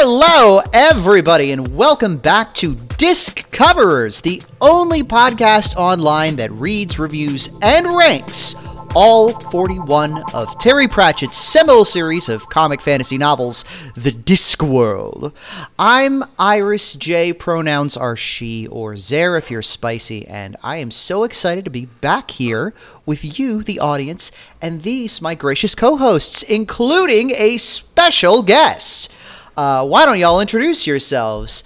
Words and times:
Hello, 0.00 0.60
everybody, 0.72 1.50
and 1.50 1.74
welcome 1.74 2.18
back 2.18 2.54
to 2.54 2.76
Disc 2.98 3.50
Coverers, 3.50 4.20
the 4.20 4.40
only 4.60 5.02
podcast 5.02 5.74
online 5.74 6.36
that 6.36 6.52
reads, 6.52 7.00
reviews, 7.00 7.50
and 7.62 7.84
ranks 7.84 8.54
all 8.94 9.32
41 9.32 10.22
of 10.34 10.56
Terry 10.58 10.86
Pratchett's 10.86 11.36
seminal 11.36 11.84
series 11.84 12.28
of 12.28 12.48
comic 12.48 12.80
fantasy 12.80 13.18
novels, 13.18 13.64
The 13.96 14.12
Discworld. 14.12 15.32
I'm 15.80 16.22
Iris 16.38 16.94
J. 16.94 17.32
Pronouns 17.32 17.96
are 17.96 18.16
she 18.16 18.68
or 18.68 18.96
zer 18.96 19.36
if 19.36 19.50
you're 19.50 19.62
spicy, 19.62 20.26
and 20.28 20.56
I 20.62 20.76
am 20.76 20.92
so 20.92 21.24
excited 21.24 21.64
to 21.64 21.70
be 21.70 21.86
back 21.86 22.30
here 22.30 22.72
with 23.04 23.38
you, 23.38 23.64
the 23.64 23.80
audience, 23.80 24.30
and 24.62 24.82
these, 24.82 25.20
my 25.20 25.34
gracious 25.34 25.74
co 25.74 25.96
hosts, 25.96 26.44
including 26.44 27.32
a 27.36 27.56
special 27.56 28.42
guest. 28.42 29.10
Uh, 29.58 29.84
why 29.84 30.06
don't 30.06 30.20
y'all 30.20 30.40
introduce 30.40 30.86
yourselves? 30.86 31.64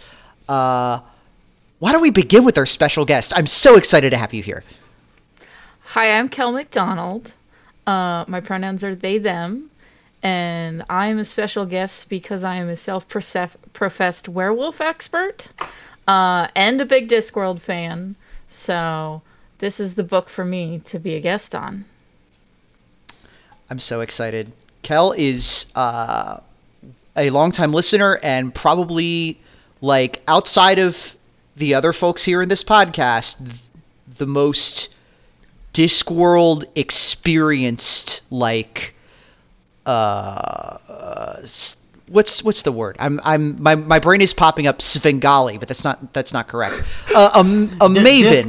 Uh, 0.48 0.98
why 1.78 1.92
don't 1.92 2.00
we 2.00 2.10
begin 2.10 2.42
with 2.42 2.56
our 2.56 2.64
special 2.64 3.04
guest? 3.04 3.34
I'm 3.36 3.46
so 3.46 3.76
excited 3.76 4.08
to 4.10 4.16
have 4.16 4.32
you 4.32 4.42
here. 4.42 4.62
Hi, 5.88 6.10
I'm 6.10 6.30
Kel 6.30 6.52
McDonald. 6.52 7.34
Uh, 7.86 8.24
my 8.26 8.40
pronouns 8.40 8.82
are 8.82 8.94
they, 8.94 9.18
them. 9.18 9.70
And 10.22 10.82
I'm 10.88 11.18
a 11.18 11.24
special 11.26 11.66
guest 11.66 12.08
because 12.08 12.44
I 12.44 12.54
am 12.54 12.70
a 12.70 12.76
self 12.76 13.06
professed 13.08 14.26
werewolf 14.26 14.80
expert 14.80 15.50
uh, 16.08 16.48
and 16.56 16.80
a 16.80 16.86
big 16.86 17.10
Discworld 17.10 17.60
fan. 17.60 18.16
So 18.48 19.20
this 19.58 19.78
is 19.78 19.96
the 19.96 20.04
book 20.04 20.30
for 20.30 20.46
me 20.46 20.80
to 20.86 20.98
be 20.98 21.14
a 21.14 21.20
guest 21.20 21.54
on. 21.54 21.84
I'm 23.68 23.80
so 23.80 24.00
excited. 24.00 24.52
Kel 24.82 25.12
is 25.12 25.70
uh, 25.74 26.40
a 27.16 27.30
longtime 27.30 27.72
listener 27.72 28.18
and 28.22 28.54
probably 28.54 29.40
like 29.80 30.22
outside 30.28 30.78
of 30.78 31.16
the 31.56 31.74
other 31.74 31.92
folks 31.92 32.24
here 32.24 32.42
in 32.42 32.48
this 32.48 32.64
podcast, 32.64 33.58
the 34.18 34.26
most 34.26 34.94
Discworld 35.74 36.64
experienced 36.74 38.20
like 38.30 38.94
uh, 39.86 40.76
what's 42.08 42.44
what's 42.44 42.62
the 42.62 42.72
word? 42.72 42.96
I'm 42.98 43.20
I'm 43.24 43.60
my, 43.62 43.74
my 43.74 43.98
brain 43.98 44.20
is 44.20 44.32
popping 44.34 44.66
up 44.66 44.82
Svengali, 44.82 45.58
but 45.58 45.68
that's 45.68 45.82
not 45.84 46.12
that's 46.12 46.32
not 46.32 46.46
correct. 46.48 46.82
Uh, 47.14 47.30
a, 47.34 47.40
a 47.40 47.88
maven, 47.88 48.48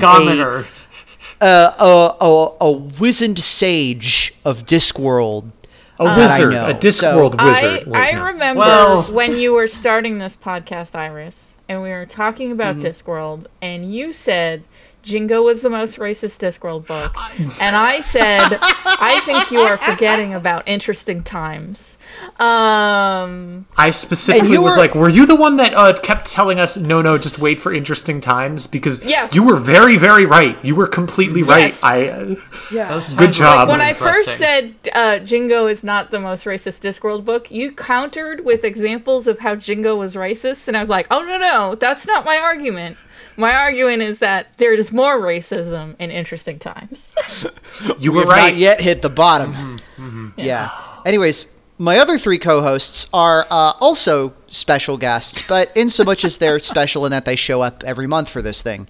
a, 1.42 1.46
uh, 1.46 2.16
a, 2.20 2.26
a, 2.26 2.56
a 2.62 2.72
wizened 2.72 3.40
sage 3.40 4.34
of 4.46 4.66
Discworld 4.66 5.52
a 6.00 6.06
wizard, 6.18 6.54
a 6.54 6.74
Discworld 6.74 7.40
so, 7.40 7.46
wizard. 7.46 7.94
I, 7.94 8.12
I 8.12 8.12
remember 8.12 8.60
well. 8.60 9.04
when 9.14 9.38
you 9.38 9.54
were 9.54 9.68
starting 9.68 10.18
this 10.20 10.36
podcast, 10.36 10.96
Iris, 10.96 11.56
and 11.70 11.82
we 11.82 11.90
were 11.90 12.06
talking 12.06 12.52
about 12.52 12.78
mm-hmm. 12.78 12.86
Discworld, 12.86 13.46
and 13.62 13.94
you 13.94 14.14
said 14.14 14.64
Jingo 15.04 15.42
was 15.42 15.62
the 15.62 15.70
most 15.70 16.00
racist 16.00 16.40
Discworld 16.40 16.88
book. 16.88 17.14
And 17.60 17.76
I 17.76 18.00
said, 18.00 18.58
I 18.62 19.22
think 19.26 19.52
you 19.52 19.60
are 19.60 19.78
forgetting 19.78 20.34
about 20.34 20.66
interesting 20.66 21.24
times. 21.24 21.98
Um, 22.40 23.66
I 23.76 23.92
specifically 23.92 24.58
was 24.58 24.78
like, 24.78 24.96
were 24.96 25.10
you 25.10 25.26
the 25.26 25.36
one 25.36 25.58
that 25.58 25.74
uh, 25.74 25.94
kept 25.94 26.26
telling 26.26 26.58
us, 26.58 26.78
no, 26.78 27.02
no, 27.02 27.18
just 27.18 27.38
wait 27.38 27.60
for 27.60 27.74
interesting 27.74 28.22
times? 28.22 28.66
Because 28.66 29.04
yeah. 29.04 29.30
you 29.34 29.44
were 29.44 29.58
very, 29.58 29.98
very 29.98 30.26
right. 30.26 30.58
You 30.64 30.74
were 30.74 30.88
completely 30.88 31.42
yes. 31.42 31.84
right. 31.84 32.08
I, 32.08 32.10
uh, 32.10 32.36
yeah. 32.72 33.06
Good 33.18 33.34
job. 33.34 33.68
Like 33.68 33.78
when 33.78 33.82
I 33.82 33.94
first 33.94 34.38
said 34.38 34.74
uh, 34.94 35.20
Jingo 35.20 35.68
is 35.68 35.84
not 35.84 36.12
the 36.12 36.20
most 36.20 36.46
racist 36.46 36.82
Discworld 36.82 37.26
book, 37.26 37.52
you 37.52 37.74
countered 37.74 38.46
with 38.46 38.64
examples 38.64 39.28
of 39.28 39.40
how 39.40 39.56
Jingo 39.56 39.98
was 39.98 40.16
racist. 40.16 40.70
And 40.70 40.78
I 40.78 40.80
was 40.80 40.90
like, 40.90 41.08
oh, 41.12 41.24
no, 41.24 41.38
no, 41.38 41.76
that's 41.76 42.08
not 42.08 42.24
my 42.24 42.38
argument. 42.38 42.98
My 43.38 43.56
argument 43.56 44.02
is 44.02 44.20
that 44.20 44.58
there 44.58 44.74
is 44.74 44.92
more 44.92 45.20
racism 45.20 45.96
in 46.00 46.12
interesting 46.12 46.60
times. 46.60 47.16
you 48.00 48.12
were 48.12 48.24
right. 48.24 48.52
Not 48.52 48.58
yet 48.58 48.82
hit 48.82 49.02
the 49.02 49.10
bottom. 49.10 49.54
Mm-hmm, 49.54 50.06
mm-hmm. 50.06 50.40
Yeah. 50.40 50.46
yeah. 50.46 51.02
Anyways, 51.06 51.56
my 51.78 51.98
other 51.98 52.18
three 52.18 52.38
co-hosts 52.38 53.08
are 53.14 53.48
uh, 53.50 53.74
also 53.80 54.34
special 54.48 54.98
guests, 54.98 55.42
but 55.48 55.76
in 55.76 55.90
so 55.90 56.04
much 56.04 56.24
as 56.24 56.38
they're 56.38 56.60
special 56.60 57.06
in 57.06 57.12
that 57.12 57.26
they 57.26 57.36
show 57.36 57.62
up 57.62 57.84
every 57.84 58.08
month 58.08 58.30
for 58.30 58.42
this 58.42 58.62
thing. 58.62 58.88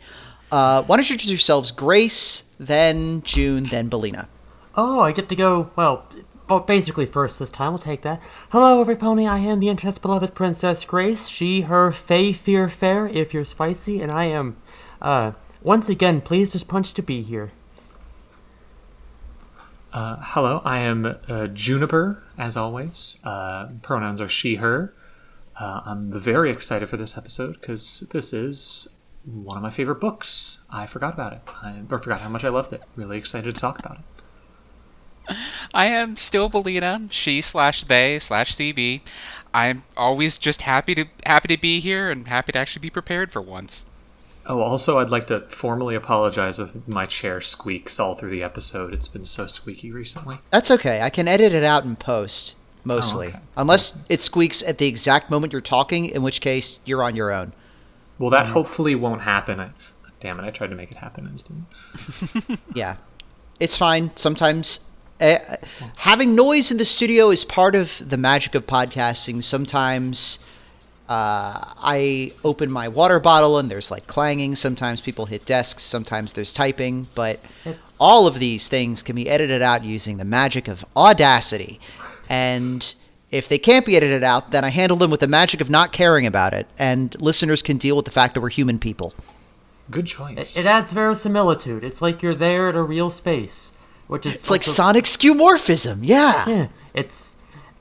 Uh, 0.52 0.84
why 0.84 0.98
don't 0.98 1.10
you 1.10 1.14
introduce 1.14 1.32
yourselves, 1.32 1.72
Grace, 1.72 2.44
then 2.60 3.22
June, 3.24 3.64
then 3.64 3.90
Balina? 3.90 4.28
Oh, 4.76 5.00
I 5.00 5.12
get 5.12 5.30
to 5.30 5.36
go. 5.36 5.72
Well, 5.76 6.08
well, 6.50 6.60
basically 6.60 7.06
first 7.06 7.40
this 7.40 7.50
time. 7.50 7.72
We'll 7.72 7.80
take 7.80 8.02
that. 8.02 8.22
Hello, 8.50 8.82
every 8.82 8.96
pony. 8.96 9.26
I 9.26 9.40
am 9.40 9.60
the 9.60 9.70
internet's 9.70 10.00
beloved 10.00 10.36
Princess 10.36 10.84
Grace. 10.86 11.28
She, 11.28 11.62
her, 11.62 11.92
fey, 11.92 12.34
fear, 12.34 12.70
fair, 12.70 13.08
if 13.08 13.34
you're 13.34 13.46
spicy, 13.46 14.02
and 14.02 14.12
I 14.12 14.26
am, 14.26 14.58
uh, 15.02 15.34
once 15.62 15.90
again 15.90 16.22
pleased 16.22 16.56
as 16.56 16.64
punch 16.64 16.94
to 16.96 17.02
be 17.02 17.22
here. 17.22 17.52
Uh, 19.94 20.18
hello, 20.20 20.62
I 20.66 20.80
am 20.80 21.18
uh, 21.28 21.48
Juniper, 21.48 22.24
as 22.38 22.58
always. 22.58 23.22
Uh, 23.24 23.70
pronouns 23.82 24.20
are 24.20 24.28
she, 24.28 24.56
her. 24.56 24.94
Uh, 25.60 25.82
I'm 25.86 26.12
very 26.12 26.50
excited 26.50 26.90
for 26.90 26.98
this 26.98 27.18
episode 27.18 27.62
because 27.62 28.10
this 28.12 28.34
is 28.34 29.00
one 29.24 29.56
of 29.56 29.64
my 29.64 29.70
favorite 29.70 30.02
books. 30.02 30.66
I 30.72 30.88
forgot 30.88 31.14
about 31.14 31.34
it, 31.34 31.42
I, 31.62 31.84
or 31.90 32.00
forgot 32.00 32.22
how 32.22 32.30
much 32.30 32.44
I 32.44 32.50
loved 32.50 32.74
it. 32.74 32.82
Really 32.96 33.18
excited 33.18 33.54
to 33.54 33.62
talk 33.62 33.80
about 33.80 34.00
it. 34.00 34.13
I 35.74 35.88
am 35.88 36.16
still 36.18 36.50
Balina, 36.50 37.12
she 37.12 37.42
slash 37.42 37.84
they 37.84 38.20
slash 38.20 38.56
CB. 38.56 39.02
I'm 39.54 39.84
always 39.96 40.38
just 40.38 40.64
happy 40.64 40.96
to 40.96 41.06
happy 41.26 41.56
to 41.56 41.62
be 41.62 41.80
here 41.80 42.10
and 42.10 42.28
happy 42.28 42.52
to 42.52 42.60
actually 42.60 42.82
be 42.82 42.90
prepared 42.90 43.32
for 43.32 43.42
once. 43.42 43.86
Oh, 44.46 44.62
also, 44.62 45.00
I'd 45.00 45.10
like 45.10 45.28
to 45.28 45.42
formally 45.42 45.96
apologize 45.96 46.60
if 46.60 46.88
my 46.88 47.06
chair 47.06 47.40
squeaks 47.40 48.00
all 48.00 48.16
through 48.16 48.32
the 48.32 48.44
episode. 48.44 48.94
It's 48.94 49.08
been 49.08 49.24
so 49.24 49.48
squeaky 49.48 49.92
recently. 49.92 50.38
That's 50.50 50.70
okay. 50.70 51.02
I 51.02 51.10
can 51.10 51.30
edit 51.30 51.54
it 51.54 51.64
out 51.64 51.86
in 51.86 51.96
post, 51.96 52.58
mostly. 52.84 53.28
Oh, 53.28 53.30
okay. 53.30 53.40
Unless 53.56 54.04
it 54.10 54.22
squeaks 54.22 54.62
at 54.62 54.80
the 54.80 54.88
exact 54.88 55.30
moment 55.30 55.54
you're 55.54 55.62
talking, 55.62 56.06
in 56.06 56.24
which 56.24 56.42
case 56.42 56.80
you're 56.84 57.04
on 57.04 57.16
your 57.16 57.32
own. 57.32 57.54
Well, 58.20 58.30
that 58.32 58.46
mm-hmm. 58.46 58.54
hopefully 58.54 58.96
won't 58.96 59.22
happen. 59.22 59.62
I, 59.62 59.70
damn 60.20 60.40
it, 60.42 60.44
I 60.44 60.52
tried 60.52 60.72
to 60.72 60.76
make 60.76 60.92
it 60.92 60.98
happen 60.98 61.26
and 61.26 61.40
it 61.40 61.48
didn't. 61.48 62.60
yeah. 62.76 62.98
It's 63.62 63.78
fine. 63.78 64.12
Sometimes 64.16 64.82
uh, 65.24 65.56
having 65.96 66.36
noise 66.36 66.70
in 66.70 66.78
the 66.78 66.86
studio 66.86 67.30
is 67.30 67.46
part 67.46 67.76
of 67.76 68.02
the 68.08 68.18
magic 68.18 68.56
of 68.56 68.68
podcasting. 68.68 69.42
Sometimes 69.42 70.40
uh, 71.08 71.74
I 71.78 72.34
open 72.44 72.70
my 72.70 72.90
water 72.90 73.20
bottle 73.20 73.58
and 73.58 73.72
there's 73.72 73.90
like 73.90 74.06
clanging. 74.06 74.56
Sometimes 74.56 75.00
people 75.00 75.26
hit 75.26 75.46
desks. 75.46 75.84
Sometimes 75.84 76.34
there's 76.34 76.52
typing. 76.52 77.08
But 77.16 77.40
all 78.00 78.28
of 78.28 78.40
these 78.40 78.68
things 78.68 79.02
can 79.02 79.16
be 79.16 79.30
edited 79.30 79.62
out 79.62 79.86
using 79.86 80.18
the 80.18 80.26
magic 80.26 80.68
of 80.68 80.84
Audacity. 80.96 81.80
And 82.28 82.94
if 83.32 83.48
they 83.48 83.58
can't 83.58 83.86
be 83.86 83.96
edited 83.96 84.24
out, 84.24 84.52
then 84.52 84.66
I 84.66 84.70
handle 84.70 84.98
them 84.98 85.10
with 85.10 85.22
the 85.22 85.28
magic 85.28 85.62
of 85.62 85.70
not 85.70 85.94
caring 85.94 86.26
about 86.26 86.54
it. 86.54 86.68
And 86.78 87.20
listeners 87.22 87.62
can 87.62 87.78
deal 87.78 87.96
with 87.96 88.06
the 88.06 88.12
fact 88.12 88.34
that 88.34 88.42
we're 88.42 88.50
human 88.50 88.78
people. 88.78 89.14
Good 89.90 90.08
choice. 90.08 90.58
It, 90.58 90.62
it 90.62 90.66
adds 90.66 90.92
verisimilitude. 90.94 91.84
It's 91.84 92.02
like 92.02 92.22
you're 92.22 92.36
there 92.36 92.70
at 92.70 92.76
a 92.76 92.84
real 92.84 93.10
space 93.10 93.73
which 94.14 94.28
is 94.28 94.34
it's 94.34 94.44
also, 94.44 94.54
like 94.54 94.62
sonic 94.62 95.06
skeuomorphism. 95.06 96.02
Yeah. 96.04 96.48
Yeah. 96.48 96.68
It's 96.94 97.36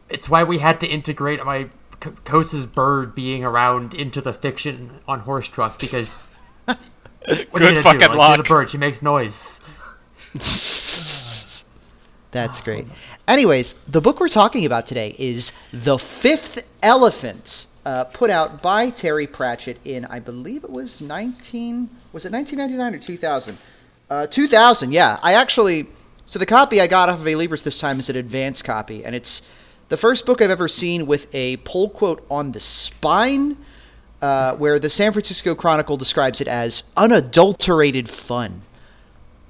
it's 0.09 0.31
why 0.31 0.44
we 0.44 0.60
had 0.60 0.81
to 0.81 0.87
integrate 0.87 1.44
my 1.44 1.69
Kosa's 2.25 2.65
bird 2.65 3.15
being 3.15 3.44
around 3.44 3.93
into 3.93 4.22
the 4.22 4.32
fiction 4.32 5.00
on 5.06 5.20
horse 5.20 5.47
truck 5.47 5.78
because 5.78 6.09
what 6.65 6.78
Good 7.53 7.82
fucking 7.82 8.00
do? 8.00 8.15
Like, 8.15 8.38
The 8.38 8.44
bird, 8.44 8.70
she 8.70 8.78
makes 8.78 9.03
noise. 9.03 9.60
That's 12.31 12.62
great. 12.62 12.87
Anyways, 13.28 13.75
the 13.87 14.00
book 14.00 14.19
we're 14.19 14.28
talking 14.28 14.64
about 14.64 14.87
today 14.87 15.14
is 15.19 15.52
The 15.70 15.99
Fifth 15.99 16.67
Elephant, 16.82 17.67
uh, 17.85 18.05
put 18.05 18.31
out 18.31 18.62
by 18.62 18.88
Terry 18.88 19.26
Pratchett 19.26 19.78
in, 19.85 20.06
I 20.06 20.19
believe 20.19 20.64
it 20.64 20.70
was 20.70 21.02
19, 21.02 21.90
was 22.14 22.25
it 22.25 22.32
1999 22.32 22.94
or 22.94 22.99
2000? 22.99 23.58
Uh, 24.08 24.26
2000, 24.26 24.93
yeah. 24.93 25.19
I 25.23 25.35
actually, 25.35 25.88
so 26.24 26.38
the 26.38 26.46
copy 26.46 26.80
I 26.80 26.86
got 26.86 27.08
off 27.08 27.20
of 27.20 27.26
Alibris 27.26 27.62
this 27.62 27.78
time 27.78 27.98
is 27.98 28.08
an 28.08 28.16
advanced 28.16 28.64
copy, 28.64 29.04
and 29.04 29.14
it's 29.14 29.42
the 29.88 29.96
first 29.96 30.24
book 30.24 30.40
I've 30.40 30.50
ever 30.50 30.69
seen 30.69 31.06
with 31.06 31.32
a 31.34 31.58
pull 31.58 31.88
quote 31.88 32.24
on 32.30 32.52
the 32.52 32.60
spine, 32.60 33.56
uh, 34.20 34.54
where 34.56 34.78
the 34.78 34.88
San 34.88 35.12
Francisco 35.12 35.54
Chronicle 35.54 35.96
describes 35.96 36.40
it 36.40 36.48
as 36.48 36.90
unadulterated 36.96 38.08
fun. 38.08 38.62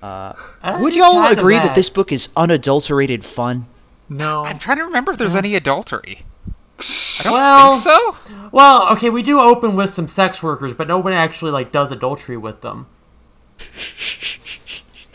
Uh, 0.03 0.33
would 0.81 0.95
y'all 0.95 1.31
agree 1.31 1.55
that. 1.55 1.67
that 1.67 1.75
this 1.77 1.89
book 1.89 2.11
is 2.11 2.29
unadulterated 2.37 3.25
fun? 3.25 3.67
No. 4.09 4.45
I'm 4.45 4.59
trying 4.59 4.79
to 4.79 4.85
remember 4.85 5.13
if 5.13 5.19
there's 5.19 5.37
any 5.37 5.55
adultery. 5.55 6.23
I 6.81 7.23
don't 7.23 7.33
well, 7.33 7.73
think 7.73 7.83
so. 7.85 8.17
Well, 8.51 8.93
okay, 8.95 9.11
we 9.11 9.23
do 9.23 9.39
open 9.39 9.77
with 9.77 9.91
some 9.91 10.09
sex 10.09 10.43
workers, 10.43 10.75
but 10.75 10.89
nobody 10.89 11.15
actually 11.15 11.53
like 11.53 11.71
does 11.71 11.93
adultery 11.93 12.37
with 12.37 12.63
them. 12.63 12.87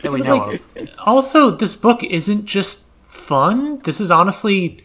that 0.07 0.13
we 0.13 0.21
know 0.21 0.37
like, 0.37 0.61
of. 0.75 0.89
Also, 0.99 1.51
this 1.51 1.75
book 1.75 2.03
isn't 2.03 2.45
just 2.45 2.87
fun. 3.03 3.79
This 3.83 3.99
is 4.01 4.09
honestly 4.11 4.83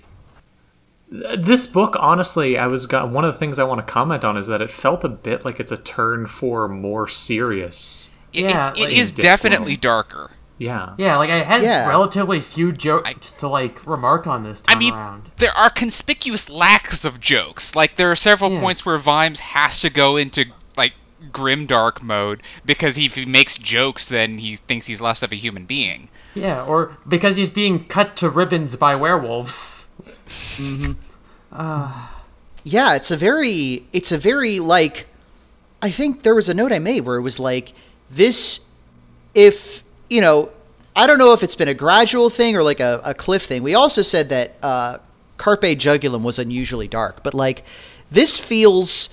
This 1.10 1.66
book, 1.66 1.94
honestly, 2.00 2.56
I 2.56 2.66
was 2.68 2.86
got 2.86 3.10
one 3.10 3.24
of 3.24 3.32
the 3.32 3.38
things 3.38 3.58
I 3.58 3.64
want 3.64 3.86
to 3.86 3.92
comment 3.92 4.24
on 4.24 4.36
is 4.38 4.46
that 4.46 4.62
it 4.62 4.70
felt 4.70 5.04
a 5.04 5.08
bit 5.10 5.44
like 5.44 5.60
it's 5.60 5.72
a 5.72 5.76
turn 5.76 6.26
for 6.26 6.68
more 6.68 7.06
serious. 7.06 8.16
It, 8.32 8.44
Yeah, 8.44 8.70
it's, 8.70 8.78
it 8.80 8.84
like- 8.84 8.92
is 8.94 9.10
definitely 9.10 9.76
darker. 9.76 10.30
Yeah. 10.56 10.94
Yeah, 10.96 11.16
like 11.18 11.28
I 11.28 11.42
had 11.42 11.62
Yeah. 11.62 11.88
relatively 11.88 12.40
few 12.40 12.72
jokes 12.72 13.34
to 13.34 13.48
like 13.48 13.84
remark 13.86 14.26
on 14.26 14.42
this 14.44 14.62
time 14.62 14.76
I 14.76 14.78
mean, 14.78 14.94
around. 14.94 15.30
there 15.38 15.50
are 15.56 15.68
conspicuous 15.68 16.48
lacks 16.48 17.04
of 17.04 17.20
jokes. 17.20 17.74
Like 17.74 17.96
there 17.96 18.10
are 18.12 18.16
several 18.16 18.52
Yeah. 18.52 18.60
points 18.60 18.86
where 18.86 18.96
Vimes 18.96 19.40
has 19.40 19.80
to 19.80 19.90
go 19.90 20.16
into 20.16 20.44
like 20.44 20.52
grimdark 21.30 22.02
mode 22.02 22.42
because 22.64 22.98
if 22.98 23.14
he 23.14 23.24
makes 23.24 23.56
jokes, 23.58 24.08
then 24.08 24.38
he 24.38 24.56
thinks 24.56 24.86
he's 24.86 25.00
less 25.00 25.22
of 25.22 25.32
a 25.32 25.36
human 25.36 25.64
being. 25.66 26.08
Yeah, 26.34 26.64
or 26.64 26.96
because 27.08 27.36
he's 27.36 27.50
being 27.50 27.84
cut 27.86 28.16
to 28.16 28.28
ribbons 28.28 28.76
by 28.76 28.94
werewolves. 28.96 29.88
yeah 32.64 32.94
it's 32.94 33.10
a 33.10 33.16
very 33.16 33.84
it's 33.92 34.12
a 34.12 34.18
very 34.18 34.58
like 34.58 35.06
i 35.80 35.90
think 35.90 36.22
there 36.22 36.34
was 36.34 36.48
a 36.48 36.54
note 36.54 36.72
i 36.72 36.78
made 36.78 37.02
where 37.02 37.16
it 37.16 37.22
was 37.22 37.38
like 37.38 37.72
this 38.10 38.70
if 39.34 39.82
you 40.08 40.20
know 40.20 40.50
i 40.96 41.06
don't 41.06 41.18
know 41.18 41.32
if 41.32 41.42
it's 41.42 41.54
been 41.54 41.68
a 41.68 41.74
gradual 41.74 42.30
thing 42.30 42.56
or 42.56 42.62
like 42.62 42.80
a, 42.80 43.00
a 43.04 43.14
cliff 43.14 43.42
thing 43.42 43.62
we 43.62 43.74
also 43.74 44.00
said 44.02 44.28
that 44.28 44.54
uh 44.62 44.98
carpe 45.36 45.62
jugulum 45.78 46.22
was 46.22 46.38
unusually 46.38 46.88
dark 46.88 47.22
but 47.22 47.34
like 47.34 47.64
this 48.10 48.38
feels 48.38 49.08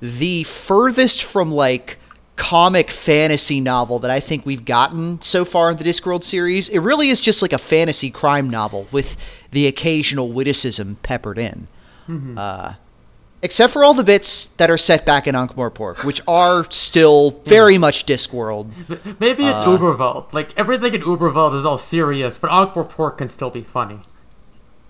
the 0.00 0.44
furthest 0.44 1.22
from 1.24 1.50
like 1.50 1.98
comic 2.36 2.90
fantasy 2.90 3.60
novel 3.60 3.98
that 4.00 4.10
I 4.10 4.20
think 4.20 4.44
we've 4.44 4.64
gotten 4.64 5.20
so 5.22 5.44
far 5.44 5.70
in 5.70 5.76
the 5.78 5.84
Discworld 5.84 6.22
series. 6.22 6.68
It 6.68 6.80
really 6.80 7.08
is 7.08 7.20
just 7.20 7.40
like 7.40 7.52
a 7.54 7.58
fantasy 7.58 8.10
crime 8.10 8.50
novel 8.50 8.86
with 8.92 9.16
the 9.52 9.66
occasional 9.66 10.30
witticism 10.32 10.98
peppered 11.02 11.38
in. 11.38 11.66
Uh, 12.36 12.74
except 13.42 13.72
for 13.72 13.82
all 13.82 13.94
the 13.94 14.04
bits 14.04 14.46
that 14.46 14.70
are 14.70 14.76
set 14.78 15.04
back 15.06 15.26
in 15.26 15.34
Ankh-Morpork, 15.34 16.04
which 16.04 16.20
are 16.28 16.70
still 16.70 17.30
very 17.46 17.78
much 17.78 18.06
Discworld. 18.06 18.70
Maybe 19.18 19.44
it's 19.46 19.58
Uh. 19.62 19.66
Uberwald. 19.78 20.32
Like 20.32 20.50
everything 20.58 20.94
in 20.94 21.00
Uberwald 21.02 21.58
is 21.58 21.64
all 21.64 21.78
serious, 21.78 22.38
but 22.38 22.52
Ankh-Morpork 22.52 23.18
can 23.18 23.28
still 23.28 23.50
be 23.50 23.62
funny. 23.62 24.00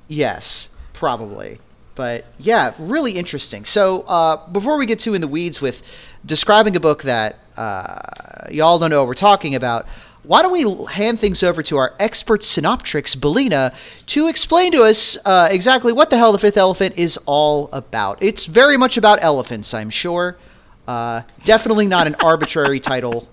Yes, 0.08 0.70
probably. 0.92 1.58
But 1.96 2.26
yeah, 2.38 2.74
really 2.78 3.12
interesting. 3.12 3.64
So 3.64 4.02
uh, 4.02 4.46
before 4.48 4.78
we 4.78 4.86
get 4.86 5.00
too 5.00 5.14
in 5.14 5.20
the 5.20 5.28
weeds 5.28 5.60
with 5.60 5.82
describing 6.24 6.76
a 6.76 6.80
book 6.80 7.02
that 7.02 7.38
uh, 7.56 8.00
y'all 8.50 8.78
don't 8.78 8.90
know 8.90 9.00
what 9.00 9.08
we're 9.08 9.14
talking 9.14 9.54
about, 9.54 9.86
why 10.22 10.42
don't 10.42 10.52
we 10.52 10.92
hand 10.92 11.18
things 11.18 11.42
over 11.42 11.62
to 11.62 11.76
our 11.76 11.94
expert 11.98 12.42
synoptrix, 12.42 13.16
Balina, 13.16 13.74
to 14.06 14.28
explain 14.28 14.72
to 14.72 14.82
us 14.82 15.16
uh, 15.24 15.48
exactly 15.50 15.92
what 15.92 16.10
the 16.10 16.18
hell 16.18 16.32
the 16.32 16.38
Fifth 16.38 16.56
Elephant 16.56 16.98
is 16.98 17.18
all 17.26 17.70
about? 17.72 18.22
It's 18.22 18.44
very 18.44 18.76
much 18.76 18.96
about 18.96 19.22
elephants, 19.22 19.72
I'm 19.72 19.90
sure. 19.90 20.36
Uh, 20.86 21.22
definitely 21.44 21.86
not 21.86 22.06
an 22.06 22.16
arbitrary 22.22 22.80
title 22.80 23.28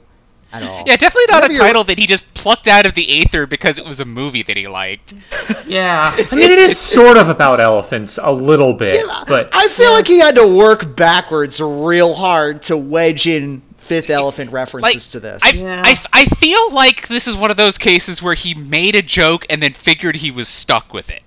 at 0.54 0.64
all. 0.64 0.84
Yeah, 0.86 0.96
definitely 0.96 1.26
not 1.30 1.42
Whatever 1.42 1.62
a 1.62 1.66
title 1.66 1.84
that 1.86 1.98
he 1.98 2.06
just 2.06 2.34
plucked 2.34 2.68
out 2.68 2.86
of 2.86 2.94
the 2.94 3.22
aether 3.22 3.48
because 3.48 3.80
it 3.80 3.86
was 3.86 4.00
a 4.00 4.06
movie 4.06 4.44
that 4.44 4.56
he 4.56 4.68
liked. 4.68 5.16
Yeah. 5.66 6.14
I 6.14 6.36
mean, 6.36 6.52
it 6.52 6.60
is 6.60 6.78
sort 6.78 7.16
of 7.16 7.30
about 7.30 7.60
elephants 7.60 8.20
a 8.22 8.32
little 8.32 8.74
bit, 8.74 9.06
but 9.28 9.50
I 9.54 9.68
feel 9.68 9.92
like 9.94 10.06
he 10.06 10.20
had 10.20 10.36
to 10.36 10.46
work 10.46 10.96
backwards 10.96 11.60
real 11.62 12.14
hard 12.14 12.64
to 12.64 12.78
wedge 12.78 13.28
in 13.28 13.62
Fifth 13.78 14.10
Elephant 14.10 14.52
references 14.52 14.84
Like 14.84 15.12
to 15.12 15.20
this. 15.20 15.42
I, 15.44 15.64
Yeah. 15.64 15.82
I, 15.84 15.96
I 16.12 16.26
feel 16.26 16.72
like 16.74 17.08
this 17.08 17.28
is 17.28 17.36
one 17.36 17.50
of 17.50 17.58
those 17.58 17.78
cases 17.78 18.22
where 18.22 18.36
he 18.36 18.54
made 18.54 18.96
a 18.96 19.02
joke 19.02 19.46
and 19.50 19.64
then 19.64 19.74
figured 19.74 20.18
he 20.18 20.32
was 20.32 20.48
stuck 20.48 20.94
with 20.94 21.10
it. 21.10 21.24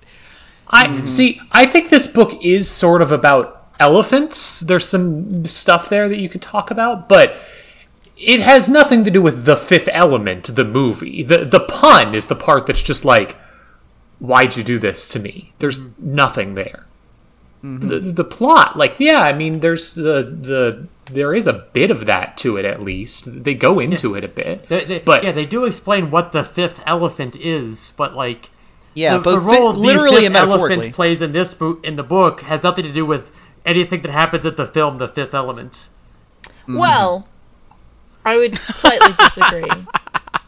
I 0.67 0.87
hmm. 0.87 1.05
see. 1.05 1.41
I 1.51 1.65
think 1.65 1.89
this 1.89 2.07
book 2.07 2.43
is 2.43 2.69
sort 2.69 3.01
of 3.01 3.11
about 3.11 3.69
elephants. 3.79 4.61
There's 4.61 4.87
some 4.87 5.45
stuff 5.45 5.89
there 5.89 6.07
that 6.09 6.19
you 6.19 6.29
could 6.29 6.41
talk 6.41 6.71
about, 6.71 7.09
but 7.09 7.37
it 8.17 8.39
has 8.39 8.67
nothing 8.67 9.03
to 9.03 9.11
do 9.11 9.21
with 9.21 9.45
the 9.45 9.55
Fifth 9.55 9.89
Element, 9.91 10.55
the 10.55 10.65
movie. 10.65 11.23
the 11.23 11.45
The 11.45 11.59
pun 11.61 12.15
is 12.15 12.27
the 12.27 12.35
part 12.35 12.65
that's 12.65 12.81
just 12.81 13.05
like, 13.05 13.37
"Why'd 14.19 14.57
you 14.57 14.63
do 14.63 14.79
this 14.79 15.07
to 15.09 15.19
me?" 15.19 15.53
There's 15.59 15.79
nothing 15.99 16.55
there. 16.55 16.85
Mm-hmm. 17.63 17.87
The, 17.87 17.99
the 17.99 18.23
plot, 18.23 18.77
like, 18.77 18.95
yeah, 18.99 19.21
I 19.21 19.33
mean, 19.33 19.59
there's 19.61 19.95
the 19.95 20.23
the 20.23 20.87
there 21.05 21.33
is 21.33 21.47
a 21.47 21.53
bit 21.73 21.89
of 21.89 22.05
that 22.05 22.37
to 22.37 22.57
it 22.57 22.65
at 22.65 22.81
least. 22.81 23.43
They 23.43 23.53
go 23.53 23.79
into 23.79 24.15
it 24.15 24.23
a 24.23 24.27
bit, 24.27 24.67
They, 24.67 24.85
they, 24.85 24.99
but 24.99 25.23
yeah, 25.23 25.31
they 25.31 25.45
do 25.45 25.65
explain 25.65 26.11
what 26.11 26.31
the 26.33 26.43
fifth 26.43 26.81
elephant 26.85 27.35
is, 27.35 27.93
but 27.97 28.13
like 28.15 28.51
yeah, 28.93 29.17
the, 29.17 29.23
but 29.23 29.35
the 29.35 29.41
fi- 29.41 29.47
role 29.59 29.73
the 29.73 29.79
literally 29.79 30.17
fifth 30.17 30.25
and 30.25 30.33
metaphorically. 30.33 30.75
elephant 30.75 30.95
plays 30.95 31.21
in 31.21 31.31
this 31.31 31.53
book 31.53 31.83
in 31.85 31.95
the 31.95 32.03
book 32.03 32.41
has 32.41 32.61
nothing 32.63 32.83
to 32.83 32.91
do 32.93 33.05
with 33.05 33.31
anything 33.65 34.01
that 34.01 34.11
happens 34.11 34.45
at 34.45 34.57
the 34.57 34.65
film 34.67 34.97
The 34.97 35.07
Fifth 35.07 35.33
Element. 35.33 35.89
Well, 36.67 37.27
I 38.27 38.35
would 38.35 38.57
slightly 38.57 39.13
disagree 39.19 39.87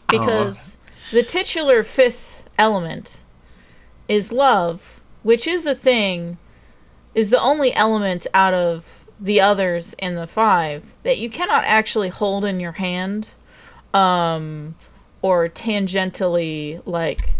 because 0.06 0.76
the 1.12 1.22
titular 1.22 1.82
fifth 1.82 2.46
element 2.58 3.16
is 4.06 4.30
love, 4.30 5.00
which 5.22 5.46
is 5.46 5.64
a 5.64 5.74
thing, 5.74 6.36
is 7.14 7.30
the 7.30 7.40
only 7.40 7.72
element 7.72 8.26
out 8.34 8.52
of 8.52 9.06
the 9.18 9.40
others 9.40 9.94
in 9.94 10.14
the 10.14 10.26
five 10.26 10.84
that 11.04 11.16
you 11.16 11.30
cannot 11.30 11.64
actually 11.64 12.10
hold 12.10 12.44
in 12.44 12.60
your 12.60 12.72
hand, 12.72 13.30
um, 13.94 14.74
or 15.22 15.48
tangentially 15.48 16.82
like 16.84 17.30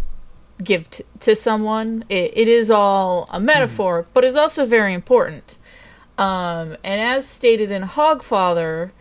give 0.64 0.88
t- 0.88 1.04
to 1.20 1.36
someone. 1.36 2.02
It, 2.08 2.32
it 2.34 2.48
is 2.48 2.70
all 2.70 3.28
a 3.30 3.38
metaphor, 3.38 4.06
but 4.14 4.24
is 4.24 4.36
also 4.36 4.64
very 4.64 4.94
important. 4.94 5.58
Um, 6.16 6.78
and 6.82 6.98
as 6.98 7.28
stated 7.28 7.70
in 7.70 7.82
Hogfather, 7.82 8.92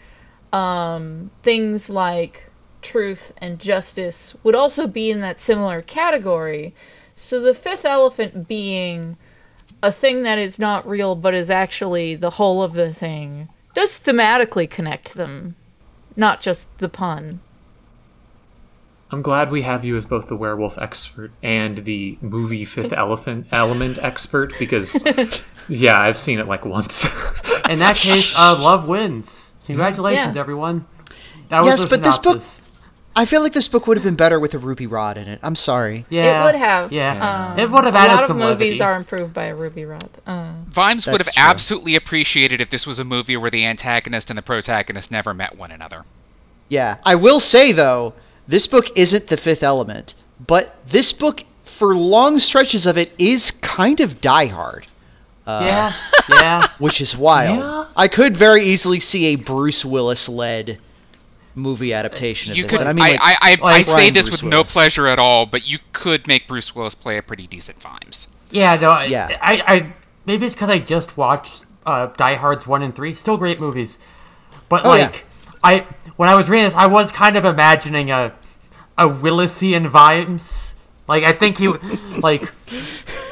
um, 0.51 1.31
things 1.43 1.89
like 1.89 2.49
truth 2.81 3.33
and 3.37 3.59
justice 3.59 4.35
would 4.43 4.55
also 4.55 4.87
be 4.87 5.11
in 5.11 5.21
that 5.21 5.39
similar 5.39 5.81
category. 5.81 6.73
So 7.15 7.39
the 7.39 7.53
fifth 7.53 7.85
elephant 7.85 8.47
being 8.47 9.17
a 9.81 9.91
thing 9.91 10.23
that 10.23 10.37
is 10.37 10.59
not 10.59 10.87
real 10.87 11.15
but 11.15 11.33
is 11.33 11.49
actually 11.49 12.15
the 12.15 12.31
whole 12.31 12.63
of 12.63 12.73
the 12.73 12.93
thing 12.93 13.49
does 13.73 13.99
thematically 13.99 14.69
connect 14.69 15.13
them, 15.13 15.55
not 16.15 16.41
just 16.41 16.75
the 16.79 16.89
pun. 16.89 17.39
I'm 19.11 19.21
glad 19.23 19.49
we 19.49 19.63
have 19.63 19.83
you 19.83 19.95
as 19.95 20.05
both 20.05 20.27
the 20.27 20.35
werewolf 20.35 20.77
expert 20.77 21.31
and 21.41 21.79
the 21.79 22.17
movie 22.21 22.63
Fifth 22.63 22.93
Elephant 22.93 23.47
Element 23.51 23.97
expert 24.03 24.53
because, 24.59 25.03
yeah, 25.67 25.99
I've 25.99 26.17
seen 26.17 26.37
it 26.39 26.47
like 26.47 26.63
once. 26.63 27.05
In 27.67 27.79
that 27.79 27.95
case, 27.95 28.35
uh, 28.37 28.55
love 28.59 28.87
wins. 28.87 29.53
Congratulations, 29.69 30.35
Yeah. 30.35 30.41
everyone. 30.41 30.85
That 31.49 31.63
Yes, 31.63 31.83
the 31.83 31.89
but 31.89 32.03
this 32.03 32.17
book. 32.17 32.41
I 33.15 33.25
feel 33.25 33.41
like 33.41 33.53
this 33.53 33.67
book 33.67 33.85
would 33.87 33.97
have 33.97 34.03
been 34.03 34.15
better 34.15 34.39
with 34.39 34.53
a 34.53 34.57
Ruby 34.59 34.87
Rhod 34.87 35.17
in 35.17 35.27
it. 35.27 35.39
I'm 35.43 35.55
sorry. 35.55 36.05
Yeah, 36.09 36.41
it 36.41 36.45
would 36.45 36.55
have. 36.55 36.91
Yeah, 36.91 37.51
Um, 37.53 37.59
it 37.59 37.69
would 37.69 37.83
have 37.83 37.93
a 37.95 37.97
lot 37.97 38.23
of 38.29 38.35
movies 38.35 38.79
levity. 38.79 38.81
are 38.81 38.95
improved 38.95 39.33
by 39.33 39.45
a 39.45 39.55
Ruby 39.55 39.83
Rhod. 39.85 40.09
Uh, 40.25 40.51
Vimes 40.69 41.05
would 41.07 41.21
have 41.21 41.33
true. 41.33 41.43
absolutely 41.43 41.95
appreciated 41.95 42.61
if 42.61 42.69
this 42.69 42.85
was 42.87 42.99
a 42.99 43.03
movie 43.03 43.35
where 43.37 43.49
the 43.51 43.65
antagonist 43.65 44.29
and 44.29 44.37
the 44.37 44.41
protagonist 44.43 45.11
never 45.11 45.33
met 45.33 45.57
one 45.57 45.71
another. 45.71 46.03
Yeah. 46.69 46.97
I 47.03 47.15
will 47.15 47.39
say 47.39 47.71
though, 47.71 48.13
this 48.47 48.67
book 48.67 48.87
isn't 48.95 49.27
the 49.27 49.37
Fifth 49.37 49.63
Element, 49.63 50.13
but 50.45 50.75
this 50.85 51.11
book, 51.11 51.43
for 51.63 51.95
long 51.95 52.39
stretches 52.39 52.85
of 52.85 52.97
it, 52.97 53.11
is 53.17 53.51
kind 53.51 53.99
of 53.99 54.21
Die 54.21 54.45
Hard, 54.47 54.85
yeah, 55.65 55.91
yeah. 56.29 56.67
which 56.79 57.01
is 57.01 57.15
wild. 57.17 57.59
Yeah. 57.59 57.85
I 57.95 58.07
could 58.07 58.35
very 58.37 58.63
easily 58.63 58.99
see 58.99 59.25
a 59.33 59.35
Bruce 59.35 59.83
Willis 59.83 60.27
led 60.29 60.79
movie 61.55 61.91
adaptation 61.93 62.51
of 62.51 62.57
You 62.57 62.63
this. 62.67 62.77
could, 62.77 62.87
and 62.87 62.87
I, 62.87 62.91
I 62.91 62.93
mean, 62.93 63.17
like, 63.17 63.19
I, 63.21 63.35
I, 63.41 63.51
I 63.51 63.75
like 63.77 63.85
say 63.85 63.93
Brian 63.95 64.13
this 64.13 64.29
Bruce 64.29 64.41
with 64.43 64.51
no 64.51 64.63
pleasure 64.63 65.07
at 65.07 65.19
all, 65.19 65.45
but 65.45 65.67
you 65.67 65.79
could 65.93 66.27
make 66.27 66.47
Bruce 66.47 66.73
Willis 66.75 66.95
play 66.95 67.17
a 67.17 67.21
pretty 67.21 67.47
decent 67.47 67.81
Vimes. 67.81 68.29
Yeah, 68.51 68.75
no, 68.75 68.91
I, 68.91 69.05
Yeah. 69.05 69.37
I, 69.41 69.63
I 69.67 69.93
maybe 70.25 70.45
it's 70.45 70.55
because 70.55 70.69
I 70.69 70.79
just 70.79 71.17
watched 71.17 71.65
uh, 71.85 72.07
Die 72.07 72.35
Hard's 72.35 72.65
one 72.67 72.81
and 72.81 72.95
three. 72.95 73.13
Still 73.15 73.37
great 73.37 73.59
movies, 73.59 73.97
but 74.69 74.85
Oh, 74.85 74.93
yeah. 74.95 75.03
like 75.05 75.25
I 75.63 75.85
when 76.15 76.29
I 76.29 76.35
was 76.35 76.49
reading 76.49 76.65
this, 76.65 76.75
I 76.75 76.85
was 76.87 77.11
kind 77.11 77.35
of 77.35 77.43
imagining 77.45 78.11
a 78.11 78.33
a 78.97 79.07
Willisian 79.09 79.89
vibes. 79.89 80.73
Like 81.07 81.23
I 81.23 81.33
think 81.33 81.57
he 81.57 81.67
like 82.19 82.43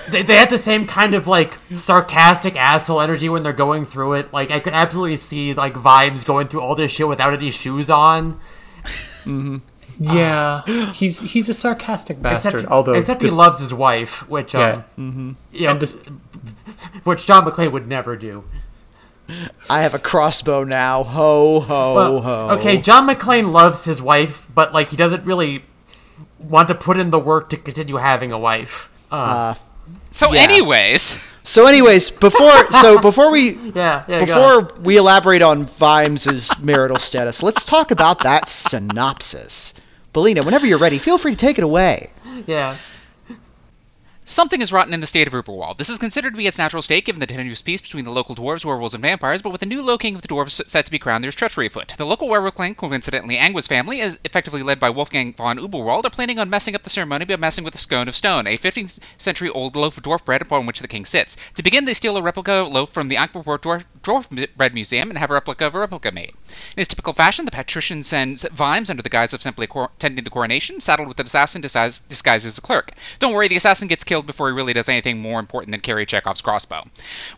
they, 0.10 0.22
they 0.24 0.36
had 0.38 0.50
the 0.50 0.58
same 0.58 0.86
kind 0.88 1.14
of 1.14 1.28
like 1.28 1.58
sarcastic 1.76 2.56
asshole 2.56 3.02
energy 3.02 3.30
when 3.30 3.44
they're 3.44 3.54
going 3.54 3.86
through 3.86 4.14
it. 4.14 4.32
Like 4.34 4.52
I 4.52 4.60
could 4.60 4.74
absolutely 4.74 5.18
see 5.18 5.54
like 5.54 5.76
Vimes 5.76 6.24
going 6.24 6.48
through 6.48 6.62
all 6.62 6.76
this 6.76 6.92
shit 6.92 7.08
without 7.08 7.34
any 7.34 7.52
shoes 7.52 7.90
on. 7.90 8.40
yeah, 10.00 10.64
he's 10.94 11.20
he's 11.32 11.50
a 11.50 11.54
sarcastic 11.54 12.22
bastard. 12.22 12.54
Except, 12.56 12.72
although 12.72 12.94
except 12.94 13.20
this- 13.22 13.34
he 13.34 13.38
loves 13.38 13.60
his 13.60 13.74
wife, 13.74 14.28
which 14.30 14.54
yeah, 14.54 14.84
um, 14.98 15.38
yeah, 15.52 15.72
and 15.72 15.80
this 15.80 16.06
which 17.04 17.26
John 17.26 17.46
McClane 17.46 17.72
would 17.72 17.88
never 17.88 18.16
do. 18.16 18.44
I 19.70 19.82
have 19.82 19.94
a 19.94 20.00
crossbow 20.00 20.64
now. 20.64 21.04
Ho 21.04 21.60
ho 21.60 21.94
Well, 21.96 22.22
ho. 22.22 22.50
okay, 22.58 22.78
John 22.78 23.06
McClane 23.10 23.52
loves 23.52 23.84
his 23.84 24.02
wife, 24.02 24.48
but 24.54 24.72
like 24.74 24.90
he 24.90 24.96
doesn't 24.96 25.26
really 25.26 25.66
want 26.40 26.70
to 26.70 26.76
put 26.76 26.98
in 26.98 27.10
the 27.10 27.20
work 27.20 27.50
to 27.50 27.58
continue 27.58 27.98
having 27.98 28.32
a 28.32 28.40
wife. 28.40 28.90
Uh, 29.12 29.16
Uh, 29.16 29.56
So, 30.18 30.34
Yeah. 30.34 30.42
anyways, 30.50 31.20
So, 31.44 31.66
anyways, 31.68 32.10
before 32.10 32.72
so 32.82 33.00
before 33.00 33.30
we 33.32 33.52
Yeah, 33.76 34.04
yeah. 34.08 34.20
before 34.26 34.72
we 34.82 34.98
elaborate 34.98 35.42
on 35.44 35.66
Vimes's 35.68 36.52
marital 36.60 36.98
status, 36.98 37.44
let's 37.44 37.64
talk 37.64 37.92
about 37.92 38.22
that 38.24 38.50
synopsis. 38.50 39.74
Balina, 40.14 40.44
whenever 40.44 40.66
you're 40.66 40.80
ready, 40.80 40.98
feel 40.98 41.18
free 41.20 41.32
to 41.34 41.38
take 41.38 41.58
it 41.60 41.64
away. 41.64 42.12
yeah. 42.48 42.76
Something 44.30 44.60
is 44.60 44.74
rotten 44.74 44.94
in 44.94 45.00
the 45.00 45.08
state 45.08 45.26
of 45.26 45.34
Uberwald. 45.34 45.78
This 45.78 45.88
is 45.88 46.00
considered 46.00 46.32
to 46.32 46.38
be 46.38 46.48
its 46.48 46.58
natural 46.58 46.82
state 46.82 47.06
given 47.06 47.22
the 47.22 47.26
tenuous 47.26 47.62
peace 47.62 47.80
between 47.80 48.04
the 48.04 48.12
local 48.12 48.36
dwarves, 48.36 48.66
werewolves, 48.66 48.94
and 48.94 49.02
vampires, 49.02 49.42
but 49.42 49.52
with 49.52 49.62
the 49.62 49.66
new 49.66 49.82
low 49.82 49.98
king 49.98 50.16
of 50.16 50.22
the 50.22 50.28
dwarves 50.28 50.62
set 50.68 50.84
to 50.84 50.92
be 50.92 51.00
crowned, 51.00 51.24
there's 51.24 51.34
treachery 51.34 51.68
afoot. 51.68 51.94
The 51.98 52.06
local 52.06 52.28
werewolf 52.28 52.56
clan, 52.56 52.76
coincidentally 52.76 53.38
Angua's 53.38 53.68
family, 53.68 54.02
is 54.02 54.20
effectively 54.26 54.64
led 54.64 54.82
by 54.82 54.90
Wolfgang 54.90 55.34
von 55.34 55.60
Uberwald, 55.60 56.04
are 56.04 56.10
planning 56.10 56.40
on 56.40 56.50
messing 56.50 56.76
up 56.76 56.84
the 56.84 56.90
ceremony 56.90 57.24
by 57.24 57.38
messing 57.38 57.64
with 57.64 57.74
a 57.76 57.78
scone 57.78 58.10
of 58.10 58.18
stone, 58.18 58.48
a 58.48 58.58
15th 58.58 59.00
century 59.18 59.48
old 59.48 59.78
loaf 59.78 59.96
of 59.96 60.04
dwarf 60.04 60.26
bread 60.26 60.42
upon 60.42 60.66
which 60.66 60.82
the 60.82 60.90
king 60.90 61.06
sits. 61.06 61.38
To 61.56 61.64
begin, 61.64 61.86
they 61.86 61.94
steal 61.94 62.18
a 62.18 62.22
replica 62.22 62.68
loaf 62.70 62.90
from 62.90 63.08
the 63.08 63.16
Ankh-Morpork 63.16 63.62
dwarf, 63.62 63.86
dwarf 64.04 64.28
bread 64.56 64.74
museum 64.74 65.10
and 65.10 65.18
have 65.18 65.32
a 65.32 65.34
replica 65.34 65.66
of 65.66 65.76
a 65.76 65.80
replica 65.80 66.12
made. 66.12 66.30
In 66.30 66.78
his 66.78 66.88
typical 66.88 67.14
fashion, 67.14 67.46
the 67.46 67.52
patrician 67.52 68.04
sends 68.04 68.44
Vimes 68.44 68.90
under 68.90 69.04
the 69.04 69.10
guise 69.10 69.34
of 69.34 69.42
simply 69.42 69.68
attending 69.72 70.24
the 70.24 70.30
coronation, 70.30 70.80
saddled 70.80 71.08
with 71.08 71.20
an 71.20 71.26
assassin 71.26 71.62
disguised, 71.62 72.04
as 72.48 72.58
a 72.58 72.62
clerk. 72.62 72.92
Don't 73.20 73.34
worry, 73.34 73.48
the 73.48 73.56
assassin 73.56 73.88
gets 73.88 74.04
killed 74.04 74.26
before 74.26 74.48
he 74.48 74.56
really 74.56 74.74
does 74.74 74.90
anything 74.90 75.20
more 75.20 75.40
important 75.40 75.72
than 75.72 75.82
carry 75.82 76.06
Chekhov's 76.06 76.42
crossbow. 76.42 76.84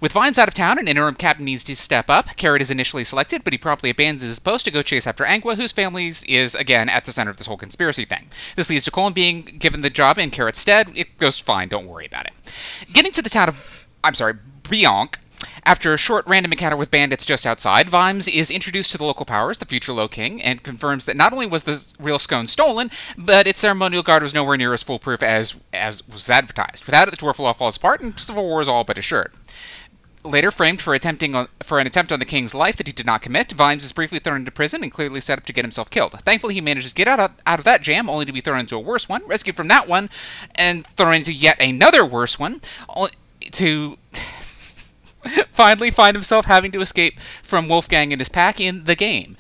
With 0.02 0.12
Vimes 0.12 0.38
out 0.38 0.48
of 0.48 0.54
town, 0.54 0.80
an 0.80 0.88
interim 0.88 1.16
captain 1.16 1.46
needs 1.46 1.64
to 1.66 1.76
step 1.76 2.10
up. 2.10 2.36
Carrot 2.36 2.62
is 2.62 2.72
initially 2.72 3.04
selected, 3.04 3.44
but 3.44 3.54
he 3.54 3.58
promptly 3.58 3.90
abandons 3.90 4.22
his 4.22 4.40
post 4.40 4.66
to 4.66 4.72
go 4.72 4.82
chase 4.82 5.08
after 5.08 5.24
Angua, 5.24 5.56
whose 5.56 5.72
family 5.72 6.08
is, 6.08 6.56
again, 6.56 6.90
at 6.90 7.06
the 7.06 7.12
center 7.12 7.32
of 7.32 7.38
this 7.38 7.48
whole 7.48 7.58
conspiracy 7.58 8.06
thing. 8.06 8.28
This 8.56 8.70
leads 8.70 8.86
to 8.86 8.92
Colon 8.92 9.14
being 9.14 9.44
given 9.44 9.82
the 9.82 9.90
job 9.90 10.18
in 10.18 10.32
Carrot's 10.32 10.60
stead. 10.60 10.92
It 10.96 11.18
goes 11.18 11.40
fine, 11.40 11.70
don't 11.70 11.88
worry 11.88 12.06
about 12.06 12.26
it. 12.26 12.34
Getting 12.94 13.12
to 13.14 13.22
the 13.22 13.30
town 13.30 13.50
of, 13.50 13.88
I'm 14.04 14.16
sorry, 14.16 14.36
Brionk, 14.64 15.16
after 15.64 15.94
a 15.94 15.98
short 15.98 16.26
random 16.28 16.52
encounter 16.52 16.78
with 16.78 16.92
bandits 16.92 17.26
just 17.26 17.46
outside, 17.46 17.90
Vimes 17.90 18.28
is 18.28 18.52
introduced 18.52 18.92
to 18.92 18.98
the 18.98 19.04
local 19.04 19.26
powers, 19.26 19.58
the 19.58 19.66
future 19.66 19.94
Low 19.94 20.08
King, 20.08 20.42
and 20.42 20.64
confirms 20.64 21.06
that 21.06 21.18
not 21.18 21.34
only 21.34 21.46
was 21.46 21.64
the 21.64 21.84
real 22.00 22.20
scone 22.20 22.48
stolen, 22.48 22.92
but 23.18 23.48
its 23.48 23.60
ceremonial 23.60 24.04
guard 24.04 24.24
was 24.24 24.34
nowhere 24.34 24.58
near 24.58 24.74
as 24.74 24.84
foolproof 24.84 25.24
as 25.24 25.56
as 25.74 26.08
was 26.08 26.30
advertised. 26.30 26.86
Without 26.86 27.08
it, 27.08 27.12
the 27.12 27.18
dwarf 27.18 27.40
law 27.40 27.54
falls 27.54 27.78
apart, 27.78 28.02
and 28.02 28.20
civil 28.20 28.44
war 28.44 28.62
is 28.62 28.70
all 28.70 28.84
but 28.84 28.98
assured. 28.98 29.34
Later 30.24 30.52
framed 30.52 30.82
for 30.82 30.94
attempting 30.94 31.34
on, 31.34 31.48
for 31.64 31.80
an 31.80 31.88
attempt 31.88 32.12
on 32.12 32.20
the 32.20 32.26
king's 32.26 32.54
life 32.54 32.76
that 32.76 32.88
he 32.88 32.94
did 32.94 33.06
not 33.06 33.22
commit, 33.22 33.54
Vimes 33.54 33.86
is 33.86 33.94
briefly 33.94 34.20
thrown 34.20 34.42
into 34.42 34.52
prison 34.52 34.84
and 34.84 34.92
clearly 34.92 35.22
set 35.22 35.38
up 35.38 35.46
to 35.46 35.54
get 35.54 35.64
himself 35.64 35.90
killed. 35.90 36.12
Thankfully, 36.12 36.56
he 36.56 36.62
manages 36.62 36.92
to 36.92 36.96
get 36.96 37.08
out 37.08 37.22
of, 37.22 37.32
out 37.46 37.60
of 37.60 37.66
that 37.66 37.82
jam, 37.82 38.10
only 38.10 38.26
to 38.26 38.34
be 38.34 38.42
thrown 38.42 38.60
into 38.60 38.76
a 38.76 38.80
worse 38.80 39.08
one, 39.08 39.26
rescued 39.28 39.56
from 39.56 39.70
that 39.70 39.88
one, 39.88 40.10
and 40.56 40.86
thrown 40.98 41.14
into 41.14 41.32
yet 41.32 41.62
another 41.62 42.06
worse 42.06 42.38
one, 42.38 42.60
to 43.52 43.98
finally 45.52 45.92
find 45.92 46.16
himself 46.16 46.46
having 46.46 46.72
to 46.72 46.82
escape 46.82 47.20
from 47.44 47.68
Wolfgang 47.68 48.14
and 48.14 48.22
his 48.22 48.30
pack 48.30 48.60
in 48.60 48.86
the 48.86 48.96
game, 48.96 49.38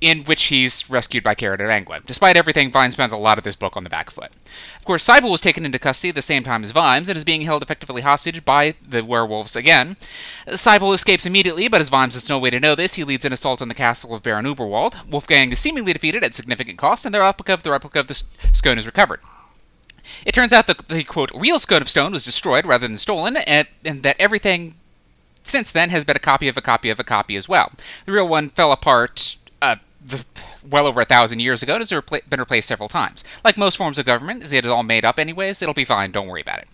in 0.00 0.22
which 0.24 0.44
he's 0.44 0.88
rescued 0.88 1.24
by 1.24 1.34
Carrot 1.34 1.60
and 1.60 1.70
Angua. 1.70 2.04
Despite 2.06 2.36
everything, 2.36 2.70
Vimes 2.70 2.92
spends 2.92 3.12
a 3.12 3.16
lot 3.16 3.38
of 3.38 3.44
this 3.44 3.56
book 3.56 3.76
on 3.76 3.84
the 3.84 3.90
back 3.90 4.10
foot. 4.10 4.30
Of 4.76 4.84
course, 4.84 5.02
Sybil 5.02 5.30
was 5.30 5.40
taken 5.40 5.64
into 5.64 5.78
custody 5.78 6.10
at 6.10 6.14
the 6.14 6.22
same 6.22 6.44
time 6.44 6.62
as 6.62 6.70
Vimes 6.70 7.08
and 7.08 7.16
is 7.16 7.24
being 7.24 7.40
held 7.40 7.62
effectively 7.62 8.02
hostage 8.02 8.44
by 8.44 8.74
the 8.86 9.04
werewolves 9.04 9.56
again. 9.56 9.96
Sybil 10.52 10.92
escapes 10.92 11.26
immediately, 11.26 11.68
but 11.68 11.80
as 11.80 11.88
Vimes 11.88 12.14
has 12.14 12.28
no 12.28 12.38
way 12.38 12.50
to 12.50 12.60
know 12.60 12.74
this, 12.74 12.94
he 12.94 13.04
leads 13.04 13.24
an 13.24 13.32
assault 13.32 13.60
on 13.60 13.68
the 13.68 13.74
castle 13.74 14.14
of 14.14 14.22
Baron 14.22 14.46
Uberwald. 14.46 15.10
Wolfgang 15.10 15.50
is 15.50 15.58
seemingly 15.58 15.92
defeated 15.92 16.22
at 16.22 16.34
significant 16.34 16.78
cost, 16.78 17.04
and 17.04 17.14
the 17.14 17.20
replica 17.20 17.54
of 17.54 17.62
the 17.62 17.70
replica 17.70 18.00
of 18.00 18.06
the 18.06 18.22
scone 18.52 18.78
is 18.78 18.86
recovered. 18.86 19.20
It 20.24 20.32
turns 20.32 20.52
out 20.52 20.66
that 20.68 20.88
the 20.88 21.04
quote 21.04 21.30
real 21.34 21.58
scone 21.58 21.82
of 21.82 21.88
stone 21.88 22.12
was 22.12 22.24
destroyed 22.24 22.66
rather 22.66 22.86
than 22.86 22.96
stolen, 22.96 23.36
and, 23.36 23.66
and 23.84 24.02
that 24.04 24.16
everything 24.20 24.76
since 25.42 25.72
then 25.72 25.90
has 25.90 26.04
been 26.04 26.16
a 26.16 26.20
copy 26.20 26.48
of 26.48 26.56
a 26.56 26.62
copy 26.62 26.90
of 26.90 27.00
a 27.00 27.04
copy 27.04 27.36
as 27.36 27.48
well. 27.48 27.72
The 28.06 28.12
real 28.12 28.28
one 28.28 28.50
fell 28.50 28.72
apart 28.72 29.36
uh, 29.62 29.76
well 30.68 30.86
over 30.86 31.00
a 31.00 31.04
thousand 31.04 31.40
years 31.40 31.62
ago 31.62 31.74
and 31.74 31.80
has 31.80 32.22
been 32.28 32.40
replaced 32.40 32.68
several 32.68 32.88
times. 32.88 33.24
Like 33.44 33.56
most 33.56 33.76
forms 33.76 33.98
of 33.98 34.06
government, 34.06 34.52
it 34.52 34.64
is 34.64 34.70
all 34.70 34.82
made 34.82 35.04
up 35.04 35.18
anyways, 35.18 35.62
it'll 35.62 35.74
be 35.74 35.84
fine, 35.84 36.10
don't 36.10 36.28
worry 36.28 36.42
about 36.42 36.58
it. 36.58 36.68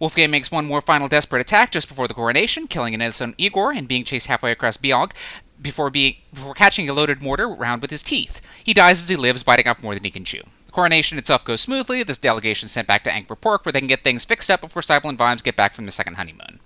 Wolfgang 0.00 0.30
makes 0.30 0.50
one 0.50 0.64
more 0.64 0.80
final 0.80 1.08
desperate 1.08 1.40
attack 1.40 1.72
just 1.72 1.88
before 1.88 2.08
the 2.08 2.14
coronation, 2.14 2.66
killing 2.66 2.94
an 2.94 3.02
innocent 3.02 3.34
Igor 3.36 3.72
and 3.72 3.86
being 3.86 4.04
chased 4.04 4.28
halfway 4.28 4.50
across 4.50 4.78
Biog 4.78 5.12
before 5.60 5.90
being 5.90 6.16
before 6.32 6.54
catching 6.54 6.88
a 6.88 6.94
loaded 6.94 7.20
mortar 7.20 7.46
round 7.48 7.82
with 7.82 7.90
his 7.90 8.02
teeth. 8.02 8.40
He 8.64 8.72
dies 8.72 9.02
as 9.02 9.10
he 9.10 9.16
lives, 9.16 9.42
biting 9.42 9.68
off 9.68 9.82
more 9.82 9.92
than 9.92 10.04
he 10.04 10.10
can 10.10 10.24
chew. 10.24 10.42
The 10.66 10.72
coronation 10.72 11.18
itself 11.18 11.44
goes 11.44 11.60
smoothly. 11.60 12.02
This 12.02 12.16
delegation 12.16 12.66
is 12.66 12.72
sent 12.72 12.88
back 12.88 13.04
to 13.04 13.12
Ankh-Morpork, 13.12 13.66
where 13.66 13.72
they 13.72 13.80
can 13.80 13.88
get 13.88 14.02
things 14.02 14.24
fixed 14.24 14.50
up 14.50 14.62
before 14.62 14.80
Sybil 14.80 15.10
and 15.10 15.18
Vimes 15.18 15.42
get 15.42 15.56
back 15.56 15.74
from 15.74 15.84
the 15.84 15.90
second 15.90 16.14
honeymoon. 16.14 16.60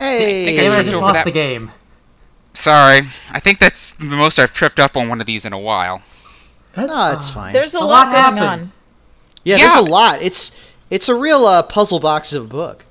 Hey, 0.00 0.44
think 0.44 0.58
I 0.58 0.62
Damn, 0.62 0.70
I 0.72 0.74
tripped 0.74 0.84
just 0.86 0.96
over 0.96 1.04
lost 1.06 1.14
that- 1.14 1.24
the 1.24 1.30
game. 1.30 1.72
Sorry, 2.54 3.00
I 3.32 3.40
think 3.40 3.58
that's 3.58 3.90
the 3.92 4.04
most 4.06 4.38
I've 4.38 4.52
tripped 4.54 4.80
up 4.80 4.96
on 4.96 5.08
one 5.10 5.20
of 5.20 5.26
these 5.26 5.44
in 5.44 5.52
a 5.52 5.58
while. 5.58 6.00
That's 6.72 6.90
no, 6.90 7.12
it's 7.14 7.28
fine. 7.30 7.52
There's 7.52 7.74
a, 7.74 7.78
A 7.78 7.80
lot, 7.80 7.88
lot 7.88 8.04
going 8.12 8.14
happened. 8.16 8.62
on. 8.62 8.72
yeah, 9.44 9.56
Yeah. 9.56 9.68
there's 9.68 9.80
a 9.86 9.90
lot. 9.90 10.22
It's 10.22 10.52
it's 10.88 11.08
a 11.08 11.14
real 11.14 11.44
uh, 11.44 11.62
puzzle 11.64 12.00
box 12.00 12.32
of 12.32 12.44
a 12.44 12.48
book. 12.48 12.84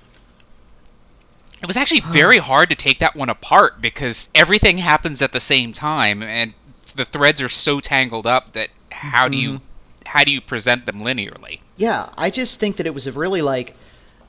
It 1.62 1.68
was 1.68 1.78
actually 1.78 2.02
very 2.02 2.38
hard 2.38 2.70
to 2.70 2.76
take 2.76 3.00
that 3.00 3.16
one 3.16 3.30
apart 3.30 3.82
because 3.82 4.30
everything 4.36 4.78
happens 4.78 5.22
at 5.22 5.32
the 5.32 5.40
same 5.40 5.74
time, 5.74 6.22
and 6.22 6.54
the 6.96 7.06
threads 7.06 7.42
are 7.42 7.50
so 7.50 7.80
tangled 7.80 8.28
up 8.28 8.54
that 8.54 8.70
how 8.92 9.28
do 9.28 9.38
you 9.38 9.62
how 10.06 10.24
do 10.24 10.32
you 10.32 10.42
present 10.42 10.86
them 10.86 11.02
linearly? 11.02 11.60
Yeah, 11.76 12.10
I 12.18 12.30
just 12.30 12.60
think 12.60 12.76
that 12.78 12.86
it 12.86 12.94
was 12.94 13.08
a 13.08 13.12
really 13.12 13.42
like, 13.42 13.76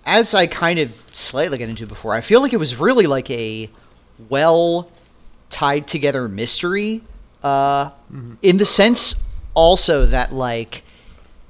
as 0.07 0.35
I 0.35 0.47
kind 0.47 0.79
of 0.79 0.95
slightly 1.13 1.59
got 1.59 1.69
into 1.69 1.87
before, 1.87 2.15
I 2.15 2.21
feel 2.21 2.41
like 2.41 2.53
it 2.53 2.59
was 2.59 2.77
really 2.77 3.07
like 3.07 3.29
a 3.31 3.69
well 4.31 4.89
tied 5.51 5.87
together 5.87 6.29
mystery. 6.29 7.03
Uh, 7.43 7.91
in 8.43 8.57
the 8.57 8.65
sense 8.65 9.23
also 9.55 10.07
that 10.07 10.33
like 10.33 10.83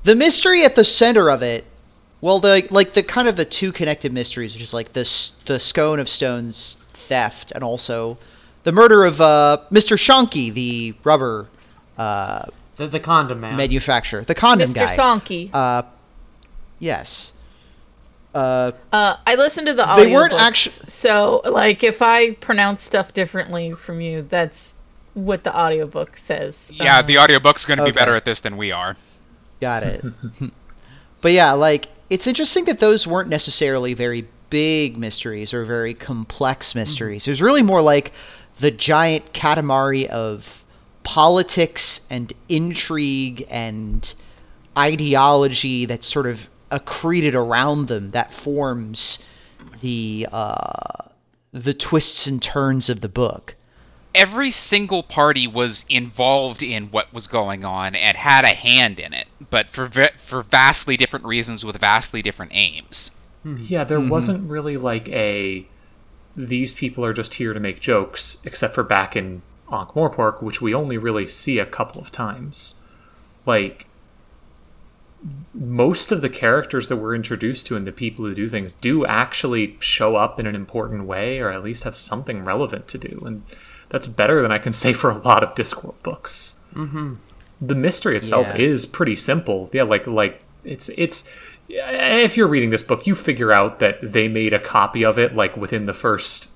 the 0.03 0.15
mystery 0.17 0.65
at 0.65 0.75
the 0.75 0.85
center 0.85 1.31
of 1.31 1.43
it, 1.43 1.65
well, 2.21 2.39
the 2.39 2.67
like 2.71 2.95
the 2.95 3.03
kind 3.03 3.29
of 3.29 3.37
the 3.37 3.45
two 3.45 3.73
connected 3.73 4.13
mysteries, 4.13 4.55
which 4.55 4.63
is 4.63 4.75
like 4.75 4.95
this 4.95 5.31
the 5.45 5.61
scone 5.61 6.01
of 6.01 6.09
stones 6.09 6.77
theft 6.93 7.53
and 7.53 7.63
also 7.63 8.19
the 8.65 8.73
murder 8.73 9.05
of 9.05 9.21
uh, 9.21 9.59
Mr. 9.71 9.97
Shonky, 9.97 10.53
the 10.53 10.95
rubber 11.05 11.47
uh, 11.99 12.47
The, 12.77 12.89
the 12.89 13.01
condom 13.01 13.41
man. 13.41 13.57
manufacturer, 13.57 14.23
the 14.23 14.35
condom 14.35 14.71
Mr. 14.71 14.75
guy. 14.75 14.97
Sonky. 14.97 15.51
Uh, 15.53 15.83
yes. 16.79 17.33
Uh, 18.37 18.73
Uh, 18.93 19.17
I 19.27 19.35
listened 19.37 19.67
to 19.69 19.75
the 19.75 19.87
audio. 19.87 20.05
They 20.05 20.13
weren't 20.13 20.35
actu- 20.35 20.71
so 20.89 21.41
like 21.45 21.83
if 21.83 22.03
I 22.03 22.33
pronounce 22.33 22.83
stuff 22.83 23.15
differently 23.15 23.73
from 23.73 24.01
you, 24.01 24.23
that's 24.29 24.77
what 25.15 25.45
the 25.45 25.57
audiobook 25.59 26.17
says. 26.17 26.71
Yeah, 26.75 26.99
Uh, 26.99 27.03
the 27.03 27.19
audiobook's 27.19 27.65
going 27.65 27.79
to 27.79 27.85
okay. 27.85 27.93
be 27.93 27.97
better 27.97 28.15
at 28.15 28.25
this 28.27 28.41
than 28.41 28.57
we 28.57 28.71
are. 28.73 28.97
got 29.61 29.83
it. 29.83 30.05
but 31.23 31.33
yeah, 31.33 31.53
like 31.53 31.89
it's 32.11 32.27
interesting 32.27 32.67
that 32.67 32.79
those 32.81 33.07
weren't 33.07 33.29
necessarily 33.31 33.95
very 33.95 34.27
big 34.51 34.97
mysteries 34.99 35.53
or 35.55 35.65
very 35.65 35.95
complex 35.95 36.75
mysteries. 36.75 37.27
It 37.27 37.31
was 37.31 37.41
really 37.43 37.63
more 37.63 37.81
like 37.83 38.13
the 38.61 38.71
giant 38.71 39.33
katamari 39.33 40.07
of 40.07 40.65
politics 41.05 42.03
and 42.11 42.33
intrigue 42.49 43.47
and 43.51 44.13
ideology 44.77 45.87
that 45.87 46.05
sort 46.05 46.27
of 46.27 46.49
accreted 46.71 47.35
around 47.35 47.89
them 47.89 48.11
that 48.11 48.33
forms 48.33 49.19
the 49.81 50.27
uh, 50.33 51.09
the 51.53 51.75
twists 51.75 52.27
and 52.27 52.43
turns 52.43 52.89
of 52.89 53.01
the 53.01 53.09
book. 53.09 53.55
Every 54.15 54.51
single 54.51 55.03
party 55.03 55.47
was 55.47 55.85
involved 55.89 56.63
in 56.63 56.87
what 56.87 57.13
was 57.13 57.27
going 57.27 57.65
on 57.65 57.95
and 57.95 58.17
had 58.17 58.45
a 58.45 58.49
hand 58.49 58.99
in 58.99 59.13
it, 59.13 59.27
but 59.51 59.69
for 59.69 59.87
va- 59.87 60.13
for 60.17 60.43
vastly 60.43 60.97
different 60.97 61.27
reasons 61.27 61.65
with 61.65 61.77
vastly 61.79 62.23
different 62.23 62.53
aims. 62.55 63.13
Yeah, 63.45 63.85
there 63.85 64.01
wasn't 64.01 64.51
really 64.51 64.77
like 64.77 65.09
a 65.11 65.69
these 66.37 66.73
people 66.73 67.05
are 67.05 67.13
just 67.13 67.35
here 67.35 67.55
to 67.55 67.61
make 67.61 67.81
jokes, 67.81 68.43
except 68.45 68.75
for 68.75 68.83
back 68.83 69.17
in 69.17 69.43
Ankh 69.73 69.93
Morpork, 69.95 70.43
which 70.43 70.61
we 70.61 70.75
only 70.75 70.99
really 70.99 71.27
see 71.27 71.59
a 71.59 71.67
couple 71.67 72.01
of 72.01 72.11
times. 72.11 72.83
Like 73.47 73.87
most 75.55 76.13
of 76.13 76.21
the 76.21 76.29
characters 76.29 76.89
that 76.89 76.97
we're 76.97 77.15
introduced 77.15 77.67
to 77.67 77.77
and 77.77 77.87
the 77.87 77.93
people 77.93 78.25
who 78.25 78.35
do 78.35 78.49
things 78.49 78.75
do 78.75 79.05
actually 79.07 79.77
show 79.81 80.17
up 80.17 80.39
in 80.39 80.47
an 80.47 80.55
important 80.55 81.05
way 81.05 81.39
or 81.39 81.51
at 81.51 81.65
least 81.65 81.85
have 81.85 81.97
something 81.97 82.45
relevant 82.45 82.87
to 82.89 82.99
do 82.99 83.23
and 83.27 83.43
that's 83.89 84.07
better 84.07 84.43
than 84.43 84.53
i 84.53 84.59
can 84.59 84.73
say 84.73 84.93
for 84.93 85.11
a 85.11 85.17
lot 85.19 85.43
of 85.43 85.55
discworld 85.55 86.01
books 86.03 86.65
mm-hmm. 86.75 87.15
the 87.61 87.75
mystery 87.75 88.17
itself 88.17 88.47
Yeah. 88.49 88.57
is 88.57 88.87
pretty 88.87 89.17
simple 89.17 89.71
yeah 89.73 89.83
like 89.85 90.07
like 90.07 90.43
it's 90.65 90.91
it's 90.97 91.29
if 91.69 92.37
you're 92.37 92.47
reading 92.49 92.71
this 92.71 92.83
book 92.83 93.07
you 93.07 93.15
figure 93.15 93.51
out 93.53 93.79
that 93.81 93.99
they 94.03 94.29
made 94.29 94.53
a 94.53 94.61
copy 94.61 95.05
of 95.05 95.19
it 95.19 95.35
like 95.35 95.57
within 95.57 95.87
the 95.87 95.93
first 95.95 96.51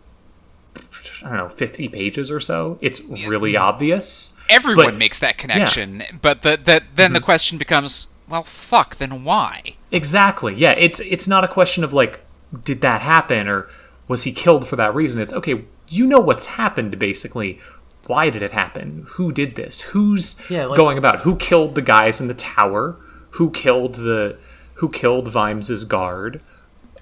i 1.24 1.28
don't 1.28 1.36
know 1.36 1.48
50 1.48 1.88
pages 1.88 2.30
or 2.30 2.40
so 2.40 2.78
it's 2.80 3.00
really 3.28 3.56
obvious 3.56 4.36
Everyone 4.48 4.86
But- 4.86 4.94
makes 4.96 5.20
that 5.20 5.38
connection, 5.38 6.02
but 6.20 6.42
the, 6.42 6.56
the 6.56 6.82
then 6.94 7.06
Mm-hmm. 7.10 7.14
the 7.14 7.20
question 7.20 7.56
becomes, 7.56 8.08
well, 8.30 8.42
fuck, 8.42 8.96
then 8.96 9.24
why? 9.24 9.62
Exactly. 9.90 10.54
Yeah, 10.54 10.72
it's 10.72 11.00
it's 11.00 11.26
not 11.28 11.44
a 11.44 11.48
question 11.48 11.84
of 11.84 11.92
like 11.92 12.20
did 12.64 12.80
that 12.80 13.02
happen 13.02 13.48
or 13.48 13.68
was 14.08 14.24
he 14.24 14.32
killed 14.32 14.66
for 14.66 14.76
that 14.76 14.94
reason? 14.94 15.20
It's 15.20 15.32
okay, 15.32 15.64
you 15.88 16.06
know 16.06 16.20
what's 16.20 16.46
happened 16.46 16.98
basically. 16.98 17.58
Why 18.06 18.28
did 18.28 18.42
it 18.42 18.52
happen? 18.52 19.06
Who 19.10 19.30
did 19.30 19.54
this? 19.54 19.82
Who's 19.82 20.40
Yeah, 20.50 20.66
like- 20.66 20.76
going 20.76 20.98
about? 20.98 21.20
Who 21.20 21.36
killed 21.36 21.74
the 21.76 21.82
guys 21.82 22.20
in 22.20 22.26
the 22.28 22.34
tower? 22.34 22.96
Who 23.32 23.50
killed 23.50 23.96
the 23.96 24.36
who 24.74 24.88
killed 24.88 25.28
Vimes's 25.28 25.84
guard? 25.84 26.42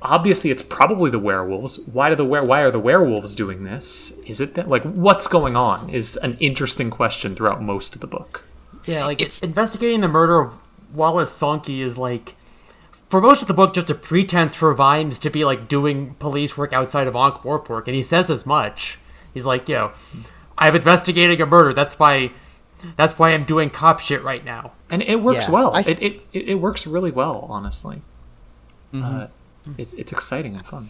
Obviously 0.00 0.50
it's 0.50 0.62
probably 0.62 1.10
the 1.10 1.18
werewolves. 1.18 1.88
Why 1.92 2.08
do 2.10 2.14
the 2.14 2.24
were 2.24 2.44
why 2.44 2.60
are 2.60 2.70
the 2.70 2.78
werewolves 2.78 3.34
doing 3.34 3.64
this? 3.64 4.20
Is 4.26 4.40
it 4.40 4.54
that 4.54 4.68
like 4.68 4.82
what's 4.84 5.26
going 5.26 5.56
on 5.56 5.90
is 5.90 6.16
an 6.18 6.36
interesting 6.40 6.90
question 6.90 7.34
throughout 7.34 7.62
most 7.62 7.94
of 7.94 8.00
the 8.00 8.06
book. 8.06 8.44
Yeah, 8.84 9.04
like 9.06 9.20
It's- 9.20 9.42
investigating 9.42 10.00
the 10.02 10.08
murder 10.08 10.40
of 10.40 10.52
Wallace 10.92 11.38
Sonky 11.38 11.80
is 11.80 11.98
like 11.98 12.34
for 13.08 13.20
most 13.20 13.42
of 13.42 13.48
the 13.48 13.54
book 13.54 13.74
just 13.74 13.90
a 13.90 13.94
pretense 13.94 14.54
for 14.54 14.72
Vimes 14.74 15.18
to 15.20 15.30
be 15.30 15.44
like 15.44 15.68
doing 15.68 16.14
police 16.14 16.56
work 16.56 16.72
outside 16.72 17.06
of 17.06 17.16
Ankh 17.16 17.42
Morpork, 17.42 17.86
and 17.86 17.94
he 17.94 18.02
says 18.02 18.30
as 18.30 18.44
much. 18.46 18.98
He's 19.34 19.44
like, 19.44 19.68
you 19.68 19.74
know, 19.76 19.92
I'm 20.56 20.74
investigating 20.74 21.40
a 21.40 21.46
murder. 21.46 21.72
That's 21.72 21.98
why 21.98 22.32
that's 22.96 23.18
why 23.18 23.30
I'm 23.30 23.44
doing 23.44 23.70
cop 23.70 24.00
shit 24.00 24.22
right 24.22 24.44
now. 24.44 24.72
and 24.90 25.02
it 25.02 25.16
works 25.20 25.48
Yeah, 25.48 25.54
well. 25.54 25.72
Th- 25.82 25.86
it, 25.86 26.02
it 26.02 26.20
it 26.32 26.48
it 26.50 26.54
works 26.56 26.86
really 26.86 27.10
well, 27.10 27.46
honestly. 27.48 28.02
Uh, 28.94 29.26
it's 29.76 29.92
it's 29.94 30.12
exciting 30.12 30.54
and 30.54 30.64
fun. 30.66 30.88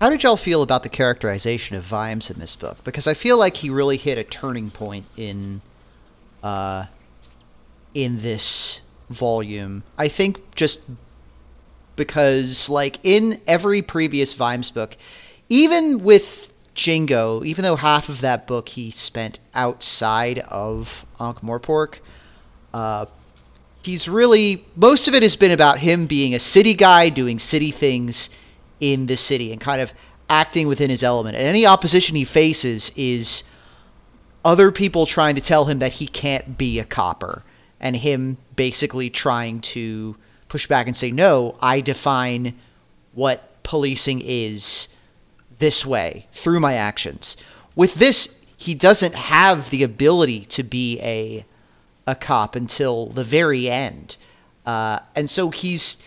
How 0.00 0.10
did 0.10 0.22
y'all 0.24 0.36
feel 0.36 0.60
about 0.62 0.82
the 0.82 0.90
characterization 0.90 1.74
of 1.74 1.82
Vimes 1.84 2.28
in 2.30 2.38
this 2.38 2.54
book? 2.54 2.84
Because 2.84 3.06
I 3.06 3.14
feel 3.14 3.38
like 3.38 3.56
he 3.56 3.70
really 3.70 3.96
hit 3.96 4.18
a 4.18 4.24
turning 4.24 4.70
point 4.70 5.06
in, 5.16 5.62
uh, 6.42 6.84
in 7.96 8.18
this 8.18 8.82
volume. 9.08 9.82
I 9.96 10.08
think 10.08 10.54
just 10.54 10.82
because, 11.96 12.68
like, 12.68 12.98
in 13.02 13.40
every 13.46 13.80
previous 13.80 14.34
Vimes 14.34 14.70
book, 14.70 14.98
even 15.48 16.04
with 16.04 16.52
Jingo, 16.74 17.42
even 17.42 17.62
though 17.62 17.76
half 17.76 18.10
of 18.10 18.20
that 18.20 18.46
book 18.46 18.68
he 18.68 18.90
spent 18.90 19.40
outside 19.54 20.40
of 20.40 21.06
Ankh 21.18 21.40
Morpork, 21.40 22.00
uh, 22.74 23.06
he's 23.82 24.10
really 24.10 24.66
most 24.76 25.08
of 25.08 25.14
it 25.14 25.22
has 25.22 25.34
been 25.34 25.52
about 25.52 25.78
him 25.78 26.04
being 26.04 26.34
a 26.34 26.38
city 26.38 26.74
guy 26.74 27.08
doing 27.08 27.38
city 27.38 27.70
things 27.70 28.28
in 28.78 29.06
the 29.06 29.16
city 29.16 29.52
and 29.52 29.60
kind 29.60 29.80
of 29.80 29.94
acting 30.28 30.68
within 30.68 30.90
his 30.90 31.04
element 31.04 31.36
and 31.36 31.46
any 31.46 31.64
opposition 31.64 32.16
he 32.16 32.24
faces 32.24 32.90
is 32.96 33.44
other 34.44 34.72
people 34.72 35.06
trying 35.06 35.36
to 35.36 35.40
tell 35.40 35.66
him 35.66 35.78
that 35.78 35.94
he 35.94 36.08
can't 36.08 36.58
be 36.58 36.80
a 36.80 36.84
copper 36.84 37.44
and 37.80 37.96
him 37.96 38.36
basically 38.54 39.10
trying 39.10 39.60
to 39.60 40.16
push 40.48 40.66
back 40.66 40.86
and 40.86 40.96
say 40.96 41.10
no 41.10 41.56
i 41.60 41.80
define 41.80 42.54
what 43.14 43.62
policing 43.62 44.20
is 44.24 44.88
this 45.58 45.84
way 45.84 46.26
through 46.32 46.60
my 46.60 46.74
actions 46.74 47.36
with 47.74 47.94
this 47.96 48.44
he 48.56 48.74
doesn't 48.74 49.14
have 49.14 49.70
the 49.70 49.82
ability 49.82 50.40
to 50.40 50.62
be 50.62 51.00
a 51.00 51.44
a 52.06 52.14
cop 52.14 52.54
until 52.54 53.06
the 53.06 53.24
very 53.24 53.68
end. 53.68 54.16
Uh, 54.64 55.00
and 55.14 55.28
so 55.28 55.50
he's 55.50 56.02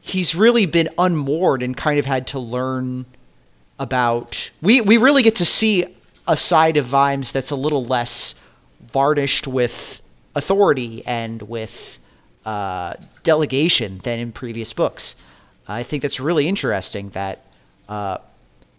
he's 0.00 0.34
really 0.34 0.66
been 0.66 0.88
unmoored 0.98 1.62
and 1.62 1.76
kind 1.76 1.98
of 1.98 2.06
had 2.06 2.26
to 2.26 2.38
learn 2.38 3.06
about 3.78 4.50
we 4.60 4.80
we 4.80 4.96
really 4.96 5.22
get 5.22 5.34
to 5.36 5.44
see 5.44 5.84
a 6.26 6.36
side 6.36 6.76
of 6.76 6.84
Vimes 6.84 7.32
that's 7.32 7.50
a 7.50 7.56
little 7.56 7.84
less 7.84 8.34
varnished 8.92 9.46
with 9.46 10.00
authority 10.34 11.04
and 11.06 11.42
with 11.42 11.98
uh, 12.44 12.94
delegation 13.22 13.98
than 13.98 14.18
in 14.18 14.32
previous 14.32 14.72
books. 14.72 15.16
I 15.66 15.82
think 15.82 16.02
that's 16.02 16.20
really 16.20 16.46
interesting 16.46 17.10
that 17.10 17.40
uh, 17.88 18.18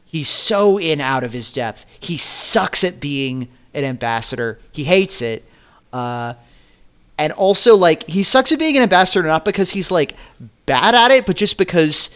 he's 0.05 0.29
so 0.29 0.79
in 0.79 1.01
out 1.01 1.23
of 1.23 1.33
his 1.33 1.51
depth. 1.51 1.85
He 1.99 2.17
sucks 2.17 2.83
at 2.83 2.99
being 2.99 3.47
an 3.73 3.83
ambassador. 3.83 4.59
He 4.71 4.83
hates 4.83 5.21
it. 5.21 5.43
Uh, 5.91 6.35
and 7.17 7.31
also 7.33 7.75
like 7.75 8.07
he 8.07 8.23
sucks 8.23 8.51
at 8.51 8.59
being 8.59 8.75
an 8.75 8.83
ambassador 8.83 9.25
not 9.25 9.45
because 9.45 9.71
he's 9.71 9.89
like 9.89 10.15
bad 10.65 10.93
at 10.93 11.11
it, 11.11 11.25
but 11.25 11.37
just 11.37 11.57
because 11.57 12.09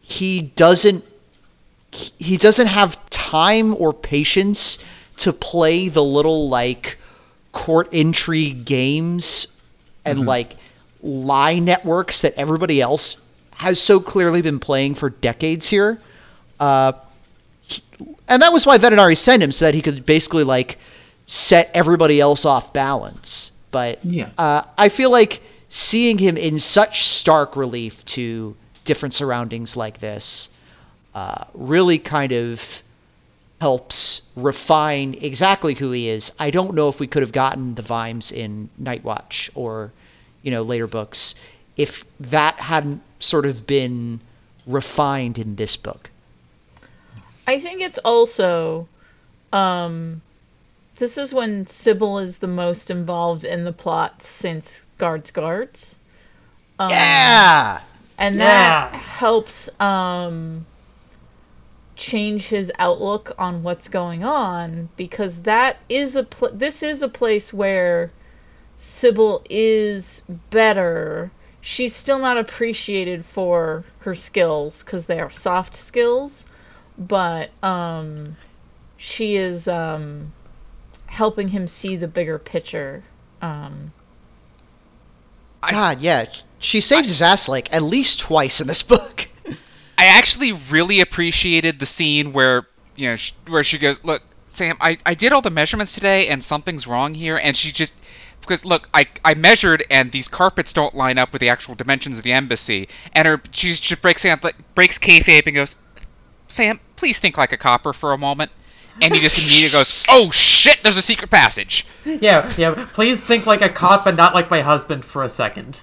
he 0.00 0.40
doesn't 0.40 1.04
he 1.92 2.36
doesn't 2.36 2.66
have 2.66 2.98
time 3.10 3.74
or 3.78 3.92
patience 3.92 4.78
to 5.16 5.32
play 5.32 5.88
the 5.88 6.04
little 6.04 6.48
like 6.48 6.98
court 7.52 7.92
intrigue 7.92 8.64
games 8.64 9.58
and 10.04 10.26
like 10.26 10.56
lie 11.02 11.58
networks 11.58 12.22
that 12.22 12.34
everybody 12.34 12.80
else 12.80 13.24
has 13.52 13.80
so 13.80 13.98
clearly 14.00 14.42
been 14.42 14.58
playing 14.58 14.94
for 14.94 15.10
decades 15.10 15.68
here. 15.68 16.00
Uh, 16.60 16.92
he- 17.62 17.82
and 18.28 18.42
that 18.42 18.52
was 18.52 18.66
why 18.66 18.78
Vetinari 18.78 19.16
sent 19.16 19.42
him 19.42 19.52
so 19.52 19.64
that 19.64 19.74
he 19.74 19.82
could 19.82 20.04
basically 20.06 20.44
like 20.44 20.78
set 21.26 21.70
everybody 21.74 22.20
else 22.20 22.44
off 22.44 22.72
balance. 22.72 23.52
But 23.70 23.98
Yeah. 24.04 24.30
uh, 24.38 24.62
I 24.78 24.88
feel 24.88 25.10
like 25.10 25.42
seeing 25.68 26.18
him 26.18 26.36
in 26.36 26.58
such 26.58 27.04
stark 27.04 27.56
relief 27.56 28.04
to 28.06 28.56
different 28.84 29.14
surroundings 29.14 29.76
like 29.76 30.00
this 30.00 30.48
uh, 31.14 31.44
really 31.52 31.98
kind 31.98 32.32
of 32.32 32.82
helps 33.60 34.30
refine 34.36 35.14
exactly 35.20 35.74
who 35.74 35.90
he 35.90 36.08
is. 36.08 36.32
I 36.38 36.50
don't 36.50 36.74
know 36.74 36.88
if 36.88 37.00
we 37.00 37.06
could 37.06 37.22
have 37.22 37.32
gotten 37.32 37.74
the 37.74 37.82
Vimes 37.82 38.30
in 38.30 38.70
Night 38.78 39.02
Watch 39.04 39.50
or, 39.54 39.92
you 40.42 40.50
know, 40.50 40.62
later 40.62 40.86
books 40.86 41.34
if 41.76 42.04
that 42.18 42.56
hadn't 42.56 43.02
sort 43.18 43.46
of 43.46 43.66
been 43.66 44.20
refined 44.66 45.38
in 45.38 45.56
this 45.56 45.76
book. 45.76 46.10
I 47.46 47.58
think 47.58 47.80
it's 47.80 47.98
also 47.98 48.86
um 49.52 50.20
this 50.96 51.16
is 51.16 51.32
when 51.32 51.66
Sybil 51.66 52.18
is 52.18 52.38
the 52.38 52.48
most 52.48 52.90
involved 52.90 53.44
in 53.44 53.64
the 53.64 53.72
plot 53.72 54.20
since 54.20 54.84
Guards 54.98 55.30
Guards. 55.30 55.98
yeah. 56.78 57.80
And 58.18 58.38
Yeah. 58.38 58.90
that 58.90 58.92
helps 58.98 59.68
um 59.80 60.66
change 61.98 62.46
his 62.46 62.72
outlook 62.78 63.34
on 63.36 63.62
what's 63.62 63.88
going 63.88 64.24
on 64.24 64.88
because 64.96 65.42
that 65.42 65.78
is 65.88 66.14
a 66.14 66.22
pl- 66.22 66.52
this 66.52 66.82
is 66.82 67.02
a 67.02 67.08
place 67.08 67.52
where 67.52 68.12
Sybil 68.76 69.44
is 69.50 70.22
better. 70.50 71.32
She's 71.60 71.94
still 71.94 72.20
not 72.20 72.38
appreciated 72.38 73.24
for 73.24 73.84
her 74.00 74.14
skills 74.14 74.82
cuz 74.84 75.06
they 75.06 75.18
are 75.18 75.32
soft 75.32 75.74
skills, 75.74 76.46
but 76.96 77.50
um 77.62 78.36
she 78.96 79.34
is 79.34 79.66
um 79.66 80.32
helping 81.06 81.48
him 81.48 81.66
see 81.66 81.96
the 81.96 82.08
bigger 82.08 82.38
picture. 82.38 83.02
Um 83.42 83.92
God, 85.68 86.00
yeah. 86.00 86.26
She 86.60 86.80
saves 86.80 87.08
his 87.08 87.22
ass 87.22 87.48
like 87.48 87.74
at 87.74 87.82
least 87.82 88.20
twice 88.20 88.60
in 88.60 88.68
this 88.68 88.84
book. 88.84 89.28
I 89.98 90.06
actually 90.06 90.52
really 90.52 91.00
appreciated 91.00 91.78
the 91.80 91.86
scene 91.86 92.32
where 92.32 92.66
you 92.96 93.08
know 93.08 93.16
sh- 93.16 93.32
where 93.48 93.64
she 93.64 93.78
goes, 93.78 94.02
"Look, 94.04 94.22
Sam, 94.48 94.76
I, 94.80 94.96
I 95.04 95.14
did 95.14 95.32
all 95.32 95.42
the 95.42 95.50
measurements 95.50 95.92
today, 95.92 96.28
and 96.28 96.42
something's 96.42 96.86
wrong 96.86 97.14
here." 97.14 97.36
And 97.36 97.56
she 97.56 97.72
just 97.72 97.92
because 98.40 98.64
look, 98.64 98.88
I 98.94 99.08
I 99.24 99.34
measured, 99.34 99.84
and 99.90 100.10
these 100.12 100.28
carpets 100.28 100.72
don't 100.72 100.94
line 100.94 101.18
up 101.18 101.32
with 101.32 101.40
the 101.40 101.48
actual 101.48 101.74
dimensions 101.74 102.16
of 102.16 102.24
the 102.24 102.32
embassy. 102.32 102.88
And 103.12 103.26
her 103.26 103.42
she 103.50 103.72
just 103.72 104.00
breaks 104.00 104.22
Sam 104.22 104.38
like 104.42 104.56
breaks 104.74 104.98
kayfabe 104.98 105.46
and 105.46 105.56
goes, 105.56 105.76
"Sam, 106.46 106.80
please 106.96 107.18
think 107.18 107.36
like 107.36 107.52
a 107.52 107.56
copper 107.58 107.92
for 107.92 108.12
a 108.12 108.18
moment." 108.18 108.52
And 109.00 109.14
he 109.14 109.20
just 109.20 109.38
immediately 109.38 109.76
goes, 109.78 110.06
"Oh 110.10 110.30
shit! 110.30 110.82
There's 110.82 110.96
a 110.96 111.02
secret 111.02 111.30
passage." 111.30 111.84
Yeah, 112.04 112.52
yeah. 112.56 112.86
Please 112.92 113.20
think 113.20 113.46
like 113.46 113.62
a 113.62 113.68
cop 113.68 114.06
and 114.06 114.16
not 114.16 114.32
like 114.34 114.48
my 114.50 114.60
husband 114.60 115.04
for 115.04 115.22
a 115.24 115.28
second. 115.28 115.82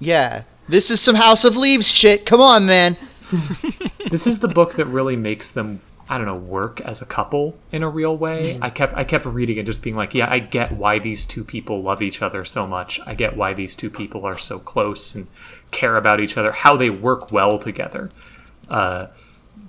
yeah. 0.00 0.42
This 0.68 0.90
is 0.92 1.00
some 1.00 1.16
House 1.16 1.44
of 1.44 1.56
Leaves 1.56 1.90
shit. 1.92 2.24
Come 2.24 2.40
on, 2.40 2.66
man. 2.66 2.96
this 4.10 4.26
is 4.26 4.40
the 4.40 4.48
book 4.48 4.74
that 4.74 4.86
really 4.86 5.16
makes 5.16 5.50
them 5.50 5.80
I 6.08 6.18
don't 6.18 6.26
know 6.26 6.34
work 6.34 6.80
as 6.82 7.00
a 7.00 7.06
couple 7.06 7.56
in 7.70 7.82
a 7.82 7.88
real 7.88 8.16
way. 8.16 8.58
I 8.60 8.70
kept 8.70 8.94
I 8.94 9.04
kept 9.04 9.24
reading 9.24 9.56
it 9.56 9.66
just 9.66 9.82
being 9.82 9.96
like, 9.96 10.14
yeah, 10.14 10.30
I 10.30 10.40
get 10.40 10.72
why 10.72 10.98
these 10.98 11.24
two 11.24 11.44
people 11.44 11.82
love 11.82 12.02
each 12.02 12.20
other 12.20 12.44
so 12.44 12.66
much. 12.66 13.00
I 13.06 13.14
get 13.14 13.36
why 13.36 13.54
these 13.54 13.76
two 13.76 13.88
people 13.88 14.26
are 14.26 14.36
so 14.36 14.58
close 14.58 15.14
and 15.14 15.26
care 15.70 15.96
about 15.96 16.20
each 16.20 16.36
other, 16.36 16.52
how 16.52 16.76
they 16.76 16.90
work 16.90 17.32
well 17.32 17.58
together. 17.58 18.10
Uh 18.68 19.06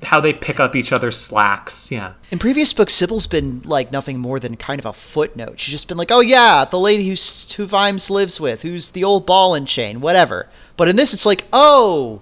how 0.03 0.19
they 0.19 0.33
pick 0.33 0.59
up 0.59 0.75
each 0.75 0.91
other's 0.91 1.17
slacks. 1.17 1.91
Yeah. 1.91 2.13
In 2.29 2.39
previous 2.39 2.73
books, 2.73 2.93
Sybil's 2.93 3.27
been 3.27 3.61
like 3.63 3.91
nothing 3.91 4.19
more 4.19 4.39
than 4.39 4.57
kind 4.57 4.79
of 4.79 4.85
a 4.85 4.91
footnote. 4.91 5.59
She's 5.59 5.71
just 5.71 5.87
been 5.87 5.97
like, 5.97 6.11
"Oh 6.11 6.19
yeah, 6.19 6.65
the 6.65 6.79
lady 6.79 7.07
who's 7.07 7.53
who 7.53 7.65
Vimes 7.65 8.09
lives 8.09 8.39
with, 8.39 8.63
who's 8.63 8.89
the 8.89 9.03
old 9.03 9.25
ball 9.25 9.53
and 9.53 9.67
chain, 9.67 10.01
whatever." 10.01 10.49
But 10.75 10.89
in 10.89 10.95
this, 10.95 11.13
it's 11.13 11.25
like, 11.25 11.45
"Oh, 11.53 12.21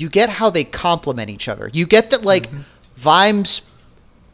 you 0.00 0.08
get 0.08 0.28
how 0.28 0.50
they 0.50 0.64
complement 0.64 1.30
each 1.30 1.48
other. 1.48 1.70
You 1.72 1.86
get 1.86 2.10
that 2.10 2.24
like 2.24 2.48
mm-hmm. 2.48 2.60
Vimes 2.96 3.62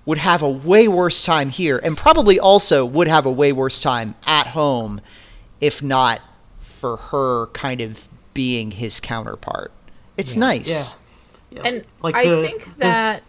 would 0.05 0.19
have 0.19 0.43
a 0.43 0.49
way 0.49 0.89
worse 0.89 1.25
time 1.25 1.51
here, 1.51 1.79
and 1.79 1.97
probably 1.97 2.39
also 2.39 2.85
would 2.85 3.09
have 3.09 3.27
a 3.27 3.31
way 3.31 3.53
worse 3.53 3.81
time 3.81 4.15
at 4.27 4.49
home, 4.49 5.01
if 5.61 5.83
not 5.83 6.21
for 6.61 6.97
her 6.97 7.47
kind 7.49 7.81
of 7.81 8.09
being 8.35 8.71
his 8.71 9.01
counterpart. 9.01 9.73
It's 10.17 10.37
nice. 10.37 10.97
Yeah. 11.51 11.63
And 11.65 11.85
Like 12.03 12.15
I 12.15 12.29
the- 12.29 12.43
think 12.43 12.65
this- 12.65 12.75
that 12.79 13.23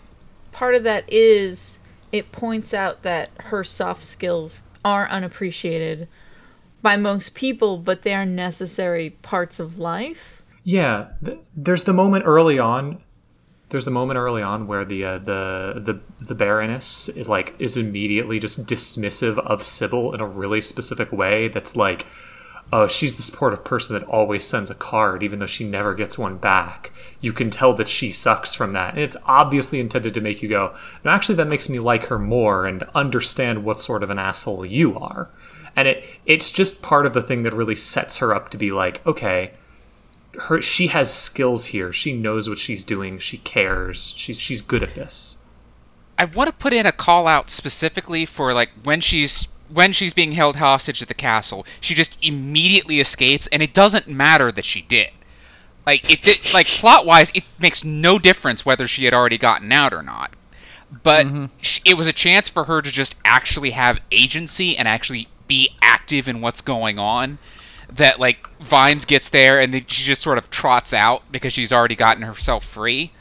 part 0.51 0.75
of 0.75 0.83
that 0.83 1.03
is 1.07 1.79
it 2.11 2.31
points 2.31 2.73
out 2.73 3.03
that 3.03 3.29
her 3.45 3.63
soft 3.63 4.03
skills 4.03 4.61
are 4.83 5.07
unappreciated 5.09 6.07
by 6.81 6.97
most 6.97 7.33
people, 7.33 7.77
but 7.77 8.03
they 8.03 8.13
are 8.13 8.25
necessary 8.25 9.09
parts 9.09 9.59
of 9.59 9.77
life. 9.77 10.36
Yeah, 10.67 11.11
th- 11.23 11.39
there's 11.55 11.85
the 11.85 11.93
moment 11.93 12.25
early 12.27 12.59
on. 12.59 13.01
There's 13.69 13.85
the 13.85 13.91
moment 13.91 14.17
early 14.17 14.41
on 14.41 14.67
where 14.67 14.83
the 14.83 15.05
uh, 15.05 15.17
the 15.19 15.75
the 15.77 16.25
the 16.25 16.35
Baroness 16.35 17.09
like 17.25 17.55
is 17.57 17.77
immediately 17.77 18.37
just 18.37 18.65
dismissive 18.65 19.39
of 19.39 19.65
Sybil 19.65 20.13
in 20.13 20.19
a 20.19 20.27
really 20.27 20.59
specific 20.59 21.09
way. 21.13 21.47
That's 21.47 21.77
like, 21.77 22.05
oh, 22.73 22.85
she's 22.89 23.15
the 23.15 23.21
supportive 23.21 23.63
person 23.63 23.97
that 23.97 24.05
always 24.09 24.45
sends 24.45 24.69
a 24.69 24.75
card, 24.75 25.23
even 25.23 25.39
though 25.39 25.45
she 25.45 25.65
never 25.65 25.95
gets 25.95 26.17
one 26.17 26.35
back. 26.35 26.91
You 27.21 27.31
can 27.31 27.49
tell 27.49 27.73
that 27.75 27.87
she 27.87 28.11
sucks 28.11 28.53
from 28.53 28.73
that, 28.73 28.95
and 28.95 29.01
it's 29.01 29.15
obviously 29.25 29.79
intended 29.79 30.13
to 30.15 30.21
make 30.21 30.41
you 30.41 30.49
go, 30.49 30.75
no, 31.05 31.11
actually, 31.11 31.35
that 31.35 31.47
makes 31.47 31.69
me 31.69 31.79
like 31.79 32.07
her 32.07 32.19
more 32.19 32.65
and 32.65 32.83
understand 32.93 33.63
what 33.63 33.79
sort 33.79 34.03
of 34.03 34.09
an 34.09 34.19
asshole 34.19 34.65
you 34.65 34.99
are. 34.99 35.29
And 35.77 35.87
it 35.87 36.03
it's 36.25 36.51
just 36.51 36.83
part 36.83 37.05
of 37.05 37.13
the 37.13 37.21
thing 37.21 37.43
that 37.43 37.53
really 37.53 37.75
sets 37.75 38.17
her 38.17 38.35
up 38.35 38.49
to 38.49 38.57
be 38.57 38.73
like, 38.73 39.05
okay, 39.07 39.53
her 40.37 40.61
she 40.61 40.87
has 40.87 41.13
skills 41.13 41.65
here. 41.65 41.91
She 41.91 42.13
knows 42.13 42.49
what 42.49 42.59
she's 42.59 42.83
doing. 42.83 43.19
She 43.19 43.37
cares. 43.37 44.13
She's 44.15 44.39
she's 44.39 44.61
good 44.61 44.83
at 44.83 44.95
this. 44.95 45.37
I 46.17 46.25
want 46.25 46.47
to 46.47 46.55
put 46.55 46.73
in 46.73 46.85
a 46.85 46.91
call 46.91 47.27
out 47.27 47.49
specifically 47.49 48.25
for 48.25 48.53
like 48.53 48.69
when 48.83 49.01
she's 49.01 49.47
when 49.71 49.91
she's 49.91 50.13
being 50.13 50.31
held 50.31 50.55
hostage 50.55 51.01
at 51.01 51.07
the 51.07 51.13
castle. 51.13 51.65
She 51.81 51.93
just 51.93 52.17
immediately 52.23 52.99
escapes, 52.99 53.47
and 53.47 53.61
it 53.61 53.73
doesn't 53.73 54.07
matter 54.07 54.51
that 54.51 54.65
she 54.65 54.81
did. 54.81 55.11
Like 55.85 56.09
it 56.09 56.21
did, 56.21 56.53
like 56.53 56.67
plot 56.67 57.05
wise, 57.05 57.31
it 57.33 57.43
makes 57.59 57.83
no 57.83 58.19
difference 58.19 58.65
whether 58.65 58.87
she 58.87 59.05
had 59.05 59.13
already 59.13 59.37
gotten 59.37 59.71
out 59.71 59.93
or 59.93 60.03
not. 60.03 60.33
But 61.03 61.27
mm-hmm. 61.27 61.45
sh- 61.61 61.81
it 61.85 61.95
was 61.95 62.07
a 62.07 62.13
chance 62.13 62.49
for 62.49 62.63
her 62.63 62.81
to 62.81 62.91
just 62.91 63.15
actually 63.25 63.71
have 63.71 63.99
agency 64.11 64.77
and 64.77 64.87
actually 64.87 65.27
be 65.47 65.75
active 65.81 66.27
in 66.27 66.41
what's 66.41 66.61
going 66.61 66.99
on. 66.99 67.37
That 67.93 68.19
like 68.19 68.47
Vimes 68.59 69.05
gets 69.05 69.29
there 69.29 69.59
and 69.59 69.73
then 69.73 69.85
she 69.87 70.03
just 70.03 70.21
sort 70.21 70.37
of 70.37 70.49
trots 70.49 70.93
out 70.93 71.23
because 71.31 71.53
she's 71.53 71.71
already 71.71 71.95
gotten 71.95 72.23
herself 72.23 72.65
free. 72.65 73.11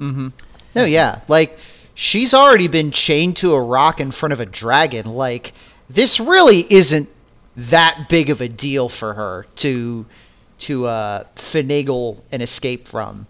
Mm-hmm. 0.00 0.28
No, 0.74 0.84
yeah. 0.84 1.20
Like, 1.28 1.58
she's 1.94 2.34
already 2.34 2.68
been 2.68 2.90
chained 2.90 3.36
to 3.38 3.54
a 3.54 3.60
rock 3.60 4.00
in 4.00 4.10
front 4.10 4.32
of 4.32 4.40
a 4.40 4.46
dragon. 4.46 5.06
Like, 5.06 5.52
this 5.90 6.20
really 6.20 6.66
isn't 6.72 7.08
that 7.56 8.06
big 8.08 8.30
of 8.30 8.40
a 8.40 8.48
deal 8.48 8.88
for 8.88 9.14
her 9.14 9.46
to 9.56 10.06
to 10.58 10.86
uh, 10.86 11.24
finagle 11.36 12.18
and 12.30 12.42
escape 12.42 12.86
from. 12.86 13.26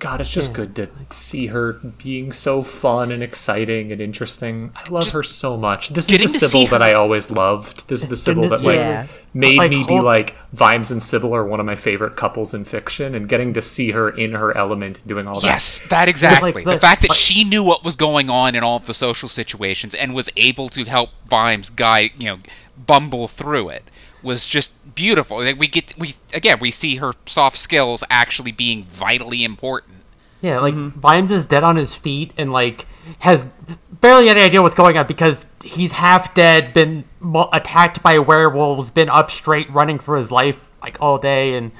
God, 0.00 0.20
it's 0.20 0.32
just 0.32 0.52
good 0.52 0.74
to 0.76 0.88
see 1.10 1.46
her 1.46 1.74
being 2.02 2.32
so 2.32 2.62
fun 2.64 3.12
and 3.12 3.22
exciting 3.22 3.92
and 3.92 4.00
interesting. 4.00 4.72
I 4.74 4.88
love 4.90 5.04
Just 5.04 5.14
her 5.14 5.22
so 5.22 5.56
much. 5.56 5.90
This 5.90 6.10
is 6.10 6.16
the 6.18 6.22
to 6.24 6.28
Sybil 6.28 6.66
that 6.68 6.82
I 6.82 6.92
always 6.94 7.30
loved. 7.30 7.88
This 7.88 8.02
is 8.02 8.08
the 8.08 8.16
Sybil 8.16 8.48
that 8.48 8.62
like 8.62 8.74
Yeah. 8.76 9.06
made 9.32 9.58
Like, 9.58 9.70
me 9.70 9.84
be 9.84 10.00
like 10.00 10.34
Vimes 10.52 10.90
and 10.90 11.00
Sybil 11.00 11.32
are 11.36 11.44
one 11.44 11.60
of 11.60 11.66
my 11.66 11.76
favorite 11.76 12.16
couples 12.16 12.52
in 12.52 12.64
fiction, 12.64 13.14
and 13.14 13.28
getting 13.28 13.54
to 13.54 13.62
see 13.62 13.92
her 13.92 14.10
in 14.10 14.32
her 14.32 14.56
element 14.56 14.98
doing 15.06 15.28
all 15.28 15.40
that. 15.40 15.46
Yes, 15.46 15.80
that 15.90 16.08
exactly. 16.08 16.52
like 16.52 16.64
the, 16.64 16.72
the- 16.72 16.78
fact 16.80 17.02
that 17.02 17.10
like- 17.10 17.18
she 17.18 17.44
knew 17.44 17.62
what 17.62 17.84
was 17.84 17.94
going 17.94 18.28
on 18.28 18.56
in 18.56 18.64
all 18.64 18.76
of 18.76 18.86
the 18.86 18.94
social 18.94 19.28
situations 19.28 19.94
and 19.94 20.14
was 20.14 20.28
able 20.36 20.68
to 20.70 20.84
help 20.84 21.10
Vimes 21.30 21.70
guide, 21.70 22.10
you 22.18 22.26
know, 22.26 22.38
bumble 22.76 23.28
through 23.28 23.70
it 23.70 23.84
was 24.22 24.46
just 24.46 24.94
beautiful. 24.94 25.38
Like 25.38 25.58
we 25.58 25.68
get 25.68 25.94
we 25.96 26.14
again 26.34 26.58
we 26.60 26.70
see 26.70 26.96
her 26.96 27.12
soft 27.26 27.58
skills 27.58 28.02
actually 28.10 28.52
being 28.52 28.84
vitally 28.84 29.44
important. 29.44 29.94
Yeah, 30.42 30.60
like 30.60 30.74
mm-hmm. 30.74 31.00
Vimes 31.00 31.30
is 31.30 31.46
dead 31.46 31.64
on 31.64 31.76
his 31.76 31.94
feet 31.94 32.32
and 32.36 32.52
like 32.52 32.86
has 33.20 33.48
barely 33.90 34.28
any 34.28 34.40
idea 34.40 34.60
what's 34.60 34.74
going 34.74 34.98
on 34.98 35.06
because 35.06 35.46
he's 35.64 35.92
half 35.92 36.34
dead, 36.34 36.72
been 36.72 37.04
mo- 37.20 37.48
attacked 37.52 38.02
by 38.02 38.18
werewolves, 38.18 38.90
been 38.90 39.08
up 39.08 39.30
straight 39.30 39.70
running 39.70 39.98
for 39.98 40.16
his 40.16 40.30
life 40.30 40.70
like 40.82 40.98
all 41.00 41.18
day, 41.18 41.54
and 41.54 41.72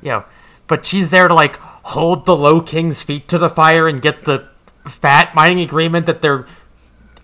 you 0.00 0.10
know, 0.10 0.24
but 0.68 0.86
she's 0.86 1.10
there 1.10 1.28
to 1.28 1.34
like 1.34 1.56
hold 1.56 2.24
the 2.24 2.36
Low 2.36 2.60
King's 2.60 3.02
feet 3.02 3.28
to 3.28 3.38
the 3.38 3.48
fire 3.48 3.88
and 3.88 4.00
get 4.00 4.24
the 4.24 4.48
fat 4.88 5.34
mining 5.34 5.60
agreement 5.60 6.06
that 6.06 6.22
there 6.22 6.46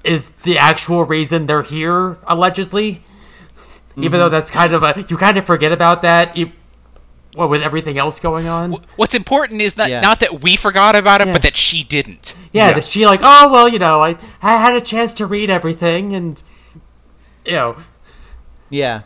is 0.02 0.28
the 0.42 0.58
actual 0.58 1.04
reason 1.04 1.46
they're 1.46 1.62
here 1.62 2.18
allegedly. 2.26 3.04
Even 3.96 4.12
though 4.20 4.26
mm-hmm. 4.26 4.33
that's 4.33 4.50
kind 4.50 4.72
of 4.72 4.83
a 4.83 5.05
you 5.09 5.16
kind 5.16 5.37
of 5.37 5.44
forget 5.44 5.72
about 5.72 6.03
that. 6.03 6.37
You, 6.37 6.53
well, 7.37 7.48
with 7.48 7.62
everything 7.62 7.98
else 7.98 8.18
going 8.18 8.48
on. 8.48 8.72
What's 8.96 9.14
important 9.14 9.61
is 9.61 9.76
not 9.76 9.88
Yeah. 9.88 10.00
not 10.00 10.20
that 10.20 10.42
we 10.42 10.57
forgot 10.57 10.96
about 10.96 11.20
it, 11.20 11.29
Yeah. 11.29 11.33
but 11.33 11.42
that 11.42 11.57
she 11.57 11.85
didn't. 11.85 12.37
Yeah, 12.53 12.68
Yeah. 12.68 12.74
that 12.74 12.87
she 12.87 13.07
like, 13.07 13.20
oh 13.22 13.50
well, 13.50 13.68
you 13.68 13.79
know, 13.79 14.03
I 14.03 14.16
I 14.42 14.57
had 14.57 14.74
a 14.74 14.81
chance 14.81 15.14
to 15.14 15.26
read 15.26 15.50
everything, 15.50 16.12
and 16.14 16.40
you 17.44 17.53
know, 17.53 17.76
Yeah. 18.68 19.03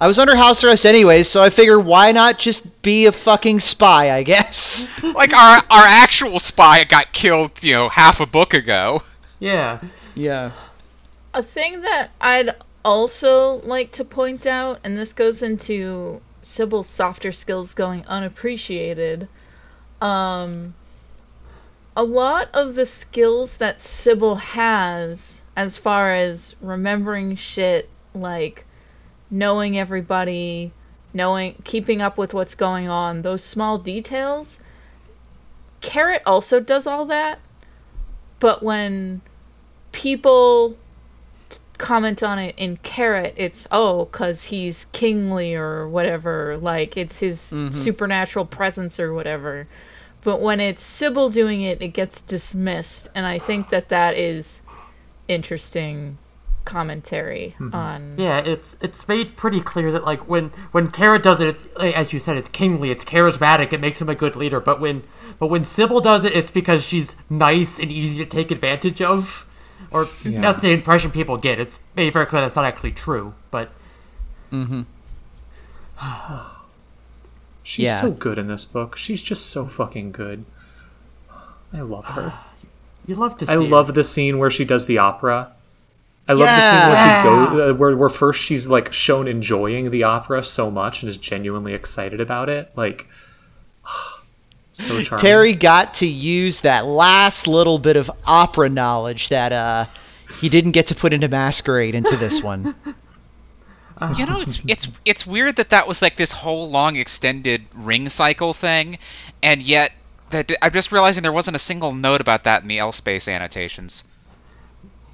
I 0.00 0.06
was 0.06 0.18
under 0.18 0.36
house 0.36 0.62
arrest 0.64 0.84
anyways, 0.84 1.28
so 1.28 1.42
I 1.42 1.50
figure 1.50 1.78
why 1.78 2.12
not 2.12 2.38
just 2.38 2.82
be 2.82 3.06
a 3.06 3.12
fucking 3.12 3.60
spy, 3.60 4.10
I 4.12 4.22
guess. 4.22 4.88
Like 5.14 5.32
our 5.32 5.58
our 5.70 5.84
actual 5.86 6.40
spy 6.40 6.82
got 6.84 7.12
killed, 7.12 7.62
you 7.62 7.72
know, 7.72 7.88
half 7.88 8.20
a 8.20 8.26
book 8.26 8.52
ago. 8.54 9.02
yeah, 9.38 9.80
yeah. 10.14 10.50
A 11.32 11.42
thing 11.42 11.82
that 11.82 12.10
I'd 12.20 12.50
also 12.84 13.60
like 13.64 13.92
to 13.92 14.04
point 14.04 14.46
out, 14.46 14.78
and 14.84 14.96
this 14.96 15.12
goes 15.12 15.42
into 15.42 16.20
Sybil's 16.42 16.88
softer 16.88 17.32
skills 17.32 17.72
going 17.74 18.04
unappreciated. 18.06 19.28
Um, 20.00 20.74
a 21.96 22.02
lot 22.02 22.50
of 22.52 22.74
the 22.74 22.86
skills 22.86 23.56
that 23.56 23.80
Sybil 23.80 24.36
has, 24.36 25.42
as 25.56 25.78
far 25.78 26.14
as 26.14 26.56
remembering 26.60 27.36
shit, 27.36 27.88
like 28.14 28.66
knowing 29.30 29.78
everybody, 29.78 30.72
knowing, 31.14 31.54
keeping 31.64 32.02
up 32.02 32.18
with 32.18 32.34
what's 32.34 32.54
going 32.54 32.88
on, 32.88 33.22
those 33.22 33.42
small 33.42 33.78
details. 33.78 34.60
Carrot 35.80 36.22
also 36.26 36.60
does 36.60 36.86
all 36.86 37.04
that, 37.06 37.38
but 38.40 38.62
when 38.62 39.22
people 39.92 40.76
comment 41.78 42.22
on 42.22 42.38
it 42.38 42.54
in 42.56 42.76
carrot 42.78 43.34
it's 43.36 43.66
oh 43.72 44.04
because 44.06 44.44
he's 44.44 44.86
kingly 44.86 45.54
or 45.54 45.88
whatever 45.88 46.56
like 46.56 46.96
it's 46.96 47.18
his 47.18 47.38
mm-hmm. 47.38 47.72
supernatural 47.72 48.44
presence 48.44 49.00
or 49.00 49.12
whatever 49.12 49.66
but 50.22 50.40
when 50.40 50.60
it's 50.60 50.82
sybil 50.82 51.30
doing 51.30 51.62
it 51.62 51.82
it 51.82 51.88
gets 51.88 52.20
dismissed 52.20 53.08
and 53.14 53.26
i 53.26 53.38
think 53.38 53.70
that 53.70 53.88
that 53.88 54.16
is 54.16 54.62
interesting 55.26 56.16
commentary 56.64 57.54
mm-hmm. 57.58 57.74
on 57.74 58.14
yeah. 58.18 58.38
It's 58.38 58.76
it's 58.80 59.06
made 59.06 59.36
pretty 59.36 59.60
clear 59.60 59.92
that 59.92 60.04
like 60.04 60.28
when 60.28 60.48
when 60.72 60.90
Carrot 60.90 61.22
does 61.22 61.40
it, 61.40 61.48
it's 61.48 61.66
as 61.76 62.12
you 62.12 62.18
said, 62.18 62.36
it's 62.36 62.48
kingly, 62.48 62.90
it's 62.90 63.04
charismatic, 63.04 63.72
it 63.72 63.80
makes 63.80 64.00
him 64.00 64.08
a 64.08 64.14
good 64.14 64.36
leader. 64.36 64.60
But 64.60 64.80
when 64.80 65.04
but 65.38 65.48
when 65.48 65.64
Sybil 65.64 66.00
does 66.00 66.24
it, 66.24 66.32
it's 66.34 66.50
because 66.50 66.84
she's 66.84 67.16
nice 67.28 67.78
and 67.78 67.90
easy 67.90 68.18
to 68.18 68.26
take 68.26 68.50
advantage 68.50 69.00
of. 69.00 69.46
Or 69.94 70.04
that's 70.24 70.60
the 70.60 70.72
impression 70.72 71.10
people 71.12 71.36
get. 71.38 71.58
It's 71.60 71.78
made 71.96 72.12
very 72.12 72.26
clear 72.26 72.42
that's 72.42 72.56
not 72.56 72.64
actually 72.64 72.92
true, 72.92 73.34
but 73.50 73.70
Mm-hmm. 74.52 74.82
She's 77.62 77.88
Yeah. 77.88 78.00
so 78.00 78.10
good 78.10 78.38
in 78.38 78.46
this 78.46 78.64
book. 78.64 78.96
She's 78.96 79.22
just 79.22 79.46
so 79.46 79.64
fucking 79.64 80.12
good. 80.12 80.44
I 81.72 81.80
love 81.80 82.06
her. 82.08 82.34
you 83.06 83.14
love 83.14 83.38
to 83.38 83.46
see. 83.46 83.52
I 83.52 83.56
it. 83.56 83.70
love 83.70 83.94
the 83.94 84.04
scene 84.04 84.38
where 84.38 84.50
she 84.50 84.64
does 84.64 84.86
the 84.86 84.98
opera. 84.98 85.52
I 86.28 86.32
love 86.32 86.40
the 86.48 86.60
scene 86.60 86.88
where 86.88 86.94
Yeah. 86.94 87.22
she 87.22 87.28
goes, 87.28 87.70
uh, 87.70 87.74
where 87.74 87.96
where 87.96 88.08
first 88.08 88.42
she's 88.42 88.66
like 88.66 88.92
shown 88.92 89.28
enjoying 89.28 89.90
the 89.90 90.02
opera 90.04 90.42
so 90.44 90.70
much 90.70 91.02
and 91.02 91.08
is 91.10 91.16
genuinely 91.18 91.74
excited 91.74 92.20
about 92.20 92.48
it. 92.48 92.70
Like 92.76 93.06
so 94.74 95.00
charming. 95.02 95.22
Terry 95.22 95.52
got 95.54 95.94
to 95.94 96.06
use 96.06 96.60
that 96.60 96.84
last 96.86 97.48
little 97.48 97.78
bit 97.78 97.96
of 97.96 98.10
opera 98.26 98.68
knowledge 98.68 99.30
that 99.30 99.52
uh, 99.52 99.86
he 100.40 100.48
didn't 100.48 100.72
get 100.72 100.88
to 100.88 100.94
put 100.94 101.12
into 101.12 101.28
Maskerade 101.28 101.94
into 101.94 102.16
this 102.16 102.42
one. 102.42 102.74
You 104.18 104.26
know, 104.26 104.40
it's 104.40 104.60
it's 104.66 104.88
it's 105.04 105.24
weird 105.24 105.56
that 105.56 105.70
that 105.70 105.86
was 105.86 106.02
like 106.02 106.16
this 106.16 106.32
whole 106.32 106.68
long 106.68 106.96
extended 106.96 107.62
ring 107.74 108.08
cycle 108.08 108.52
thing, 108.52 108.98
and 109.40 109.62
yet 109.62 109.92
that 110.30 110.50
I'm 110.60 110.72
just 110.72 110.90
realizing 110.90 111.22
there 111.22 111.32
wasn't 111.32 111.54
a 111.54 111.60
single 111.60 111.94
note 111.94 112.20
about 112.20 112.42
that 112.44 112.62
in 112.62 112.68
the 112.68 112.80
L 112.80 112.90
space 112.90 113.28
annotations. 113.28 114.04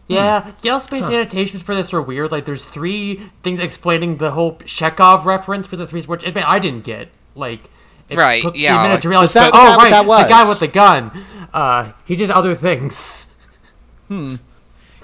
Yeah, 0.08 0.52
L 0.64 0.80
space 0.80 1.04
annotations 1.04 1.62
for 1.62 1.74
this 1.74 1.92
are 1.92 2.02
weird. 2.02 2.32
Like, 2.32 2.46
there's 2.46 2.64
three 2.64 3.30
things 3.44 3.60
explaining 3.60 4.16
the 4.16 4.32
whole 4.32 4.56
Chekhov 4.64 5.24
reference 5.26 5.66
for 5.66 5.76
the 5.76 5.86
three 5.86 6.02
words. 6.08 6.24
I 6.26 6.30
mean, 6.32 6.44
I 6.44 6.58
didn't 6.58 6.82
get 6.84 7.10
like. 7.34 7.70
It 8.10 8.18
Right, 8.18 8.42
took 8.42 8.54
me 8.54 8.60
yeah, 8.62 8.80
a 8.80 8.82
minute 8.88 9.02
to 9.02 9.08
realize. 9.08 9.28
Was 9.28 9.34
that- 9.34 9.50
oh, 9.54 9.56
that 9.56 9.78
right, 9.78 9.90
that 9.90 10.02
the 10.24 10.28
guy 10.28 10.48
with 10.48 10.60
the 10.60 10.66
gun. 10.68 11.24
Uh, 11.54 11.92
he 12.04 12.16
did 12.16 12.30
other 12.30 12.54
things. 12.54 13.26
Hmm. 14.08 14.36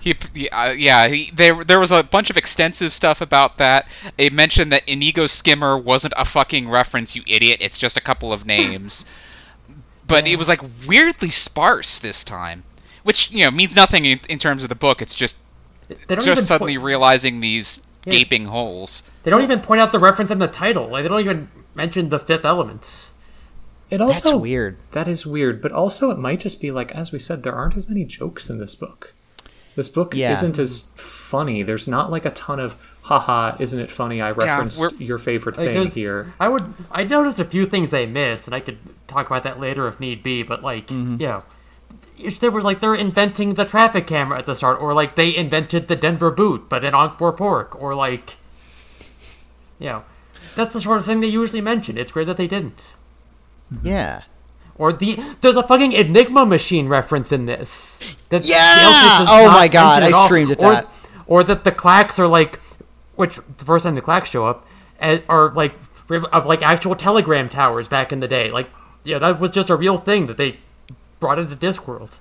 He, 0.00 0.14
yeah, 0.34 0.70
yeah 0.72 1.08
he, 1.08 1.32
there 1.34 1.64
there 1.64 1.80
was 1.80 1.90
a 1.90 2.02
bunch 2.04 2.30
of 2.30 2.36
extensive 2.36 2.92
stuff 2.92 3.20
about 3.20 3.58
that. 3.58 3.88
It 4.18 4.32
mentioned 4.32 4.70
that 4.72 4.82
Inigo 4.88 5.26
Skimmer 5.26 5.76
wasn't 5.78 6.14
a 6.16 6.24
fucking 6.24 6.68
reference, 6.68 7.16
you 7.16 7.22
idiot. 7.26 7.58
It's 7.60 7.78
just 7.78 7.96
a 7.96 8.00
couple 8.00 8.32
of 8.32 8.46
names. 8.46 9.06
but 10.06 10.26
it 10.28 10.36
was 10.38 10.48
like 10.48 10.60
weirdly 10.86 11.30
sparse 11.30 11.98
this 11.98 12.22
time, 12.22 12.62
which 13.02 13.32
you 13.32 13.44
know 13.44 13.50
means 13.50 13.74
nothing 13.74 14.04
in, 14.04 14.20
in 14.28 14.38
terms 14.38 14.62
of 14.62 14.68
the 14.68 14.76
book. 14.76 15.02
It's 15.02 15.14
just 15.14 15.36
They 15.88 15.96
don't 16.14 16.24
just 16.24 16.28
even 16.28 16.46
suddenly 16.46 16.78
po- 16.78 16.84
realizing 16.84 17.40
these 17.40 17.82
Yeah. 18.04 18.12
gaping 18.12 18.44
holes. 18.46 19.02
they 19.24 19.30
don't 19.32 19.42
even 19.42 19.60
point 19.60 19.80
out 19.80 19.90
the 19.90 19.98
reference 19.98 20.30
in 20.30 20.38
the 20.38 20.46
title. 20.48 20.86
Like 20.88 21.02
they 21.02 21.08
don't 21.08 21.20
even 21.20 21.48
mention 21.76 22.08
the 22.08 22.18
fifth 22.18 22.44
element. 22.44 23.10
It 23.90 24.00
also 24.00 24.30
That's 24.30 24.40
weird. 24.42 24.78
That 24.92 25.06
is 25.06 25.24
weird, 25.26 25.62
but 25.62 25.70
also 25.70 26.10
it 26.10 26.18
might 26.18 26.40
just 26.40 26.60
be 26.60 26.70
like, 26.72 26.90
as 26.92 27.12
we 27.12 27.18
said, 27.20 27.42
there 27.44 27.54
aren't 27.54 27.76
as 27.76 27.88
many 27.88 28.04
jokes 28.04 28.50
in 28.50 28.58
this 28.58 28.74
book. 28.74 29.14
This 29.76 29.88
book 29.88 30.14
Yeah. 30.14 30.32
isn't 30.32 30.58
as 30.58 30.90
funny. 30.96 31.62
There's 31.62 31.86
not 31.86 32.10
like 32.10 32.24
a 32.24 32.30
ton 32.30 32.58
of, 32.58 32.74
haha, 33.02 33.56
isn't 33.60 33.78
it 33.78 33.90
funny? 33.90 34.20
I 34.20 34.30
referenced 34.32 34.80
we're- 34.80 34.96
your 35.04 35.18
favorite 35.18 35.54
thing 35.54 35.86
here. 35.88 36.32
I 36.40 36.48
would 36.48 36.64
I 36.90 37.04
noticed 37.04 37.38
a 37.38 37.44
few 37.44 37.64
things 37.66 37.90
they 37.90 38.06
missed, 38.06 38.46
and 38.46 38.54
I 38.54 38.60
could 38.60 38.78
talk 39.06 39.26
about 39.26 39.44
that 39.44 39.60
later 39.60 39.86
if 39.86 40.00
need 40.00 40.22
be. 40.22 40.42
But 40.42 40.62
like, 40.64 40.88
Mm-hmm. 40.88 41.20
you 41.20 41.26
know, 41.28 41.42
if 42.18 42.40
there 42.40 42.50
was 42.50 42.64
like 42.64 42.80
they're 42.80 42.94
inventing 42.94 43.54
the 43.54 43.66
traffic 43.66 44.06
camera 44.08 44.38
at 44.38 44.46
the 44.46 44.56
start, 44.56 44.80
or 44.80 44.94
like 44.94 45.14
they 45.14 45.36
invented 45.36 45.86
the 45.86 45.94
Denver 45.96 46.30
boot, 46.32 46.68
but 46.68 46.82
in 46.82 46.94
Ankh 46.94 47.18
Pork, 47.18 47.80
or 47.80 47.94
like, 47.94 48.36
you 49.78 49.88
know, 49.90 50.04
that's 50.56 50.72
the 50.72 50.80
sort 50.80 50.98
of 50.98 51.04
thing 51.04 51.20
they 51.20 51.28
usually 51.28 51.60
mention. 51.60 51.96
It's 51.96 52.14
weird 52.14 52.26
that 52.28 52.36
they 52.36 52.48
didn't. 52.48 52.88
Yeah. 53.82 54.22
Or 54.78 54.92
the 54.92 55.18
there's 55.40 55.56
a 55.56 55.62
fucking 55.62 55.92
Enigma 55.92 56.44
machine 56.44 56.88
reference 56.88 57.32
in 57.32 57.46
this. 57.46 58.16
That 58.28 58.44
Yeah! 58.44 59.26
Oh 59.28 59.48
my 59.48 59.68
God, 59.68 60.02
I 60.02 60.08
at 60.08 60.24
screamed 60.24 60.50
at 60.50 60.58
or, 60.58 60.72
that. 60.72 60.92
Or 61.26 61.44
that 61.44 61.64
the 61.64 61.72
clacks 61.72 62.18
are 62.18 62.26
like, 62.26 62.60
which 63.14 63.36
the 63.58 63.64
first 63.64 63.84
time 63.84 63.94
the 63.94 64.00
clacks 64.02 64.30
show 64.30 64.44
up, 64.44 64.66
eh, 65.00 65.20
are 65.28 65.50
like 65.54 65.74
of 66.10 66.46
like 66.46 66.62
actual 66.62 66.94
telegram 66.94 67.48
towers 67.48 67.88
back 67.88 68.12
in 68.12 68.20
the 68.20 68.28
day. 68.28 68.50
Like, 68.50 68.68
yeah, 69.04 69.18
that 69.18 69.40
was 69.40 69.50
just 69.50 69.70
a 69.70 69.76
real 69.76 69.96
thing 69.96 70.26
that 70.26 70.36
they 70.36 70.58
brought 71.20 71.38
into 71.38 71.56
Discworld. 71.56 72.18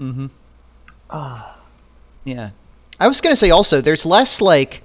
Mm-hmm. 0.00 0.26
Uh. 1.10 1.52
Yeah. 2.24 2.50
I 3.00 3.08
was 3.08 3.22
going 3.22 3.32
to 3.32 3.36
say 3.36 3.48
also, 3.48 3.80
there's 3.80 4.04
less 4.04 4.42
like. 4.42 4.82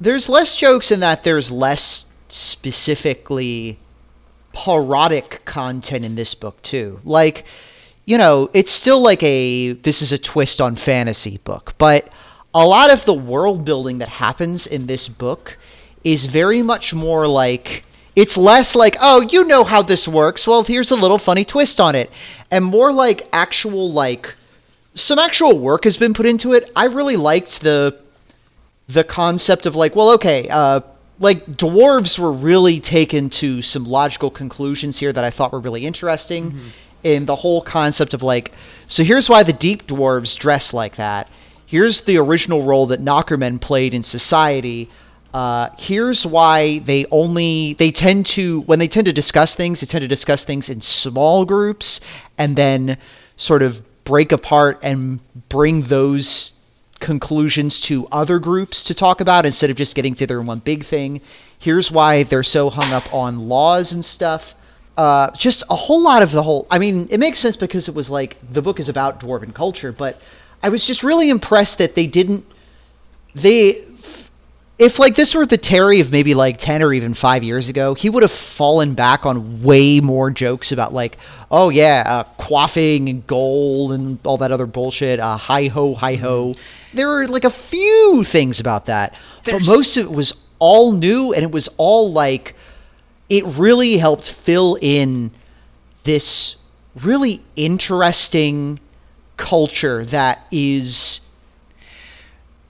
There's 0.00 0.28
less 0.28 0.54
jokes 0.54 0.90
in 0.90 1.00
that 1.00 1.24
there's 1.24 1.50
less 1.50 2.06
specifically 2.28 3.78
parodic 4.52 5.42
content 5.44 6.04
in 6.04 6.14
this 6.14 6.34
book, 6.34 6.60
too. 6.62 7.00
Like, 7.04 7.44
you 8.04 8.18
know, 8.18 8.50
it's 8.52 8.70
still 8.70 9.00
like 9.00 9.22
a. 9.22 9.72
This 9.72 10.02
is 10.02 10.12
a 10.12 10.18
twist 10.18 10.60
on 10.60 10.76
fantasy 10.76 11.38
book, 11.38 11.74
but 11.78 12.08
a 12.54 12.66
lot 12.66 12.92
of 12.92 13.04
the 13.04 13.14
world 13.14 13.64
building 13.64 13.98
that 13.98 14.08
happens 14.08 14.66
in 14.66 14.86
this 14.86 15.08
book 15.08 15.58
is 16.04 16.26
very 16.26 16.62
much 16.62 16.94
more 16.94 17.26
like. 17.26 17.84
It's 18.14 18.36
less 18.38 18.74
like, 18.74 18.96
oh, 19.00 19.20
you 19.20 19.44
know 19.44 19.62
how 19.62 19.82
this 19.82 20.08
works. 20.08 20.46
Well, 20.46 20.62
here's 20.62 20.90
a 20.90 20.96
little 20.96 21.18
funny 21.18 21.44
twist 21.44 21.80
on 21.80 21.94
it. 21.94 22.10
And 22.50 22.64
more 22.64 22.90
like 22.90 23.28
actual, 23.30 23.92
like, 23.92 24.34
some 24.94 25.18
actual 25.18 25.58
work 25.58 25.84
has 25.84 25.98
been 25.98 26.14
put 26.14 26.24
into 26.24 26.54
it. 26.54 26.72
I 26.74 26.86
really 26.86 27.16
liked 27.16 27.60
the 27.60 28.00
the 28.88 29.04
concept 29.04 29.66
of 29.66 29.74
like, 29.74 29.96
well, 29.96 30.10
okay, 30.12 30.48
uh, 30.48 30.80
like 31.18 31.46
dwarves 31.46 32.18
were 32.18 32.32
really 32.32 32.78
taken 32.80 33.30
to 33.30 33.62
some 33.62 33.84
logical 33.84 34.30
conclusions 34.30 34.98
here 34.98 35.12
that 35.12 35.24
I 35.24 35.30
thought 35.30 35.52
were 35.52 35.60
really 35.60 35.86
interesting. 35.86 36.60
In 37.02 37.26
the 37.26 37.36
whole 37.36 37.62
concept 37.62 38.14
of 38.14 38.22
like, 38.22 38.52
so 38.88 39.04
here's 39.04 39.28
why 39.28 39.42
the 39.42 39.52
deep 39.52 39.86
dwarves 39.86 40.36
dress 40.36 40.74
like 40.74 40.96
that. 40.96 41.28
Here's 41.64 42.02
the 42.02 42.16
original 42.18 42.62
role 42.62 42.86
that 42.86 43.00
Knockermen 43.00 43.60
played 43.60 43.94
in 43.94 44.02
society. 44.02 44.88
Uh, 45.32 45.70
here's 45.78 46.24
why 46.24 46.78
they 46.80 47.06
only 47.10 47.74
they 47.74 47.90
tend 47.90 48.26
to 48.26 48.62
when 48.62 48.78
they 48.78 48.88
tend 48.88 49.06
to 49.06 49.12
discuss 49.12 49.54
things, 49.54 49.80
they 49.80 49.86
tend 49.86 50.02
to 50.02 50.08
discuss 50.08 50.44
things 50.44 50.68
in 50.68 50.80
small 50.80 51.44
groups 51.44 52.00
and 52.38 52.56
then 52.56 52.96
sort 53.36 53.62
of 53.62 53.82
break 54.04 54.32
apart 54.32 54.78
and 54.82 55.20
bring 55.48 55.82
those 55.82 56.55
conclusions 57.00 57.80
to 57.82 58.06
other 58.10 58.38
groups 58.38 58.82
to 58.84 58.94
talk 58.94 59.20
about 59.20 59.44
instead 59.46 59.70
of 59.70 59.76
just 59.76 59.94
getting 59.94 60.14
together 60.14 60.40
in 60.40 60.46
one 60.46 60.60
big 60.60 60.84
thing. 60.84 61.20
Here's 61.58 61.90
why 61.90 62.22
they're 62.22 62.42
so 62.42 62.70
hung 62.70 62.92
up 62.92 63.12
on 63.12 63.48
laws 63.48 63.92
and 63.92 64.04
stuff. 64.04 64.54
Uh, 64.96 65.30
just 65.32 65.62
a 65.68 65.76
whole 65.76 66.02
lot 66.02 66.22
of 66.22 66.32
the 66.32 66.42
whole. 66.42 66.66
I 66.70 66.78
mean, 66.78 67.08
it 67.10 67.20
makes 67.20 67.38
sense 67.38 67.56
because 67.56 67.88
it 67.88 67.94
was 67.94 68.08
like 68.08 68.36
the 68.50 68.62
book 68.62 68.80
is 68.80 68.88
about 68.88 69.20
dwarven 69.20 69.52
culture, 69.52 69.92
but 69.92 70.20
I 70.62 70.70
was 70.70 70.86
just 70.86 71.02
really 71.02 71.28
impressed 71.28 71.78
that 71.78 71.94
they 71.94 72.06
didn't. 72.06 72.44
They 73.34 73.84
if 74.78 74.98
like 74.98 75.14
this 75.14 75.34
were 75.34 75.46
the 75.46 75.56
Terry 75.56 76.00
of 76.00 76.12
maybe 76.12 76.34
like 76.34 76.58
10 76.58 76.82
or 76.82 76.92
even 76.92 77.14
5 77.14 77.42
years 77.42 77.68
ago, 77.68 77.94
he 77.94 78.10
would 78.10 78.22
have 78.22 78.30
fallen 78.32 78.94
back 78.94 79.24
on 79.24 79.62
way 79.62 80.00
more 80.00 80.30
jokes 80.30 80.70
about 80.72 80.92
like, 80.92 81.16
oh 81.50 81.70
yeah, 81.70 82.02
uh, 82.06 82.24
quaffing 82.42 83.08
and 83.08 83.26
gold 83.26 83.92
and 83.92 84.18
all 84.24 84.36
that 84.38 84.52
other 84.52 84.66
bullshit, 84.66 85.18
uh, 85.18 85.36
hi 85.36 85.68
ho, 85.68 85.94
hi 85.94 86.16
ho. 86.16 86.54
There 86.92 87.08
were 87.08 87.26
like 87.26 87.44
a 87.44 87.50
few 87.50 88.22
things 88.24 88.60
about 88.60 88.86
that, 88.86 89.14
There's- 89.44 89.60
but 89.66 89.66
most 89.66 89.96
of 89.96 90.04
it 90.06 90.12
was 90.12 90.34
all 90.58 90.92
new 90.92 91.32
and 91.32 91.42
it 91.42 91.52
was 91.52 91.68
all 91.78 92.12
like, 92.12 92.54
it 93.28 93.44
really 93.44 93.96
helped 93.98 94.30
fill 94.30 94.78
in 94.80 95.30
this 96.04 96.56
really 97.02 97.40
interesting 97.56 98.78
culture 99.36 100.04
that 100.06 100.46
is 100.50 101.20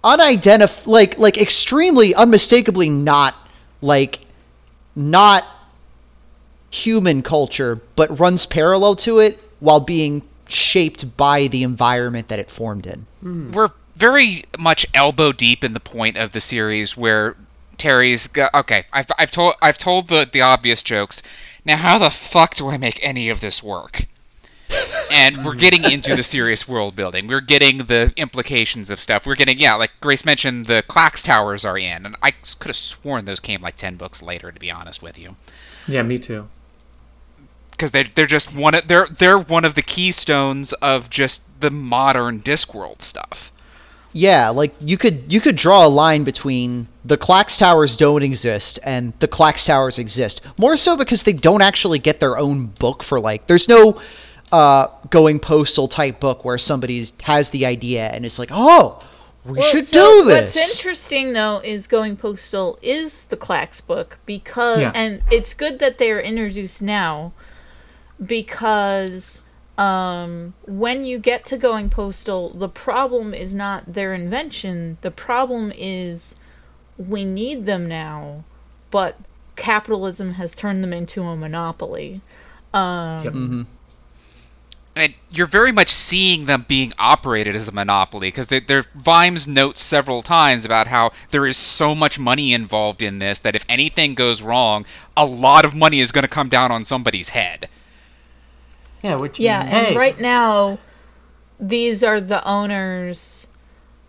unidentif 0.06 0.86
like 0.86 1.18
like 1.18 1.36
extremely 1.36 2.14
unmistakably 2.14 2.88
not 2.88 3.34
like 3.82 4.20
not 4.94 5.44
human 6.70 7.22
culture 7.22 7.80
but 7.96 8.20
runs 8.20 8.46
parallel 8.46 8.94
to 8.94 9.18
it 9.18 9.38
while 9.60 9.80
being 9.80 10.22
shaped 10.48 11.16
by 11.16 11.46
the 11.48 11.62
environment 11.62 12.28
that 12.28 12.38
it 12.38 12.50
formed 12.50 12.86
in. 12.86 13.06
Hmm. 13.20 13.52
We're 13.52 13.70
very 13.96 14.44
much 14.58 14.86
elbow 14.94 15.32
deep 15.32 15.64
in 15.64 15.72
the 15.72 15.80
point 15.80 16.16
of 16.16 16.32
the 16.32 16.40
series 16.40 16.96
where 16.96 17.36
Terry's 17.78 18.28
go- 18.28 18.48
okay. 18.54 18.84
I've, 18.92 19.06
I've 19.18 19.30
told 19.30 19.54
I've 19.60 19.78
told 19.78 20.08
the 20.08 20.28
the 20.30 20.42
obvious 20.42 20.82
jokes. 20.82 21.22
Now, 21.64 21.76
how 21.76 21.98
the 21.98 22.10
fuck 22.10 22.54
do 22.54 22.68
I 22.68 22.76
make 22.76 23.00
any 23.02 23.30
of 23.30 23.40
this 23.40 23.62
work? 23.62 24.06
And 25.10 25.38
we're 25.38 25.52
mm-hmm. 25.52 25.60
getting 25.60 25.90
into 25.90 26.16
the 26.16 26.22
serious 26.22 26.68
world 26.68 26.96
building. 26.96 27.26
We're 27.26 27.40
getting 27.40 27.78
the 27.78 28.12
implications 28.16 28.90
of 28.90 29.00
stuff. 29.00 29.24
We're 29.26 29.36
getting 29.36 29.58
yeah, 29.58 29.74
like 29.74 29.92
Grace 30.00 30.24
mentioned, 30.24 30.66
the 30.66 30.82
Clacks 30.86 31.22
Towers 31.22 31.64
are 31.64 31.78
in, 31.78 32.06
and 32.06 32.16
I 32.22 32.32
could 32.32 32.68
have 32.68 32.76
sworn 32.76 33.24
those 33.24 33.40
came 33.40 33.62
like 33.62 33.76
ten 33.76 33.96
books 33.96 34.22
later. 34.22 34.50
To 34.52 34.60
be 34.60 34.70
honest 34.70 35.02
with 35.02 35.18
you, 35.18 35.36
Yeah, 35.86 36.02
me 36.02 36.18
too. 36.18 36.48
because 37.70 37.92
they 37.92 38.02
they're 38.02 38.26
just 38.26 38.54
one 38.54 38.74
of 38.74 38.88
they're 38.88 39.06
they're 39.06 39.38
one 39.38 39.64
of 39.64 39.74
the 39.74 39.82
keystones 39.82 40.72
of 40.74 41.08
just 41.08 41.60
the 41.60 41.70
modern 41.70 42.40
Discworld 42.40 43.00
stuff. 43.00 43.52
Yeah, 44.12 44.48
like 44.48 44.74
you 44.80 44.96
could 44.96 45.30
you 45.30 45.42
could 45.42 45.56
draw 45.56 45.86
a 45.86 45.88
line 45.88 46.24
between 46.24 46.88
the 47.04 47.18
Clacks 47.18 47.58
Towers 47.58 47.96
don't 47.96 48.22
exist 48.22 48.78
and 48.82 49.12
the 49.18 49.28
Clacks 49.28 49.66
Towers 49.66 49.98
exist. 49.98 50.40
More 50.56 50.78
so 50.78 50.96
because 50.96 51.22
they 51.24 51.34
don't 51.34 51.60
actually 51.60 51.98
get 51.98 52.18
their 52.18 52.38
own 52.38 52.66
book 52.66 53.02
for 53.02 53.20
like 53.20 53.46
there's 53.46 53.68
no 53.68 54.00
uh, 54.56 54.88
going 55.10 55.38
postal 55.38 55.86
type 55.88 56.18
book 56.20 56.44
where 56.44 56.58
somebody 56.58 57.04
has 57.22 57.50
the 57.50 57.66
idea 57.66 58.08
and 58.08 58.24
it's 58.24 58.38
like, 58.38 58.48
"Oh, 58.52 58.98
we 59.44 59.58
Well, 59.58 59.68
should 59.68 59.86
so 59.86 60.22
do 60.22 60.24
this." 60.30 60.54
What's 60.54 60.78
interesting 60.78 61.32
though 61.34 61.60
is 61.62 61.86
Going 61.86 62.16
Postal 62.16 62.78
is 62.82 63.24
the 63.24 63.36
Clacks 63.36 63.80
book 63.80 64.18
because, 64.24 64.80
Yeah. 64.80 64.92
and 64.94 65.22
it's 65.30 65.52
good 65.54 65.78
that 65.80 65.98
they 65.98 66.10
are 66.10 66.20
introduced 66.20 66.80
now 66.80 67.32
because 68.24 69.42
um, 69.78 70.54
when 70.66 71.04
you 71.04 71.18
get 71.18 71.44
to 71.46 71.58
Going 71.58 71.90
Postal, 71.90 72.50
the 72.50 72.68
problem 72.68 73.34
is 73.34 73.54
not 73.54 73.92
their 73.92 74.14
invention. 74.14 74.96
The 75.02 75.10
problem 75.10 75.70
is 75.76 76.34
we 76.96 77.24
need 77.26 77.66
them 77.66 77.86
now, 77.86 78.44
but 78.90 79.18
capitalism 79.56 80.32
has 80.34 80.54
turned 80.54 80.82
them 80.82 80.94
into 80.94 81.22
a 81.24 81.36
monopoly. 81.36 82.22
Um, 82.72 83.24
Yep. 83.24 83.66
And 84.96 85.12
you're 85.30 85.46
very 85.46 85.72
much 85.72 85.90
seeing 85.90 86.46
them 86.46 86.64
being 86.66 86.94
operated 86.98 87.54
as 87.54 87.68
a 87.68 87.72
monopoly 87.72 88.28
because 88.28 88.46
their 88.46 88.84
Vimes 88.94 89.46
notes 89.46 89.82
several 89.82 90.22
times 90.22 90.64
about 90.64 90.86
how 90.86 91.12
there 91.30 91.46
is 91.46 91.58
so 91.58 91.94
much 91.94 92.18
money 92.18 92.54
involved 92.54 93.02
in 93.02 93.18
this 93.18 93.40
that 93.40 93.54
if 93.54 93.64
anything 93.68 94.14
goes 94.14 94.40
wrong, 94.40 94.86
a 95.14 95.26
lot 95.26 95.66
of 95.66 95.74
money 95.74 96.00
is 96.00 96.12
going 96.12 96.22
to 96.22 96.28
come 96.28 96.48
down 96.48 96.72
on 96.72 96.86
somebody's 96.86 97.28
head. 97.28 97.68
Yeah, 99.02 99.16
which 99.16 99.38
Yeah, 99.38 99.64
hey, 99.64 99.88
and 99.88 99.96
right 99.96 100.18
now, 100.18 100.78
these 101.60 102.02
are 102.02 102.20
the 102.20 102.42
owners 102.48 103.46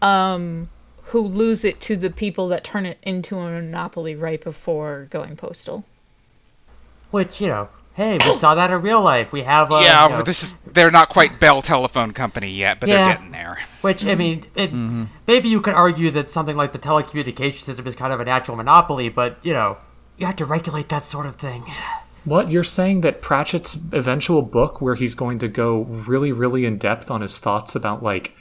um, 0.02 0.70
who 1.04 1.22
lose 1.22 1.66
it 1.66 1.82
to 1.82 1.98
the 1.98 2.10
people 2.10 2.48
that 2.48 2.64
turn 2.64 2.86
it 2.86 2.98
into 3.04 3.38
a 3.38 3.52
monopoly 3.52 4.16
right 4.16 4.42
before 4.42 5.08
going 5.10 5.36
postal. 5.36 5.84
which 7.12 7.42
you 7.42 7.48
know, 7.48 7.68
hey, 7.98 8.20
we 8.24 8.38
saw 8.38 8.54
that 8.54 8.70
in 8.70 8.82
real 8.84 9.02
life. 9.02 9.32
We 9.32 9.42
have 9.42 9.72
uh, 9.72 9.82
yeah, 9.84 10.08
you 10.08 10.16
know, 10.16 10.22
this 10.22 10.44
is 10.44 10.54
they're 10.62 10.92
not 10.92 11.10
quite 11.10 11.40
Bell 11.40 11.64
Telephone 11.64 12.14
Company 12.14 12.52
yet, 12.52 12.80
but 12.80 12.88
Yeah. 12.88 12.96
they're 12.98 13.14
getting 13.16 13.32
there. 13.32 13.58
Which 13.82 14.06
I 14.06 14.14
mean, 14.16 14.46
it, 14.56 14.72
maybe 15.26 15.50
you 15.50 15.60
could 15.62 15.74
argue 15.74 16.12
that 16.12 16.30
something 16.30 16.56
like 16.56 16.72
the 16.72 16.80
telecommunications 16.80 17.62
system 17.62 17.88
is 17.88 17.96
kind 17.96 18.14
of 18.14 18.20
a 18.20 18.26
natural 18.26 18.56
monopoly, 18.56 19.10
but 19.10 19.40
you 19.42 19.52
know, 19.52 19.78
you 20.18 20.28
have 20.28 20.36
to 20.38 20.46
regulate 20.46 20.90
that 20.90 21.06
sort 21.06 21.26
of 21.26 21.36
thing. 21.38 21.66
What 22.24 22.50
you're 22.50 22.64
saying 22.64 23.02
that 23.02 23.22
Pratchett's 23.22 23.76
eventual 23.94 24.42
book, 24.44 24.80
where 24.82 24.96
he's 24.96 25.16
going 25.16 25.40
to 25.40 25.48
go 25.48 25.82
really, 25.84 26.32
really 26.32 26.66
in 26.66 26.78
depth 26.78 27.10
on 27.10 27.22
his 27.22 27.40
thoughts 27.40 27.74
about 27.76 28.04
like 28.04 28.34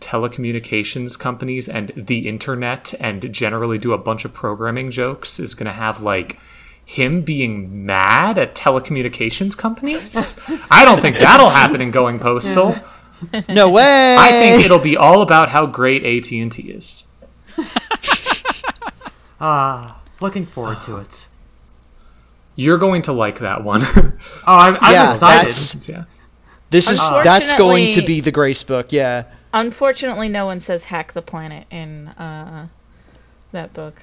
telecommunications 0.00 1.18
companies 1.18 1.68
and 1.68 1.92
the 1.96 2.28
internet, 2.28 2.94
and 3.00 3.32
generally 3.34 3.76
do 3.78 3.92
a 3.92 3.98
bunch 3.98 4.24
of 4.24 4.32
programming 4.32 4.90
jokes, 4.90 5.38
is 5.38 5.54
going 5.54 5.66
to 5.66 5.72
have 5.72 6.00
like 6.02 6.38
him 6.84 7.22
being 7.22 7.86
mad 7.86 8.38
at 8.38 8.54
telecommunications 8.54 9.56
companies? 9.56 10.40
I 10.70 10.84
don't 10.84 11.00
think 11.00 11.16
that'll 11.16 11.50
happen 11.50 11.80
in 11.80 11.90
Going 11.90 12.18
Postal. 12.18 12.74
No 13.48 13.70
way. 13.70 14.16
I 14.18 14.30
think 14.30 14.64
it'll 14.64 14.78
be 14.78 14.96
all 14.96 15.22
about 15.22 15.48
how 15.48 15.66
great 15.66 16.04
AT 16.04 16.30
and 16.32 16.52
T 16.52 16.62
is. 16.70 17.08
Ah, 19.40 20.00
looking 20.20 20.46
forward 20.46 20.82
to 20.84 20.96
it. 20.98 21.26
You're 22.56 22.78
going 22.78 23.02
to 23.02 23.12
like 23.12 23.40
that 23.40 23.62
one. 23.64 23.82
Oh, 24.46 24.58
I'm, 24.58 24.76
I'm 24.80 24.92
Yeah, 24.92 25.12
excited. 25.12 25.40
that's- 25.46 25.88
yeah. 25.88 26.04
this 26.70 26.90
is 26.90 26.98
that's 27.22 27.52
going 27.54 27.92
to 27.92 28.02
be 28.02 28.20
the 28.20 28.30
Grace 28.30 28.62
book. 28.62 28.92
Yeah. 28.92 29.24
Unfortunately, 29.52 30.28
no 30.28 30.44
one 30.46 30.60
says 30.60 30.84
hack 30.84 31.12
the 31.14 31.22
planet 31.22 31.66
in 31.70 32.08
uh, 32.08 32.68
that 33.52 33.72
book. 33.72 33.94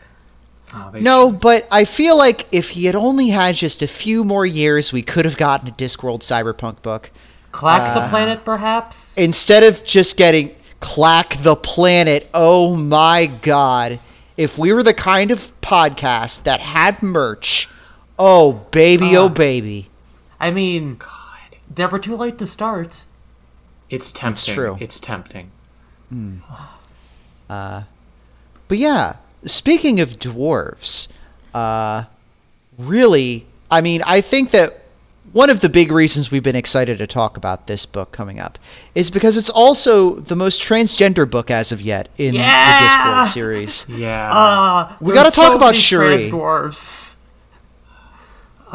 Oh, 0.74 0.92
No, 0.94 1.32
but 1.32 1.68
I 1.72 1.86
feel 1.86 2.18
like 2.18 2.48
if 2.52 2.70
he 2.70 2.86
had 2.86 2.96
only 2.96 3.30
had 3.30 3.56
just 3.56 3.82
a 3.82 3.88
few 3.88 4.24
more 4.24 4.46
years, 4.46 4.94
we 4.94 5.02
could 5.02 5.26
have 5.26 5.38
gotten 5.38 5.68
a 5.68 5.72
Discworld 5.72 6.20
Cyberpunk 6.20 6.82
book. 6.82 7.12
Clack 7.52 7.96
Uh, 7.96 8.02
the 8.02 8.10
planet, 8.10 8.46
perhaps. 8.46 9.18
Instead 9.18 9.64
of 9.64 9.84
just 9.84 10.16
getting 10.16 10.56
Clack 10.80 11.36
the 11.42 11.56
Planet, 11.56 12.30
oh 12.34 12.76
my 12.76 13.28
god. 13.42 14.00
If 14.38 14.58
we 14.58 14.72
were 14.74 14.84
the 14.84 14.94
kind 14.94 15.30
of 15.32 15.52
podcast 15.62 16.44
that 16.44 16.62
had 16.62 17.04
merch, 17.04 17.68
oh 18.18 18.54
baby, 18.72 19.18
oh 19.18 19.30
baby. 19.30 19.90
I 20.40 20.50
mean, 20.52 20.96
god. 20.98 21.58
never 21.78 22.00
too 22.00 22.16
late 22.16 22.38
to 22.40 22.48
start. 22.48 23.04
It's 23.90 24.14
tempting. 24.14 24.54
true. 24.54 24.78
It's 24.80 25.00
tempting. 25.00 25.52
Hmm. 26.10 26.38
Uh, 27.50 27.84
but 28.70 28.78
yeah, 28.78 29.18
speaking 29.45 29.99
of 29.99 30.12
dwarves, 30.19 31.08
uh, 31.54 32.04
really, 32.77 33.45
I 33.69 33.82
mean, 33.82 34.01
I 34.06 34.21
think 34.21 34.51
that 34.51 34.77
one 35.34 35.49
of 35.49 35.62
the 35.62 35.69
big 35.69 35.91
reasons 35.91 36.30
we've 36.32 36.43
been 36.43 36.56
excited 36.58 36.97
to 36.97 37.08
talk 37.08 37.38
about 37.38 37.67
this 37.67 37.86
book 37.86 38.12
coming 38.12 38.39
up 38.39 38.60
is 38.95 39.10
because 39.10 39.38
it's 39.38 39.49
also 39.49 40.15
the 40.15 40.36
most 40.36 40.62
transgender 40.62 41.30
book 41.30 41.49
as 41.49 41.71
of 41.71 41.82
yet 41.82 42.10
in 42.17 42.34
Yeah! 42.34 42.43
the 42.43 43.21
Discworld 43.21 43.27
series. 43.34 43.86
Yeah. 43.89 44.32
Uh, 44.36 44.93
We 44.99 45.13
gotta 45.13 45.32
talk 45.32 45.47
so 45.51 45.56
about 45.56 45.67
many 45.73 45.77
Cheery. 45.77 46.17
trans 46.17 46.32
dwarves. 46.34 47.15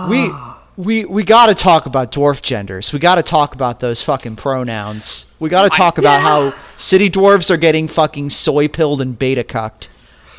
we 0.09 0.31
we 0.77 1.05
we 1.07 1.25
got 1.25 1.47
to 1.47 1.55
talk 1.55 1.87
about 1.87 2.13
dwarf 2.13 2.43
genders. 2.43 2.93
We 2.93 2.99
got 2.99 3.15
to 3.15 3.23
talk 3.23 3.55
about 3.55 3.81
those 3.81 4.03
fucking 4.03 4.37
pronouns. 4.37 5.25
We 5.41 5.49
got 5.49 5.63
to 5.63 5.71
talk 5.71 5.97
about 5.97 6.21
how 6.21 6.55
city 6.77 7.09
dwarves 7.09 7.51
are 7.51 7.57
getting 7.57 7.89
fucking 7.89 8.29
soy 8.31 8.69
pilled 8.69 9.01
and 9.01 9.19
beta 9.19 9.43
cucked. 9.43 9.89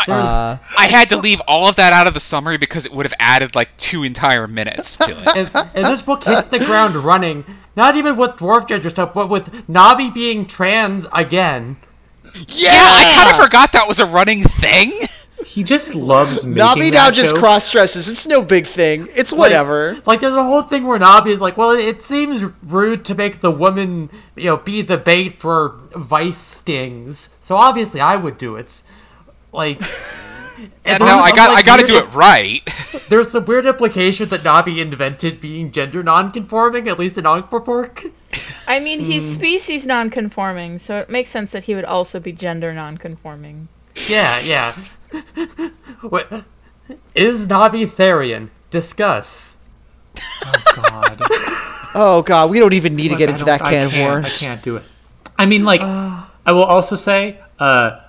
There's, 0.05 0.17
uh, 0.19 0.57
I 0.77 0.88
had 0.88 1.10
to 1.10 1.17
leave 1.17 1.41
all 1.47 1.67
of 1.67 1.75
that 1.77 1.93
out 1.93 2.07
of 2.07 2.13
the 2.13 2.19
summary 2.19 2.57
because 2.57 2.86
it 2.86 2.91
would 2.91 3.05
have 3.05 3.13
added 3.19 3.55
like 3.55 3.75
two 3.77 4.03
entire 4.03 4.47
minutes 4.47 4.97
to 4.97 5.12
it. 5.12 5.36
and, 5.36 5.69
and 5.73 5.86
this 5.86 6.01
book 6.01 6.23
hits 6.23 6.47
the 6.47 6.60
ground 6.60 6.95
running. 6.95 7.45
Not 7.75 7.95
even 7.95 8.15
with 8.17 8.31
dwarf 8.38 8.67
gender 8.67 8.89
stuff, 8.89 9.13
but 9.13 9.29
with 9.29 9.67
Nobby 9.69 10.10
being 10.10 10.45
trans 10.45 11.05
again. 11.13 11.77
Yeah, 12.47 12.71
yeah, 12.71 12.71
I 12.73 13.13
kind 13.15 13.29
of 13.39 13.43
forgot 13.45 13.71
that 13.73 13.88
was 13.88 13.99
a 13.99 14.05
running 14.05 14.43
thing. 14.43 14.91
he 15.45 15.63
just 15.63 15.95
loves 15.95 16.45
making 16.45 16.57
Nobby 16.57 16.89
that 16.89 16.93
now 16.95 17.12
just 17.12 17.31
joke. 17.31 17.39
cross 17.39 17.71
dresses. 17.71 18.10
It's 18.10 18.27
no 18.27 18.43
big 18.43 18.67
thing. 18.67 19.07
It's 19.15 19.31
Like- 19.31 19.39
whatever. 19.39 20.01
Like, 20.05 20.19
there's 20.19 20.36
a 20.36 20.43
whole 20.43 20.62
thing 20.63 20.86
where 20.86 20.99
Nobby 20.99 21.31
is 21.31 21.39
like, 21.39 21.55
well, 21.57 21.71
it 21.71 22.01
seems 22.03 22.43
rude 22.63 23.05
to 23.05 23.15
make 23.15 23.41
the 23.41 23.51
woman, 23.51 24.10
you 24.36 24.45
know, 24.45 24.57
be 24.57 24.81
the 24.81 24.97
bait 24.97 25.39
for 25.39 25.79
vice 25.95 26.38
stings. 26.39 27.29
So 27.41 27.55
obviously, 27.55 28.01
I 28.01 28.15
would 28.17 28.38
do 28.38 28.55
it. 28.55 28.81
Like, 29.51 29.79
and 30.86 30.99
No, 30.99 31.19
I 31.19 31.31
got 31.36 31.49
like, 31.51 31.63
I 31.63 31.65
got 31.65 31.79
to 31.79 31.86
do 31.86 31.97
it 31.97 32.13
right. 32.13 32.62
There's 33.10 33.31
some 33.31 33.45
weird 33.45 33.65
implication 33.65 34.29
that 34.29 34.43
Nobby 34.43 34.81
invented 34.81 35.39
being 35.39 35.71
gender 35.71 36.03
non-conforming, 36.03 36.88
at 36.88 36.99
least 36.99 37.17
in 37.17 37.25
Ankh-Morpork. 37.25 38.12
I 38.67 38.79
mean, 38.79 38.99
he's 39.01 39.23
Hmm. 39.25 39.39
species 39.39 39.88
non-conforming, 39.88 40.79
so 40.79 40.97
it 40.99 41.10
makes 41.10 41.29
sense 41.29 41.51
that 41.51 41.63
he 41.63 41.75
would 41.75 41.86
also 41.86 42.19
be 42.19 42.31
gender 42.33 42.73
non-conforming. 42.73 43.67
Yeah, 44.07 44.39
yeah. 44.39 44.73
what 46.01 46.43
is 47.15 47.47
Nobby 47.47 47.86
Therian? 47.86 48.49
Discuss. 48.69 49.57
Oh 50.43 50.63
God. 50.75 51.21
Oh 51.99 52.21
god, 52.21 52.51
we 52.51 52.60
don't 52.60 52.73
even 52.73 52.95
need 52.95 53.07
to 53.10 53.15
get 53.15 53.27
I 53.27 53.31
into 53.31 53.45
that 53.45 53.60
can 53.62 53.73
I 53.73 53.77
of 53.77 53.91
can't, 53.91 54.12
worms. 54.13 54.43
I 54.43 54.45
can't 54.45 54.62
do 54.62 54.75
it. 54.75 54.83
I 55.36 55.47
mean, 55.47 55.63
like, 55.65 55.81
I 55.81 56.51
will 56.51 56.63
also 56.65 56.95
say, 56.95 57.39
uh, 57.57 57.99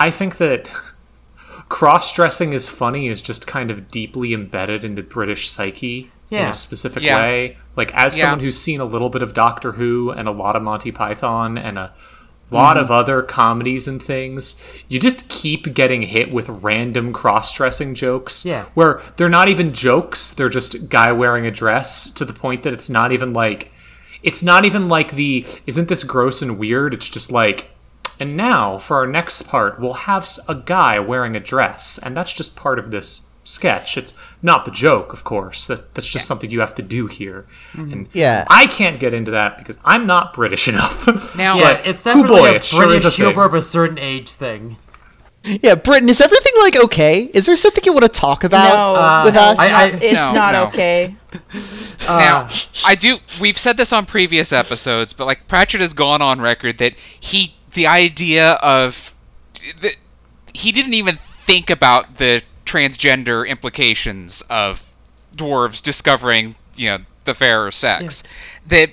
I 0.00 0.10
think 0.10 0.38
that 0.38 0.68
cross-dressing 1.68 2.52
is 2.52 2.66
funny 2.66 3.08
is 3.08 3.22
just 3.22 3.46
kind 3.46 3.70
of 3.70 3.90
deeply 3.90 4.32
embedded 4.34 4.84
in 4.84 4.94
the 4.96 5.02
British 5.02 5.48
psyche 5.48 6.10
in 6.30 6.46
a 6.48 6.54
specific 6.54 7.02
Yeah. 7.02 7.16
way. 7.18 7.58
Like, 7.76 7.92
as 7.94 8.16
Yeah. 8.18 8.24
someone 8.24 8.40
who's 8.40 8.58
seen 8.58 8.80
a 8.80 8.84
little 8.84 9.08
bit 9.10 9.22
of 9.22 9.34
Doctor 9.34 9.72
Who 9.72 10.10
and 10.10 10.28
a 10.28 10.32
lot 10.32 10.54
of 10.56 10.62
Monty 10.62 10.90
Python 10.92 11.58
and 11.58 11.76
a 11.78 11.92
lot 12.52 12.76
Mm-hmm. 12.76 12.84
of 12.84 12.90
other 12.90 13.22
comedies 13.22 13.86
and 13.88 14.00
things, 14.02 14.56
you 14.88 14.98
just 15.00 15.28
keep 15.28 15.74
getting 15.74 16.02
hit 16.02 16.32
with 16.32 16.48
random 16.48 17.12
cross-dressing 17.12 17.94
jokes. 17.94 18.44
Yeah. 18.44 18.64
Where 18.74 19.00
they're 19.16 19.28
not 19.28 19.48
even 19.48 19.72
jokes; 19.72 20.32
they're 20.32 20.48
just 20.48 20.88
guy 20.88 21.10
wearing 21.12 21.46
a 21.46 21.50
dress 21.50 22.10
to 22.10 22.24
the 22.24 22.32
point 22.32 22.62
that 22.64 22.72
it's 22.72 22.90
not 22.90 23.12
even 23.12 23.32
like 23.32 23.72
it's 24.22 24.42
not 24.42 24.64
even 24.64 24.88
like 24.88 25.12
the 25.12 25.46
isn't 25.66 25.88
this 25.88 26.04
gross 26.04 26.42
and 26.42 26.58
weird 26.58 26.92
it's 26.92 27.08
just 27.08 27.32
like 27.32 27.70
and 28.20 28.36
now 28.36 28.78
for 28.78 28.98
our 28.98 29.06
next 29.06 29.42
part 29.48 29.80
we'll 29.80 29.94
have 29.94 30.28
a 30.48 30.54
guy 30.54 30.98
wearing 31.00 31.34
a 31.34 31.40
dress 31.40 31.98
and 31.98 32.16
that's 32.16 32.32
just 32.32 32.54
part 32.56 32.78
of 32.78 32.90
this 32.90 33.28
sketch 33.42 33.96
it's 33.96 34.12
not 34.42 34.64
the 34.66 34.70
joke 34.70 35.12
of 35.14 35.24
course 35.24 35.66
that, 35.66 35.94
that's 35.94 36.08
just 36.08 36.26
something 36.26 36.50
you 36.50 36.60
have 36.60 36.74
to 36.74 36.82
do 36.82 37.06
here 37.06 37.46
and 37.72 38.06
Yeah. 38.12 38.44
i 38.50 38.66
can't 38.66 39.00
get 39.00 39.14
into 39.14 39.30
that 39.32 39.56
because 39.58 39.78
i'm 39.84 40.06
not 40.06 40.34
british 40.34 40.68
enough 40.72 41.06
Now- 41.36 41.56
Yeah, 41.56 41.74
But, 41.74 41.86
it's 41.86 42.04
definitely 42.04 42.40
boy, 42.40 42.50
a 42.50 42.54
it 42.56 42.64
sure 42.64 42.82
is 42.92 43.02
British 43.02 43.18
a 43.18 43.24
humor 43.24 43.44
of 43.46 43.54
a 43.54 43.62
certain 43.62 43.98
age 43.98 44.30
thing. 44.30 44.76
Yeah, 45.42 45.74
Britain, 45.74 46.10
is 46.10 46.20
everything 46.20 46.52
like 46.60 46.78
okay? 46.84 47.22
Is 47.32 47.46
there 47.46 47.56
something 47.56 47.82
you 47.86 47.94
want 47.94 48.02
to 48.02 48.10
talk 48.10 48.44
about 48.44 48.74
No, 48.74 48.94
Uh, 49.02 49.22
with 49.24 49.36
us? 49.36 49.58
I- 49.58 49.84
I- 49.84 49.86
it's 49.86 50.12
No, 50.14 50.32
not 50.32 50.52
no. 50.52 50.64
okay. 50.66 51.16
now, 52.06 52.46
I 52.84 52.94
do. 52.94 53.16
We've 53.40 53.56
said 53.56 53.78
this 53.78 53.90
on 53.94 54.04
previous 54.04 54.52
episodes, 54.52 55.14
but 55.14 55.24
like 55.24 55.48
Pratchett 55.48 55.80
has 55.80 55.94
gone 55.94 56.20
on 56.20 56.42
record 56.42 56.76
that 56.78 56.92
he, 57.20 57.54
the 57.74 57.86
idea 57.86 58.52
of, 58.52 59.14
that 59.80 59.96
he 60.52 60.72
didn't 60.72 60.94
even 60.94 61.16
think 61.16 61.70
about 61.70 62.16
the 62.16 62.42
transgender 62.64 63.46
implications 63.46 64.42
of 64.48 64.92
dwarves 65.36 65.82
discovering, 65.82 66.54
you 66.76 66.90
know, 66.90 66.98
the 67.24 67.34
fairer 67.34 67.70
sex. 67.70 68.22
That 68.68 68.90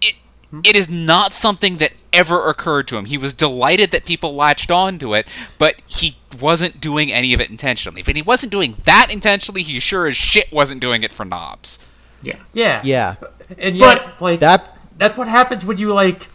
it, 0.00 0.14
hmm? 0.50 0.60
it 0.64 0.76
is 0.76 0.88
not 0.88 1.34
something 1.34 1.78
that 1.78 1.92
ever 2.12 2.48
occurred 2.48 2.88
to 2.88 2.96
him. 2.96 3.04
He 3.04 3.18
was 3.18 3.34
delighted 3.34 3.90
that 3.92 4.04
people 4.04 4.34
latched 4.34 4.70
on 4.70 4.98
to 5.00 5.14
it, 5.14 5.26
but 5.58 5.80
he 5.86 6.16
wasn't 6.40 6.80
doing 6.80 7.12
any 7.12 7.34
of 7.34 7.40
it 7.40 7.50
intentionally. 7.50 8.00
If 8.00 8.06
he 8.06 8.22
wasn't 8.22 8.52
doing 8.52 8.76
that 8.84 9.08
intentionally, 9.10 9.62
he 9.62 9.80
sure 9.80 10.06
as 10.06 10.16
shit 10.16 10.52
wasn't 10.52 10.80
doing 10.80 11.02
it 11.02 11.12
for 11.12 11.24
Nobbs. 11.24 11.78
yeah 12.22 12.38
Yeah. 12.52 12.80
yeah. 12.84 13.16
And 13.58 13.76
yet, 13.76 14.20
like 14.20 14.40
That 14.40 14.76
that's 14.96 15.16
what 15.16 15.28
happens 15.28 15.64
when 15.64 15.76
you 15.76 15.92
like 15.92 16.28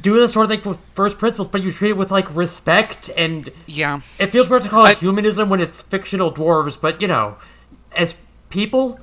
do 0.00 0.14
this 0.14 0.32
sort 0.32 0.44
of 0.44 0.50
thing 0.50 0.68
with 0.68 0.78
first 0.94 1.18
principles, 1.18 1.48
but 1.48 1.62
you 1.62 1.72
treat 1.72 1.90
it 1.90 1.96
with 1.96 2.10
like 2.10 2.34
respect 2.34 3.10
and 3.16 3.50
Yeah. 3.66 4.00
it 4.18 4.26
feels 4.26 4.48
weird 4.50 4.62
to 4.62 4.68
call 4.68 4.84
it 4.86 4.90
I- 4.90 4.94
humanism 4.94 5.48
when 5.48 5.60
it's 5.60 5.80
fictional 5.82 6.32
dwarves, 6.32 6.78
but 6.80 7.00
you 7.00 7.08
know, 7.08 7.36
as 7.94 8.14
people, 8.50 8.98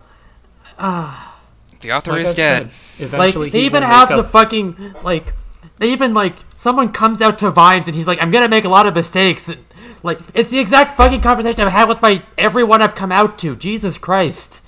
The 0.77 1.91
author 1.91 2.11
like 2.11 2.21
is 2.23 2.29
I 2.31 2.33
dead. 2.33 2.71
said, 2.71 3.13
like 3.13 3.33
they 3.51 3.61
even 3.61 3.83
have 3.83 4.09
make 4.09 4.17
the 4.17 4.23
fucking 4.23 4.95
like 5.03 5.33
they 5.79 5.91
even 5.91 6.13
like 6.13 6.35
someone 6.57 6.91
comes 6.91 7.21
out 7.21 7.37
to 7.39 7.49
Vimes 7.51 7.87
and 7.87 7.95
he's 7.95 8.07
like 8.07 8.21
i'm 8.21 8.31
gonna 8.31 8.47
make 8.47 8.63
a 8.63 8.69
lot 8.69 8.85
of 8.85 8.93
mistakes 8.95 9.47
and, 9.47 9.63
like 10.03 10.19
it's 10.33 10.49
the 10.49 10.59
exact 10.59 10.95
fucking 10.97 11.19
conversation 11.21 11.61
i've 11.61 11.71
had 11.71 11.89
with 11.89 12.01
my 12.01 12.21
everyone 12.37 12.81
i've 12.81 12.95
come 12.95 13.11
out 13.11 13.37
to 13.39 13.55
jesus 13.55 13.97
christ 13.97 14.61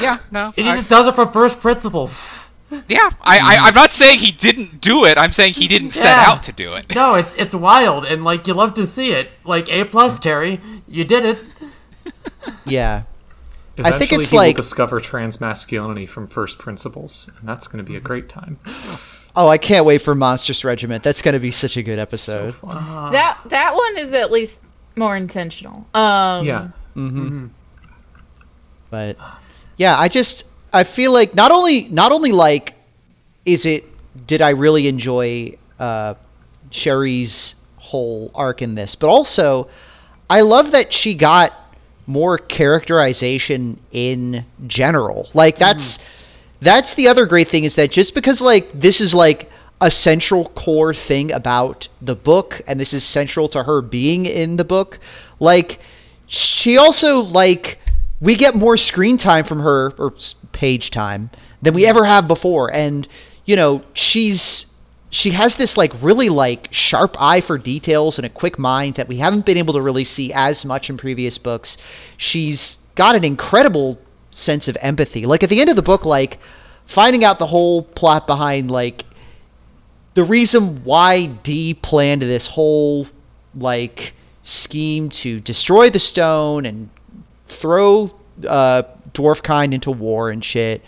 Yeah, 0.00 0.18
no. 0.30 0.46
and 0.56 0.66
he 0.66 0.68
I- 0.68 0.76
just 0.76 0.90
does 0.90 1.06
it 1.06 1.14
from 1.14 1.32
first 1.32 1.60
principles 1.60 2.49
yeah, 2.88 3.08
I, 3.20 3.38
I, 3.38 3.56
I'm 3.62 3.74
not 3.74 3.92
saying 3.92 4.18
he 4.18 4.32
didn't 4.32 4.80
do 4.80 5.04
it. 5.04 5.18
I'm 5.18 5.32
saying 5.32 5.54
he 5.54 5.68
didn't 5.68 5.90
set 5.90 6.18
out 6.18 6.42
to 6.44 6.52
do 6.52 6.74
it. 6.74 6.94
no 6.94 7.14
it's 7.14 7.34
it's 7.36 7.54
wild 7.54 8.04
and 8.04 8.24
like 8.24 8.46
you 8.46 8.54
love 8.54 8.74
to 8.74 8.86
see 8.86 9.12
it 9.12 9.30
like 9.44 9.68
a 9.68 9.84
plus 9.84 10.18
terry 10.18 10.60
you 10.86 11.04
did 11.04 11.24
it 11.24 11.38
yeah. 12.64 13.02
Eventually, 13.76 14.06
think 14.06 14.20
it's 14.20 14.30
he 14.30 14.36
like- 14.36 14.56
will 14.56 14.62
discover 14.62 15.00
trans 15.00 15.40
masculinity 15.40 16.04
from 16.04 16.26
first 16.26 16.58
principles, 16.58 17.34
and 17.38 17.48
that's 17.48 17.66
going 17.66 17.82
to 17.82 17.88
be 17.88 17.96
a 17.96 18.00
great 18.00 18.28
time. 18.28 18.58
Oh, 19.34 19.48
I 19.48 19.56
can't 19.56 19.86
wait 19.86 20.02
for 20.02 20.14
Monstrous 20.14 20.64
Regiment. 20.64 21.02
That's 21.02 21.22
going 21.22 21.32
to 21.32 21.38
be 21.38 21.50
such 21.50 21.78
a 21.78 21.82
good 21.82 21.96
So 21.96 22.02
episode. 22.02 22.54
That 23.12 23.38
that 23.46 23.74
one 23.74 23.96
is 23.96 24.12
at 24.12 24.30
least 24.30 24.60
more 24.96 25.16
intentional. 25.16 25.86
Um, 25.94 26.44
yeah, 26.44 26.68
mm-hmm 26.94 27.46
but 28.90 29.16
yeah, 29.76 29.96
I 29.98 30.08
just 30.08 30.44
I 30.72 30.84
feel 30.84 31.12
like 31.12 31.34
not 31.34 31.50
only 31.50 31.88
not 31.88 32.12
only 32.12 32.32
like 32.32 32.74
is 33.44 33.66
it 33.66 33.84
did 34.26 34.40
I 34.40 34.50
really 34.50 34.86
enjoy 34.88 35.56
uh, 35.78 36.14
Cheery's 36.70 37.56
whole 37.76 38.30
arc 38.34 38.62
in 38.62 38.74
this, 38.74 38.94
but 38.94 39.08
also 39.08 39.68
I 40.28 40.42
love 40.42 40.72
that 40.72 40.92
she 40.92 41.14
got 41.14 41.52
more 42.06 42.38
characterization 42.38 43.78
in 43.92 44.44
general. 44.66 45.28
Like 45.34 45.58
that's 45.58 45.98
that's 46.60 46.94
the 46.94 47.08
other 47.08 47.26
great 47.26 47.48
thing 47.48 47.64
is 47.64 47.74
that 47.76 47.90
just 47.90 48.14
because 48.14 48.40
like 48.40 48.70
this 48.72 49.00
is 49.00 49.14
like 49.14 49.50
a 49.80 49.90
central 49.90 50.44
core 50.50 50.92
thing 50.92 51.32
about 51.32 51.88
the 52.02 52.14
book 52.14 52.60
and 52.66 52.78
this 52.78 52.92
is 52.92 53.02
central 53.02 53.48
to 53.48 53.62
her 53.62 53.80
being 53.80 54.26
in 54.26 54.56
the 54.56 54.64
book, 54.64 54.98
like 55.40 55.80
she 56.26 56.78
also 56.78 57.20
like 57.20 57.79
we 58.20 58.34
get 58.34 58.54
more 58.54 58.76
screen 58.76 59.16
time 59.16 59.44
from 59.44 59.60
her 59.60 59.92
or 59.98 60.12
page 60.52 60.90
time 60.90 61.30
than 61.62 61.74
we 61.74 61.86
ever 61.86 62.04
have 62.04 62.28
before. 62.28 62.72
And 62.72 63.06
you 63.44 63.56
know 63.56 63.82
she's 63.94 64.72
she 65.10 65.30
has 65.32 65.56
this 65.56 65.76
like 65.76 65.92
really 66.02 66.28
like 66.28 66.68
sharp 66.70 67.16
eye 67.20 67.40
for 67.40 67.58
details 67.58 68.18
and 68.18 68.26
a 68.26 68.30
quick 68.30 68.58
mind 68.58 68.94
that 68.94 69.08
we 69.08 69.16
haven't 69.16 69.44
been 69.44 69.56
able 69.56 69.74
to 69.74 69.82
really 69.82 70.04
see 70.04 70.32
as 70.32 70.64
much 70.64 70.88
in 70.88 70.96
previous 70.96 71.36
books. 71.36 71.76
She's 72.16 72.78
got 72.94 73.16
an 73.16 73.24
incredible 73.24 73.98
sense 74.30 74.68
of 74.68 74.76
empathy. 74.80 75.26
Like 75.26 75.42
at 75.42 75.50
the 75.50 75.60
end 75.60 75.70
of 75.70 75.76
the 75.76 75.82
book 75.82 76.04
like 76.04 76.38
finding 76.84 77.24
out 77.24 77.38
the 77.38 77.46
whole 77.46 77.82
plot 77.82 78.26
behind 78.26 78.70
like 78.70 79.04
the 80.14 80.24
reason 80.24 80.84
why 80.84 81.26
Dee 81.26 81.74
planned 81.74 82.22
this 82.22 82.46
whole 82.46 83.06
like 83.54 84.14
scheme 84.42 85.08
to 85.08 85.40
destroy 85.40 85.90
the 85.90 85.98
stone 85.98 86.66
and 86.66 86.88
throw 87.50 88.10
uh, 88.46 88.82
dwarf 89.12 89.42
kind 89.42 89.74
into 89.74 89.90
war 89.90 90.30
and 90.30 90.44
shit 90.44 90.82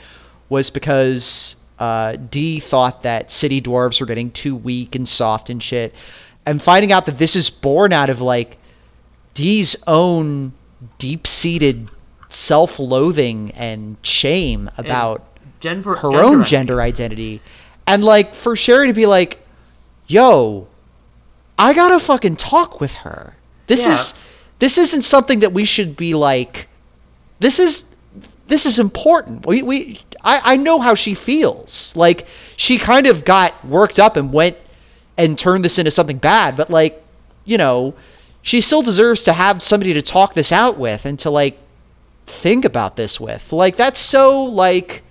was 0.48 0.70
because 0.70 1.56
uh, 1.78 2.16
Dee 2.30 2.60
thought 2.60 3.02
that 3.02 3.30
city 3.30 3.60
dwarves 3.60 4.00
were 4.00 4.06
getting 4.06 4.30
too 4.30 4.54
weak 4.54 4.94
and 4.94 5.08
soft 5.08 5.50
and 5.50 5.62
shit, 5.62 5.94
and 6.46 6.62
finding 6.62 6.92
out 6.92 7.06
that 7.06 7.18
this 7.18 7.34
is 7.36 7.50
born 7.50 7.92
out 7.92 8.08
of 8.10 8.20
like 8.20 8.58
Dee's 9.34 9.76
own 9.86 10.52
deep-seated 10.98 11.88
self-loathing 12.28 13.50
and 13.52 13.96
shame 14.02 14.70
about 14.78 15.24
Gender, 15.60 15.94
her 15.96 16.10
gender 16.10 16.18
own 16.24 16.32
identity. 16.42 16.50
gender 16.50 16.80
identity. 16.82 17.40
And 17.86 18.04
like 18.04 18.34
for 18.34 18.54
Cheery 18.56 18.88
to 18.88 18.92
be 18.92 19.06
like, 19.06 19.38
yo, 20.06 20.66
I 21.58 21.72
gotta 21.72 21.98
fucking 22.00 22.36
talk 22.36 22.80
with 22.80 22.94
her. 22.94 23.34
This 23.68 23.84
Yeah. 23.86 23.92
is 23.92 24.14
this 24.62 24.78
isn't 24.78 25.02
something 25.02 25.40
that 25.40 25.52
we 25.52 25.64
should 25.64 25.96
be 25.96 26.14
like 26.14 26.68
this 27.40 27.58
is 27.58 27.92
this 28.46 28.64
is 28.64 28.78
important. 28.78 29.44
We 29.44 29.60
we 29.60 29.98
I, 30.22 30.52
I 30.52 30.56
know 30.56 30.78
how 30.78 30.94
she 30.94 31.14
feels. 31.14 31.96
Like 31.96 32.28
she 32.56 32.78
kind 32.78 33.08
of 33.08 33.24
got 33.24 33.52
worked 33.64 33.98
up 33.98 34.16
and 34.16 34.32
went 34.32 34.56
and 35.18 35.36
turned 35.36 35.64
this 35.64 35.80
into 35.80 35.90
something 35.90 36.18
bad, 36.18 36.56
but 36.56 36.70
like, 36.70 37.02
you 37.44 37.58
know, 37.58 37.94
she 38.40 38.60
still 38.60 38.82
deserves 38.82 39.24
to 39.24 39.32
have 39.32 39.62
somebody 39.62 39.94
to 39.94 40.02
talk 40.02 40.34
this 40.34 40.52
out 40.52 40.78
with 40.78 41.06
and 41.06 41.18
to 41.18 41.30
like 41.30 41.58
think 42.28 42.64
about 42.64 42.94
this 42.94 43.18
with. 43.18 43.52
Like 43.52 43.74
that's 43.74 43.98
so 43.98 44.44
like 44.44 45.02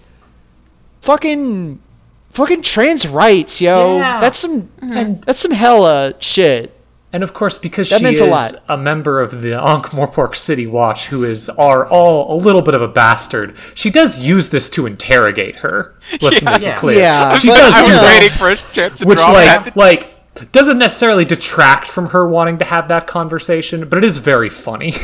fucking 1.02 1.82
fucking 2.30 2.62
trans 2.62 3.06
rights, 3.06 3.60
yo. 3.60 3.98
Yeah. 3.98 4.22
That's 4.22 4.40
some 4.40 4.62
mm-hmm. 4.62 5.20
that's 5.26 5.42
some 5.42 5.52
hella 5.52 6.14
shit. 6.20 6.74
And 7.14 7.24
of 7.24 7.34
course, 7.34 7.58
because 7.58 7.90
That 7.90 8.00
she 8.00 8.06
is 8.14 8.22
a 8.22 8.26
lot. 8.26 8.54
a 8.70 8.78
member 8.78 9.20
of 9.20 9.42
the 9.42 9.52
Ankh-Morpork 9.62 10.36
City 10.36 10.66
Watch, 10.66 11.08
who 11.08 11.24
is 11.26 11.50
are 11.50 11.86
all 11.86 12.34
a 12.34 12.38
little 12.40 12.62
bit 12.62 12.74
of 12.74 12.82
a 12.82 12.88
bastard, 12.88 13.54
she 13.76 13.90
does 13.90 14.20
use 14.20 14.50
this 14.50 14.70
to 14.72 14.86
interrogate 14.86 15.58
her. 15.58 15.94
Let's 16.22 16.42
make 16.42 16.62
Yeah. 16.62 16.70
it 16.72 16.76
clear. 16.78 17.00
Yeah, 17.00 17.34
she 17.36 17.50
but, 17.50 17.58
does 17.58 17.74
I 17.74 17.82
was 17.82 17.90
know, 17.90 17.96
that, 17.96 18.20
waiting 18.22 18.38
for 18.38 18.50
a 18.50 18.56
chance 18.56 19.00
to 19.00 19.06
which 19.08 19.20
draw 19.20 19.32
like 19.32 19.46
that. 19.66 19.76
like 19.78 20.16
doesn't 20.54 20.78
necessarily 20.78 21.26
detract 21.26 21.88
from 21.88 22.08
her 22.10 22.26
wanting 22.28 22.58
to 22.60 22.66
have 22.66 22.88
that 22.88 23.06
conversation, 23.08 23.90
but 23.90 23.98
it 23.98 24.04
is 24.06 24.18
very 24.18 24.50
funny. 24.50 24.94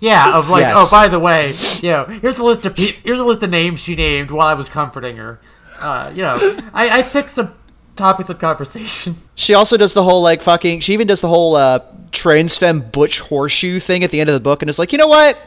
Yeah, 0.00 0.38
of 0.38 0.48
like, 0.48 0.60
Yes. 0.60 0.74
oh, 0.78 0.88
by 0.92 1.08
the 1.08 1.18
way, 1.18 1.54
you 1.82 1.90
know, 1.90 2.04
here's 2.04 2.38
a 2.38 2.44
list 2.44 2.64
of 2.64 2.76
pe- 2.76 2.92
here's 3.02 3.18
a 3.18 3.24
list 3.24 3.42
of 3.42 3.50
names 3.50 3.80
she 3.80 3.96
named 3.96 4.30
while 4.30 4.46
I 4.46 4.54
was 4.54 4.68
comforting 4.68 5.16
her. 5.16 5.40
Uh, 5.80 6.12
you 6.14 6.22
know, 6.22 6.36
I, 6.72 7.00
I 7.00 7.02
picked 7.02 7.30
some 7.30 7.52
topics 7.98 8.28
of 8.28 8.38
conversation. 8.38 9.16
She 9.34 9.54
also 9.54 9.76
does 9.76 9.94
the 9.94 10.02
whole 10.02 10.20
like 10.20 10.42
fucking. 10.42 10.80
She 10.80 10.92
even 10.94 11.06
does 11.06 11.20
the 11.20 11.28
whole 11.28 11.54
uh, 11.54 11.80
trans 12.10 12.56
femme 12.58 12.80
butch 12.80 13.20
horseshoe 13.20 13.78
thing 13.78 14.02
at 14.02 14.10
the 14.10 14.20
end 14.20 14.28
of 14.28 14.34
the 14.34 14.40
book, 14.40 14.62
and 14.62 14.68
it's 14.68 14.78
like, 14.78 14.92
you 14.92 14.98
know 14.98 15.06
what? 15.06 15.40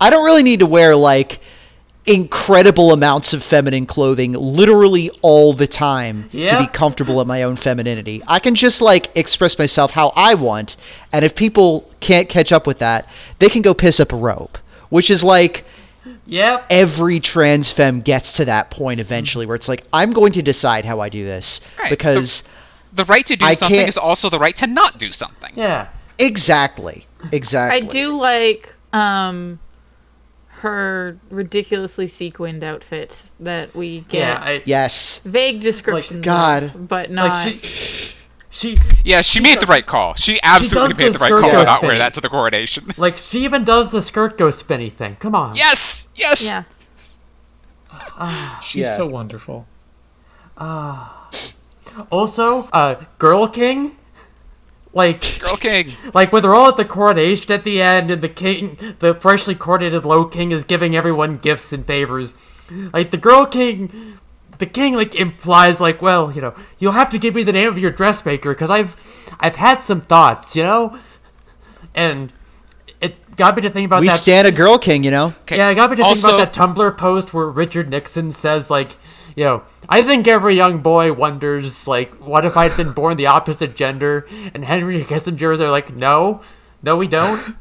I 0.00 0.10
don't 0.10 0.24
really 0.24 0.42
need 0.42 0.60
to 0.60 0.66
wear 0.66 0.96
like 0.96 1.40
incredible 2.06 2.92
amounts 2.92 3.32
of 3.32 3.42
feminine 3.42 3.86
clothing 3.86 4.32
literally 4.32 5.10
all 5.22 5.52
the 5.54 5.66
time 5.66 6.28
to 6.30 6.58
be 6.58 6.66
comfortable 6.66 7.20
in 7.20 7.26
my 7.26 7.44
own 7.44 7.56
femininity. 7.56 8.22
I 8.26 8.40
can 8.40 8.54
just 8.54 8.82
like 8.82 9.10
express 9.16 9.58
myself 9.58 9.92
how 9.92 10.12
I 10.16 10.34
want, 10.34 10.76
and 11.12 11.24
if 11.24 11.34
people 11.34 11.90
can't 12.00 12.28
catch 12.28 12.52
up 12.52 12.66
with 12.66 12.78
that, 12.78 13.08
they 13.38 13.48
can 13.48 13.62
go 13.62 13.74
piss 13.74 14.00
up 14.00 14.12
a 14.12 14.16
rope, 14.16 14.58
which 14.90 15.08
is 15.08 15.22
like 15.24 15.64
Yep. 16.26 16.66
every 16.70 17.20
trans 17.20 17.70
femme 17.70 18.00
gets 18.00 18.32
to 18.34 18.44
that 18.46 18.70
point 18.70 18.98
eventually 19.00 19.44
where 19.46 19.56
it's 19.56 19.68
like 19.68 19.84
I'm 19.92 20.12
going 20.12 20.32
to 20.32 20.42
decide 20.42 20.84
how 20.84 21.00
I 21.00 21.08
do 21.08 21.24
this 21.24 21.60
Right. 21.78 21.90
because 21.90 22.44
The 22.94 23.04
right 23.04 23.26
to 23.26 23.36
do 23.36 23.44
I 23.44 23.52
something 23.54 23.76
can't- 23.76 23.88
is 23.88 23.98
also 23.98 24.30
the 24.30 24.38
right 24.38 24.56
to 24.56 24.66
not 24.66 24.98
do 24.98 25.12
something. 25.12 25.52
Yeah. 25.54 25.88
exactly 26.18 27.06
exactly 27.32 27.76
I 27.82 27.84
do 27.90 28.16
like 28.16 28.74
um 28.92 29.58
her 30.48 31.18
ridiculously 31.30 32.06
sequined 32.06 32.64
outfit 32.64 33.22
that 33.40 33.74
we 33.76 34.00
get 34.08 34.20
Yeah. 34.20 34.42
I, 34.42 34.62
yes 34.64 35.20
vague 35.24 35.60
descriptions 35.60 36.24
God. 36.24 36.62
of, 36.62 36.88
but 36.88 37.10
not 37.10 37.46
like 37.46 37.54
she, 37.54 38.14
she, 38.54 38.78
Yeah, 39.04 39.20
she 39.22 39.40
made 39.40 39.60
the 39.60 39.66
right 39.66 39.84
call. 39.84 40.14
She 40.14 40.40
absolutely 40.42 40.94
does 40.94 40.98
made 40.98 41.14
the 41.14 41.18
the 41.18 41.24
right 41.24 41.30
call 41.40 41.50
skirt 41.50 41.58
to 41.58 41.64
not 41.64 41.78
spinning. 41.78 41.88
wear 41.90 41.98
that 41.98 42.14
to 42.14 42.20
the 42.20 42.28
coronation. 42.28 42.86
like 42.96 43.18
she 43.18 43.44
even 43.44 43.64
does 43.64 43.90
the 43.90 44.00
skirt 44.00 44.38
go 44.38 44.50
spinny 44.50 44.88
thing. 44.90 45.16
Come 45.16 45.34
on. 45.34 45.54
yes, 45.56 46.08
yes. 46.14 46.46
yeah 46.46 46.62
She's 48.62 48.82
Yeah. 48.86 48.96
so 48.96 49.06
wonderful. 49.06 49.66
Also, 52.10 52.62
uh, 52.72 53.04
Girl 53.18 53.46
King. 53.48 53.96
Like, 54.92 55.40
Girl 55.40 55.56
King. 55.56 55.92
like 56.12 56.32
when 56.32 56.42
they're 56.42 56.54
all 56.54 56.68
at 56.68 56.76
the 56.76 56.84
coronation 56.84 57.50
at 57.52 57.64
the 57.64 57.82
end, 57.82 58.10
and 58.12 58.22
the 58.22 58.28
king, 58.28 58.94
the 59.00 59.12
freshly 59.14 59.54
coronated 59.56 60.04
Low 60.04 60.24
King, 60.24 60.52
is 60.52 60.62
giving 60.64 60.94
everyone 60.94 61.38
gifts 61.38 61.72
and 61.72 61.84
favors. 61.84 62.32
Like 62.92 63.10
the 63.10 63.16
Girl 63.16 63.44
King, 63.46 64.18
the 64.58 64.66
king 64.66 64.94
like 64.94 65.14
implies 65.14 65.80
like, 65.80 66.00
well, 66.02 66.32
you 66.32 66.40
know, 66.40 66.54
you'll 66.78 66.92
have 66.92 67.10
to 67.10 67.18
give 67.18 67.34
me 67.34 67.42
the 67.42 67.52
name 67.52 67.68
of 67.68 67.78
your 67.78 67.90
dressmaker 67.90 68.52
because 68.52 68.70
I've, 68.70 68.96
I've 69.40 69.56
had 69.56 69.84
some 69.84 70.00
thoughts, 70.00 70.54
you 70.56 70.62
know, 70.62 70.98
and 71.94 72.32
it 73.00 73.36
got 73.36 73.56
me 73.56 73.62
to 73.62 73.70
think 73.70 73.86
about 73.86 74.00
we 74.00 74.08
that. 74.08 74.18
stand 74.18 74.46
a 74.46 74.52
girl 74.52 74.78
king 74.78 75.04
you 75.04 75.10
know 75.10 75.34
Okay. 75.42 75.56
Yeah, 75.56 75.70
it 75.70 75.74
got 75.74 75.90
me 75.90 75.96
to 75.96 76.04
think 76.04 76.18
about 76.18 76.38
that 76.38 76.52
Tumblr 76.52 76.96
post 76.96 77.34
where 77.34 77.48
Richard 77.48 77.90
Nixon 77.90 78.32
says, 78.32 78.70
like, 78.70 78.96
you 79.36 79.44
know, 79.44 79.62
I 79.88 80.02
think 80.02 80.28
every 80.28 80.54
young 80.54 80.78
boy 80.78 81.12
wonders, 81.12 81.88
like, 81.88 82.14
what 82.14 82.44
if 82.44 82.56
I'd 82.56 82.76
been 82.76 82.92
born 82.92 83.16
the 83.16 83.26
opposite 83.26 83.74
gender? 83.74 84.26
And 84.54 84.64
Henry 84.64 85.04
Kissinger, 85.04 85.58
they're 85.58 85.70
like, 85.70 85.94
no, 85.94 86.40
no, 86.82 86.96
we 86.96 87.08
don't. 87.08 87.56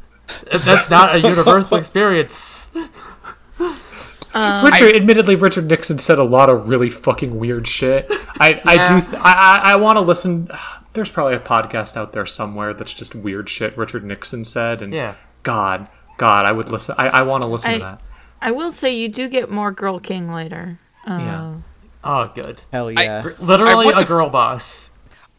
That's 0.51 0.89
not 0.89 1.15
a 1.15 1.19
universal 1.29 1.77
experience. 1.77 2.69
Richard, 4.35 4.95
admittedly, 4.95 5.35
Richard 5.35 5.65
Nixon 5.69 5.99
said 5.99 6.17
a 6.17 6.23
lot 6.23 6.49
of 6.49 6.67
really 6.67 6.89
fucking 6.89 7.37
weird 7.39 7.67
shit. 7.67 8.07
I, 8.39 8.61
I 8.65 8.85
do. 8.85 8.99
Th- 8.99 9.21
I, 9.21 9.61
I, 9.63 9.71
I 9.73 9.75
want 9.77 9.97
to 9.97 10.03
listen. 10.03 10.49
There's 10.93 11.09
probably 11.09 11.33
a 11.35 11.39
podcast 11.39 11.97
out 11.97 12.13
there 12.13 12.25
somewhere 12.25 12.73
that's 12.73 12.93
just 12.93 13.15
weird 13.15 13.49
shit 13.49 13.75
Richard 13.77 14.03
Nixon 14.03 14.45
said, 14.45 14.81
and 14.81 14.93
Yeah. 14.93 15.15
God, 15.41 15.89
God, 16.17 16.45
I 16.45 16.51
would 16.51 16.71
listen. 16.71 16.93
I, 16.99 17.07
I 17.07 17.21
want 17.23 17.41
to 17.43 17.47
listen 17.47 17.71
I- 17.71 17.73
to 17.75 17.79
that. 17.79 18.01
I 18.41 18.51
will 18.51 18.71
say 18.71 18.93
you 18.95 19.07
do 19.09 19.27
get 19.29 19.49
more 19.49 19.71
Girl 19.71 19.99
King 19.99 20.31
later. 20.31 20.77
Uh, 21.07 21.17
Yeah. 21.19 21.53
Oh, 22.03 22.31
good. 22.35 22.61
hell 22.73 22.91
yeah 22.91 23.23
Literally 23.39 23.85
want 23.85 23.97
a 23.97 24.01
to- 24.01 24.05
girl 24.05 24.29
boss. 24.29 24.92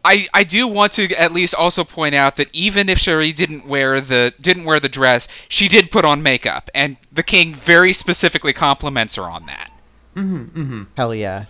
I, 0.05 0.29
I 0.35 0.45
do 0.45 0.69
want 0.69 0.93
to 0.93 1.09
at 1.19 1.33
least 1.33 1.55
also 1.55 1.83
point 1.83 2.15
out 2.15 2.37
that 2.37 2.49
even 2.53 2.91
if 2.91 2.99
Cheery 2.99 3.33
didn't 3.33 3.67
wear 3.67 4.01
the 4.03 4.35
didn't 4.41 4.65
wear 4.65 4.79
the 4.79 4.89
dress, 4.89 5.29
she 5.49 5.67
did 5.67 5.91
put 5.91 6.05
on 6.05 6.23
makeup, 6.23 6.69
and 6.75 6.99
the 7.11 7.23
king 7.23 7.55
very 7.55 7.95
specifically 7.95 8.53
compliments 8.53 9.17
her 9.17 9.23
on 9.23 9.47
that. 9.47 9.71
Mm-hmm. 10.15 10.85
hell 10.97 11.15
yeah 11.15 11.47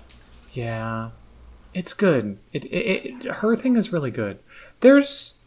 Yeah, 0.53 1.11
it's 1.75 1.93
good. 1.93 2.39
It, 2.53 2.65
it, 2.67 3.25
it 3.25 3.25
her 3.25 3.57
thing 3.57 3.77
is 3.77 3.93
really 3.93 4.13
good. 4.13 4.39
There's 4.81 5.43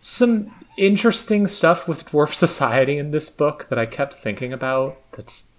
some 0.00 0.54
interesting 0.78 1.46
stuff 1.46 1.86
with 1.86 2.06
dwarf 2.06 2.32
society 2.46 2.96
in 2.96 3.10
this 3.10 3.28
book 3.28 3.66
that 3.68 3.78
I 3.78 3.84
kept 3.84 4.14
thinking 4.14 4.54
about. 4.54 4.96
That's 5.12 5.52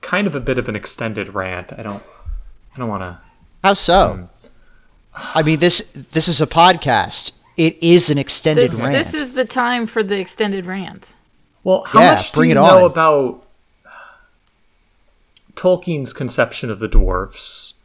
kind 0.00 0.26
of 0.26 0.34
a 0.34 0.40
bit 0.40 0.58
of 0.58 0.70
an 0.70 0.76
extended 0.76 1.34
rant. 1.34 1.72
I 1.74 1.82
don't. 1.82 2.02
I 2.74 2.78
don't 2.78 2.88
want 2.88 3.02
to. 3.02 3.18
how 3.62 3.74
so 3.74 4.14
Hmm. 4.14 4.39
I 5.14 5.42
mean 5.42 5.58
this 5.60 5.92
this 6.12 6.28
is 6.28 6.40
a 6.40 6.46
podcast 6.46 7.32
it 7.56 7.76
is 7.82 8.08
an 8.10 8.18
extended 8.18 8.70
this, 8.70 8.80
rant 8.80 8.92
this 8.92 9.12
is 9.14 9.32
the 9.32 9.44
time 9.44 9.84
for 9.86 10.02
the 10.02 10.18
extended 10.18 10.64
rant. 10.66 11.14
Well, 11.62 11.84
how 11.86 12.00
Yeah, 12.00 12.14
much 12.14 12.32
do 12.32 12.42
you 12.44 12.54
know 12.54 12.84
on. 12.86 12.90
about? 12.90 13.44
Tolkien's 15.56 16.12
conception 16.14 16.70
of 16.70 16.78
the 16.78 16.88
dwarves, 16.88 17.80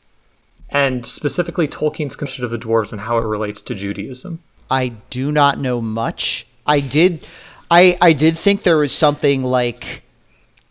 and 0.69 1.05
specifically 1.05 1.67
Tolkien's 1.67 2.15
conception 2.15 2.45
of 2.45 2.51
the 2.51 2.57
dwarves 2.57 2.91
and 2.93 3.01
how 3.01 3.17
it 3.17 3.21
relates 3.25 3.59
to 3.61 3.75
Judaism. 3.75 4.41
I 4.69 4.89
do 5.09 5.31
not 5.31 5.57
know 5.59 5.81
much. 5.81 6.47
I 6.65 6.79
did, 6.79 7.25
I 7.69 7.97
I 8.01 8.13
did 8.13 8.37
think 8.37 8.63
there 8.63 8.77
was 8.77 8.93
something 8.93 9.43
like 9.43 10.03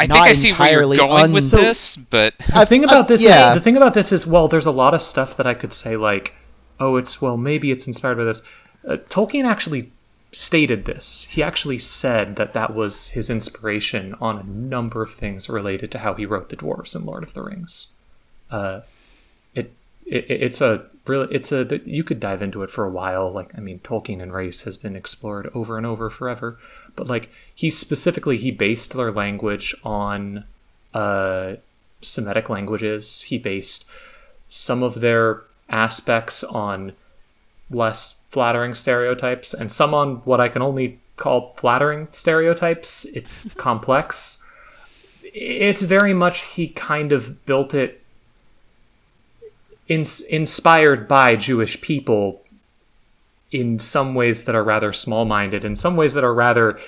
I 0.00 0.06
not 0.06 0.14
think 0.24 0.28
I 0.28 0.32
see 0.32 0.52
where 0.52 0.82
you're 0.82 0.96
going 0.96 1.24
un- 1.24 1.32
with 1.32 1.44
So- 1.44 1.58
this, 1.58 1.96
but 1.96 2.34
The 2.54 2.64
thing 2.64 2.84
uh, 2.84 2.88
about 2.88 3.08
this 3.08 3.22
yeah. 3.22 3.50
is 3.50 3.54
the 3.56 3.60
thing 3.60 3.76
about 3.76 3.92
this 3.92 4.12
is 4.12 4.26
well, 4.26 4.48
there's 4.48 4.66
a 4.66 4.70
lot 4.72 4.94
of 4.94 5.02
stuff 5.02 5.36
that 5.36 5.46
I 5.46 5.52
could 5.52 5.72
say 5.74 5.96
like, 5.96 6.34
oh, 6.80 6.96
it's 6.96 7.20
well, 7.20 7.36
maybe 7.36 7.70
it's 7.70 7.86
inspired 7.86 8.16
by 8.16 8.24
this. 8.24 8.42
Uh, 8.86 8.96
Tolkien 9.08 9.44
actually 9.44 9.90
stated 10.32 10.84
this. 10.84 11.24
He 11.30 11.42
actually 11.42 11.78
said 11.78 12.36
that 12.36 12.54
that 12.54 12.74
was 12.74 13.08
his 13.08 13.30
inspiration 13.30 14.14
on 14.20 14.38
a 14.38 14.44
number 14.44 15.02
of 15.02 15.12
things 15.12 15.48
related 15.48 15.90
to 15.92 15.98
how 16.00 16.14
he 16.14 16.26
wrote 16.26 16.48
the 16.48 16.56
dwarves 16.56 16.96
in 16.96 17.04
Lord 17.04 17.22
of 17.22 17.34
the 17.34 17.42
Rings. 17.42 17.96
Uh, 18.50 18.80
it, 19.54 19.72
it 20.06 20.26
it's 20.28 20.60
a 20.60 20.86
really 21.06 21.28
it's 21.34 21.52
a 21.52 21.80
you 21.84 22.04
could 22.04 22.20
dive 22.20 22.42
into 22.42 22.62
it 22.62 22.70
for 22.70 22.84
a 22.84 22.90
while. 22.90 23.30
Like 23.30 23.56
I 23.56 23.60
mean, 23.60 23.78
Tolkien 23.80 24.22
and 24.22 24.32
race 24.32 24.62
has 24.62 24.76
been 24.76 24.96
explored 24.96 25.50
over 25.54 25.76
and 25.76 25.86
over 25.86 26.10
forever. 26.10 26.58
But 26.96 27.06
like 27.06 27.30
he 27.54 27.70
specifically 27.70 28.36
he 28.36 28.50
based 28.50 28.94
their 28.94 29.12
language 29.12 29.74
on 29.84 30.44
uh, 30.92 31.54
Semitic 32.00 32.48
languages. 32.48 33.22
He 33.22 33.38
based 33.38 33.88
some 34.48 34.82
of 34.82 35.00
their 35.00 35.42
aspects 35.74 36.44
on 36.44 36.92
less 37.68 38.24
flattering 38.30 38.74
stereotypes 38.74 39.52
and 39.52 39.72
some 39.72 39.92
on 39.92 40.16
what 40.18 40.40
I 40.40 40.48
can 40.48 40.62
only 40.62 41.00
call 41.16 41.52
flattering 41.56 42.08
stereotypes. 42.12 43.04
It's 43.04 43.52
complex. 43.56 44.48
It's 45.22 45.82
very 45.82 46.14
much 46.14 46.42
he 46.42 46.68
kind 46.68 47.10
of 47.10 47.44
built 47.44 47.74
it 47.74 48.00
ins- 49.88 50.20
inspired 50.20 51.08
by 51.08 51.34
Jewish 51.34 51.80
people 51.80 52.40
in 53.50 53.78
some 53.80 54.14
ways 54.14 54.44
that 54.44 54.54
are 54.54 54.64
rather 54.64 54.92
small 54.92 55.24
minded, 55.24 55.64
in 55.64 55.74
some 55.74 55.96
ways 55.96 56.14
that 56.14 56.24
are 56.24 56.34
rather 56.34 56.78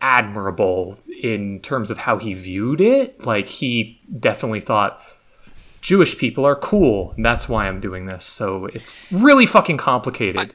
admirable 0.00 0.96
in 1.22 1.60
terms 1.60 1.90
of 1.90 1.98
how 1.98 2.18
he 2.18 2.34
viewed 2.34 2.80
it. 2.80 3.24
Like, 3.26 3.48
he 3.48 4.00
definitely 4.18 4.60
thought 4.60 5.00
Jewish 5.82 6.16
people 6.16 6.46
are 6.46 6.56
cool, 6.56 7.12
and 7.16 7.24
that's 7.26 7.48
why 7.48 7.68
I'm 7.68 7.80
doing 7.80 8.06
this. 8.06 8.24
So 8.24 8.66
it's 8.66 8.98
really 9.12 9.46
fucking 9.46 9.76
complicated. 9.76 10.54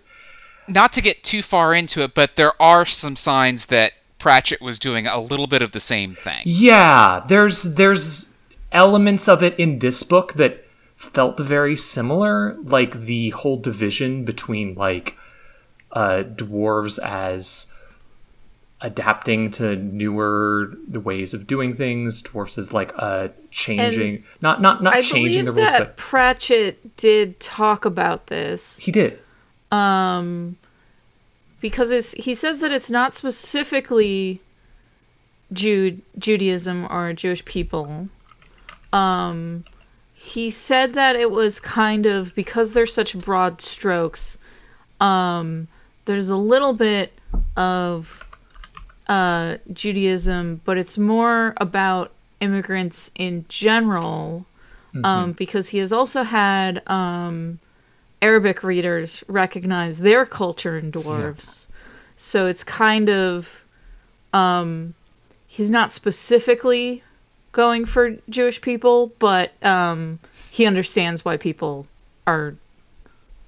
not 0.67 0.93
to 0.93 1.01
get 1.01 1.23
too 1.23 1.41
far 1.41 1.73
into 1.73 2.01
it, 2.03 2.15
but 2.15 2.35
there 2.35 2.59
are 2.61 2.85
some 2.85 3.15
signs 3.15 3.67
that 3.67 3.93
Pratchett 4.19 4.61
was 4.61 4.79
doing 4.79 5.05
a 5.05 5.19
little 5.19 5.47
bit 5.47 5.61
of 5.61 5.71
the 5.73 5.79
same 5.79 6.15
thing. 6.15 6.41
Yeah, 6.45 7.23
there's 7.27 7.75
there's 7.75 8.37
elements 8.71 9.27
of 9.27 9.43
it 9.43 9.57
in 9.59 9.79
this 9.79 10.01
book 10.03 10.33
that 10.33 10.65
felt 10.95 11.39
very 11.39 11.75
similar, 11.75 12.53
like 12.63 13.01
the 13.01 13.29
whole 13.31 13.57
division 13.57 14.25
between 14.25 14.73
like 14.75 15.17
uh, 15.91 16.23
dwarves 16.23 16.99
as 17.03 17.73
adapting 18.81 19.49
to 19.49 19.75
newer 19.75 20.73
the 20.87 20.99
ways 20.99 21.33
of 21.33 21.47
doing 21.47 21.73
things, 21.73 22.21
dwarves 22.21 22.57
is 22.57 22.71
like 22.73 22.91
uh 22.97 23.29
changing, 23.51 24.15
And 24.15 24.23
not 24.41 24.61
not 24.61 24.83
not 24.83 24.93
I 24.93 25.01
changing 25.01 25.45
the 25.45 25.51
believe 25.51 25.65
rules, 25.67 25.71
that 25.71 25.79
but 25.79 25.97
Pratchett 25.97 26.95
did 26.97 27.39
talk 27.39 27.85
about 27.85 28.27
this 28.27 28.77
he 28.77 28.91
did. 28.91 29.19
Um 29.71 30.57
because 31.59 31.91
it's, 31.91 32.11
he 32.13 32.33
says 32.33 32.61
that 32.61 32.71
it's 32.71 32.89
not 32.89 33.13
specifically 33.13 34.41
Jude, 35.51 36.01
Judaism 36.17 36.87
or 36.89 37.13
Jewish 37.13 37.43
people. 37.45 38.09
Um, 38.93 39.63
he 40.13 40.49
said 40.49 40.93
that 40.93 41.15
it 41.15 41.31
was 41.31 41.59
kind 41.59 42.05
of 42.05 42.35
because 42.35 42.73
they're 42.73 42.85
such 42.85 43.17
broad 43.17 43.61
strokes. 43.61 44.37
Um, 44.99 45.67
there's 46.05 46.29
a 46.29 46.35
little 46.35 46.73
bit 46.73 47.13
of 47.55 48.26
uh, 49.07 49.57
Judaism, 49.73 50.61
but 50.65 50.77
it's 50.77 50.97
more 50.97 51.53
about 51.57 52.11
immigrants 52.39 53.11
in 53.15 53.45
general. 53.49 54.45
Um, 55.03 55.33
because 55.33 55.69
he 55.69 55.77
has 55.77 55.93
also 55.93 56.23
had 56.23 56.81
um, 56.89 57.59
Arabic 58.21 58.63
readers 58.63 59.23
recognize 59.27 59.99
their 59.99 60.25
culture 60.25 60.77
in 60.77 60.91
dwarves. 60.91 61.67
So 62.15 62.47
it's 62.47 62.63
kind 62.63 63.09
of 63.09 63.63
um 64.33 64.93
he's 65.47 65.69
not 65.71 65.91
specifically 65.91 67.03
going 67.51 67.85
for 67.85 68.17
Jewish 68.29 68.59
people, 68.61 69.13
but 69.19 69.51
um 69.63 70.19
he 70.49 70.65
understands 70.65 71.23
why 71.23 71.37
people 71.37 71.87
are 72.25 72.55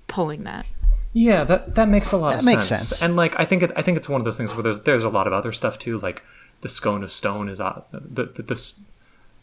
pulling 0.08 0.44
that. 0.44 0.66
Yeah, 1.14 1.44
that 1.46 1.76
that 1.76 1.90
makes 1.90 2.12
a 2.12 2.18
lot 2.18 2.36
of 2.40 2.46
makes 2.46 2.66
sense. 2.68 2.82
sense. 2.90 3.02
And 3.02 3.16
like 3.16 3.36
I 3.40 3.46
think 3.46 3.64
it, 3.64 3.72
I 3.76 3.82
think 3.82 3.98
it's 3.98 4.08
one 4.10 4.22
of 4.22 4.26
those 4.26 4.38
things 4.38 4.54
where 4.54 4.64
there's 4.64 4.80
there's 4.84 5.04
a 5.04 5.10
lot 5.10 5.26
of 5.28 5.34
other 5.34 5.52
stuff 5.52 5.80
too. 5.80 5.98
Like 6.00 6.22
the 6.62 6.70
scone 6.70 7.04
of 7.04 7.12
stone 7.12 7.50
is 7.50 7.60
uh, 7.60 7.82
the 7.92 8.26
the 8.26 8.44
this 8.44 8.82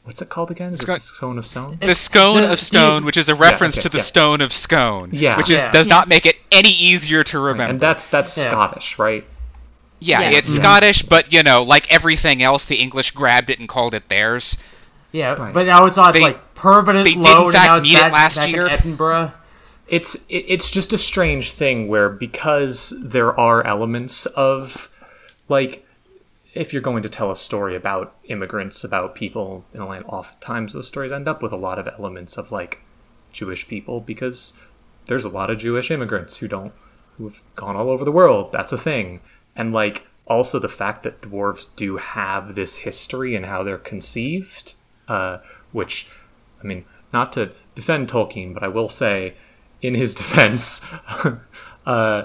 what's 0.04 0.22
it 0.22 0.28
called 0.28 0.50
again? 0.52 0.72
Is 0.72 0.82
it 0.82 0.86
the 0.86 1.00
scone 1.00 1.38
of 1.38 1.46
stone? 1.46 1.78
The 1.80 1.94
scone 1.94 2.42
the- 2.42 2.52
of 2.52 2.60
stone, 2.60 3.02
the- 3.02 3.06
which 3.06 3.16
is 3.16 3.28
a 3.28 3.34
reference 3.34 3.74
okay, 3.76 3.82
to 3.82 3.88
the 3.88 3.98
yeah. 3.98 4.04
stone 4.04 4.40
of 4.40 4.52
scone, 4.52 5.10
Yeah. 5.12 5.36
which 5.36 5.50
is 5.50 5.60
Yeah. 5.60 5.70
does 5.72 5.88
not 5.88 6.06
make 6.06 6.24
it 6.26 6.36
any 6.52 6.68
easier 6.68 7.24
to 7.24 7.38
remember. 7.40 7.70
And 7.72 7.80
that's 7.80 8.06
that's 8.06 8.36
Yeah. 8.38 8.44
Scottish, 8.50 8.98
right? 9.00 9.24
yeah, 9.98 10.20
Yes. 10.20 10.34
it's 10.46 10.54
Scottish, 10.54 11.02
but 11.02 11.32
you 11.32 11.42
know, 11.42 11.64
like 11.64 11.90
everything 11.92 12.42
else, 12.44 12.66
the 12.66 12.76
English 12.76 13.10
grabbed 13.10 13.50
it 13.50 13.58
and 13.58 13.68
called 13.68 13.92
it 13.94 14.08
theirs. 14.08 14.58
Yeah, 15.10 15.32
Right. 15.32 15.52
but 15.52 15.66
now 15.66 15.86
it's 15.86 15.98
on 15.98 16.12
They- 16.12 16.20
like 16.20 16.54
permanent 16.54 17.04
they 17.04 17.14
did, 17.14 17.24
in 17.24 17.32
load, 17.32 17.54
fact, 17.54 17.68
and 17.70 17.82
now 17.82 17.82
need 17.82 17.98
it 17.98 18.12
last 18.12 18.46
year. 18.48 18.66
in 18.66 18.72
Edinburgh. 18.72 19.32
It's 19.88 20.26
it, 20.26 20.44
it's 20.48 20.70
just 20.70 20.92
a 20.92 20.98
strange 20.98 21.52
thing 21.52 21.88
where 21.88 22.08
because 22.08 22.94
there 23.02 23.38
are 23.38 23.64
elements 23.64 24.26
of 24.26 24.90
like 25.48 25.86
if 26.54 26.72
you're 26.72 26.82
going 26.82 27.02
to 27.02 27.08
tell 27.08 27.30
a 27.30 27.36
story 27.36 27.76
about 27.76 28.14
immigrants, 28.24 28.82
about 28.82 29.14
people 29.14 29.64
in 29.74 29.80
a 29.80 29.86
land, 29.86 30.06
oftentimes 30.08 30.72
those 30.72 30.88
stories 30.88 31.12
end 31.12 31.28
up 31.28 31.42
with 31.42 31.52
a 31.52 31.56
lot 31.56 31.78
of 31.78 31.86
elements 31.86 32.38
of 32.38 32.50
like 32.50 32.80
Jewish 33.30 33.68
people 33.68 34.00
because 34.00 34.58
there's 35.06 35.24
a 35.24 35.28
lot 35.28 35.50
of 35.50 35.58
Jewish 35.58 35.90
immigrants 35.90 36.38
who 36.38 36.48
don't 36.48 36.72
who've 37.18 37.44
gone 37.54 37.76
all 37.76 37.90
over 37.90 38.04
the 38.04 38.12
world. 38.12 38.52
That's 38.52 38.72
a 38.72 38.78
thing. 38.78 39.20
And 39.54 39.72
like 39.72 40.06
also 40.26 40.58
the 40.58 40.68
fact 40.68 41.02
that 41.02 41.20
dwarves 41.20 41.66
do 41.76 41.98
have 41.98 42.54
this 42.54 42.76
history 42.76 43.34
and 43.34 43.46
how 43.46 43.62
they're 43.62 43.78
conceived, 43.78 44.74
uh, 45.08 45.38
which 45.72 46.08
I 46.62 46.66
mean, 46.66 46.84
not 47.12 47.32
to 47.34 47.52
defend 47.74 48.08
Tolkien, 48.08 48.52
but 48.54 48.62
I 48.62 48.68
will 48.68 48.88
say, 48.88 49.34
in 49.82 49.94
his 49.94 50.14
defense, 50.14 50.92
uh, 51.86 52.24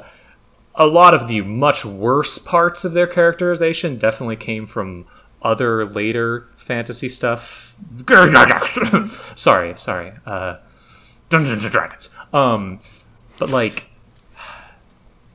a 0.76 0.86
lot 0.86 1.14
of 1.14 1.28
the 1.28 1.42
much 1.42 1.86
worse 1.86 2.38
parts 2.38 2.86
of 2.86 2.94
their 2.94 3.08
characterization 3.08 3.98
definitely 3.98 4.36
came 4.36 4.66
from 4.66 5.06
other 5.42 5.86
later 5.86 6.48
fantasy 6.56 7.10
stuff. 7.10 7.76
sorry, 9.36 9.78
sorry. 9.78 10.14
Uh, 10.26 10.58
Dungeons 11.30 11.64
and 11.64 11.72
Dragons. 11.72 12.10
Um, 12.34 12.80
but 13.40 13.50
like, 13.50 13.88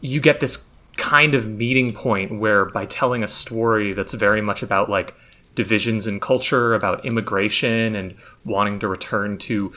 you 0.00 0.20
get 0.20 0.40
this 0.40 0.74
kind 0.96 1.34
of 1.34 1.46
meeting 1.46 1.92
point 1.92 2.38
where 2.38 2.64
by 2.64 2.86
telling 2.86 3.22
a 3.22 3.28
story 3.28 3.92
that's 3.92 4.14
very 4.14 4.40
much 4.40 4.62
about 4.62 4.88
like 4.88 5.14
divisions 5.54 6.06
in 6.06 6.20
culture, 6.20 6.74
about 6.74 7.04
immigration 7.04 7.94
and 7.94 8.14
wanting 8.44 8.78
to 8.78 8.88
return 8.88 9.38
to 9.38 9.72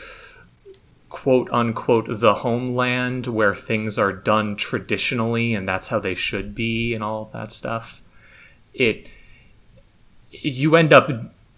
quote 1.10 1.50
unquote 1.52 2.06
the 2.08 2.36
homeland 2.36 3.28
where 3.28 3.56
things 3.56 3.98
are 3.98 4.14
done 4.14 4.56
traditionally 4.56 5.56
and 5.56 5.68
that's 5.68 5.88
how 5.88 6.00
they 6.00 6.16
should 6.16 6.54
be 6.54 6.94
and 6.94 7.04
all 7.04 7.24
of 7.24 7.32
that 7.32 7.52
stuff. 7.52 8.02
It 8.74 9.08
you 10.32 10.76
end 10.76 10.94
up 10.94 11.10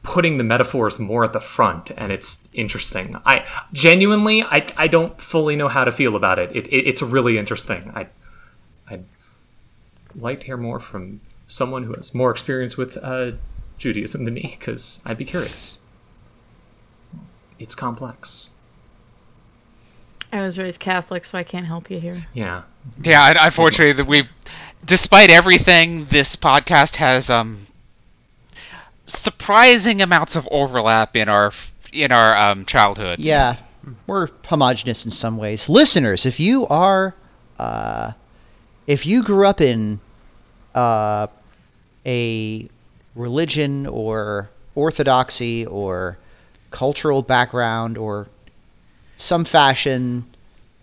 putting 0.04 0.38
the 0.38 0.44
metaphors 0.44 0.98
more 0.98 1.24
at 1.24 1.34
the 1.34 1.40
front 1.40 1.92
and 1.98 2.12
it's 2.12 2.48
interesting. 2.54 3.18
I 3.26 3.46
genuinely 3.74 4.42
I, 4.44 4.66
I 4.78 4.88
don't 4.88 5.20
fully 5.20 5.56
know 5.56 5.68
how 5.68 5.84
to 5.84 5.92
feel 5.92 6.16
about 6.16 6.40
it. 6.40 6.56
It, 6.56 6.68
it 6.68 6.88
it's 6.88 7.02
really 7.02 7.38
interesting. 7.38 7.92
I 7.94 8.08
I'd 8.90 9.04
like 10.16 10.40
to 10.42 10.46
hear 10.46 10.58
more 10.58 10.80
from 10.80 11.22
someone 11.46 11.84
who 11.84 11.94
has 11.94 12.16
more 12.16 12.32
experience 12.32 12.78
with 12.78 12.98
uh, 13.04 13.32
Judaism 13.78 14.24
than 14.24 14.34
me 14.34 14.56
because 14.58 15.04
I'd 15.06 15.18
be 15.18 15.26
curious. 15.26 15.86
It's 17.60 17.76
complex. 17.76 18.61
I 20.32 20.42
was 20.42 20.58
raised 20.58 20.80
Catholic, 20.80 21.26
so 21.26 21.38
I 21.38 21.44
can't 21.44 21.66
help 21.66 21.90
you 21.92 22.00
here. 22.00 22.18
Yeah. 22.34 22.64
Yeah, 23.04 23.30
and 23.30 23.38
unfortunately, 23.40 24.04
we've, 24.04 24.32
despite 24.86 25.30
everything, 25.30 26.06
this 26.06 26.36
podcast 26.36 26.96
has 26.96 27.30
um 27.30 27.68
surprising 29.06 30.02
amounts 30.02 30.36
of 30.36 30.48
overlap 30.52 31.16
in 31.16 31.30
our 31.30 31.52
in 31.92 32.12
our 32.12 32.36
um 32.36 32.66
childhoods. 32.66 33.26
Yeah, 33.26 33.58
we're 34.08 34.30
homogenous 34.46 35.06
in 35.06 35.12
some 35.12 35.38
ways. 35.38 35.68
Listeners, 35.70 36.26
if 36.26 36.40
you 36.40 36.66
are, 36.68 37.14
uh, 37.60 38.14
if 38.88 39.06
you 39.06 39.24
grew 39.24 39.46
up 39.46 39.62
in 39.62 40.00
uh, 40.74 41.28
a 42.06 42.68
religion 43.16 43.86
or 43.88 44.50
orthodoxy 44.76 45.66
or 45.66 46.18
cultural 46.72 47.22
background 47.22 47.98
or 47.98 48.28
some 49.22 49.46
fashion. 49.46 50.26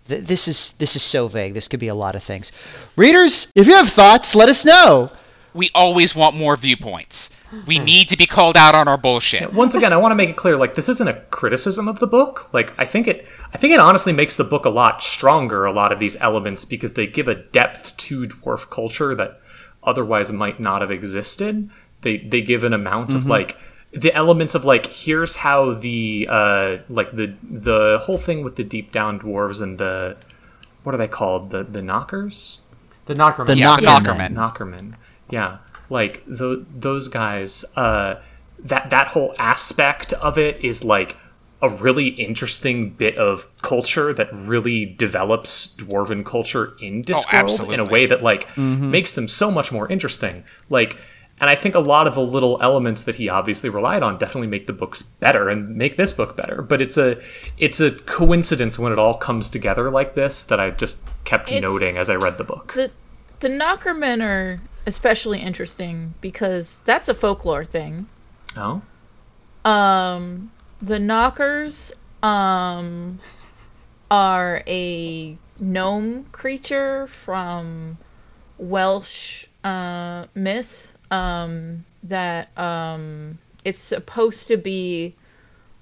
Th- 0.07 0.23
this 0.23 0.47
is 0.47 0.73
this 0.73 0.95
is 0.95 1.01
so 1.01 1.27
vague. 1.27 1.53
This 1.53 1.67
could 1.67 1.79
be 1.79 1.87
a 1.87 1.95
lot 1.95 2.15
of 2.15 2.23
things. 2.23 2.51
Readers, 2.95 3.51
if 3.55 3.67
you 3.67 3.75
have 3.75 3.89
thoughts, 3.89 4.35
let 4.35 4.49
us 4.49 4.65
know. 4.65 5.11
We 5.53 5.71
always 5.73 6.15
want 6.15 6.35
more 6.35 6.55
viewpoints. 6.55 7.35
We 7.65 7.79
need 7.79 8.09
to 8.09 8.17
be 8.17 8.27
called 8.27 8.55
out 8.55 8.75
on 8.75 8.87
our 8.87 8.97
bullshit. 8.97 9.51
Once 9.53 9.73
again, 9.73 9.91
I 9.91 9.97
want 9.97 10.11
to 10.11 10.15
make 10.15 10.29
it 10.29 10.37
clear 10.37 10.55
like 10.55 10.75
this 10.75 10.87
isn't 10.87 11.07
a 11.07 11.21
criticism 11.31 11.87
of 11.87 11.99
the 11.99 12.05
book. 12.05 12.53
Like 12.53 12.79
I 12.79 12.85
think 12.85 13.07
it 13.07 13.27
I 13.53 13.57
think 13.57 13.73
it 13.73 13.79
honestly 13.79 14.13
makes 14.13 14.35
the 14.35 14.43
book 14.43 14.65
a 14.65 14.69
lot 14.69 15.01
stronger 15.01 15.65
a 15.65 15.71
lot 15.71 15.91
of 15.91 15.99
these 15.99 16.15
elements 16.21 16.65
because 16.65 16.93
they 16.93 17.07
give 17.07 17.27
a 17.27 17.35
depth 17.35 17.97
to 17.97 18.23
dwarf 18.23 18.69
culture 18.69 19.15
that 19.15 19.41
otherwise 19.83 20.31
might 20.31 20.59
not 20.59 20.81
have 20.81 20.91
existed. 20.91 21.69
They 22.01 22.17
they 22.17 22.41
give 22.41 22.63
an 22.63 22.73
amount 22.73 23.13
of 23.13 23.21
mm-hmm. 23.21 23.31
like 23.31 23.57
the 23.91 24.13
elements 24.13 24.53
of 24.55 24.65
like 24.65 24.85
here's 24.85 25.37
how 25.37 25.73
the 25.73 26.27
uh 26.29 26.77
like 26.89 27.11
the 27.15 27.33
the 27.43 27.99
whole 28.03 28.17
thing 28.17 28.43
with 28.43 28.55
the 28.55 28.63
deep 28.63 28.91
down 28.91 29.19
dwarves 29.19 29.61
and 29.61 29.77
the 29.79 30.15
what 30.83 30.95
are 30.95 30.97
they 30.97 31.07
called? 31.07 31.49
The 31.49 31.63
the 31.63 31.81
knockers? 31.81 32.63
The 33.05 33.15
knocker. 33.15 33.43
The 33.45 33.55
Yeah, 33.57 33.77
Knockermen. 33.77 34.33
Knockermen. 34.33 34.33
Knockerman. 34.35 34.93
Yeah, 35.29 35.57
like 35.89 36.23
tho- 36.27 36.65
those 36.73 37.07
guys. 37.07 37.65
Uh, 37.75 38.21
that 38.59 38.89
that 38.89 39.07
whole 39.09 39.33
aspect 39.39 40.13
of 40.13 40.37
it 40.37 40.63
is 40.63 40.83
like 40.83 41.17
a 41.61 41.69
really 41.69 42.07
interesting 42.09 42.91
bit 42.91 43.17
of 43.17 43.47
culture 43.61 44.13
that 44.13 44.29
really 44.33 44.85
develops 44.85 45.75
dwarven 45.77 46.25
culture 46.25 46.73
in 46.81 47.01
Discworld 47.01 47.73
in 47.73 47.79
a 47.79 47.85
way 47.85 48.05
that 48.05 48.21
like 48.21 48.55
makes 48.57 49.13
them 49.13 49.27
so 49.27 49.49
much 49.51 49.71
more 49.71 49.87
interesting. 49.91 50.43
Like. 50.69 50.97
And 51.41 51.49
I 51.49 51.55
think 51.55 51.73
a 51.75 51.79
lot 51.79 52.05
of 52.05 52.15
the 52.15 52.21
little 52.21 52.57
elements 52.61 53.03
that 53.03 53.15
he 53.15 53.29
obviously 53.29 53.69
relied 53.69 54.03
on 54.03 54.17
definitely 54.17 54.47
make 54.47 54.67
the 54.67 54.73
books 54.73 55.01
better 55.01 55.47
and 55.49 55.75
make 55.75 55.95
this 55.95 56.11
book 56.11 56.35
better. 56.35 56.61
But 56.61 56.81
it's 56.81 56.97
a 56.97 57.21
it's 57.57 57.79
a 57.79 57.91
coincidence 57.91 58.77
when 58.77 58.91
it 58.91 58.99
all 58.99 59.13
comes 59.13 59.49
together 59.49 59.89
like 59.89 60.15
this 60.15 60.43
that 60.43 60.59
I 60.59 60.69
just 60.71 61.07
kept 61.23 61.49
It's- 61.49 61.61
noting 61.61 61.97
as 61.97 62.09
I 62.09 62.15
read 62.15 62.37
the 62.37 62.43
book. 62.43 62.73
The 62.73 62.91
the 63.39 63.47
Knockermen 63.49 64.21
are 64.21 64.59
especially 64.85 65.39
interesting 65.39 66.13
because 66.19 66.79
that's 66.83 67.07
a 67.07 67.13
folklore 67.13 67.63
thing. 67.63 68.07
oh, 68.57 68.81
Um, 69.63 70.51
the 70.81 70.99
Knockers 70.99 71.93
um 72.21 73.19
are 74.11 74.61
a 74.67 75.37
gnome 75.59 76.25
creature 76.31 77.07
from 77.07 77.97
Welsh 78.57 79.45
uh, 79.63 80.25
myth. 80.33 80.88
Um, 81.11 81.85
that 82.03 82.57
um, 82.57 83.39
it's 83.65 83.79
supposed 83.79 84.47
to 84.47 84.57
be 84.57 85.15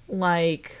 like 0.08 0.80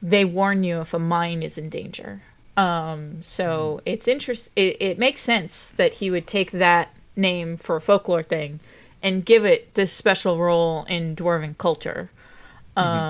they 0.00 0.24
warn 0.24 0.64
you 0.64 0.80
if 0.80 0.92
a 0.94 0.98
mine 0.98 1.42
is 1.42 1.58
in 1.58 1.68
danger. 1.68 2.22
Um, 2.56 3.22
so 3.22 3.80
it's 3.86 4.08
interest. 4.08 4.50
It, 4.56 4.76
it 4.80 4.98
makes 4.98 5.20
sense 5.20 5.68
that 5.68 5.94
he 5.94 6.10
would 6.10 6.26
take 6.26 6.50
that 6.52 6.94
name 7.14 7.56
for 7.56 7.76
a 7.76 7.80
folklore 7.80 8.22
thing 8.22 8.60
and 9.02 9.24
give 9.24 9.44
it 9.44 9.74
this 9.74 9.92
special 9.92 10.38
role 10.38 10.84
in 10.84 11.14
dwarven 11.16 11.56
culture. 11.58 12.10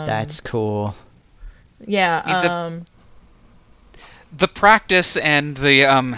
That's 0.06 0.40
cool. 0.40 0.94
Yeah. 1.86 2.22
the- 2.42 2.50
Um, 2.52 2.84
the 4.36 4.48
practice 4.48 5.16
and 5.16 5.56
the 5.56 5.84
um, 5.84 6.16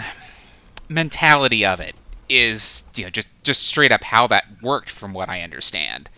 mentality 0.89 1.65
of 1.65 1.79
it 1.79 1.95
is 2.29 2.83
you 2.95 3.03
know 3.03 3.09
just 3.09 3.27
just 3.45 3.63
straight 3.63 3.91
up 3.93 4.03
how 4.03 4.27
that 4.27 4.45
worked 4.61 4.89
from 4.89 5.13
what 5.13 5.29
I 5.29 5.41
understand. 5.41 6.09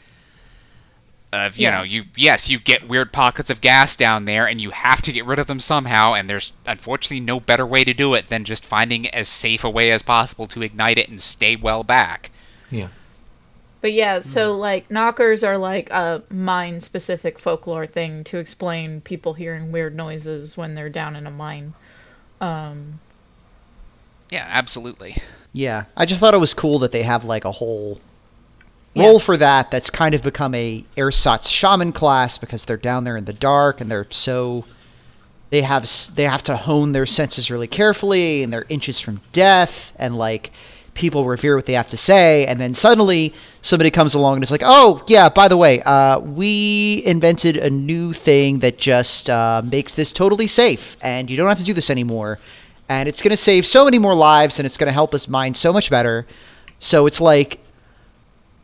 Of 1.33 1.57
you 1.57 1.63
Yeah. 1.63 1.77
know 1.77 1.83
you 1.83 2.05
yes 2.15 2.49
you 2.49 2.57
get 2.57 2.87
weird 2.87 3.11
pockets 3.11 3.49
of 3.49 3.59
gas 3.59 3.97
down 3.97 4.23
there 4.23 4.47
and 4.47 4.61
you 4.61 4.69
have 4.71 5.01
to 5.03 5.11
get 5.11 5.25
rid 5.25 5.39
of 5.39 5.47
them 5.47 5.59
somehow 5.59 6.13
and 6.13 6.29
there's 6.29 6.53
unfortunately 6.65 7.19
no 7.19 7.41
better 7.41 7.65
way 7.65 7.83
to 7.83 7.93
do 7.93 8.13
it 8.13 8.29
than 8.29 8.45
just 8.45 8.65
finding 8.65 9.09
as 9.09 9.27
safe 9.27 9.65
a 9.65 9.69
way 9.69 9.91
as 9.91 10.01
possible 10.01 10.47
to 10.47 10.61
ignite 10.63 10.97
it 10.97 11.09
and 11.09 11.19
stay 11.19 11.57
well 11.57 11.83
back. 11.83 12.31
yeah. 12.71 12.87
but 13.81 13.91
yeah, 13.91 14.19
so 14.19 14.53
like 14.55 14.89
knockers 14.89 15.43
are 15.43 15.57
like 15.57 15.89
a 15.91 16.23
mine 16.29 16.79
specific 16.79 17.37
folklore 17.37 17.85
thing 17.85 18.23
to 18.23 18.37
explain 18.37 19.01
people 19.01 19.33
hearing 19.33 19.69
weird 19.71 19.95
noises 19.95 20.55
when 20.55 20.75
they're 20.75 20.89
down 20.89 21.15
in 21.15 21.27
a 21.27 21.31
mine. 21.31 21.73
Um, 22.39 23.01
Yeah, 24.29 24.45
absolutely. 24.49 25.17
Yeah, 25.57 25.85
I 25.97 26.05
just 26.05 26.19
thought 26.19 26.35
it 26.35 26.39
was 26.39 26.53
cool 26.53 26.77
that 26.79 26.91
they 26.91 27.01
have 27.01 27.25
like 27.25 27.43
a 27.43 27.51
whole 27.51 27.99
role 28.95 29.17
for 29.17 29.35
that. 29.37 29.71
That's 29.71 29.89
kind 29.89 30.13
of 30.13 30.21
become 30.21 30.53
a 30.53 30.85
ersatz 30.95 31.49
shaman 31.49 31.93
class 31.93 32.37
because 32.37 32.63
they're 32.63 32.77
down 32.77 33.05
there 33.05 33.17
in 33.17 33.25
the 33.25 33.33
dark 33.33 33.81
and 33.81 33.89
they're 33.89 34.05
so 34.11 34.65
they 35.49 35.63
have 35.63 35.89
they 36.13 36.25
have 36.25 36.43
to 36.43 36.57
hone 36.57 36.91
their 36.91 37.07
senses 37.07 37.49
really 37.49 37.65
carefully 37.65 38.43
and 38.43 38.53
they're 38.53 38.65
inches 38.69 38.99
from 38.99 39.19
death 39.31 39.93
and 39.97 40.15
like 40.15 40.51
people 40.93 41.25
revere 41.25 41.55
what 41.55 41.65
they 41.65 41.73
have 41.73 41.87
to 41.87 41.97
say 41.97 42.45
and 42.45 42.61
then 42.61 42.75
suddenly 42.75 43.33
somebody 43.61 43.89
comes 43.89 44.13
along 44.13 44.35
and 44.35 44.43
it's 44.43 44.51
like 44.51 44.63
oh 44.63 45.03
yeah 45.07 45.29
by 45.29 45.47
the 45.47 45.57
way 45.57 45.81
uh, 45.83 46.19
we 46.19 47.01
invented 47.05 47.55
a 47.57 47.69
new 47.69 48.13
thing 48.13 48.59
that 48.59 48.77
just 48.77 49.29
uh, 49.29 49.61
makes 49.63 49.95
this 49.95 50.11
totally 50.11 50.47
safe 50.47 50.97
and 51.01 51.31
you 51.31 51.37
don't 51.37 51.47
have 51.49 51.59
to 51.59 51.63
do 51.63 51.73
this 51.73 51.89
anymore 51.89 52.39
and 52.89 53.09
it's 53.09 53.21
going 53.21 53.31
to 53.31 53.37
save 53.37 53.65
so 53.65 53.85
many 53.85 53.99
more 53.99 54.15
lives 54.15 54.59
and 54.59 54.65
it's 54.65 54.77
going 54.77 54.87
to 54.87 54.93
help 54.93 55.13
us 55.13 55.27
mine 55.27 55.53
so 55.53 55.71
much 55.73 55.89
better 55.89 56.25
so 56.79 57.05
it's 57.05 57.21
like 57.21 57.59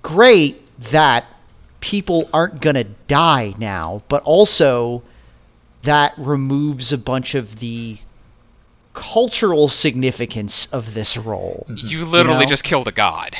great 0.01 0.61
that 0.79 1.25
people 1.79 2.29
aren't 2.33 2.61
going 2.61 2.75
to 2.75 2.85
die 3.07 3.53
now 3.57 4.01
but 4.07 4.21
also 4.23 5.03
that 5.83 6.13
removes 6.17 6.91
a 6.91 6.97
bunch 6.97 7.35
of 7.35 7.59
the 7.59 7.97
cultural 8.93 9.67
significance 9.67 10.65
of 10.67 10.93
this 10.93 11.17
role. 11.17 11.65
You 11.69 11.99
mm-hmm. 11.99 12.11
literally 12.11 12.39
know? 12.39 12.45
just 12.45 12.63
killed 12.63 12.87
a 12.87 12.91
god. 12.91 13.35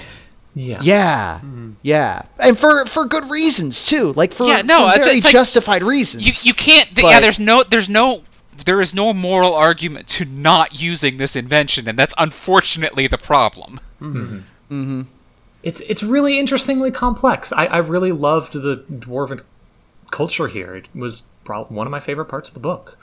Yeah. 0.56 0.80
Yeah, 0.84 1.38
mm-hmm. 1.38 1.72
yeah, 1.82 2.24
and 2.38 2.58
for 2.60 2.86
for 2.86 3.06
good 3.06 3.28
reasons 3.32 3.88
too. 3.88 4.14
Like 4.14 4.34
for, 4.34 4.46
Yeah, 4.46 4.62
no, 4.62 4.88
for 4.88 4.94
it's- 4.94 5.06
very 5.06 5.18
it's 5.18 5.26
like- 5.26 5.32
justified 5.32 5.82
reasons. 5.82 6.26
You 6.26 6.52
you 6.52 6.54
can't. 6.54 6.88
th- 6.96 7.08
yeah, 7.08 7.20
there's 7.20 7.40
no 7.40 7.64
there's 7.64 7.90
no 7.90 8.22
there 8.66 8.82
is 8.82 8.94
no 8.94 9.14
moral 9.14 9.54
argument 9.54 10.08
to 10.08 10.26
not 10.26 10.80
using 10.80 11.18
this 11.18 11.36
invention, 11.36 11.88
and 11.88 11.98
that's 11.98 12.14
unfortunately 12.18 13.08
the 13.08 13.18
problem. 13.18 13.80
Mm-hmm. 14.02 14.18
Mm-hmm. 14.18 14.82
Mm-hmm. 14.82 15.02
It's 15.64 15.82
it's 15.82 16.04
really 16.04 16.40
interestingly 16.40 16.92
complex. 16.92 17.54
I, 17.54 17.66
I 17.66 17.78
really 17.78 18.12
loved 18.12 18.54
the 18.54 18.84
dwarven 18.92 19.42
culture 20.12 20.48
here. 20.48 20.76
It 20.76 20.90
was 20.94 21.30
probably 21.46 21.76
one 21.76 21.88
of 21.88 21.92
my 21.92 22.00
favorite 22.00 22.26
parts 22.26 22.50
of 22.50 22.54
the 22.54 22.60
book. 22.60 22.98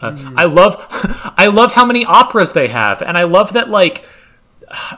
Uh, 0.00 0.16
I 0.36 0.44
love 0.44 0.86
I 1.38 1.46
love 1.46 1.72
how 1.72 1.84
many 1.84 2.04
operas 2.04 2.52
they 2.52 2.68
have, 2.68 3.00
and 3.00 3.16
I 3.16 3.22
love 3.22 3.52
that 3.54 3.70
like 3.70 4.04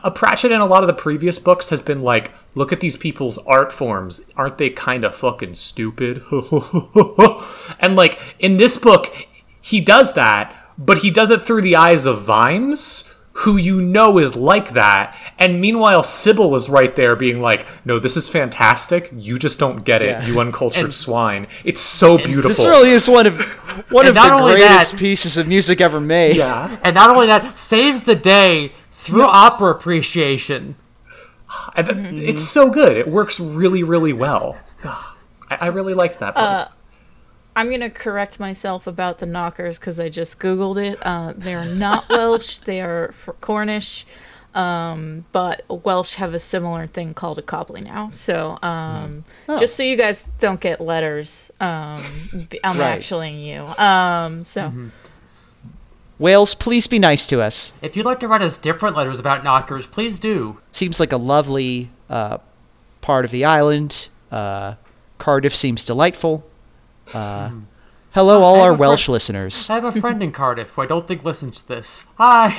a 0.03 0.11
Pratchett 0.11 0.53
in 0.53 0.61
a 0.61 0.67
lot 0.67 0.83
of 0.83 0.87
the 0.87 0.95
previous 0.95 1.39
books 1.39 1.71
has 1.71 1.81
been 1.81 2.03
like, 2.03 2.33
look 2.55 2.73
at 2.73 2.81
these 2.81 2.97
people's 2.97 3.39
art 3.39 3.73
forms. 3.73 4.25
Aren't 4.37 4.59
they 4.59 4.71
kind 4.71 5.05
of 5.05 5.15
fucking 5.15 5.55
stupid? 5.55 6.23
and 7.81 7.97
like 7.97 8.37
in 8.39 8.57
this 8.57 8.79
book, 8.79 9.27
he 9.71 9.81
does 9.81 10.14
that, 10.14 10.55
but 10.79 10.99
he 10.99 11.11
does 11.11 11.31
it 11.31 11.43
through 11.43 11.62
the 11.62 11.75
eyes 11.77 12.05
of 12.07 12.23
Vimes, 12.23 13.12
who 13.41 13.57
you 13.57 13.83
know 13.83 14.19
is 14.19 14.35
like 14.37 14.71
that. 14.75 15.14
And 15.39 15.61
meanwhile, 15.61 16.03
Sybil 16.03 16.55
is 16.55 16.69
right 16.71 16.95
there 16.95 17.14
being 17.17 17.41
like, 17.41 17.67
no, 17.85 17.99
this 17.99 18.17
is 18.17 18.29
fantastic. 18.29 19.11
You 19.14 19.39
just 19.39 19.59
don't 19.59 19.85
get 19.85 20.01
it, 20.03 20.07
Yeah. 20.11 20.27
you 20.27 20.41
uncultured 20.41 20.93
swine. 20.95 21.47
It's 21.64 21.83
so 21.83 22.17
beautiful. 22.17 22.49
this 22.51 22.64
really 22.64 22.91
is 22.91 23.09
one 23.11 23.27
of 23.27 23.41
one 23.91 24.07
of 24.07 24.14
not 24.14 24.29
the 24.29 24.35
only 24.43 24.55
greatest 24.55 24.93
that- 24.93 24.99
pieces 24.99 25.37
of 25.37 25.49
music 25.49 25.81
ever 25.81 26.01
made. 26.01 26.37
yeah. 26.37 26.79
And 26.83 26.95
not 26.95 27.11
only 27.11 27.27
that, 27.27 27.59
saves 27.59 28.05
the 28.05 28.14
day 28.14 28.73
through 28.93 29.25
opera 29.27 29.71
appreciation. 29.73 30.77
Mm-hmm. 31.77 32.19
It's 32.23 32.43
so 32.43 32.71
good. 32.71 32.97
It 32.97 33.07
works 33.09 33.39
really, 33.39 33.83
really 33.83 34.12
well. 34.12 34.57
I, 34.85 35.57
I 35.61 35.67
really 35.67 35.95
liked 35.95 36.19
that 36.21 36.35
part. 36.35 36.69
Uh, 36.69 36.69
I'm 37.57 37.71
gonna 37.71 37.91
correct 37.91 38.39
myself 38.39 38.87
about 38.87 39.19
the 39.19 39.27
knockers 39.27 39.79
because 39.79 39.99
I 39.99 40.09
just 40.11 40.39
googled 40.39 40.77
it. 40.77 40.99
Uh, 41.05 41.33
they're 41.37 41.65
not 41.65 42.09
Welsh; 42.11 42.59
they 42.59 42.81
are 42.81 43.11
fr- 43.13 43.33
Cornish. 43.41 44.05
Um, 44.55 45.27
but 45.33 45.65
Welsh 45.69 46.15
have 46.15 46.33
a 46.33 46.41
similar 46.41 46.87
thing 46.87 47.13
called 47.13 47.39
a 47.39 47.43
coblynau. 47.43 48.13
So 48.15 48.59
um, 48.63 49.25
just 49.59 49.75
so 49.77 49.83
you 49.83 49.97
guys 49.97 50.29
don't 50.39 50.61
get 50.61 50.81
letters, 50.81 51.51
um, 51.61 52.03
b- 52.49 52.61
I'm 52.65 52.79
Right. 52.79 52.87
actually 52.87 53.33
you. 53.35 53.67
Um, 53.83 54.45
so 54.45 54.73
Wales, 56.19 56.55
please 56.55 56.87
be 56.87 56.99
nice 56.99 57.27
to 57.27 57.43
us. 57.43 57.75
If 57.83 57.97
you'd 57.97 58.07
like 58.07 58.21
to 58.21 58.29
write 58.29 58.41
us 58.41 58.57
different 58.57 58.97
letters 58.97 59.19
about 59.21 59.45
knockers, 59.45 59.87
please 59.87 60.19
do. 60.19 60.59
Seems 60.73 60.99
like 60.99 61.13
a 61.13 61.19
lovely 61.19 61.91
uh, 62.09 62.39
part 63.03 63.27
of 63.27 63.31
the 63.31 63.45
island. 63.45 64.09
Uh, 64.31 64.77
Cardiff 65.19 65.55
seems 65.55 65.85
delightful. 65.85 66.47
Uh, 67.15 67.51
hello, 68.13 68.43
all 68.43 68.61
our 68.61 68.75
Welsh 68.75 69.05
friend- 69.07 69.13
listeners. 69.15 69.71
I 69.71 69.75
have 69.81 69.85
a 69.97 70.01
friend 70.01 70.23
in 70.23 70.33
Cardiff 70.33 70.71
who 70.71 70.83
I 70.83 70.87
don't 70.87 71.07
think 71.07 71.25
listens 71.25 71.61
to 71.61 71.69
this. 71.69 72.07
Hi. 72.19 72.57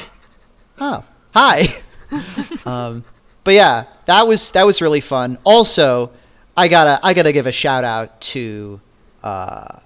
Oh, 0.80 1.04
hi. 1.34 1.68
um, 2.66 3.04
but 3.43 3.54
yeah, 3.54 3.86
that 4.06 4.28
was 4.28 4.52
that 4.52 4.66
was 4.66 4.82
really 4.82 5.02
fun. 5.02 5.38
Also, 5.43 6.12
I 6.56 6.68
gotta 6.68 7.00
I 7.04 7.14
gotta 7.14 7.32
give 7.34 7.48
a 7.48 7.52
shout 7.52 7.84
out 7.84 8.20
to 8.22 8.80
uh, 9.24 9.80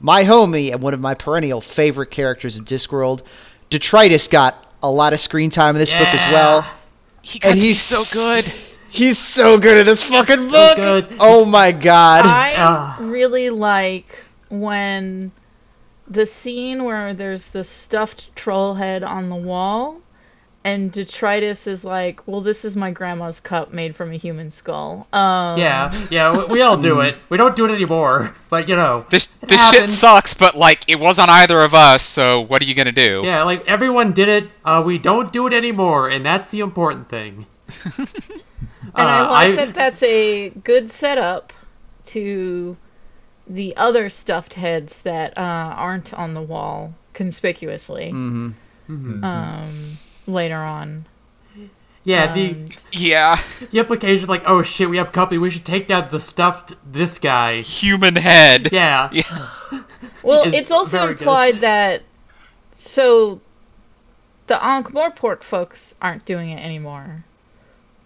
my 0.00 0.24
homie 0.24 0.72
and 0.72 0.80
one 0.82 0.94
of 0.94 1.00
my 1.00 1.14
perennial 1.14 1.60
favorite 1.60 2.10
characters 2.10 2.56
of 2.58 2.64
Discworld, 2.64 3.22
Detritus, 3.70 4.28
got 4.28 4.72
a 4.82 4.90
lot 4.90 5.12
of 5.12 5.20
screen 5.20 5.50
time 5.50 5.74
in 5.76 5.80
this 5.80 5.92
book 5.92 6.08
as 6.08 6.24
well. 6.32 6.66
He 7.22 7.38
got 7.38 7.52
And 7.52 7.58
to 7.60 7.62
be 7.64 7.68
he's 7.68 7.80
so 7.80 8.02
good. 8.28 8.52
He's 8.94 9.18
so 9.18 9.58
good 9.58 9.76
at 9.76 9.86
this 9.86 10.02
fucking 10.04 10.48
book. 10.50 10.76
good. 10.76 11.08
Oh 11.18 11.44
my 11.44 11.72
god. 11.72 12.24
I 12.26 12.54
Ah. 12.56 12.96
really 13.00 13.50
like 13.50 14.24
when 14.48 15.32
the 16.06 16.26
scene 16.26 16.84
where 16.84 17.12
there's 17.12 17.48
the 17.48 17.64
stuffed 17.64 18.34
troll 18.36 18.74
head 18.74 19.02
on 19.02 19.30
the 19.30 19.36
wall 19.36 19.96
and 20.62 20.92
detritus 20.92 21.66
is 21.66 21.84
like 21.84 22.26
well 22.28 22.40
this 22.40 22.64
is 22.64 22.76
my 22.76 22.90
grandma's 22.90 23.40
cup 23.40 23.72
made 23.72 23.96
from 23.96 24.12
a 24.12 24.16
human 24.16 24.50
skull 24.50 25.08
um 25.12 25.58
Yeah, 25.58 25.90
yeah, 26.10 26.36
we, 26.38 26.44
we 26.54 26.62
all 26.62 26.76
do 26.76 27.00
it. 27.00 27.16
We 27.30 27.36
don't 27.36 27.56
do 27.56 27.64
it 27.66 27.72
anymore, 27.74 28.34
but 28.48 28.68
you 28.68 28.76
know. 28.76 29.06
This 29.10 29.34
it 29.42 29.48
this 29.48 29.70
shit 29.70 29.88
sucks, 29.88 30.34
but 30.34 30.56
like 30.56 30.88
it 30.88 31.00
was 31.00 31.18
on 31.18 31.28
either 31.28 31.60
of 31.62 31.74
us. 31.74 32.02
So 32.04 32.42
what 32.42 32.62
are 32.62 32.64
you 32.66 32.74
gonna 32.76 32.92
do? 32.92 33.22
Yeah, 33.24 33.42
like 33.42 33.66
everyone 33.66 34.12
did 34.12 34.28
it. 34.28 34.48
Uh, 34.64 34.82
we 34.86 34.98
don't 34.98 35.32
do 35.32 35.46
it 35.48 35.52
anymore, 35.52 36.08
and 36.08 36.24
that's 36.24 36.50
the 36.52 36.60
important 36.60 37.08
thing. 37.08 37.46
and 38.94 39.08
i 39.08 39.20
Uh, 39.20 39.30
like 39.30 39.48
I- 39.48 39.56
that 39.66 39.74
that's 39.74 40.02
a 40.02 40.50
good 40.50 40.90
setup 40.90 41.52
to 42.06 42.76
the 43.46 43.76
other 43.76 44.08
stuffed 44.08 44.54
heads 44.54 45.02
that 45.02 45.36
uh, 45.36 45.40
aren't 45.76 46.14
on 46.14 46.34
the 46.34 46.40
wall 46.42 46.94
conspicuously 47.12 48.10
um 48.10 49.98
later 50.26 50.56
on 50.58 51.06
Yeah, 52.06 52.34
the 52.34 52.50
Um, 52.50 52.66
Yeah, 52.92 53.36
the 53.70 53.78
implication, 53.78 54.28
like, 54.28 54.42
oh 54.46 54.62
shit, 54.62 54.90
we 54.90 54.98
have 54.98 55.10
company. 55.10 55.38
We 55.38 55.48
should 55.50 55.64
take 55.64 55.88
down 55.88 56.08
the 56.10 56.20
stuffed 56.20 56.74
this 56.92 57.16
guy. 57.18 57.60
human 57.62 58.16
head. 58.16 58.68
Yeah, 58.72 59.08
yeah 59.10 59.22
Well, 60.22 60.42
it's 60.52 60.70
also 60.70 60.98
very 60.98 61.14
good. 61.14 61.20
implied 61.22 61.54
that 61.60 62.02
so 62.74 63.40
the 64.48 64.56
Ankh-Morpork 64.62 65.42
folks 65.42 65.94
aren't 66.02 66.26
doing 66.26 66.50
it 66.50 66.60
anymore, 66.62 67.24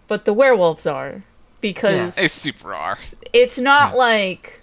but 0.09 0.25
the 0.25 0.33
werewolves 0.33 0.85
are 0.85 1.23
because 1.61 2.15
They 2.15 2.27
super 2.27 2.73
are. 2.73 2.97
it's 3.31 3.57
not 3.57 3.95
like 3.95 4.61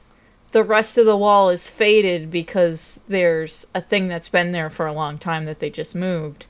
the 0.52 0.62
rest 0.62 0.98
of 0.98 1.06
the 1.06 1.16
wall 1.16 1.48
is 1.48 1.68
faded 1.68 2.30
because 2.30 3.00
there's 3.08 3.66
a 3.74 3.80
thing 3.80 4.08
that's 4.08 4.28
been 4.28 4.52
there 4.52 4.68
for 4.70 4.86
a 4.86 4.92
long 4.92 5.16
time 5.18 5.44
that 5.46 5.58
they 5.60 5.70
just 5.70 5.94
moved. 5.94 6.46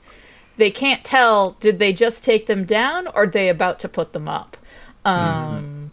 They 0.57 0.71
can't 0.71 1.03
tell 1.05 1.51
did 1.59 1.79
they 1.79 1.93
just 1.93 2.23
take 2.25 2.47
them 2.47 2.65
down 2.65 3.07
or 3.07 3.23
are 3.23 3.27
they 3.27 3.47
about 3.49 3.79
to 3.81 3.89
put 3.89 4.13
them 4.13 4.27
up. 4.27 4.57
Um 5.05 5.91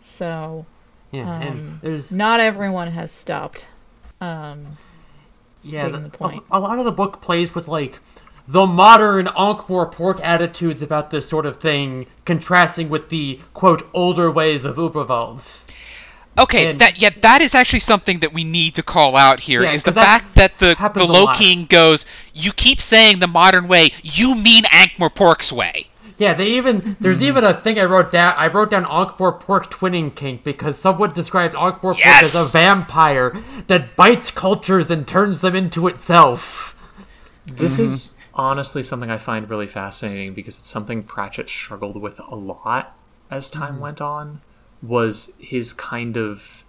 so 0.00 0.66
yeah. 1.12 1.30
Um, 1.36 1.42
and 1.42 1.80
there's 1.80 2.12
not 2.12 2.40
everyone 2.40 2.88
has 2.92 3.12
stopped. 3.12 3.66
Um 4.20 4.78
yeah, 5.62 5.88
the, 5.88 5.98
the 5.98 6.10
point. 6.10 6.42
A, 6.50 6.58
a 6.58 6.60
lot 6.60 6.78
of 6.78 6.84
the 6.84 6.92
book 6.92 7.20
plays 7.20 7.54
with 7.54 7.68
like 7.68 8.00
the 8.48 8.66
modern 8.66 9.28
Ankh-Morpork 9.28 10.20
attitudes 10.22 10.80
about 10.80 11.10
this 11.10 11.28
sort 11.28 11.44
of 11.44 11.56
thing, 11.56 12.06
contrasting 12.24 12.88
with 12.88 13.10
the 13.10 13.40
quote 13.52 13.86
older 13.92 14.30
ways 14.30 14.64
of 14.64 14.76
Uberwald. 14.76 15.60
Okay, 16.38 16.70
And- 16.70 16.78
that 16.78 17.00
yeah, 17.00 17.10
that 17.20 17.42
is 17.42 17.54
actually 17.54 17.80
something 17.80 18.20
that 18.20 18.32
we 18.32 18.44
need 18.44 18.74
to 18.76 18.82
call 18.82 19.16
out 19.16 19.40
here. 19.40 19.60
Is 19.60 19.64
Yeah, 19.64 19.76
the 19.76 19.82
'cause 19.82 19.94
that 19.94 20.04
fact 20.06 20.34
that 20.36 20.58
the 20.58 20.76
the 20.94 21.04
Low. 21.04 21.26
King 21.34 21.66
goes, 21.68 22.06
you 22.32 22.52
keep 22.52 22.80
saying 22.80 23.18
the 23.18 23.26
modern 23.26 23.68
way, 23.68 23.92
you 24.02 24.34
mean 24.34 24.64
Ankh-Morpork's 24.70 25.52
way. 25.52 25.88
Yeah, 26.16 26.34
they 26.34 26.46
even 26.52 26.96
there's 27.00 27.18
hmm. 27.18 27.24
even 27.24 27.44
a 27.44 27.54
thing 27.54 27.78
I 27.78 27.84
wrote 27.84 28.10
down. 28.12 28.34
I 28.36 28.46
wrote 28.46 28.70
down 28.70 28.86
Ankh-Morpork 28.86 29.70
twinning 29.70 30.14
kink 30.14 30.42
because 30.42 30.78
someone 30.78 31.10
describes 31.10 31.54
Ankh-Morpork 31.54 31.98
Yes! 31.98 32.34
as 32.34 32.48
a 32.48 32.52
vampire 32.52 33.36
that 33.66 33.94
bites 33.94 34.30
cultures 34.30 34.90
and 34.90 35.06
turns 35.06 35.42
them 35.42 35.54
into 35.54 35.86
itself. 35.86 36.74
This 37.46 37.78
is 37.78 37.92
mm-hmm. 37.92 38.17
Honestly 38.38 38.82
something 38.82 39.10
I 39.10 39.18
find 39.18 39.50
really 39.50 39.66
fascinating 39.66 40.32
because 40.32 40.56
it's 40.56 40.70
something 40.70 41.02
Pratchett 41.02 41.50
struggled 41.50 42.00
with 42.00 42.20
a 42.20 42.36
lot 42.36 42.96
as 43.30 43.50
time 43.50 43.74
mm-hmm. 43.74 43.82
went 43.82 44.00
on. 44.00 44.40
Was 44.80 45.36
his 45.40 45.72
kind 45.72 46.16
of 46.16 46.64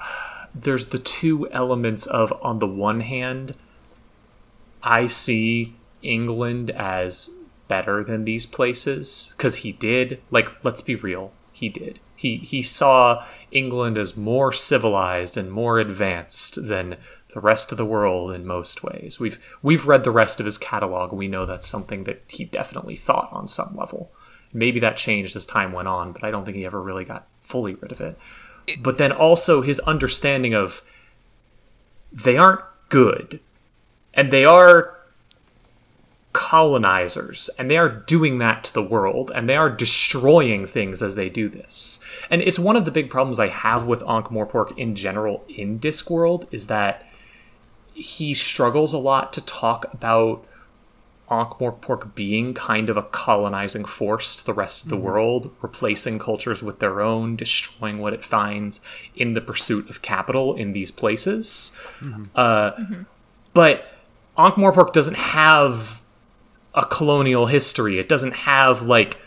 there's 0.54 0.86
the 0.86 0.98
two 0.98 1.50
elements 1.50 2.06
of 2.06 2.32
on 2.42 2.58
the 2.58 2.66
one 2.66 3.00
hand, 3.00 3.56
I 4.82 5.06
see 5.06 5.74
England 6.02 6.70
as 6.70 7.38
better 7.66 8.04
than 8.04 8.24
these 8.24 8.46
places 8.46 9.32
because 9.36 9.56
he 9.56 9.72
did. 9.72 10.20
Like, 10.30 10.64
let's 10.64 10.80
be 10.80 10.94
real, 10.94 11.32
he 11.52 11.68
did. 11.68 11.98
He 12.14 12.38
he 12.38 12.62
saw 12.62 13.24
England 13.52 13.96
as 13.96 14.16
more 14.16 14.52
civilized 14.52 15.36
and 15.36 15.50
more 15.50 15.78
advanced 15.78 16.66
than 16.68 16.96
the 17.34 17.40
rest 17.40 17.72
of 17.72 17.78
the 17.78 17.84
world 17.84 18.32
in 18.32 18.46
most 18.46 18.82
ways. 18.82 19.20
We've 19.20 19.38
we've 19.62 19.86
read 19.86 20.04
the 20.04 20.10
rest 20.10 20.40
of 20.40 20.46
his 20.46 20.58
catalog. 20.58 21.12
We 21.12 21.28
know 21.28 21.46
that's 21.46 21.68
something 21.68 22.04
that 22.04 22.22
he 22.28 22.44
definitely 22.44 22.96
thought 22.96 23.28
on 23.32 23.48
some 23.48 23.76
level. 23.76 24.10
Maybe 24.54 24.80
that 24.80 24.96
changed 24.96 25.36
as 25.36 25.44
time 25.44 25.72
went 25.72 25.88
on, 25.88 26.12
but 26.12 26.24
I 26.24 26.30
don't 26.30 26.44
think 26.44 26.56
he 26.56 26.64
ever 26.64 26.80
really 26.80 27.04
got 27.04 27.26
fully 27.42 27.74
rid 27.74 27.92
of 27.92 28.00
it. 28.00 28.18
But 28.80 28.98
then 28.98 29.12
also 29.12 29.60
his 29.60 29.78
understanding 29.80 30.54
of 30.54 30.82
they 32.12 32.36
aren't 32.36 32.62
good 32.88 33.40
and 34.14 34.30
they 34.30 34.44
are 34.44 34.98
colonizers 36.32 37.50
and 37.58 37.70
they 37.70 37.76
are 37.76 37.88
doing 37.88 38.38
that 38.38 38.62
to 38.62 38.72
the 38.72 38.82
world 38.82 39.30
and 39.34 39.48
they 39.48 39.56
are 39.56 39.70
destroying 39.70 40.66
things 40.66 41.02
as 41.02 41.14
they 41.14 41.28
do 41.28 41.48
this 41.48 42.04
and 42.30 42.42
it's 42.42 42.58
one 42.58 42.76
of 42.76 42.84
the 42.84 42.90
big 42.90 43.10
problems 43.10 43.40
i 43.40 43.48
have 43.48 43.86
with 43.86 44.02
ankh-morpork 44.06 44.76
in 44.78 44.94
general 44.94 45.44
in 45.48 45.80
discworld 45.80 46.46
is 46.52 46.66
that 46.66 47.07
he 47.98 48.32
struggles 48.32 48.92
a 48.92 48.98
lot 48.98 49.32
to 49.32 49.40
talk 49.40 49.92
about 49.92 50.44
ankh-morpork 51.30 52.14
being 52.14 52.54
kind 52.54 52.88
of 52.88 52.96
a 52.96 53.02
colonizing 53.02 53.84
force 53.84 54.36
to 54.36 54.46
the 54.46 54.54
rest 54.54 54.84
of 54.84 54.88
the 54.88 54.96
mm-hmm. 54.96 55.04
world 55.04 55.54
replacing 55.60 56.18
cultures 56.18 56.62
with 56.62 56.78
their 56.78 57.02
own 57.02 57.36
destroying 57.36 57.98
what 57.98 58.14
it 58.14 58.24
finds 58.24 58.80
in 59.14 59.34
the 59.34 59.40
pursuit 59.40 59.90
of 59.90 60.00
capital 60.00 60.54
in 60.54 60.72
these 60.72 60.90
places. 60.90 61.78
Mm-hmm. 62.00 62.24
Uh, 62.34 62.70
mm-hmm. 62.70 63.02
but 63.52 63.84
ankh-morpork 64.38 64.92
doesn't 64.92 65.16
have 65.16 66.00
a 66.74 66.86
colonial 66.86 67.46
history. 67.46 67.98
It 67.98 68.08
doesn't 68.08 68.34
have 68.34 68.82
like 68.82 69.18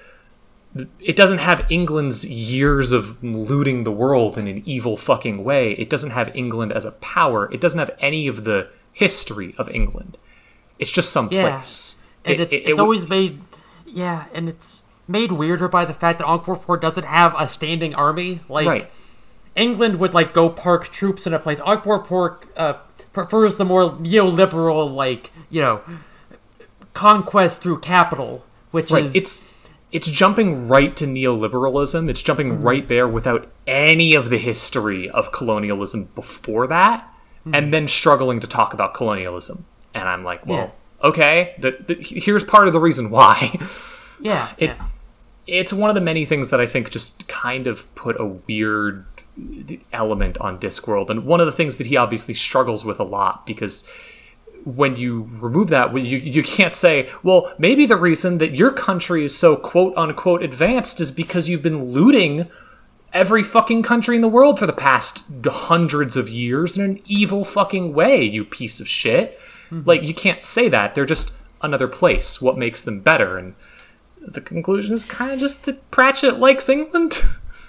it 0.99 1.15
doesn't 1.15 1.39
have 1.39 1.65
England's 1.69 2.25
years 2.29 2.91
of 2.91 3.21
looting 3.23 3.83
the 3.83 3.91
world 3.91 4.37
in 4.37 4.47
an 4.47 4.63
evil 4.65 4.95
fucking 4.95 5.43
way. 5.43 5.73
It 5.73 5.89
doesn't 5.89 6.11
have 6.11 6.33
England 6.35 6.71
as 6.71 6.85
a 6.85 6.91
power. 6.93 7.51
It 7.51 7.59
doesn't 7.59 7.79
have 7.79 7.91
any 7.99 8.27
of 8.27 8.43
the 8.45 8.69
history 8.93 9.53
of 9.57 9.67
England. 9.69 10.17
It's 10.79 10.91
just 10.91 11.11
some 11.11 11.27
Yeah. 11.31 11.49
place. 11.51 12.07
And 12.23 12.35
It- 12.35 12.39
it's, 12.41 12.53
it- 12.53 12.55
it's 12.57 12.69
it 12.69 12.79
always 12.79 13.07
made, 13.09 13.41
yeah, 13.85 14.25
and 14.33 14.47
it's 14.47 14.81
made 15.07 15.31
weirder 15.33 15.67
by 15.67 15.83
the 15.83 15.93
fact 15.93 16.19
that 16.19 16.27
Ankh-Morpork 16.27 16.79
doesn't 16.81 17.05
have 17.05 17.35
a 17.37 17.49
standing 17.49 17.93
army. 17.93 18.39
Like 18.47 18.67
right. 18.67 18.91
England 19.55 19.99
would 19.99 20.13
like 20.13 20.33
go 20.33 20.47
park 20.49 20.87
troops 20.89 21.27
in 21.27 21.33
a 21.33 21.39
place. 21.39 21.59
Ankh-Morpork 21.65 22.43
uh, 22.55 22.73
prefers 23.11 23.57
the 23.57 23.65
more 23.65 23.89
neoliberal, 23.89 24.93
like 24.93 25.31
you 25.49 25.59
know, 25.61 25.81
conquest 26.93 27.61
through 27.61 27.79
capital, 27.79 28.43
which 28.71 28.91
Right. 28.91 29.05
is 29.05 29.15
It's 29.15 29.50
it's 29.91 30.09
jumping 30.09 30.67
right 30.67 30.95
to 30.97 31.05
neoliberalism. 31.05 32.09
It's 32.09 32.21
jumping 32.21 32.49
Mm-hmm. 32.51 32.63
right 32.63 32.87
there 32.87 33.07
without 33.07 33.49
any 33.67 34.13
of 34.15 34.29
the 34.29 34.37
history 34.37 35.09
of 35.09 35.31
colonialism 35.31 36.05
before 36.15 36.67
that, 36.67 37.07
Mm-hmm. 37.41 37.55
and 37.55 37.73
then 37.73 37.87
struggling 37.87 38.39
to 38.39 38.47
talk 38.47 38.73
about 38.73 38.93
colonialism. 38.93 39.65
And 39.95 40.07
I'm 40.07 40.23
like, 40.23 40.45
well, 40.45 40.73
okay, 41.03 41.55
the, 41.59 41.71
the, 41.87 41.95
here's 41.99 42.43
part 42.43 42.67
of 42.67 42.73
the 42.73 42.79
reason 42.79 43.09
why. 43.09 43.57
yeah, 44.21 44.49
it- 44.57 44.67
yeah. 44.77 44.87
it's 45.47 45.73
one 45.73 45.89
of 45.89 45.95
the 45.95 46.01
many 46.01 46.23
things 46.23 46.49
that 46.49 46.61
I 46.61 46.67
think 46.67 46.91
just 46.91 47.27
kind 47.27 47.65
of 47.67 47.93
put 47.95 48.19
a 48.21 48.25
weird 48.25 49.05
element 49.91 50.37
on 50.37 50.59
Discworld, 50.59 51.09
and 51.09 51.25
one 51.25 51.39
of 51.39 51.45
the 51.47 51.51
things 51.51 51.77
that 51.77 51.87
he 51.87 51.97
obviously 51.97 52.33
struggles 52.35 52.85
with 52.85 52.99
a 52.99 53.03
lot 53.03 53.45
because 53.47 53.89
when 54.65 54.95
you 54.95 55.29
remove 55.39 55.69
that, 55.69 55.95
you 55.95 56.17
you 56.17 56.43
can't 56.43 56.73
say, 56.73 57.09
well, 57.23 57.53
maybe 57.57 57.85
the 57.85 57.95
reason 57.97 58.37
that 58.39 58.55
your 58.55 58.71
country 58.71 59.23
is 59.23 59.37
so 59.37 59.55
quote 59.55 59.93
unquote 59.97 60.43
advanced 60.43 60.99
is 61.01 61.11
because 61.11 61.49
you've 61.49 61.63
been 61.63 61.85
looting 61.85 62.47
every 63.13 63.43
fucking 63.43 63.83
country 63.83 64.15
in 64.15 64.21
the 64.21 64.27
world 64.27 64.57
for 64.57 64.65
the 64.65 64.73
past 64.73 65.25
hundreds 65.45 66.15
of 66.15 66.29
years 66.29 66.77
in 66.77 66.83
an 66.83 66.99
evil 67.05 67.43
fucking 67.43 67.93
way, 67.93 68.23
you 68.23 68.45
piece 68.45 68.79
of 68.79 68.87
shit. 68.87 69.39
Mm-hmm. 69.69 69.87
Like 69.87 70.03
you 70.03 70.13
can't 70.13 70.41
say 70.41 70.69
that. 70.69 70.95
They're 70.95 71.05
just 71.05 71.37
another 71.61 71.87
place. 71.87 72.41
What 72.41 72.57
makes 72.57 72.81
them 72.83 73.01
better? 73.01 73.37
And 73.37 73.55
the 74.21 74.41
conclusion 74.41 74.93
is 74.93 75.05
kind 75.05 75.31
of 75.31 75.39
just 75.39 75.65
that 75.65 75.89
Pratchett 75.91 76.39
likes 76.39 76.69
England. 76.69 77.21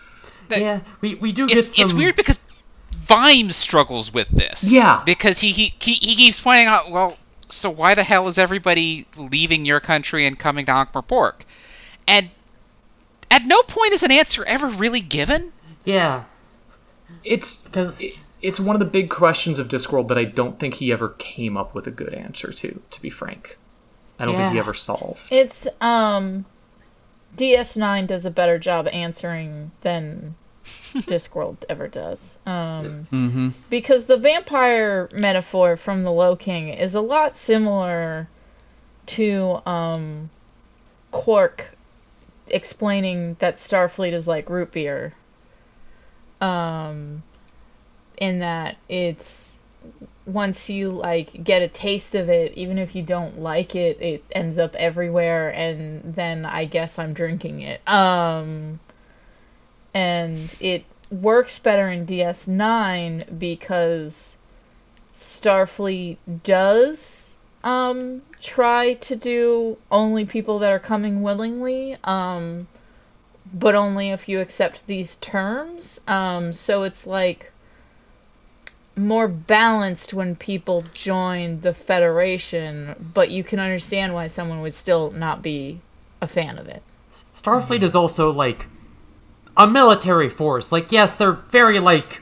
yeah. 0.50 0.80
We 1.00 1.14
we 1.16 1.32
do 1.32 1.48
get 1.48 1.58
It's, 1.58 1.76
some. 1.76 1.84
it's 1.84 1.92
weird 1.92 2.16
because 2.16 2.38
Vimes 3.06 3.56
struggles 3.56 4.12
with 4.12 4.28
this. 4.28 4.72
Yeah. 4.72 5.02
Because 5.04 5.40
he, 5.40 5.52
he, 5.52 5.74
he, 5.80 5.92
he 5.94 6.16
keeps 6.16 6.40
pointing 6.40 6.66
out, 6.66 6.90
well, 6.90 7.16
so 7.48 7.68
why 7.70 7.94
the 7.94 8.02
hell 8.04 8.28
is 8.28 8.38
everybody 8.38 9.06
leaving 9.16 9.64
your 9.66 9.80
country 9.80 10.26
and 10.26 10.38
coming 10.38 10.66
to 10.66 10.72
Ankh-Morpork? 10.72 11.42
And 12.08 12.30
at 13.30 13.44
no 13.44 13.62
point 13.62 13.92
is 13.92 14.02
an 14.02 14.10
answer 14.10 14.44
ever 14.44 14.68
really 14.68 15.00
given. 15.00 15.52
Yeah. 15.84 16.24
it's 17.24 17.68
it- 17.76 18.18
it's 18.40 18.58
one 18.58 18.74
of 18.74 18.80
the 18.80 18.86
big 18.86 19.08
questions 19.08 19.60
of 19.60 19.68
Discworld 19.68 20.08
that 20.08 20.18
I 20.18 20.24
don't 20.24 20.58
think 20.58 20.74
he 20.74 20.90
ever 20.90 21.10
came 21.10 21.56
up 21.56 21.76
with 21.76 21.86
a 21.86 21.92
good 21.92 22.12
answer 22.12 22.50
to. 22.52 22.82
To 22.90 23.00
be 23.00 23.08
frank, 23.08 23.56
I 24.18 24.24
don't 24.24 24.34
think 24.34 24.52
he 24.52 24.58
ever 24.58 24.74
solved. 24.74 25.28
It's 25.30 25.68
um 25.80 26.44
DS9 27.36 28.08
does 28.08 28.24
a 28.24 28.32
better 28.32 28.58
job 28.58 28.88
answering 28.88 29.70
than 29.82 30.34
Discworld 30.92 31.64
ever 31.68 31.88
does. 31.88 32.38
Um 32.46 33.06
because 33.70 34.06
the 34.06 34.16
vampire 34.16 35.08
metaphor 35.12 35.76
from 35.76 36.02
the 36.02 36.12
Low 36.12 36.36
King 36.36 36.68
is 36.68 36.94
a 36.94 37.00
lot 37.00 37.36
similar 37.36 38.28
to 39.06 39.60
um 39.66 40.30
Quark 41.10 41.74
explaining 42.48 43.36
that 43.38 43.56
Starfleet 43.56 44.12
is 44.12 44.26
like 44.28 44.48
root 44.48 44.72
beer. 44.72 45.14
Um 46.40 47.22
in 48.18 48.38
that 48.40 48.76
it's 48.88 49.60
once 50.24 50.70
you 50.70 50.90
like 50.90 51.42
get 51.42 51.62
a 51.62 51.68
taste 51.68 52.14
of 52.14 52.28
it, 52.28 52.52
even 52.54 52.78
if 52.78 52.94
you 52.94 53.02
don't 53.02 53.40
like 53.40 53.74
it, 53.74 54.00
it 54.00 54.24
ends 54.30 54.56
up 54.58 54.76
everywhere 54.76 55.52
and 55.52 56.14
then 56.14 56.44
I 56.46 56.64
guess 56.64 56.98
I'm 56.98 57.12
drinking 57.12 57.62
it. 57.62 57.86
Um 57.88 58.78
and 59.94 60.56
it 60.60 60.84
works 61.10 61.58
better 61.58 61.88
in 61.88 62.06
DS9 62.06 63.38
because 63.38 64.38
Starfleet 65.14 66.16
does 66.42 67.34
um 67.64 68.22
try 68.40 68.94
to 68.94 69.14
do 69.14 69.78
only 69.90 70.24
people 70.24 70.58
that 70.58 70.72
are 70.72 70.80
coming 70.80 71.22
willingly 71.22 71.96
um 72.02 72.66
but 73.54 73.74
only 73.74 74.08
if 74.08 74.28
you 74.28 74.40
accept 74.40 74.86
these 74.86 75.16
terms. 75.16 76.00
Um 76.08 76.52
so 76.52 76.82
it's 76.82 77.06
like 77.06 77.52
more 78.96 79.28
balanced 79.28 80.12
when 80.12 80.34
people 80.34 80.84
join 80.92 81.60
the 81.60 81.74
federation 81.74 83.10
but 83.14 83.30
you 83.30 83.44
can 83.44 83.60
understand 83.60 84.14
why 84.14 84.26
someone 84.26 84.60
would 84.62 84.74
still 84.74 85.10
not 85.10 85.42
be 85.42 85.80
a 86.20 86.26
fan 86.26 86.58
of 86.58 86.66
it. 86.66 86.82
Starfleet 87.36 87.82
is 87.82 87.94
also 87.94 88.32
like 88.32 88.66
a 89.56 89.66
military 89.66 90.28
force. 90.28 90.72
Like, 90.72 90.90
yes, 90.92 91.14
they're 91.14 91.32
very 91.50 91.78
like 91.78 92.20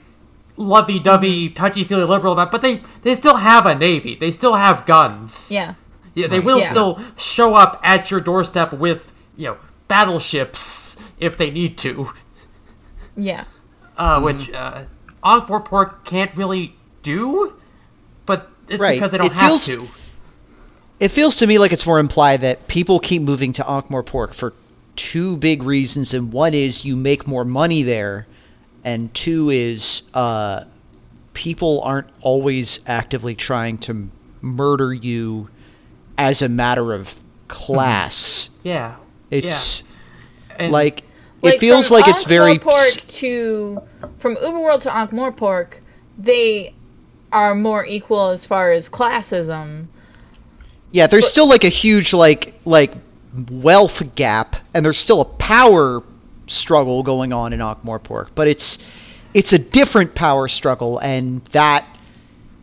lovey-dovey, 0.56 1.50
touchy-feely 1.50 2.04
liberal 2.04 2.32
about, 2.34 2.50
but 2.52 2.60
they 2.62 2.82
they 3.02 3.14
still 3.14 3.36
have 3.36 3.66
a 3.66 3.74
navy. 3.74 4.14
They 4.14 4.30
still 4.30 4.54
have 4.56 4.84
guns. 4.86 5.50
yeah 5.50 5.74
Yeah, 6.14 6.26
they 6.26 6.40
will 6.40 6.58
Yeah. 6.58 6.70
still 6.70 7.00
show 7.16 7.54
up 7.54 7.80
at 7.82 8.10
your 8.10 8.20
doorstep 8.20 8.72
with 8.72 9.12
you 9.36 9.46
know 9.46 9.56
battleships 9.88 10.96
if 11.18 11.36
they 11.36 11.50
need 11.50 11.78
to. 11.78 12.10
yeah 13.16 13.44
uh, 13.96 14.20
which 14.20 14.50
uh, 14.52 14.84
Ankh-Morpork 15.24 16.04
can't 16.04 16.34
really 16.34 16.74
do, 17.02 17.54
but 18.26 18.50
it's 18.68 18.80
Right. 18.80 18.94
because 18.96 19.10
they 19.10 19.18
don't 19.18 19.26
It 19.28 19.32
have 19.34 19.46
feels- 19.48 19.66
to. 19.66 19.88
It 20.98 21.08
feels 21.10 21.36
to 21.38 21.46
me 21.46 21.58
like 21.58 21.72
it's 21.72 21.86
more 21.86 21.98
implied 21.98 22.42
that 22.42 22.66
people 22.68 22.98
keep 23.00 23.22
moving 23.22 23.52
to 23.54 23.70
Ankh-Morpork 23.70 24.34
for 24.34 24.52
two 24.97 25.36
big 25.36 25.62
reasons, 25.62 26.12
and 26.14 26.32
one 26.32 26.55
is 26.55 26.84
you 26.84 26.97
make 26.97 27.26
more 27.26 27.45
money 27.45 27.82
there, 27.82 28.26
and 28.84 29.12
two 29.14 29.51
is 29.51 30.03
uh, 30.14 30.64
people 31.34 31.80
aren't 31.82 32.09
always 32.20 32.80
actively 32.86 33.34
trying 33.34 33.78
to 33.78 34.11
murder 34.41 34.93
you 34.93 35.49
as 36.18 36.43
a 36.43 36.49
matter 36.49 36.93
of 36.93 37.18
class. 37.49 38.51
Yeah, 38.62 38.97
It's 39.30 39.84
and, 40.59 40.72
like, 40.72 41.03
Like, 41.43 41.55
it 41.55 41.61
feels 41.61 41.88
from 41.88 41.95
like 41.99 42.09
it's 42.09 42.24
very 42.24 42.53
s- 42.53 42.59
Ankh-Morpork 42.59 43.09
to 43.18 43.82
from 44.18 44.36
Uberwald 44.36 44.80
to 44.82 44.95
Ankh-Morpork, 44.95 45.74
they 46.18 46.74
are 47.32 47.55
more 47.55 47.84
equal 47.86 48.28
as 48.28 48.45
far 48.45 48.72
as 48.72 48.88
classism. 48.88 49.86
Yeah, 50.93 51.07
there's 51.07 51.26
still 51.26 51.49
like 51.49 51.64
a 51.64 51.68
huge 51.68 52.12
like 52.12 52.55
like 52.64 52.93
wealth 53.50 54.14
gap, 54.14 54.56
and 54.74 54.84
there's 54.84 54.98
still 54.98 55.20
a 55.20 55.24
power 55.24 56.02
struggle 56.46 57.02
going 57.02 57.32
on 57.32 57.52
in 57.52 57.60
Ankh-Morpork, 57.60 58.28
but 58.34 58.48
it's 58.48 58.78
it's 59.32 59.52
a 59.52 59.58
different 59.58 60.14
power 60.14 60.48
struggle, 60.48 60.98
and 60.98 61.44
that 61.46 61.86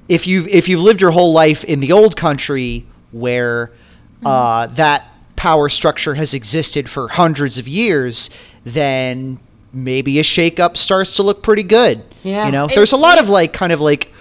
if 0.10 0.28
you 0.28 0.46
if 0.50 0.68
you've 0.68 0.82
lived 0.82 1.02
your 1.02 1.12
whole 1.12 1.34
life 1.34 1.64
in 1.64 1.80
the 1.80 1.92
old 1.92 2.16
country 2.16 2.86
where 3.12 3.72
uh, 4.26 4.68
that 4.68 5.06
power 5.36 5.70
structure 5.70 6.16
has 6.16 6.34
existed 6.34 6.90
for 6.90 7.08
hundreds 7.08 7.58
of 7.58 7.68
years, 7.68 8.30
then 8.64 9.40
maybe 9.72 10.20
a 10.20 10.24
shakeup 10.24 10.76
starts 10.76 11.16
to 11.16 11.24
look 11.24 11.44
pretty 11.44 11.64
good. 11.64 12.04
Yeah. 12.24 12.46
you 12.46 12.52
know, 12.52 12.68
there's 12.68 12.92
a 12.94 12.98
lot 12.98 13.20
of 13.20 13.30
like 13.30 13.54
kind 13.54 13.72
of 13.72 13.80
like 13.80 14.12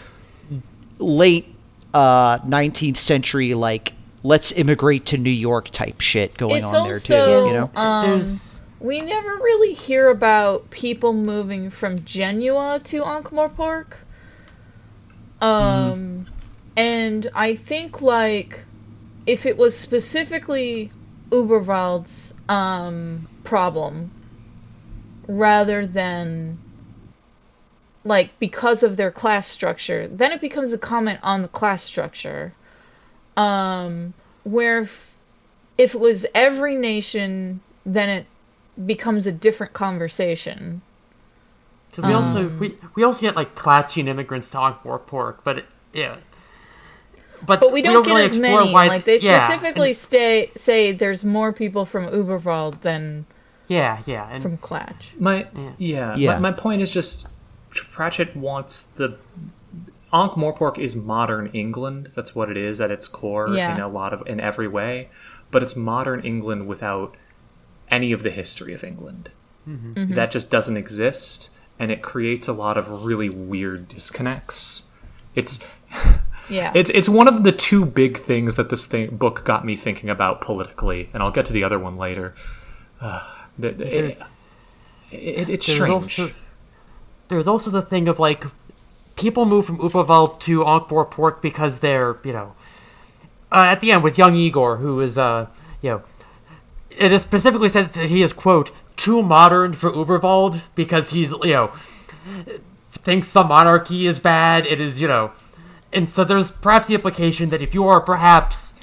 late 0.98 1.52
uh 1.92 2.38
19th 2.38 2.96
century 2.96 3.54
like 3.54 3.92
let's 4.26 4.50
immigrate 4.52 5.06
to 5.06 5.16
New 5.16 5.30
York 5.30 5.70
type 5.70 6.00
shit 6.00 6.36
going 6.36 6.56
it's 6.56 6.66
on 6.66 6.74
also 6.74 6.88
there 6.88 6.98
too, 6.98 7.46
you 7.46 7.52
know. 7.52 7.70
um, 7.76 8.24
we 8.80 9.00
never 9.00 9.36
really 9.36 9.72
hear 9.72 10.08
about 10.08 10.70
people 10.70 11.12
moving 11.12 11.70
from 11.70 12.00
Genua 12.00 12.80
to 12.84 13.04
Ankh-Morpork. 13.04 13.98
Um, 15.40 16.26
and 16.76 17.28
I 17.34 17.54
think 17.54 18.02
like 18.02 18.64
if 19.26 19.46
it 19.46 19.56
was 19.56 19.76
specifically 19.76 20.90
Uberwald's 21.30 22.34
um 22.48 23.28
problem, 23.44 24.10
rather 25.28 25.86
than 25.86 26.58
like 28.02 28.36
because 28.40 28.82
of 28.82 28.96
their 28.96 29.12
class 29.12 29.46
structure, 29.46 30.08
then 30.08 30.32
it 30.32 30.40
becomes 30.40 30.72
a 30.72 30.78
comment 30.78 31.20
on 31.22 31.42
the 31.42 31.48
class 31.48 31.84
structure. 31.84 32.54
Um, 33.36 34.14
where 34.44 34.80
if, 34.80 35.14
if 35.76 35.94
it 35.94 36.00
was 36.00 36.24
every 36.34 36.74
nation, 36.74 37.60
then 37.84 38.08
it 38.08 38.26
becomes 38.84 39.26
a 39.26 39.32
different 39.32 39.72
conversation. 39.72 40.82
so 41.94 42.02
we 42.02 42.12
also 42.12 42.46
um, 42.46 42.58
we, 42.58 42.74
we 42.94 43.02
also 43.02 43.20
get 43.20 43.36
like 43.36 43.54
Klatchian 43.54 44.06
immigrants 44.08 44.50
to 44.50 44.58
Ankh-Morpork, 44.60 45.38
but 45.44 45.58
it, 45.58 45.66
yeah. 45.92 46.16
But, 47.44 47.60
But 47.60 47.72
we 47.72 47.82
don't, 47.82 48.02
get 48.02 48.10
really 48.10 48.24
as 48.24 48.32
explore 48.32 48.60
many. 48.60 48.72
why- 48.72 48.88
like 48.88 49.04
they 49.04 49.18
yeah, 49.18 49.46
specifically 49.46 49.88
and- 49.90 49.96
stay 49.96 50.50
say 50.56 50.92
there's 50.92 51.22
more 51.24 51.52
people 51.52 51.84
from 51.84 52.06
Uberwald 52.06 52.80
than 52.80 53.26
yeah, 53.68 54.02
yeah, 54.06 54.28
and 54.30 54.42
from 54.42 54.58
Klatch. 54.58 55.18
My 55.18 55.46
yeah, 55.78 56.14
Yeah. 56.16 56.34
My, 56.34 56.50
my 56.50 56.52
point 56.52 56.82
is 56.82 56.90
just 56.90 57.28
Pratchett 57.70 58.34
wants 58.36 58.82
the 58.82 59.18
Ankh 60.12 60.32
Morpork 60.32 60.78
is 60.78 60.94
modern 60.96 61.48
England. 61.48 62.10
That's 62.14 62.34
what 62.34 62.50
it 62.50 62.56
is 62.56 62.80
at 62.80 62.90
its 62.90 63.08
core 63.08 63.48
Yeah. 63.56 63.74
in 63.74 63.80
a 63.80 63.88
lot 63.88 64.12
of 64.12 64.22
in 64.26 64.40
every 64.40 64.68
way, 64.68 65.08
but 65.50 65.62
it's 65.62 65.74
modern 65.76 66.20
England 66.20 66.66
without 66.66 67.16
any 67.90 68.12
of 68.12 68.22
the 68.22 68.30
history 68.30 68.72
of 68.74 68.82
England. 68.84 69.30
Mm-hmm. 69.68 70.14
That 70.14 70.30
just 70.30 70.50
doesn't 70.50 70.76
exist, 70.76 71.56
and 71.78 71.90
it 71.90 72.02
creates 72.02 72.46
a 72.46 72.52
lot 72.52 72.76
of 72.76 73.04
really 73.04 73.28
weird 73.28 73.88
disconnects. 73.88 74.92
It's 75.34 75.58
Yeah. 76.48 76.70
it's 76.76 76.90
it's 76.90 77.08
one 77.08 77.26
of 77.26 77.42
the 77.42 77.50
two 77.52 77.84
big 77.84 78.16
things 78.16 78.54
that 78.56 78.70
this 78.70 78.86
thing 78.86 79.16
book 79.16 79.44
got 79.44 79.64
me 79.64 79.74
thinking 79.74 80.08
about 80.08 80.40
politically, 80.40 81.10
and 81.12 81.20
I'll 81.22 81.32
get 81.32 81.46
to 81.46 81.52
the 81.52 81.64
other 81.64 81.78
one 81.80 81.96
later. 81.96 82.32
Uh, 83.00 83.22
the- 83.58 83.72
the- 83.72 83.96
it, 84.10 84.18
it, 85.10 85.48
it's 85.48 85.66
strange. 85.72 85.90
also 85.92 86.30
there's 87.28 87.46
also 87.46 87.70
the 87.70 87.82
thing 87.82 88.06
of 88.08 88.18
like 88.20 88.44
people 89.16 89.44
move 89.44 89.66
from 89.66 89.78
Uberwald 89.78 90.40
to 90.40 90.64
Ankh-Morpork 90.64 91.42
because 91.42 91.80
they're 91.80 92.18
you 92.24 92.32
know 92.32 92.54
uh, 93.50 93.64
at 93.66 93.80
the 93.80 93.92
end 93.92 94.02
with 94.02 94.18
young 94.18 94.34
Igor 94.34 94.76
who 94.76 95.00
is 95.00 95.18
uh 95.18 95.46
you 95.82 95.90
know 95.90 96.02
it 96.90 97.12
is 97.12 97.22
specifically 97.22 97.68
said 97.68 97.92
that 97.92 98.08
he 98.08 98.22
is 98.22 98.32
quote 98.32 98.70
too 98.96 99.22
modern 99.22 99.72
for 99.72 99.90
Uberwald 99.90 100.62
because 100.74 101.10
he's 101.10 101.30
you 101.42 101.52
know 101.52 101.72
thinks 102.90 103.30
the 103.30 103.44
monarchy 103.44 104.06
is 104.06 104.18
bad. 104.18 104.66
It 104.66 104.80
is 104.80 105.00
you 105.00 105.08
know, 105.08 105.32
and 105.92 106.10
so 106.10 106.24
there's 106.24 106.50
perhaps 106.50 106.88
the 106.88 106.94
implication 106.94 107.50
that 107.50 107.62
if 107.62 107.74
you 107.74 107.86
are 107.86 108.00
perhaps 108.00 108.74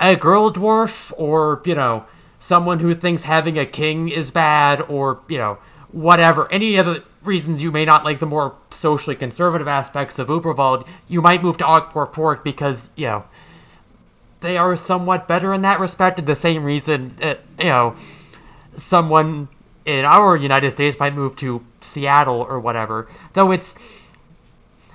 a 0.00 0.16
girl 0.16 0.50
dwarf 0.50 1.12
or 1.16 1.62
you 1.64 1.74
know 1.74 2.04
someone 2.40 2.80
who 2.80 2.94
thinks 2.94 3.22
having 3.22 3.58
a 3.58 3.66
king 3.66 4.08
is 4.08 4.30
bad 4.30 4.80
or 4.82 5.20
you 5.28 5.38
know 5.38 5.58
whatever 5.92 6.50
any 6.50 6.76
other 6.78 7.04
reasons 7.24 7.62
you 7.62 7.72
may 7.72 7.84
not 7.84 8.04
like 8.04 8.18
the 8.18 8.26
more 8.26 8.58
socially 8.70 9.16
conservative 9.16 9.68
aspects 9.68 10.18
of 10.18 10.28
Uberwald, 10.28 10.86
you 11.08 11.22
might 11.22 11.42
move 11.42 11.58
to 11.58 11.68
Ankh-Morpork 11.68 12.44
because 12.44 12.90
you 12.96 13.06
know 13.06 13.24
they 14.40 14.56
are 14.56 14.76
somewhat 14.76 15.26
better 15.26 15.54
in 15.54 15.62
that 15.62 15.80
respect. 15.80 16.18
And 16.18 16.28
the 16.28 16.36
same 16.36 16.64
reason 16.64 17.16
that 17.16 17.40
you 17.58 17.66
know 17.66 17.96
someone 18.74 19.48
in 19.84 20.04
our 20.04 20.36
United 20.36 20.72
States 20.72 20.98
might 20.98 21.14
move 21.14 21.36
to 21.36 21.64
Seattle 21.80 22.40
or 22.40 22.58
whatever. 22.60 23.08
Though 23.34 23.50
it's 23.50 23.74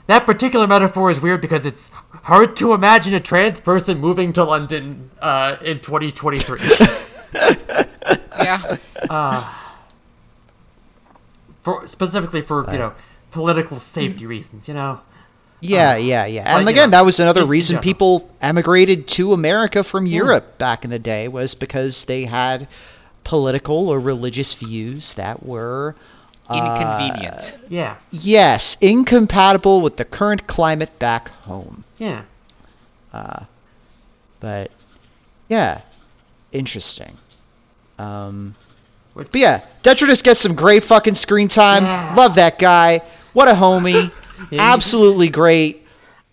that 0.08 0.26
particular 0.26 0.66
metaphor 0.66 1.12
is 1.12 1.22
weird 1.22 1.42
because 1.42 1.66
it's 1.66 1.92
hard 2.24 2.58
to 2.58 2.74
imagine 2.74 3.14
a 3.14 3.20
trans 3.20 3.62
person 3.62 4.00
moving 4.00 4.34
to 4.34 4.44
London 4.44 5.12
uh, 5.22 5.58
in 5.62 5.80
2023. 5.80 6.60
Yeah. 8.42 8.78
For 11.82 11.88
specifically 11.88 12.42
for 12.42 12.70
you 12.72 12.78
know 12.78 12.94
political 13.32 13.80
safety 13.80 14.26
reasons, 14.26 14.68
you 14.68 14.74
know. 14.74 15.02
Yeah, 15.62 15.96
um, 15.96 16.04
yeah, 16.04 16.26
yeah. 16.26 16.56
And 16.58 16.64
you 16.66 16.70
again, 16.70 16.90
know, 16.90 16.98
that 16.98 17.06
was 17.06 17.20
another 17.20 17.42
in- 17.42 17.46
in 17.46 17.50
reason 17.50 17.74
general. 17.76 17.84
people 17.84 18.30
emigrated 18.42 19.08
to 19.10 19.34
America 19.34 19.84
from 19.84 20.06
Europe 20.06 20.58
back 20.58 20.84
in 20.86 20.90
the 20.90 21.00
day 21.00 21.28
was 21.28 21.54
because 21.54 22.06
they 22.06 22.26
had 22.26 22.68
political 23.26 23.90
or 23.90 24.00
religious 24.00 24.54
views 24.54 25.14
that 25.16 25.46
were 25.46 25.96
uh, 26.50 26.56
Inconvenient. 26.56 27.58
Yeah, 27.70 27.98
yes, 28.10 28.78
incompatible 28.82 29.82
with 29.82 29.98
the 29.98 30.06
current 30.06 30.48
climate 30.48 30.98
back 30.98 31.30
home. 31.44 31.84
yeah. 31.98 32.24
Uh, 33.14 33.44
but 34.40 34.72
yeah, 35.50 35.82
interesting. 36.54 37.18
Um, 38.00 38.56
Which- 38.58 38.69
but 39.14 39.28
yeah, 39.36 39.62
Detritus 39.84 40.22
gets 40.22 40.40
some 40.40 40.56
great 40.56 40.84
fucking 40.84 41.16
screen 41.16 41.48
time. 41.48 41.84
Yeah. 41.84 42.14
Love 42.16 42.36
that 42.36 42.58
guy. 42.60 43.02
What 43.34 43.48
a 43.48 43.54
homie. 43.54 44.12
Absolutely 44.58 45.30
great. 45.30 45.86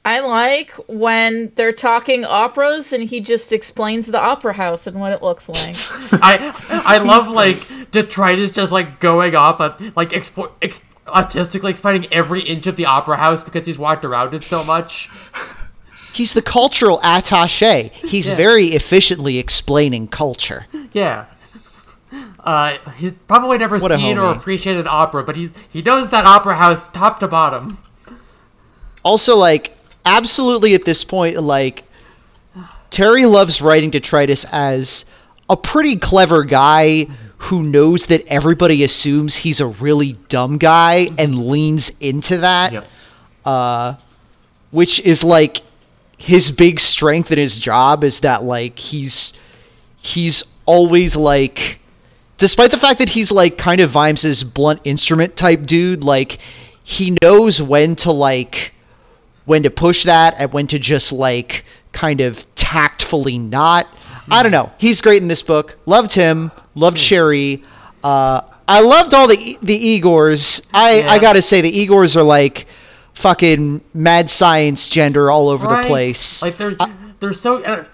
I 0.04 0.20
like 0.20 0.70
when 0.88 1.50
they're 1.56 1.72
talking 1.72 2.24
operas 2.24 2.92
and 2.92 3.02
he 3.04 3.18
just 3.20 3.52
explains 3.52 4.06
the 4.06 4.20
opera 4.20 4.52
house 4.52 4.86
and 4.86 5.00
what 5.00 5.12
it 5.12 5.20
looks 5.20 5.48
like. 5.48 5.74
I 6.22 6.52
I 6.86 6.98
love 6.98 7.26
like 7.26 7.90
detritus 7.90 8.52
just 8.52 8.70
like 8.70 9.00
going 9.00 9.34
off 9.34 9.60
on 9.60 9.92
like 9.96 10.10
explo- 10.10 10.52
ex- 10.62 10.80
artistically 11.08 11.72
explaining 11.72 12.06
every 12.12 12.40
inch 12.42 12.68
of 12.68 12.76
the 12.76 12.86
opera 12.86 13.16
house 13.16 13.42
because 13.42 13.66
he's 13.66 13.78
walked 13.78 14.04
around 14.04 14.32
it 14.32 14.44
so 14.44 14.62
much. 14.62 15.10
He's 16.12 16.34
the 16.34 16.42
cultural 16.42 17.00
attache. 17.02 17.90
He's 17.92 18.30
Yeah. 18.30 18.36
very 18.36 18.66
efficiently 18.68 19.38
explaining 19.38 20.06
culture. 20.06 20.66
Yeah. 20.92 21.24
Uh, 22.46 22.78
he's 22.92 23.12
probably 23.26 23.58
never 23.58 23.76
What 23.78 23.90
seen 23.90 24.16
or 24.18 24.30
appreciated 24.30 24.86
opera, 24.86 25.24
but 25.24 25.34
he's 25.34 25.50
he 25.68 25.82
knows 25.82 26.10
that 26.10 26.24
opera 26.24 26.54
house 26.56 26.88
top 26.88 27.18
to 27.20 27.26
bottom. 27.28 27.78
Also, 29.02 29.36
like, 29.36 29.76
absolutely 30.04 30.72
at 30.74 30.84
this 30.84 31.02
point, 31.04 31.36
like, 31.42 31.84
Terry 32.90 33.26
loves 33.26 33.60
writing 33.60 33.90
Detritus 33.90 34.46
as 34.52 35.04
a 35.50 35.56
pretty 35.56 35.96
clever 35.96 36.44
guy 36.44 37.08
who 37.38 37.62
knows 37.62 38.06
that 38.06 38.24
everybody 38.26 38.82
assumes 38.84 39.36
he's 39.36 39.60
a 39.60 39.66
really 39.66 40.12
dumb 40.28 40.56
guy 40.56 41.08
and 41.18 41.46
leans 41.48 41.90
into 42.00 42.38
that. 42.38 42.72
Yep. 42.72 44.00
which 44.70 45.00
is 45.00 45.22
like 45.22 45.62
his 46.16 46.50
big 46.50 46.80
strength 46.80 47.30
in 47.30 47.38
his 47.38 47.58
job 47.58 48.02
is 48.04 48.20
that 48.20 48.42
like 48.42 48.78
he's 48.78 49.32
he's 49.96 50.42
always 50.64 51.14
like 51.16 51.78
despite 52.38 52.70
the 52.70 52.78
fact 52.78 52.98
that 52.98 53.10
he's 53.10 53.30
like 53.32 53.56
kind 53.58 53.80
of 53.80 53.90
Vimes's 53.90 54.44
blunt 54.44 54.80
instrument 54.84 55.36
type 55.36 55.64
dude 55.66 56.02
like 56.04 56.38
he 56.82 57.16
knows 57.22 57.60
when 57.60 57.96
to 57.96 58.12
like 58.12 58.72
when 59.44 59.62
to 59.62 59.70
push 59.70 60.04
that 60.04 60.34
and 60.38 60.52
when 60.52 60.66
to 60.68 60.78
just 60.78 61.12
like 61.12 61.64
kind 61.92 62.20
of 62.20 62.46
tactfully 62.54 63.38
not 63.38 63.86
I 64.30 64.42
don't 64.42 64.52
know 64.52 64.72
he's 64.78 65.00
great 65.00 65.22
in 65.22 65.28
this 65.28 65.42
book 65.42 65.78
loved 65.86 66.12
him 66.12 66.50
loved 66.74 66.96
Cheery 66.98 67.62
uh 68.04 68.40
I 68.68 68.80
loved 68.80 69.14
all 69.14 69.28
the 69.28 69.58
the 69.62 70.00
Igors 70.00 70.66
I 70.74 71.02
I 71.08 71.18
got 71.18 71.34
to 71.34 71.42
say 71.42 71.60
the 71.60 71.72
Igors 71.72 72.16
are 72.16 72.22
like 72.24 72.66
fucking 73.14 73.80
mad 73.94 74.28
science 74.28 74.88
gender 74.88 75.30
all 75.30 75.48
over 75.48 75.66
Right? 75.66 75.82
the 75.82 75.88
place. 75.88 76.42
Like 76.42 76.58
they're 76.58 76.76
they're 77.18 77.32
so. 77.32 77.62
Uh, 77.64 77.84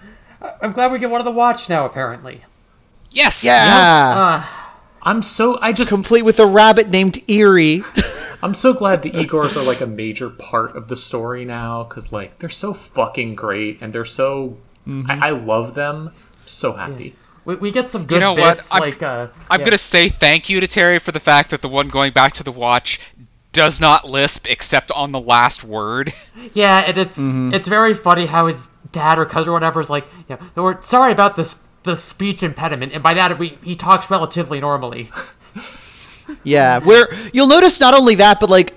I'm 0.61 0.73
glad 0.73 0.91
we 0.91 0.99
get 0.99 1.09
one 1.09 1.21
of 1.21 1.25
the 1.25 1.31
watch 1.31 1.69
now. 1.69 1.85
Apparently. 1.85 2.43
Yes. 3.13 3.45
yeah. 3.45 4.13
Uh, 4.17 4.45
I'm 5.01 5.21
so 5.21 5.59
I 5.61 5.73
just 5.73 5.89
Complete 5.89 6.23
with 6.23 6.39
a 6.39 6.45
rabbit 6.45 6.89
named 6.89 7.21
Erie. 7.29 7.83
I'm 8.43 8.53
so 8.53 8.73
glad 8.73 9.03
the 9.03 9.11
Igors 9.11 9.55
are 9.55 9.63
like 9.63 9.79
a 9.79 9.87
major 9.87 10.29
part 10.29 10.75
of 10.75 10.89
the 10.89 10.95
story 10.97 11.45
now 11.45 11.83
because 11.83 12.11
like 12.11 12.39
they're 12.39 12.49
so 12.49 12.73
fucking 12.73 13.35
great 13.35 13.81
and 13.81 13.93
they're 13.93 14.03
so 14.03 14.57
mm-hmm. 14.87 15.09
I, 15.09 15.27
I 15.27 15.29
love 15.29 15.75
them. 15.75 16.11
So 16.45 16.73
happy. 16.73 17.15
We, 17.45 17.55
we 17.55 17.71
get 17.71 17.87
some 17.87 18.05
good 18.05 18.19
know 18.19 18.33
what? 18.33 18.57
bits 18.57 18.71
I'm- 18.71 18.81
like 18.81 19.01
uh. 19.01 19.27
I'm 19.49 19.61
yeah. 19.61 19.65
gonna 19.65 19.77
say 19.77 20.09
thank 20.09 20.49
you 20.49 20.59
to 20.59 20.67
Terry 20.67 20.99
for 20.99 21.11
the 21.11 21.19
fact 21.19 21.51
that 21.51 21.61
the 21.61 21.69
one 21.69 21.87
going 21.87 22.11
back 22.13 22.33
to 22.33 22.43
the 22.43 22.51
watch 22.51 22.99
does 23.53 23.79
not 23.79 24.09
lisp 24.09 24.49
except 24.49 24.91
on 24.91 25.11
the 25.11 25.21
last 25.21 25.63
word. 25.63 26.13
Yeah, 26.53 26.79
and 26.79 26.97
it's 26.97 27.17
mm-hmm. 27.17 27.53
it's 27.53 27.67
very 27.67 27.93
funny 27.93 28.25
how 28.25 28.47
his 28.47 28.69
dad 28.91 29.17
or 29.17 29.25
cousin 29.25 29.49
or 29.49 29.53
whatever 29.53 29.79
is 29.79 29.89
like, 29.89 30.05
yeah, 30.27 30.37
we're 30.55 30.81
sorry 30.81 31.11
about 31.11 31.35
this 31.35 31.53
the 31.83 31.97
speech 31.97 32.43
impediment, 32.43 32.93
and 32.93 33.03
by 33.03 33.13
that 33.13 33.37
we 33.37 33.57
he 33.63 33.75
talks 33.75 34.09
relatively 34.09 34.59
normally. 34.59 35.11
yeah, 36.43 36.79
where 36.79 37.07
you'll 37.33 37.47
notice 37.47 37.79
not 37.79 37.93
only 37.93 38.15
that, 38.15 38.39
but 38.39 38.49
like 38.49 38.73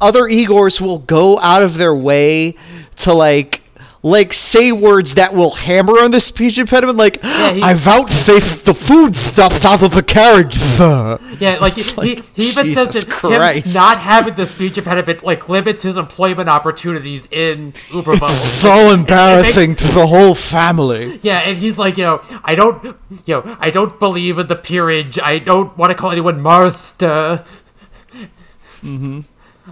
other 0.00 0.24
Igors 0.24 0.80
will 0.80 0.98
go 0.98 1.38
out 1.38 1.62
of 1.62 1.78
their 1.78 1.94
way 1.94 2.56
to 2.96 3.12
like 3.12 3.61
like 4.04 4.32
say 4.32 4.72
words 4.72 5.14
that 5.14 5.32
will 5.32 5.52
hammer 5.52 5.92
on 6.00 6.10
the 6.10 6.20
speech 6.20 6.58
impediment. 6.58 6.98
Like 6.98 7.22
he- 7.22 7.62
I 7.62 7.74
vouchsafe 7.74 8.64
the 8.64 8.74
food 8.74 9.14
stuff 9.14 9.64
out 9.64 9.82
of 9.82 9.92
the 9.94 10.02
carriage, 10.02 10.54
sir. 10.56 11.20
Yeah, 11.38 11.58
like, 11.60 11.76
he, 11.76 11.94
like, 11.94 12.24
he 12.34 12.48
even 12.50 12.66
Jesus 12.66 12.94
says 12.94 13.04
that 13.04 13.12
Christ. 13.12 13.68
him 13.68 13.80
not 13.80 13.98
having 13.98 14.34
the 14.34 14.46
speech 14.46 14.76
impediment 14.76 15.22
like 15.22 15.48
limits 15.48 15.84
his 15.84 15.96
employment 15.96 16.48
opportunities 16.48 17.26
in 17.30 17.72
Uber 17.94 18.18
Bubble. 18.18 18.34
So 18.34 18.90
embarrassing 18.92 19.76
to 19.76 19.88
the 19.88 20.06
whole 20.06 20.34
family. 20.34 21.20
Yeah, 21.22 21.38
and 21.38 21.56
he's 21.58 21.78
like, 21.78 21.96
you 21.96 22.04
know, 22.04 22.20
I 22.44 22.54
don't, 22.56 22.82
you 23.26 23.34
know, 23.34 23.56
I 23.60 23.70
don't 23.70 23.98
believe 24.00 24.38
in 24.38 24.48
the 24.48 24.56
peerage. 24.56 25.18
I 25.22 25.38
don't 25.38 25.76
want 25.78 25.90
to 25.90 25.94
call 25.94 26.10
anyone 26.10 26.40
Martha. 26.40 27.44
Mm-hmm. 28.82 29.20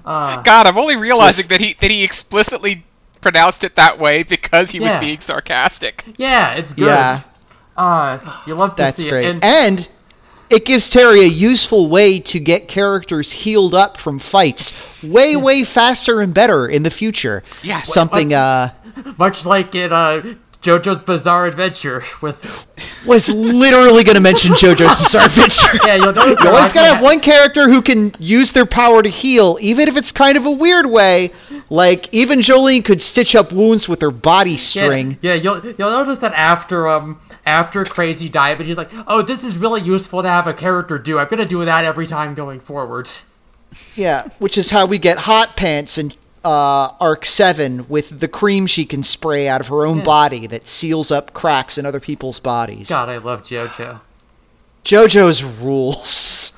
Uh, 0.04 0.42
God, 0.42 0.66
I'm 0.66 0.78
only 0.78 0.96
realizing 0.96 1.38
Just- 1.38 1.48
that 1.50 1.60
he 1.60 1.74
that 1.80 1.90
he 1.90 2.04
explicitly 2.04 2.84
pronounced 3.20 3.64
it 3.64 3.76
that 3.76 3.98
way 3.98 4.22
because 4.22 4.70
he 4.70 4.80
was 4.80 4.94
being 4.96 5.20
sarcastic. 5.20 6.04
Yeah, 6.16 6.54
it's 6.54 6.74
good. 6.74 6.86
Yeah. 6.86 7.20
Uh, 7.76 8.18
you 8.46 8.54
love 8.54 8.76
to 8.76 8.82
That's 8.82 9.02
see 9.02 9.08
great. 9.08 9.26
it. 9.26 9.30
And, 9.30 9.44
And 9.44 9.88
it 10.50 10.64
gives 10.64 10.90
Terry 10.90 11.20
a 11.20 11.28
useful 11.28 11.88
way 11.88 12.18
to 12.20 12.40
get 12.40 12.68
characters 12.68 13.32
healed 13.32 13.72
up 13.74 13.96
from 13.96 14.18
fights 14.18 15.02
way, 15.02 15.36
way 15.36 15.64
faster 15.64 16.20
and 16.20 16.34
better 16.34 16.66
in 16.66 16.82
the 16.82 16.90
future. 16.90 17.42
Yeah. 17.62 17.82
Something 17.82 18.34
uh 18.34 18.72
much 19.16 19.46
like 19.46 19.74
in 19.74 19.92
uh, 19.92 20.34
JoJo's 20.62 20.98
Bizarre 20.98 21.46
Adventure 21.46 22.02
with, 22.20 22.66
was 23.06 23.30
literally 23.30 24.04
going 24.04 24.14
to 24.16 24.20
mention 24.20 24.52
JoJo's 24.52 24.94
Bizarre 24.98 25.24
Adventure. 25.26 25.78
yeah, 25.86 25.94
you'll 25.94 26.12
notice 26.12 26.38
You 26.42 26.50
always 26.50 26.72
gotta 26.74 26.88
have 26.94 27.02
one 27.02 27.20
character 27.20 27.70
who 27.70 27.80
can 27.80 28.14
use 28.18 28.52
their 28.52 28.66
power 28.66 29.02
to 29.02 29.08
heal, 29.08 29.56
even 29.62 29.88
if 29.88 29.96
it's 29.96 30.12
kind 30.12 30.36
of 30.36 30.44
a 30.44 30.50
weird 30.50 30.86
way. 30.86 31.30
Like 31.70 32.12
even 32.12 32.42
Jolyne 32.42 32.82
could 32.82 33.00
stitch 33.00 33.34
up 33.34 33.52
wounds 33.52 33.88
with 33.88 34.02
her 34.02 34.10
body 34.10 34.58
string. 34.58 35.18
Yeah, 35.22 35.34
you'll 35.34 35.64
you'll 35.64 35.90
notice 35.90 36.18
that 36.18 36.34
after 36.34 36.88
um 36.88 37.20
after 37.46 37.84
Crazy 37.84 38.28
but 38.28 38.60
he's 38.60 38.76
like, 38.76 38.90
oh, 39.06 39.22
this 39.22 39.44
is 39.44 39.56
really 39.56 39.80
useful 39.80 40.22
to 40.22 40.28
have 40.28 40.46
a 40.46 40.52
character 40.52 40.98
do. 40.98 41.18
I'm 41.18 41.28
gonna 41.28 41.46
do 41.46 41.64
that 41.64 41.84
every 41.86 42.06
time 42.06 42.34
going 42.34 42.60
forward. 42.60 43.08
Yeah, 43.94 44.28
which 44.38 44.58
is 44.58 44.72
how 44.72 44.84
we 44.84 44.98
get 44.98 45.18
Hot 45.20 45.56
Pants 45.56 45.96
in 45.96 46.12
uh, 46.44 46.92
Arc 47.00 47.24
7 47.24 47.88
with 47.88 48.20
the 48.20 48.28
cream 48.28 48.66
she 48.66 48.84
can 48.86 49.02
spray 49.02 49.46
out 49.48 49.60
of 49.60 49.68
her 49.68 49.84
own 49.84 50.02
body 50.02 50.46
that 50.46 50.66
seals 50.66 51.10
up 51.10 51.32
cracks 51.34 51.76
in 51.76 51.84
other 51.86 52.00
people's 52.00 52.40
bodies. 52.40 52.88
God, 52.88 53.08
I 53.08 53.18
love 53.18 53.42
JoJo. 53.44 54.00
JoJo's 54.84 55.42
rules. 55.44 56.56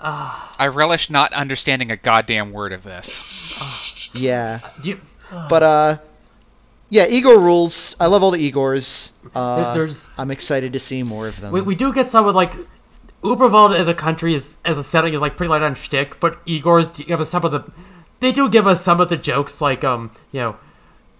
I 0.00 0.66
relish 0.72 1.10
not 1.10 1.32
understanding 1.32 1.90
a 1.90 1.96
goddamn 1.96 2.52
word 2.52 2.72
of 2.72 2.82
this. 2.82 4.10
Yeah. 4.14 4.60
You, 4.82 5.00
But, 5.30 5.62
uh, 5.62 5.98
yeah, 6.92 7.06
Igor 7.06 7.38
rules. 7.38 7.96
I 7.98 8.06
love 8.06 8.22
all 8.22 8.30
the 8.30 8.50
Igors. 8.52 9.12
Uh, 9.34 9.72
there's 9.72 10.08
I'm 10.18 10.30
excited 10.30 10.74
to 10.74 10.78
see 10.78 11.02
more 11.02 11.26
of 11.26 11.40
them. 11.40 11.50
we, 11.50 11.62
we 11.62 11.74
do 11.74 11.90
get 11.90 12.10
some 12.10 12.26
with 12.26 12.36
like 12.36 12.52
Uberwald 13.22 13.74
as 13.74 13.88
a 13.88 13.94
country 13.94 14.34
is 14.34 14.54
as 14.62 14.76
a 14.76 14.82
setting 14.82 15.14
is 15.14 15.20
like 15.22 15.34
pretty 15.36 15.48
light 15.48 15.62
on 15.62 15.74
shtick, 15.74 16.20
but 16.20 16.38
Igor's 16.44 16.88
give 16.88 17.18
us 17.18 17.30
some 17.30 17.46
of 17.46 17.52
the 17.52 17.62
they 18.22 18.32
do 18.32 18.48
give 18.48 18.66
us 18.66 18.82
some 18.82 19.00
of 19.00 19.08
the 19.10 19.16
jokes 19.16 19.60
like 19.60 19.84
um 19.84 20.10
you 20.32 20.40
know 20.40 20.56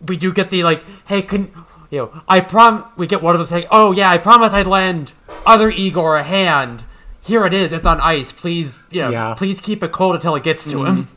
we 0.06 0.16
do 0.16 0.32
get 0.32 0.48
the 0.50 0.62
like 0.64 0.82
hey 1.06 1.20
couldn't 1.20 1.52
you 1.90 1.98
know 1.98 2.22
I 2.26 2.40
prom 2.40 2.84
we 2.96 3.06
get 3.06 3.22
one 3.22 3.34
of 3.34 3.38
them 3.38 3.46
saying 3.46 3.66
oh 3.70 3.92
yeah 3.92 4.10
I 4.10 4.16
promise 4.18 4.52
I'd 4.54 4.66
lend 4.66 5.12
other 5.44 5.68
Igor 5.70 6.16
a 6.16 6.22
hand 6.22 6.84
here 7.20 7.44
it 7.44 7.52
is 7.52 7.72
it's 7.72 7.86
on 7.86 8.00
ice 8.00 8.32
please 8.32 8.82
you 8.90 9.02
know, 9.02 9.10
Yeah. 9.10 9.34
please 9.34 9.60
keep 9.60 9.82
it 9.82 9.92
cold 9.92 10.14
until 10.14 10.34
it 10.34 10.42
gets 10.42 10.64
to 10.70 10.84
him 10.86 11.08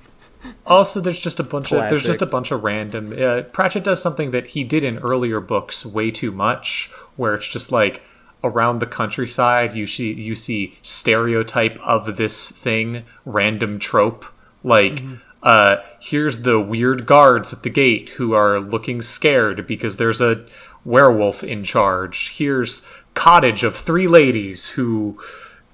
Also, 0.67 0.99
there's 0.99 1.19
just 1.19 1.39
a 1.39 1.43
bunch 1.43 1.71
of 1.71 1.79
there's 1.89 2.03
just 2.03 2.21
a 2.21 2.25
bunch 2.25 2.51
of 2.51 2.63
random. 2.63 3.13
Uh, 3.19 3.41
Pratchett 3.43 3.83
does 3.83 4.01
something 4.01 4.31
that 4.31 4.47
he 4.47 4.63
did 4.63 4.83
in 4.83 4.97
earlier 4.99 5.39
books 5.39 5.85
way 5.85 6.11
too 6.11 6.31
much, 6.31 6.91
where 7.15 7.33
it's 7.35 7.47
just 7.47 7.71
like 7.71 8.01
around 8.43 8.79
the 8.79 8.85
countryside 8.85 9.73
you 9.73 9.87
see 9.87 10.13
you 10.13 10.35
see 10.35 10.77
stereotype 10.83 11.79
of 11.79 12.17
this 12.17 12.49
thing, 12.51 13.05
random 13.25 13.79
trope 13.79 14.25
like. 14.63 15.01
Uh, 15.45 15.77
here's 15.99 16.41
the 16.41 16.59
weird 16.59 17.05
guards 17.05 17.53
at 17.53 17.63
the 17.63 17.69
gate 17.69 18.09
who 18.17 18.33
are 18.33 18.59
looking 18.59 19.01
scared 19.01 19.65
because 19.67 19.95
there's 19.95 20.19
a 20.19 20.43
werewolf 20.83 21.43
in 21.43 21.63
charge. 21.63 22.35
Here's 22.37 22.89
cottage 23.13 23.63
of 23.63 23.75
three 23.75 24.07
ladies 24.07 24.71
who 24.71 25.21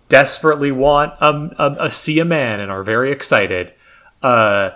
desperately 0.09 0.73
want 0.73 1.13
um, 1.21 1.53
a, 1.57 1.75
a 1.79 1.91
see 1.91 2.19
a 2.19 2.25
man 2.25 2.59
and 2.59 2.69
are 2.69 2.83
very 2.83 3.11
excited. 3.11 3.73
uh, 4.21 4.71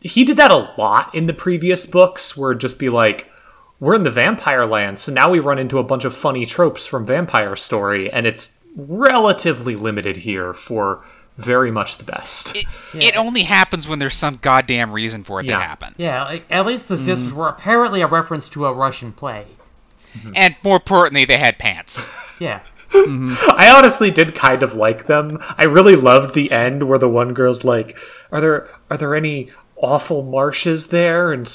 he 0.00 0.24
did 0.24 0.36
that 0.36 0.52
a 0.52 0.72
lot 0.78 1.14
in 1.14 1.26
the 1.26 1.34
previous 1.34 1.86
books, 1.86 2.36
where 2.36 2.54
just 2.54 2.78
be 2.78 2.88
like, 2.88 3.30
we're 3.78 3.94
in 3.94 4.02
the 4.02 4.10
vampire 4.10 4.66
land, 4.66 4.98
so 4.98 5.12
now 5.12 5.30
we 5.30 5.38
run 5.38 5.58
into 5.58 5.78
a 5.78 5.84
bunch 5.84 6.04
of 6.04 6.14
funny 6.14 6.44
tropes 6.44 6.86
from 6.86 7.06
Vampire 7.06 7.56
Story, 7.56 8.10
and 8.10 8.26
it's 8.26 8.64
relatively 8.76 9.74
limited 9.76 10.18
here 10.18 10.52
for 10.52 11.04
very 11.40 11.70
much 11.70 11.98
the 11.98 12.04
best. 12.04 12.56
It, 12.56 12.66
it 12.94 13.16
only 13.16 13.42
happens 13.42 13.88
when 13.88 13.98
there's 13.98 14.16
some 14.16 14.38
goddamn 14.42 14.92
reason 14.92 15.24
for 15.24 15.40
it 15.40 15.46
Yeah. 15.46 15.56
to 15.56 15.62
happen. 15.62 15.94
Yeah, 15.96 16.24
like, 16.24 16.44
at 16.50 16.66
least 16.66 16.88
the 16.88 16.98
sisters 16.98 17.32
were 17.32 17.46
mm. 17.46 17.58
apparently 17.58 18.00
a 18.00 18.06
reference 18.06 18.48
to 18.50 18.66
a 18.66 18.72
Russian 18.72 19.12
play. 19.12 19.46
Mm-hmm. 20.14 20.32
And 20.34 20.56
more 20.62 20.76
importantly, 20.76 21.24
they 21.24 21.38
had 21.38 21.58
pants. 21.58 22.08
Yeah. 22.40 22.60
Mm-hmm. 22.90 23.34
I 23.50 23.70
honestly 23.70 24.10
did 24.10 24.34
kind 24.34 24.62
of 24.62 24.74
like 24.74 25.06
them. 25.06 25.38
I 25.56 25.64
really 25.64 25.94
loved 25.94 26.34
the 26.34 26.50
end 26.50 26.88
where 26.88 26.98
the 26.98 27.08
one 27.08 27.34
girl's 27.34 27.62
like, 27.64 27.96
"Are 28.32 28.40
there 28.40 28.68
are 28.90 28.96
there 28.96 29.14
any 29.14 29.50
awful 29.76 30.22
marshes 30.22 30.88
there 30.88 31.32
and 31.32 31.46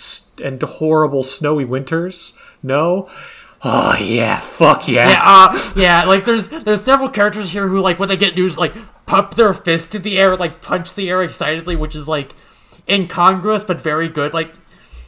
and 0.41 0.61
horrible 0.61 1.23
snowy 1.23 1.65
winters?" 1.65 2.39
No. 2.63 3.09
Oh 3.63 3.97
yeah, 3.99 4.39
fuck 4.39 4.88
yeah. 4.88 5.09
Yeah, 5.09 5.21
uh, 5.23 5.71
yeah, 5.75 6.03
like 6.05 6.23
there's 6.23 6.47
there's 6.49 6.83
several 6.83 7.09
characters 7.09 7.49
here 7.49 7.67
who 7.67 7.79
like 7.81 7.99
when 7.99 8.09
they 8.09 8.17
get 8.17 8.36
news 8.36 8.57
like 8.57 8.75
pump 9.06 9.36
their 9.36 9.53
fist 9.53 9.93
in 9.95 10.01
the 10.01 10.18
air, 10.18 10.36
like 10.36 10.62
punch 10.62 10.93
the 10.93 11.10
air 11.10 11.22
excitedly, 11.22 11.76
which 11.76 11.95
is 11.95 12.08
like 12.08 12.34
incongruous 12.89 13.64
but 13.64 13.82
very 13.82 14.08
good. 14.08 14.34
Like, 14.34 14.53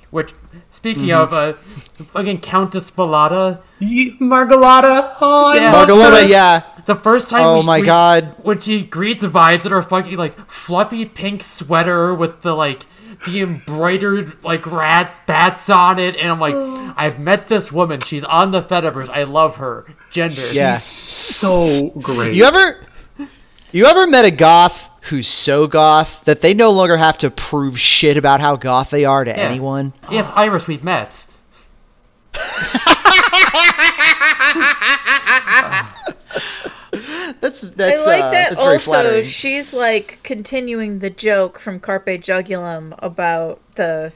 which 0.10 0.34
speaking 0.72 1.12
of, 1.12 1.34
uh, 1.34 1.54
fucking 1.54 2.40
Countess 2.42 2.90
Balada, 2.92 3.62
Ye- 3.80 4.18
Margolotta. 4.20 5.16
Oh, 5.22 5.54
Yeah. 5.54 5.72
love 5.74 5.88
Margolotta, 5.90 6.22
her. 6.22 6.28
yeah. 6.28 6.62
the 6.86 6.96
first 6.96 7.30
time. 7.30 7.44
Oh 7.44 7.60
we- 7.60 7.66
my 7.66 7.80
we- 7.82 7.86
God. 7.86 8.36
When 8.42 8.60
she 8.60 8.82
greets 8.84 9.24
Vimes 9.24 9.66
in 9.66 9.72
her 9.72 9.82
fucking 9.82 10.18
like 10.18 10.50
fluffy 10.50 11.04
pink 11.06 11.44
sweater 11.44 12.14
with 12.16 12.42
the 12.42 12.56
like 12.56 12.86
the 13.26 13.42
embroidered 13.42 14.42
like 14.44 14.66
rats 14.66 15.18
bats 15.28 15.70
on 15.70 16.00
it, 16.00 16.16
and 16.16 16.32
I'm 16.32 16.40
like, 16.40 16.56
I've 16.98 17.20
met 17.20 17.48
this 17.48 17.72
woman. 17.72 18.00
She's 18.00 18.24
on 18.24 18.52
the 18.52 18.62
Fediverse. 18.62 19.10
I 19.10 19.24
love 19.24 19.58
her. 19.58 19.86
Gender. 20.12 20.42
Yeah. 20.54 20.74
So 20.74 21.90
great. 22.02 22.34
You 22.36 22.46
ever 22.46 22.78
you 23.78 23.86
ever 23.86 24.08
met 24.08 24.26
a 24.26 24.32
goth 24.32 24.90
who's 25.04 25.28
so 25.28 25.68
goth 25.68 26.24
that 26.26 26.42
they 26.42 26.54
no 26.54 26.70
longer 26.72 26.98
have 26.98 27.18
to 27.20 27.30
prove 27.30 27.80
shit 27.80 28.18
about 28.18 28.42
how 28.42 28.56
goth 28.56 28.90
they 28.90 29.06
are 29.06 29.24
to 29.24 29.32
Yeah. 29.32 29.38
anyone? 29.38 29.94
Yes, 30.12 30.30
Iris, 30.36 30.68
we've 30.68 30.84
met. 30.84 31.26
That's 37.42 37.62
that's 37.62 38.08
I 38.08 38.12
like 38.12 38.24
uh, 38.24 38.32
that 38.32 38.50
that's 38.50 38.62
very 38.62 38.74
also 38.76 38.86
flattering. 38.92 39.24
she's 39.24 39.74
like 39.74 40.20
continuing 40.24 41.00
the 41.00 41.10
joke 41.10 41.60
from 41.60 41.80
Carpe 41.80 42.06
Jugulum 42.08 42.96
about 43.00 43.62
the 43.76 44.14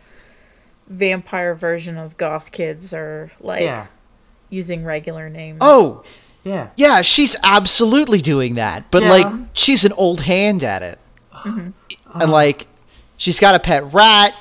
vampire 0.88 1.54
version 1.54 1.98
of 1.98 2.18
goth 2.18 2.52
kids 2.52 2.94
are 2.94 3.32
like 3.40 3.62
Yeah. 3.62 3.88
using 4.50 4.84
regular 4.86 5.30
names. 5.30 5.60
Oh, 5.62 6.04
Yeah. 6.44 6.70
yeah, 6.76 7.02
she's 7.02 7.36
absolutely 7.44 8.20
doing 8.20 8.56
that. 8.56 8.90
But 8.90 9.04
Yeah. 9.04 9.10
like 9.12 9.28
she's 9.54 9.86
an 9.86 9.94
old 9.94 10.22
hand 10.22 10.64
at 10.64 10.82
it. 10.84 11.00
Mm-hmm. 11.42 11.60
And 12.14 12.24
uh-huh. 12.24 12.32
like 12.32 12.68
she's 13.18 13.40
got 13.40 13.56
a 13.56 13.60
pet 13.60 13.92
rat. 13.94 14.34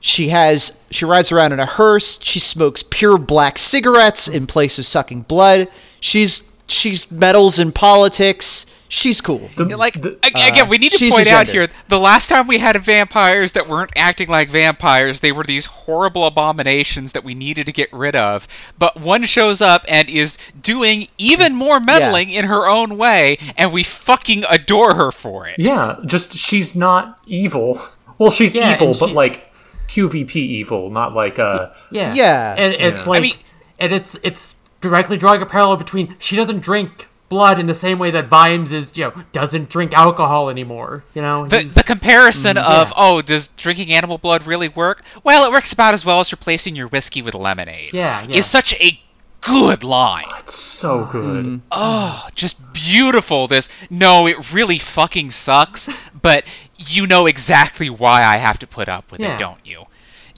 She 0.00 0.28
has 0.28 0.78
she 0.90 1.04
rides 1.04 1.30
around 1.32 1.52
in 1.52 1.60
a 1.60 1.66
hearse. 1.66 2.18
She 2.22 2.38
smokes 2.38 2.82
pure 2.82 3.18
black 3.18 3.58
cigarettes 3.58 4.26
in 4.28 4.46
place 4.46 4.78
of 4.78 4.86
sucking 4.86 5.22
blood. 5.22 5.68
She's 6.00 6.50
she's 6.66 7.10
meddles 7.10 7.58
in 7.58 7.72
politics. 7.72 8.64
She's 8.88 9.20
cool. 9.20 9.50
The- 9.56 9.76
Like 9.76 10.00
the- 10.00 10.16
ag- 10.22 10.36
again, 10.52 10.68
we 10.68 10.78
need 10.78 10.92
to 10.92 10.98
she's 10.98 11.12
point 11.14 11.26
out 11.28 11.46
here: 11.48 11.66
the 11.88 11.98
last 11.98 12.28
time 12.28 12.46
we 12.46 12.58
had 12.58 12.76
vampires 12.82 13.52
that 13.52 13.68
weren't 13.68 13.90
acting 13.96 14.28
like 14.28 14.48
vampires, 14.50 15.20
they 15.20 15.32
were 15.32 15.42
these 15.44 15.66
horrible 15.66 16.26
abominations 16.26 17.12
that 17.12 17.24
we 17.24 17.34
needed 17.34 17.66
to 17.66 17.72
get 17.72 17.92
rid 17.92 18.14
of. 18.14 18.46
But 18.78 19.00
one 19.00 19.24
shows 19.24 19.60
up 19.60 19.84
and 19.88 20.08
is 20.08 20.38
doing 20.60 21.08
even 21.18 21.54
more 21.54 21.80
meddling 21.80 22.30
in 22.30 22.44
her 22.44 22.68
own 22.68 22.96
way, 22.96 23.38
and 23.56 23.72
we 23.72 23.82
fucking 23.82 24.44
adore 24.48 24.94
her 24.94 25.10
for 25.10 25.46
it. 25.48 25.56
yeah, 25.58 25.96
just 26.06 26.36
she's 26.38 26.74
not 26.76 27.18
evil. 27.26 27.80
Well, 28.18 28.30
she's 28.30 28.54
Yeah, 28.54 28.72
evil, 28.74 28.94
but 28.98 29.08
she- 29.10 29.14
like 29.14 29.52
QVP 29.88 30.36
evil, 30.36 30.88
not 30.90 31.12
like 31.12 31.38
uh 31.38 31.68
Yeah. 31.90 32.14
Yeah. 32.14 32.54
And 32.56 32.72
it's 32.72 33.04
Yeah. 33.04 33.10
like 33.10 33.18
I 33.18 33.20
mean- 33.22 33.36
and 33.78 33.92
it's 33.92 34.16
it's 34.22 34.54
directly 34.80 35.18
drawing 35.18 35.42
a 35.42 35.46
parallel 35.46 35.76
between 35.76 36.16
she 36.18 36.34
doesn't 36.34 36.60
drink 36.60 37.08
blood 37.28 37.58
in 37.58 37.66
the 37.66 37.74
same 37.74 37.98
way 37.98 38.10
that 38.12 38.28
Vimes 38.28 38.72
is, 38.72 38.96
you 38.96 39.04
know, 39.04 39.24
doesn't 39.32 39.68
drink 39.68 39.92
alcohol 39.94 40.48
anymore. 40.48 41.04
You 41.14 41.22
know? 41.22 41.46
The, 41.46 41.64
the 41.64 41.82
comparison 41.82 42.56
mm, 42.56 42.62
of 42.62 42.88
yeah. 42.88 42.94
oh, 42.96 43.22
does 43.22 43.48
drinking 43.48 43.92
animal 43.92 44.18
blood 44.18 44.46
really 44.46 44.68
work? 44.68 45.02
Well, 45.24 45.44
it 45.44 45.52
works 45.52 45.72
about 45.72 45.94
as 45.94 46.04
well 46.04 46.20
as 46.20 46.32
replacing 46.32 46.76
your 46.76 46.88
whiskey 46.88 47.22
with 47.22 47.34
lemonade. 47.34 47.94
Yeah, 47.94 48.24
yeah. 48.28 48.36
is 48.36 48.46
such 48.46 48.74
a 48.74 49.00
good 49.40 49.84
line. 49.84 50.24
Oh, 50.28 50.38
it's 50.40 50.54
so 50.54 51.04
mm. 51.04 51.12
good. 51.12 51.44
Mm. 51.44 51.60
Oh, 51.70 52.28
just 52.34 52.60
beautiful. 52.72 53.46
This 53.48 53.68
no, 53.90 54.26
it 54.26 54.52
really 54.52 54.78
fucking 54.78 55.30
sucks, 55.30 55.88
but 56.20 56.44
you 56.76 57.06
know 57.06 57.26
exactly 57.26 57.90
why 57.90 58.22
I 58.22 58.36
have 58.36 58.58
to 58.60 58.66
put 58.66 58.88
up 58.88 59.10
with 59.10 59.20
Yeah. 59.20 59.34
it, 59.34 59.38
don't 59.38 59.64
you? 59.64 59.82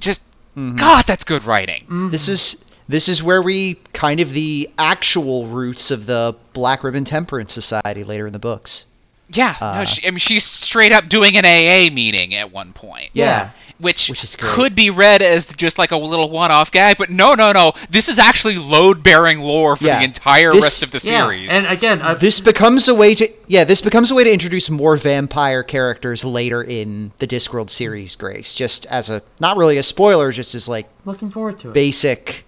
Just 0.00 0.22
mm-hmm. 0.56 0.76
God, 0.76 1.04
that's 1.06 1.24
good 1.24 1.44
writing. 1.44 1.82
Mm-hmm. 1.84 2.10
This 2.10 2.28
is 2.28 2.64
this 2.88 3.08
is 3.08 3.22
where 3.22 3.42
we 3.42 3.74
kind 3.92 4.20
of 4.20 4.32
the 4.32 4.70
actual 4.78 5.46
roots 5.46 5.90
of 5.90 6.06
the 6.06 6.34
Black 6.52 6.82
Ribbon 6.82 7.04
Temperance 7.04 7.52
Society 7.52 8.02
later 8.04 8.26
in 8.26 8.32
the 8.32 8.38
books. 8.38 8.86
Yeah, 9.30 9.54
no, 9.60 9.84
she, 9.84 10.06
I 10.06 10.10
mean 10.10 10.18
she's 10.20 10.42
straight 10.44 10.90
up 10.90 11.08
doing 11.08 11.36
an 11.36 11.44
AA 11.44 11.92
meeting 11.92 12.34
at 12.34 12.50
one 12.50 12.72
point. 12.72 13.10
Yeah. 13.12 13.50
Which, 13.78 14.08
Which 14.08 14.24
is 14.24 14.34
could 14.34 14.74
be 14.74 14.90
read 14.90 15.22
as 15.22 15.46
just 15.46 15.78
like 15.78 15.92
a 15.92 15.96
little 15.96 16.30
one-off 16.30 16.72
gag, 16.72 16.96
but 16.98 17.10
no, 17.10 17.34
no, 17.34 17.52
no. 17.52 17.74
This 17.90 18.08
is 18.08 18.18
actually 18.18 18.56
load-bearing 18.58 19.38
lore 19.38 19.76
for 19.76 19.84
Yeah. 19.84 19.98
the 20.00 20.04
entire 20.06 20.50
This- 20.50 20.64
rest 20.64 20.82
of 20.82 20.90
the 20.90 21.00
yeah. 21.04 21.22
series. 21.22 21.52
And 21.52 21.64
again, 21.66 22.02
uh, 22.02 22.14
This 22.14 22.40
becomes 22.40 22.88
a 22.88 22.94
way 22.94 23.14
to 23.14 23.28
yeah, 23.46 23.62
this 23.64 23.80
becomes 23.80 24.10
a 24.10 24.14
way 24.16 24.24
to 24.24 24.32
introduce 24.32 24.68
more 24.70 24.96
vampire 24.96 25.62
characters 25.62 26.24
later 26.24 26.60
in 26.60 27.12
the 27.18 27.26
Discworld 27.28 27.70
series, 27.70 28.16
Grace. 28.16 28.52
Just 28.54 28.84
as 28.86 29.10
a 29.10 29.22
not 29.38 29.56
really 29.56 29.76
a 29.76 29.82
spoiler, 29.84 30.32
just 30.32 30.56
as 30.56 30.68
like 30.68 30.88
looking 31.04 31.30
forward 31.30 31.60
to 31.60 31.68
it. 31.68 31.74
basic 31.74 32.44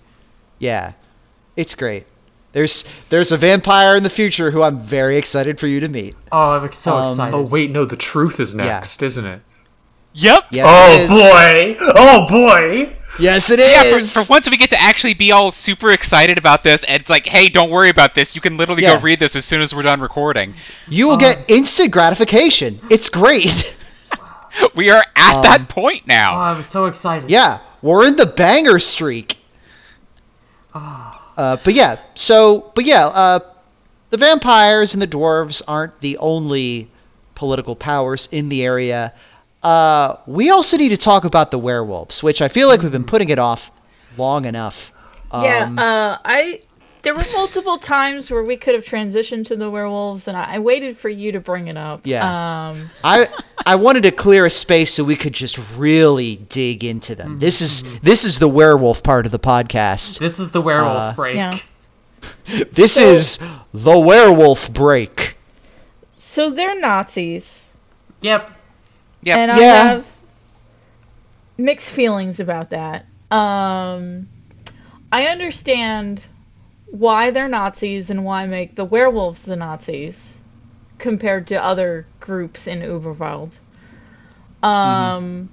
Yeah. 0.60 0.92
It's 1.56 1.74
great. 1.74 2.06
There's 2.52 2.84
there's 3.10 3.32
a 3.32 3.36
vampire 3.36 3.96
in 3.96 4.02
the 4.04 4.10
future 4.10 4.50
who 4.52 4.62
I'm 4.62 4.78
very 4.78 5.16
excited 5.16 5.58
for 5.58 5.66
you 5.66 5.80
to 5.80 5.88
meet. 5.88 6.14
oh, 6.30 6.52
I'm 6.52 6.70
so 6.72 6.94
Um, 6.96 7.10
excited. 7.10 7.34
Oh 7.34 7.42
wait, 7.42 7.70
no, 7.72 7.84
the 7.84 7.96
truth 7.96 8.38
is 8.40 8.54
next, 8.54 9.02
isn't 9.02 9.24
it? 9.24 9.40
yep. 10.14 10.44
Yes, 10.52 10.66
oh 10.68 10.94
it 10.94 11.00
is. 11.02 11.08
boy! 11.78 11.92
Oh 11.96 12.26
boy! 12.28 12.96
Yes, 13.20 13.50
it 13.50 13.60
Yeah, 13.60 13.82
for, 13.84 13.98
is. 14.00 14.12
for 14.14 14.22
once 14.32 14.48
we 14.50 14.56
get 14.56 14.70
to 14.70 14.80
actually 14.80 15.14
be 15.14 15.30
all 15.32 15.50
super 15.52 15.90
excited 15.92 16.38
about 16.38 16.62
this, 16.62 16.82
and 16.84 17.00
it's 17.00 17.10
like, 17.10 17.26
hey, 17.26 17.48
don't 17.48 17.70
worry 17.70 17.88
about 17.90 18.14
this. 18.14 18.34
You 18.34 18.40
can 18.40 18.56
literally 18.56 18.82
Yeah. 18.82 18.96
go 18.96 19.02
read 19.02 19.18
this 19.20 19.36
as 19.36 19.44
soon 19.44 19.60
as 19.60 19.74
we're 19.74 19.82
done 19.82 20.00
recording. 20.00 20.54
you 20.88 21.06
will 21.08 21.16
get 21.16 21.44
instant 21.48 21.90
gratification. 21.92 22.80
It's 22.90 23.08
great. 23.08 23.76
We 24.74 24.90
are 24.90 25.04
at 25.14 25.36
Um, 25.36 25.42
that 25.42 25.68
point 25.68 26.08
now. 26.08 26.32
oh, 26.32 26.34
now. 26.34 26.42
I'm 26.42 26.62
so 26.64 26.86
excited. 26.86 27.30
Yeah, 27.30 27.60
we're 27.82 28.04
in 28.04 28.16
the 28.16 28.26
banger 28.26 28.80
streak. 28.80 29.36
Uh, 30.74 31.56
but 31.64 31.74
yeah, 31.74 31.98
so 32.14 32.70
but 32.74 32.84
yeah, 32.84 33.06
uh, 33.06 33.40
the 34.10 34.16
vampires 34.16 34.94
and 34.94 35.02
the 35.02 35.06
dwarves 35.06 35.62
aren't 35.66 36.00
the 36.00 36.16
only 36.18 36.88
political 37.34 37.74
powers 37.74 38.28
in 38.30 38.48
the 38.48 38.62
area. 38.64 39.12
Uh, 39.62 40.16
we 40.26 40.50
also 40.50 40.76
need 40.76 40.88
to 40.90 40.96
talk 40.96 41.24
about 41.24 41.50
the 41.50 41.58
werewolves, 41.58 42.22
which 42.22 42.40
I 42.42 42.48
feel 42.48 42.68
like 42.68 42.82
we've 42.82 42.92
been 42.92 43.04
putting 43.04 43.28
it 43.30 43.38
off 43.38 43.70
long 44.16 44.44
enough. 44.44 44.90
Yeah, 45.32 45.64
Um, 45.64 45.78
uh, 45.78 46.18
I 46.24 46.60
there 47.02 47.14
were 47.14 47.24
multiple 47.34 47.78
times 47.78 48.30
where 48.30 48.42
we 48.42 48.56
could 48.56 48.74
have 48.74 48.84
transitioned 48.84 49.46
to 49.46 49.56
the 49.56 49.70
werewolves, 49.70 50.28
and 50.28 50.36
I, 50.36 50.54
I 50.54 50.58
waited 50.58 50.96
for 50.96 51.08
you 51.08 51.32
to 51.32 51.40
bring 51.40 51.66
it 51.68 51.76
up. 51.76 52.02
Yeah. 52.04 52.24
Um, 52.70 52.90
I 53.04 53.28
I 53.66 53.74
wanted 53.76 54.02
to 54.04 54.10
clear 54.12 54.46
a 54.46 54.50
space 54.50 54.92
so 54.94 55.04
we 55.04 55.16
could 55.16 55.32
just 55.32 55.58
really 55.76 56.36
dig 56.48 56.84
into 56.84 57.14
them. 57.14 57.38
This 57.38 57.60
is 57.60 57.82
this 58.00 58.24
is 58.24 58.38
the 58.38 58.48
werewolf 58.48 59.02
part 59.02 59.26
of 59.26 59.32
the 59.32 59.38
podcast. 59.38 60.18
This 60.18 60.38
is 60.38 60.50
the 60.50 60.60
werewolf 60.60 60.96
Uh, 60.98 61.12
break. 61.14 61.36
yeah. 61.36 61.58
This 62.72 62.96
is 62.98 63.38
the 63.72 63.98
werewolf 63.98 64.70
break. 64.72 65.36
So 66.16 66.50
they're 66.50 66.78
Nazis, 66.78 67.72
Yep. 68.20 68.50
Yep. 69.22 69.36
and 69.38 69.50
I 69.50 69.58
Yeah. 69.60 69.82
have 69.84 70.06
mixed 71.56 71.90
feelings 71.92 72.38
about 72.40 72.70
that. 72.70 73.06
Um, 73.30 74.28
I 75.12 75.26
understand 75.26 76.24
why 76.90 77.30
they're 77.30 77.48
Nazis 77.48 78.10
and 78.10 78.24
why 78.24 78.46
make 78.46 78.74
the 78.74 78.84
werewolves 78.84 79.44
the 79.44 79.56
Nazis 79.56 80.38
compared 80.98 81.46
to 81.48 81.62
other 81.62 82.06
groups 82.20 82.66
in 82.66 82.80
Uberwald. 82.80 83.58
Um, 84.62 85.48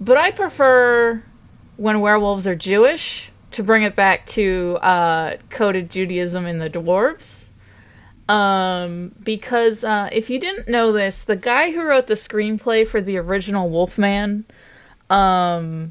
but 0.00 0.16
I 0.16 0.30
prefer 0.30 1.22
when 1.76 2.00
werewolves 2.00 2.46
are 2.46 2.56
Jewish 2.56 3.30
to 3.52 3.62
bring 3.62 3.82
it 3.82 3.94
back 3.94 4.26
to 4.26 4.78
uh, 4.82 5.36
coded 5.48 5.90
Judaism 5.90 6.46
in 6.46 6.58
the 6.58 6.70
dwarves. 6.70 7.48
Um, 8.28 9.12
because 9.22 9.82
uh, 9.82 10.08
if 10.12 10.30
you 10.30 10.38
didn't 10.38 10.68
know 10.68 10.92
this, 10.92 11.24
the 11.24 11.36
guy 11.36 11.72
who 11.72 11.82
wrote 11.82 12.06
the 12.06 12.14
screenplay 12.14 12.86
for 12.86 13.00
the 13.00 13.16
original 13.16 13.68
Wolfman, 13.68 14.44
um, 15.08 15.90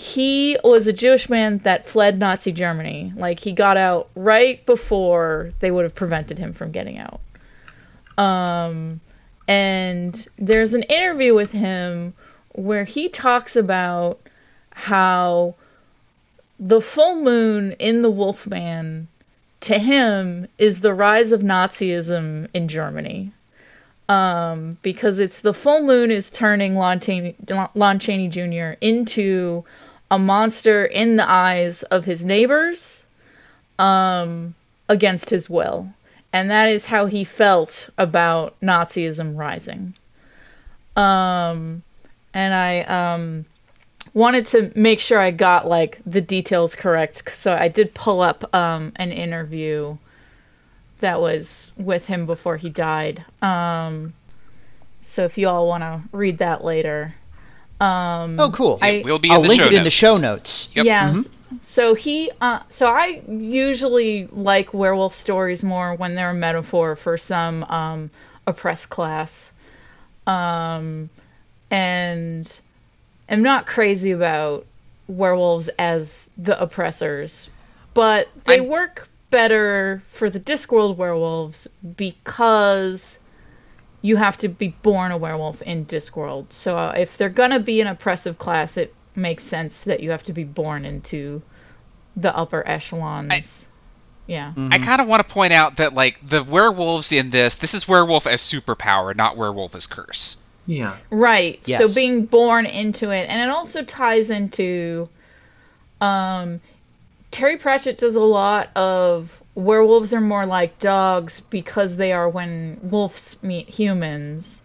he 0.00 0.56
was 0.64 0.86
a 0.86 0.94
Jewish 0.94 1.28
man 1.28 1.58
that 1.58 1.84
fled 1.84 2.18
Nazi 2.18 2.52
Germany. 2.52 3.12
Like 3.16 3.40
he 3.40 3.52
got 3.52 3.76
out 3.76 4.08
right 4.14 4.64
before 4.64 5.50
they 5.60 5.70
would 5.70 5.84
have 5.84 5.94
prevented 5.94 6.38
him 6.38 6.54
from 6.54 6.70
getting 6.70 6.96
out. 6.96 7.20
Um, 8.16 9.02
and 9.46 10.26
there's 10.38 10.72
an 10.72 10.84
interview 10.84 11.34
with 11.34 11.52
him 11.52 12.14
where 12.54 12.84
he 12.84 13.10
talks 13.10 13.56
about 13.56 14.18
how 14.70 15.54
the 16.58 16.80
full 16.80 17.22
moon 17.22 17.72
in 17.72 18.00
the 18.00 18.10
Wolfman 18.10 19.08
to 19.60 19.78
him 19.78 20.48
is 20.56 20.80
the 20.80 20.94
rise 20.94 21.30
of 21.30 21.42
Nazism 21.42 22.48
in 22.54 22.68
Germany. 22.68 23.32
Um, 24.08 24.78
because 24.80 25.18
it's 25.18 25.42
the 25.42 25.54
full 25.54 25.82
moon 25.82 26.10
is 26.10 26.30
turning 26.30 26.74
Lon 26.74 27.00
Chaney, 27.00 27.36
Lon 27.74 27.98
Chaney 27.98 28.28
Jr. 28.28 28.78
into 28.80 29.62
a 30.10 30.18
monster 30.18 30.84
in 30.84 31.16
the 31.16 31.30
eyes 31.30 31.82
of 31.84 32.04
his 32.04 32.24
neighbors 32.24 33.04
um, 33.78 34.54
against 34.88 35.30
his 35.30 35.48
will. 35.48 35.90
And 36.32 36.50
that 36.50 36.68
is 36.68 36.86
how 36.86 37.06
he 37.06 37.24
felt 37.24 37.90
about 37.98 38.58
Nazism 38.60 39.36
rising. 39.36 39.94
Um, 40.96 41.82
and 42.32 42.54
I 42.54 42.80
um, 42.82 43.46
wanted 44.14 44.46
to 44.46 44.72
make 44.74 45.00
sure 45.00 45.18
I 45.18 45.30
got 45.30 45.66
like 45.66 46.00
the 46.06 46.20
details 46.20 46.74
correct. 46.74 47.34
So 47.34 47.56
I 47.56 47.68
did 47.68 47.94
pull 47.94 48.20
up 48.20 48.54
um, 48.54 48.92
an 48.96 49.12
interview 49.12 49.96
that 51.00 51.20
was 51.20 51.72
with 51.76 52.06
him 52.06 52.26
before 52.26 52.58
he 52.58 52.68
died. 52.68 53.24
Um, 53.42 54.14
so 55.02 55.24
if 55.24 55.36
you 55.38 55.48
all 55.48 55.66
want 55.66 55.82
to 55.82 56.02
read 56.12 56.38
that 56.38 56.62
later. 56.62 57.14
Um, 57.80 58.38
Oh, 58.38 58.50
cool. 58.50 58.78
I- 58.82 59.02
We'll 59.04 59.18
be 59.18 59.30
I'll 59.30 59.40
the 59.42 59.48
link 59.48 59.60
show 59.60 59.66
it 59.68 59.72
in 59.72 59.84
the 59.84 59.90
show 59.90 60.16
notes. 60.18 60.68
Yep. 60.74 60.84
Yeah. 60.86 61.22
So 61.62 61.94
he, 61.94 62.30
uh, 62.40 62.60
so 62.68 62.88
I 62.88 63.22
usually 63.28 64.26
like 64.32 64.72
werewolf 64.74 65.14
stories 65.14 65.64
more 65.64 65.94
when 65.94 66.14
they're 66.14 66.30
a 66.30 66.34
metaphor 66.34 66.94
for 66.96 67.16
some 67.16 67.64
um, 67.64 68.10
oppressed 68.46 68.88
class, 68.90 69.50
um, 70.26 71.10
and 71.70 72.60
am 73.28 73.42
not 73.42 73.66
crazy 73.66 74.10
about 74.10 74.66
werewolves 75.08 75.68
as 75.78 76.28
the 76.36 76.60
oppressors, 76.60 77.48
but 77.94 78.28
they 78.44 78.54
I'm- 78.60 78.68
work 78.68 79.08
better 79.30 80.02
for 80.08 80.28
the 80.28 80.40
Discworld 80.40 80.96
werewolves 80.96 81.68
because 81.96 83.18
you 84.02 84.16
have 84.16 84.36
to 84.38 84.48
be 84.48 84.68
born 84.82 85.12
a 85.12 85.16
werewolf 85.16 85.62
in 85.62 85.84
Discworld. 85.86 86.52
So 86.52 86.78
uh, 86.78 86.94
if 86.96 87.16
they're 87.16 87.28
gonna 87.28 87.60
be 87.60 87.80
an 87.80 87.86
oppressive 87.86 88.38
class, 88.38 88.76
it 88.76 88.94
makes 89.14 89.44
sense 89.44 89.82
that 89.82 90.00
you 90.00 90.10
have 90.10 90.22
to 90.24 90.32
be 90.32 90.44
born 90.44 90.84
into 90.84 91.42
the 92.16 92.34
upper 92.36 92.66
echelons. 92.66 93.66
yeah. 94.26 94.52
I 94.72 94.78
kind 94.78 95.00
of 95.00 95.08
want 95.08 95.26
to 95.26 95.32
point 95.32 95.52
out 95.52 95.76
that 95.78 95.92
like 95.92 96.16
the 96.26 96.44
werewolves 96.44 97.10
in 97.12 97.30
this, 97.30 97.56
this 97.56 97.74
is 97.74 97.88
werewolf 97.88 98.26
as 98.26 98.40
superpower, 98.40 99.14
not 99.14 99.36
werewolf 99.36 99.74
as 99.74 99.86
curse. 99.86 100.42
Yeah. 100.66 100.98
Right. 101.10 101.60
Yes. 101.64 101.80
So 101.80 101.92
being 101.94 102.26
born 102.26 102.64
into 102.64 103.10
it, 103.10 103.28
and 103.28 103.40
it 103.40 103.48
also 103.52 103.82
ties 103.82 104.30
into, 104.30 105.08
um, 106.00 106.60
Terry 107.32 107.56
Pratchett 107.56 107.98
does 107.98 108.14
a 108.14 108.20
lot 108.20 108.70
of 108.76 109.39
werewolves 109.54 110.12
are 110.12 110.20
more 110.20 110.46
like 110.46 110.78
dogs 110.78 111.40
because 111.40 111.96
they 111.96 112.12
are 112.12 112.28
when 112.28 112.78
wolves 112.82 113.42
meet 113.42 113.68
humans. 113.70 114.62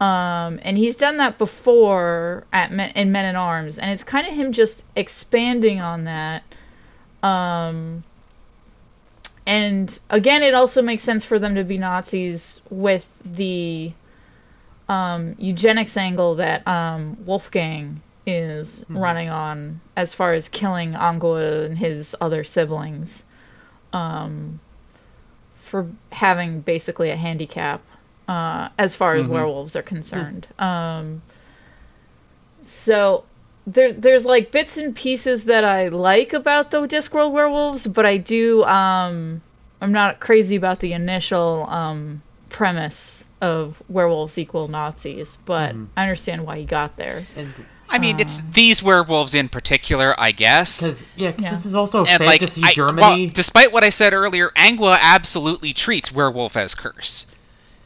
Um, 0.00 0.58
and 0.62 0.76
he's 0.76 0.96
done 0.96 1.16
that 1.18 1.38
before 1.38 2.44
at 2.52 2.72
Men, 2.72 2.90
in 2.94 3.12
Men 3.12 3.24
at 3.24 3.36
Arms, 3.36 3.78
and 3.78 3.90
it's 3.90 4.04
kind 4.04 4.26
of 4.26 4.34
him 4.34 4.52
just 4.52 4.84
expanding 4.96 5.80
on 5.80 6.04
that. 6.04 6.42
Um, 7.22 8.04
and 9.46 9.98
again, 10.10 10.42
it 10.42 10.52
also 10.52 10.82
makes 10.82 11.04
sense 11.04 11.24
for 11.24 11.38
them 11.38 11.54
to 11.54 11.64
be 11.64 11.78
Nazis 11.78 12.60
with 12.70 13.18
the 13.24 13.92
um, 14.88 15.36
eugenics 15.38 15.96
angle 15.96 16.34
that 16.34 16.66
um, 16.66 17.16
Wolfgang 17.24 18.02
is 18.26 18.84
running 18.88 19.28
on 19.28 19.80
as 19.96 20.14
far 20.14 20.32
as 20.32 20.48
killing 20.48 20.92
Angua 20.92 21.64
and 21.64 21.78
his 21.78 22.16
other 22.20 22.42
siblings 22.42 23.23
um, 23.94 24.60
for 25.54 25.86
having 26.12 26.60
basically 26.60 27.10
a 27.10 27.16
handicap 27.16 27.80
uh, 28.28 28.68
as 28.78 28.94
far 28.96 29.14
as 29.14 29.26
werewolves 29.26 29.76
are 29.76 29.82
concerned. 29.82 30.48
Um, 30.58 31.22
so 32.62 33.24
there, 33.66 33.92
there's 33.92 34.26
like 34.26 34.50
bits 34.50 34.76
and 34.76 34.94
pieces 34.94 35.44
that 35.44 35.64
I 35.64 35.88
like 35.88 36.32
about 36.32 36.70
the 36.70 36.80
Discworld 36.82 37.32
werewolves, 37.32 37.86
but 37.86 38.04
I 38.04 38.16
do 38.18 38.64
um, 38.64 39.42
I'm 39.80 39.92
not 39.92 40.20
crazy 40.20 40.56
about 40.56 40.80
the 40.80 40.92
initial 40.92 41.68
um, 41.70 42.22
premise 42.48 43.28
of 43.40 43.82
werewolves 43.88 44.38
equal 44.38 44.68
Nazis, 44.68 45.38
but 45.44 45.74
I 45.96 46.02
understand 46.02 46.46
why 46.46 46.58
he 46.58 46.64
got 46.64 46.96
there. 46.96 47.26
And 47.36 47.54
I 47.94 47.98
mean, 47.98 48.18
it's 48.20 48.40
um, 48.40 48.46
these 48.52 48.82
werewolves 48.82 49.34
in 49.34 49.48
particular, 49.48 50.14
I 50.18 50.32
guess. 50.32 50.82
because 50.82 51.04
yeah, 51.16 51.32
'cause 51.32 51.42
Yeah. 51.42 51.50
this 51.50 51.66
is 51.66 51.74
also 51.74 52.04
And 52.04 52.24
like, 52.24 52.40
fantasy 52.40 52.62
I, 52.64 52.72
Germany. 52.72 53.26
well, 53.26 53.30
despite 53.32 53.72
what 53.72 53.84
I 53.84 53.88
said 53.90 54.12
earlier, 54.12 54.50
Angua 54.56 54.98
absolutely 55.00 55.72
treats 55.72 56.10
werewolf 56.12 56.56
as 56.56 56.74
curse 56.74 57.26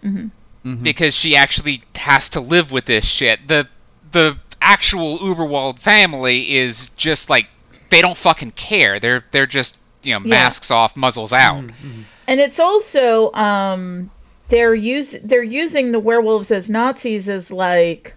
mm-hmm. 0.05 0.29
Mm-hmm. 0.69 0.83
because 0.83 1.15
she 1.15 1.37
actually 1.37 1.83
has 1.95 2.31
to 2.31 2.41
live 2.41 2.73
with 2.73 2.87
this 2.87 3.05
shit. 3.05 3.47
The 3.49 3.69
the 4.13 4.39
actual 4.63 5.19
Uberwald 5.19 5.79
family 5.79 6.57
is 6.57 6.91
just 6.91 7.31
like 7.31 7.47
they 7.91 8.01
don't 8.01 8.17
fucking 8.17 8.53
care. 8.53 8.99
They're 8.99 9.23
they're 9.31 9.47
just 9.47 9.77
you 10.03 10.15
know 10.15 10.21
Yeah. 10.25 10.31
masks 10.31 10.71
off, 10.71 10.97
muzzles 10.97 11.33
out. 11.33 11.65
Mm-hmm, 11.65 12.03
and 12.27 12.41
it's 12.41 12.59
also 12.59 13.31
um 13.35 14.11
they're 14.49 14.75
use 14.75 15.15
they're 15.23 15.43
using 15.43 15.93
the 15.93 16.01
werewolves 16.01 16.51
as 16.51 16.71
Nazis 16.71 17.29
as 17.29 17.51
like 17.51 18.15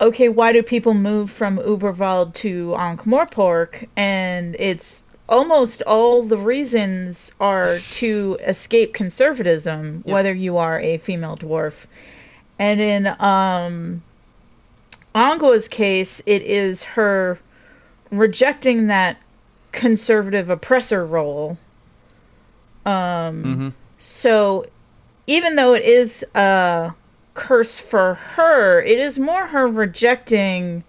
okay, 0.00 0.28
why 0.28 0.52
do 0.52 0.62
people 0.62 0.94
move 0.94 1.30
from 1.30 1.58
Uberwald 1.58 2.34
to 2.34 2.74
Ankh-Morpork? 2.76 3.86
And 3.96 4.56
it's 4.58 5.04
almost 5.28 5.82
all 5.82 6.22
the 6.22 6.36
reasons 6.38 7.32
are 7.38 7.78
to 7.90 8.38
escape 8.44 8.92
conservatism, 8.94 10.02
whether 10.04 10.34
you 10.34 10.56
are 10.56 10.80
a 10.80 10.98
female 10.98 11.36
dwarf. 11.36 11.86
And 12.58 12.80
in 12.80 13.06
um 13.20 14.02
Angua's 15.14 15.68
case, 15.68 16.22
it 16.26 16.42
is 16.42 16.82
her 16.94 17.38
rejecting 18.10 18.86
that 18.88 19.20
conservative 19.72 20.48
oppressor 20.50 21.04
role. 21.06 21.58
Um, 22.86 23.74
So 23.98 24.64
even 25.26 25.56
though 25.56 25.74
it 25.74 25.84
is 25.84 26.24
a 26.34 26.94
curse 27.40 27.80
for 27.80 28.14
her, 28.14 28.82
it 28.82 28.98
is 28.98 29.18
more 29.18 29.46
her 29.46 29.66
rejecting 29.66 30.84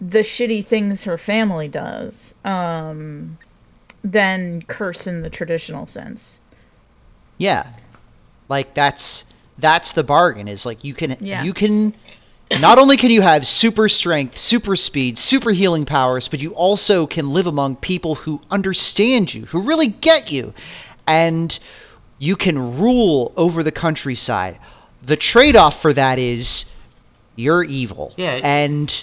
the 0.00 0.20
shitty 0.20 0.64
things 0.64 1.04
her 1.04 1.18
family 1.18 1.68
does 1.68 2.34
um, 2.42 3.36
than 4.02 4.62
curse 4.62 5.06
in 5.06 5.20
the 5.20 5.28
traditional 5.28 5.86
sense. 5.86 6.40
Yeah. 7.36 7.66
Like 8.48 8.72
that's 8.72 9.26
that's 9.58 9.92
the 9.92 10.02
bargain 10.02 10.48
is 10.48 10.64
like 10.64 10.84
you 10.84 10.94
can 10.94 11.18
Yeah. 11.20 11.42
you 11.42 11.52
can 11.52 11.92
not 12.62 12.78
only 12.78 12.96
can 12.96 13.10
you 13.10 13.20
have 13.20 13.46
super 13.46 13.90
strength, 13.90 14.38
super 14.38 14.74
speed, 14.74 15.18
super 15.18 15.50
healing 15.50 15.84
powers, 15.84 16.28
but 16.28 16.40
you 16.40 16.54
also 16.54 17.06
can 17.06 17.28
live 17.30 17.46
among 17.46 17.76
people 17.76 18.14
who 18.14 18.40
understand 18.50 19.34
you, 19.34 19.44
who 19.46 19.60
really 19.60 19.88
get 19.88 20.32
you. 20.32 20.54
And 21.06 21.58
you 22.18 22.36
can 22.36 22.78
rule 22.78 23.32
over 23.36 23.62
the 23.62 23.72
countryside. 23.72 24.58
The 25.08 25.16
trade-off 25.16 25.80
for 25.80 25.92
that 25.94 26.18
is 26.18 26.66
you're 27.34 27.64
evil. 27.64 28.14
Yeah. 28.16 28.40
And 28.42 29.02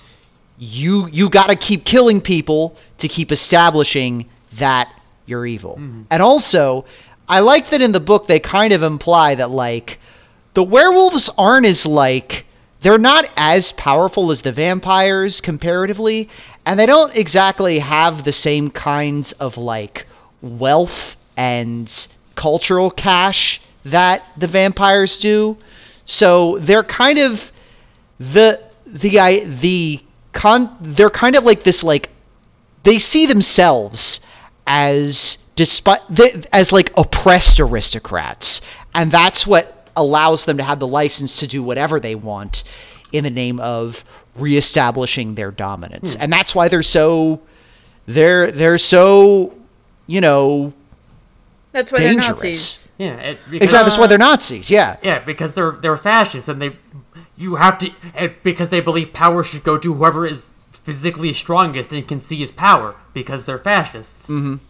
you 0.57 1.07
you 1.07 1.29
got 1.29 1.47
to 1.47 1.55
keep 1.55 1.83
killing 1.83 2.21
people 2.21 2.77
to 2.99 3.07
keep 3.07 3.31
establishing 3.31 4.29
that 4.53 4.89
you're 5.25 5.45
evil. 5.45 5.75
Mm-hmm. 5.75 6.03
And 6.09 6.21
also, 6.21 6.85
I 7.27 7.39
like 7.39 7.69
that 7.71 7.81
in 7.81 7.91
the 7.91 7.99
book 7.99 8.27
they 8.27 8.39
kind 8.39 8.71
of 8.71 8.83
imply 8.83 9.35
that 9.35 9.49
like 9.51 9.99
the 10.53 10.63
werewolves 10.63 11.29
aren't 11.37 11.65
as 11.65 11.85
like 11.85 12.45
they're 12.81 12.97
not 12.99 13.25
as 13.35 13.71
powerful 13.71 14.31
as 14.31 14.43
the 14.43 14.51
vampires 14.51 15.41
comparatively, 15.41 16.29
and 16.65 16.79
they 16.79 16.85
don't 16.85 17.15
exactly 17.15 17.79
have 17.79 18.23
the 18.23 18.31
same 18.31 18.69
kinds 18.69 19.31
of 19.33 19.57
like 19.57 20.05
wealth 20.41 21.17
and 21.35 22.07
cultural 22.35 22.91
cash 22.91 23.59
that 23.83 24.23
the 24.37 24.47
vampires 24.47 25.17
do. 25.17 25.57
So 26.05 26.59
they're 26.59 26.83
kind 26.83 27.19
of 27.19 27.51
the 28.19 28.61
the 28.85 29.19
I 29.19 29.39
the 29.39 30.01
con 30.33 30.75
they're 30.79 31.09
kind 31.09 31.35
of 31.35 31.43
like 31.43 31.63
this 31.63 31.83
like 31.83 32.09
they 32.83 32.99
see 32.99 33.25
themselves 33.25 34.21
as 34.67 35.39
despite 35.55 36.01
as 36.53 36.71
like 36.71 36.91
oppressed 36.97 37.59
aristocrats, 37.59 38.61
and 38.93 39.11
that's 39.11 39.45
what 39.47 39.89
allows 39.95 40.45
them 40.45 40.57
to 40.57 40.63
have 40.63 40.79
the 40.79 40.87
license 40.87 41.39
to 41.39 41.47
do 41.47 41.63
whatever 41.63 41.99
they 41.99 42.15
want 42.15 42.63
in 43.11 43.23
the 43.23 43.29
name 43.29 43.59
of 43.59 44.03
reestablishing 44.35 45.35
their 45.35 45.51
dominance, 45.51 46.15
hmm. 46.15 46.21
and 46.21 46.31
that's 46.31 46.53
why 46.53 46.67
they're 46.67 46.83
so 46.83 47.41
they're 48.05 48.51
they're 48.51 48.77
so 48.77 49.53
you 50.07 50.21
know 50.21 50.73
That's 51.75 51.91
why 51.91 51.97
dangerous. 51.97 52.25
they're 52.25 52.29
Nazis. 52.29 52.89
Yeah, 52.97 53.17
it, 53.17 53.39
because, 53.49 53.63
Exactly, 53.65 53.89
that's 53.89 53.99
why 53.99 54.07
they're 54.07 54.17
Nazis. 54.17 54.71
Yeah, 54.71 54.95
Yeah, 55.03 55.19
because 55.19 55.55
they're 55.55 55.73
they're 55.73 55.97
fascists 55.97 56.47
and 56.47 56.61
they 56.61 56.77
you 57.35 57.55
have 57.55 57.77
to 57.79 57.91
and 58.13 58.33
because 58.43 58.69
they 58.69 58.79
believe 58.79 59.11
power 59.11 59.43
should 59.43 59.65
go 59.65 59.77
to 59.77 59.93
whoever 59.93 60.25
is 60.25 60.47
physically 60.71 61.33
strongest 61.33 61.91
and 61.91 62.07
can 62.07 62.21
see 62.21 62.37
his 62.37 62.49
power 62.49 62.95
because 63.13 63.43
they're 63.43 63.59
fascists. 63.59 64.29
and 64.29 64.61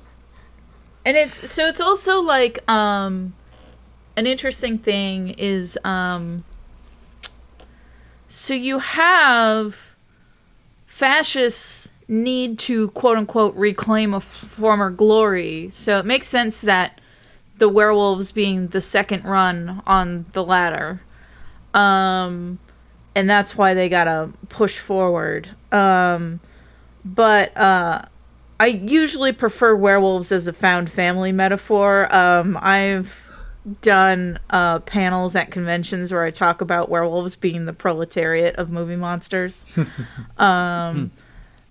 it's 1.06 1.52
so 1.52 1.68
it's 1.68 1.80
also 1.80 2.20
like 2.22 2.68
um 2.68 3.36
an 4.18 4.26
interesting 4.26 4.80
thing 4.80 5.30
is 5.38 5.78
um 5.84 6.44
so 8.28 8.56
you 8.56 8.80
have 8.80 9.96
fascists 10.88 11.92
need 12.08 12.60
to 12.60 12.90
quote 12.92 13.18
unquote 13.18 13.56
reclaim 13.56 14.14
a 14.14 14.18
f- 14.18 14.24
former 14.24 14.90
glory 14.90 15.70
so 15.72 15.98
it 15.98 16.06
makes 16.06 16.28
sense 16.28 16.62
that 16.62 17.00
the 17.58 17.70
werewolves 17.70 18.32
being 18.32 18.68
the 18.68 18.82
second 18.82 19.24
run 19.24 19.82
on 19.88 20.26
the 20.34 20.44
ladder 20.44 21.02
um 21.74 22.60
and 23.16 23.30
that's 23.30 23.58
why 23.58 23.74
they 23.74 23.90
gotta 23.90 24.30
push 24.50 24.78
forward 24.78 25.50
um 25.72 26.40
but 27.04 27.56
uh 27.58 28.02
I 28.60 28.68
usually 28.68 29.34
prefer 29.34 29.76
werewolves 29.76 30.32
as 30.32 30.48
a 30.48 30.54
found 30.54 30.90
family 30.90 31.32
metaphor. 31.32 32.14
Um, 32.16 32.58
I've 32.62 33.30
done 33.82 34.40
uh, 34.50 34.80
panels 34.80 35.36
at 35.36 35.52
conventions 35.52 36.12
where 36.12 36.24
I 36.24 36.32
talk 36.32 36.62
about 36.62 36.90
werewolves 36.90 37.36
being 37.36 37.66
the 37.66 37.74
proletariat 37.74 38.56
of 38.56 38.72
movie 38.72 38.96
monsters. 38.96 39.66
um, 40.38 41.12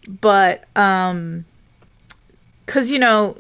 but 0.08 0.64
um, 0.76 1.44
because 2.66 2.90
you 2.90 2.98
know, 2.98 3.38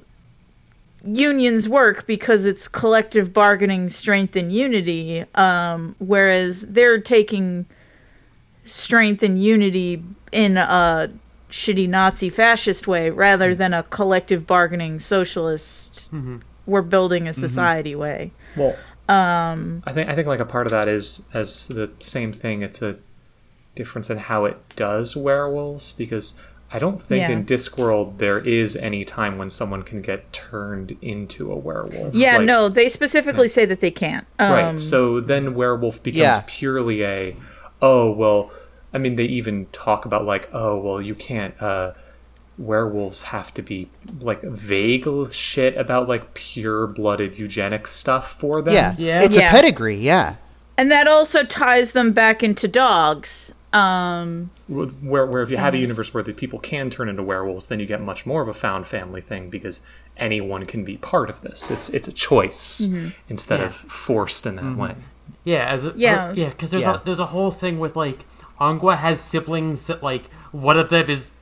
unions 1.04 1.68
work 1.68 2.06
because 2.06 2.46
it's 2.46 2.68
collective 2.68 3.32
bargaining 3.32 3.88
strength 3.88 4.36
and 4.36 4.52
unity. 4.52 5.24
Um, 5.34 5.96
whereas 5.98 6.62
they're 6.62 7.00
taking 7.00 7.66
strength 8.64 9.22
and 9.22 9.42
unity 9.42 10.02
in 10.32 10.56
a 10.56 11.10
shitty 11.50 11.88
Nazi 11.88 12.30
fascist 12.30 12.86
way 12.86 13.10
rather 13.10 13.54
than 13.54 13.72
a 13.72 13.82
collective 13.84 14.46
bargaining 14.46 14.98
socialist 14.98 16.08
we're 16.66 16.82
building 16.82 17.28
a 17.28 17.34
society 17.34 17.94
way. 17.94 18.32
Well, 18.56 18.76
um, 19.08 19.82
I 19.86 19.92
think 19.92 20.08
I 20.08 20.14
think 20.14 20.26
like 20.26 20.40
a 20.40 20.46
part 20.46 20.66
of 20.66 20.72
that 20.72 20.88
is 20.88 21.28
as 21.34 21.68
the 21.68 21.92
same 21.98 22.32
thing. 22.32 22.62
It's 22.62 22.80
a 22.82 22.96
difference 23.74 24.08
in 24.08 24.18
how 24.18 24.44
it 24.46 24.56
does 24.76 25.16
werewolves 25.16 25.92
because 25.92 26.42
I 26.74 26.78
don't 26.80 27.00
think 27.00 27.20
Yeah. 27.20 27.30
in 27.30 27.44
Discworld 27.44 28.18
there 28.18 28.38
is 28.40 28.74
any 28.76 29.04
time 29.04 29.38
when 29.38 29.48
someone 29.48 29.82
can 29.84 30.00
get 30.02 30.32
turned 30.32 30.96
into 31.00 31.52
a 31.52 31.56
werewolf. 31.56 32.14
Yeah, 32.14 32.38
Like- 32.38 32.46
no, 32.46 32.68
they 32.68 32.88
specifically 32.88 33.46
say 33.48 33.64
that 33.64 33.78
they 33.80 33.92
can't. 33.92 34.26
Um, 34.40 34.52
right. 34.52 34.78
So 34.78 35.20
then 35.20 35.54
werewolf 35.54 36.02
becomes 36.02 36.20
Yeah. 36.20 36.42
purely 36.46 37.04
a 37.04 37.36
oh 37.80 38.10
well. 38.10 38.50
I 38.92 38.98
mean, 38.98 39.14
they 39.16 39.24
even 39.24 39.66
talk 39.72 40.04
about 40.04 40.24
like 40.26 40.48
oh 40.52 40.76
well, 40.78 41.00
you 41.00 41.14
can't. 41.14 41.54
uh 41.62 41.92
Werewolves 42.56 43.22
have 43.24 43.52
to 43.54 43.62
be 43.62 43.88
like 44.20 44.40
vague 44.42 45.06
shit 45.32 45.76
about 45.76 46.08
like 46.08 46.34
pure-blooded 46.34 47.36
eugenic 47.38 47.86
stuff 47.88 48.32
for 48.38 48.62
them. 48.62 48.74
yeah, 48.74 48.94
Yeah. 48.96 49.22
It's 49.22 49.36
Yeah. 49.36 49.48
a 49.48 49.52
pedigree. 49.52 49.96
Yeah, 49.96 50.36
and 50.78 50.88
that 50.90 51.08
also 51.08 51.42
ties 51.42 51.92
them 51.92 52.12
back 52.12 52.42
into 52.44 52.68
dogs. 52.68 53.52
Um, 53.74 54.50
where, 54.68 55.26
where 55.26 55.42
if 55.42 55.50
you 55.50 55.56
had 55.56 55.74
a 55.74 55.78
universe 55.78 56.14
where 56.14 56.22
the 56.22 56.32
people 56.32 56.58
can 56.60 56.90
turn 56.90 57.08
into 57.08 57.22
werewolves, 57.22 57.66
then 57.66 57.80
you 57.80 57.86
get 57.86 58.00
much 58.00 58.24
more 58.24 58.40
of 58.40 58.48
a 58.48 58.54
found 58.54 58.86
family 58.86 59.20
thing 59.20 59.50
because 59.50 59.84
anyone 60.16 60.64
can 60.64 60.84
be 60.84 60.96
part 60.96 61.28
of 61.28 61.40
this. 61.40 61.70
It's 61.70 61.88
it's 61.90 62.06
a 62.06 62.12
choice 62.12 62.88
instead 63.28 63.60
of 63.60 63.74
forced 63.74 64.46
in 64.46 64.56
that 64.56 64.76
way. 64.76 64.94
Yeah, 65.42 65.66
as 65.68 65.84
a, 65.84 65.92
Yeah. 65.96 66.32
yeah, 66.36 66.50
because 66.50 66.70
there's 66.70 66.84
Yeah. 66.84 67.00
a 67.00 67.04
there's 67.04 67.18
a 67.18 67.26
whole 67.26 67.50
thing 67.50 67.78
with 67.80 67.96
like 67.96 68.24
Angua 68.60 68.96
has 68.98 69.20
siblings 69.20 69.86
that 69.86 70.02
like 70.02 70.30
one 70.52 70.78
of 70.78 70.88
them 70.90 71.10
is 71.10 71.32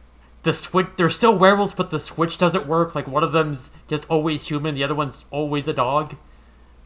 the 0.42 0.54
switch. 0.54 0.86
They're 0.96 1.10
still 1.10 1.36
werewolves, 1.36 1.74
but 1.74 1.90
the 1.90 2.00
switch 2.00 2.38
doesn't 2.38 2.66
work. 2.66 2.94
Like 2.94 3.06
one 3.06 3.22
of 3.22 3.32
them's 3.32 3.70
just 3.88 4.06
always 4.08 4.46
human, 4.46 4.74
the 4.74 4.84
other 4.84 4.94
one's 4.94 5.26
always 5.30 5.68
a 5.68 5.72
dog. 5.74 6.16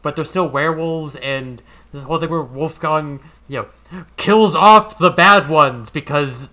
But 0.03 0.15
they're 0.15 0.25
still 0.25 0.47
werewolves, 0.47 1.15
and 1.17 1.61
this 1.97 2.05
whole 2.05 2.19
thing 2.19 2.29
where 2.29 2.41
Wolfgang, 2.41 3.19
you 3.47 3.65
know, 3.91 4.03
kills 4.17 4.55
off 4.55 4.97
the 4.97 5.09
bad 5.11 5.49
ones 5.49 5.89
because 5.89 6.49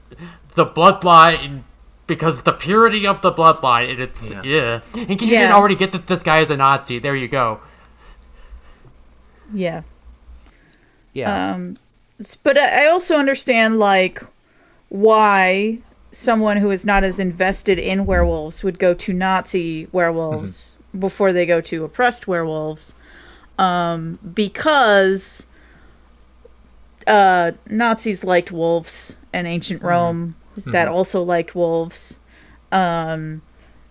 the 0.54 0.66
bloodline, 0.66 1.62
because 2.06 2.42
the 2.42 2.52
purity 2.52 3.06
of 3.06 3.20
the 3.22 3.32
bloodline, 3.32 3.90
and 3.90 4.00
it's 4.00 4.28
Yeah. 4.30 4.42
yeah. 4.44 4.80
In 4.94 5.16
case 5.16 5.28
you 5.28 5.34
Yeah. 5.34 5.40
didn't 5.42 5.54
already 5.56 5.74
get 5.74 5.92
that 5.92 6.06
this 6.06 6.22
guy 6.22 6.40
is 6.40 6.50
a 6.50 6.56
Nazi, 6.56 6.98
there 6.98 7.16
you 7.16 7.28
go. 7.28 7.60
yeah. 9.52 9.82
yeah. 11.12 11.52
Um, 11.54 11.76
s- 12.20 12.36
But 12.36 12.58
I 12.58 12.84
I 12.84 12.86
also 12.86 13.16
understand, 13.18 13.78
like, 13.78 14.22
why 14.88 15.78
someone 16.10 16.58
who 16.58 16.70
is 16.70 16.84
not 16.84 17.02
as 17.04 17.18
invested 17.18 17.78
in 17.78 18.06
werewolves 18.06 18.62
would 18.62 18.78
go 18.78 18.94
to 18.94 19.12
Nazi 19.12 19.88
werewolves 19.92 20.74
mm-hmm. 20.78 21.00
before 21.00 21.32
they 21.32 21.44
go 21.46 21.60
to 21.60 21.84
oppressed 21.84 22.28
werewolves. 22.28 22.94
Um, 23.58 24.18
because 24.34 25.46
uh, 27.06 27.52
Nazis 27.68 28.24
liked 28.24 28.50
wolves 28.50 29.16
and 29.32 29.46
ancient 29.46 29.82
Rome 29.82 30.36
that 30.66 30.88
also 30.88 31.22
liked 31.22 31.54
wolves. 31.54 32.18
Um, 32.72 33.42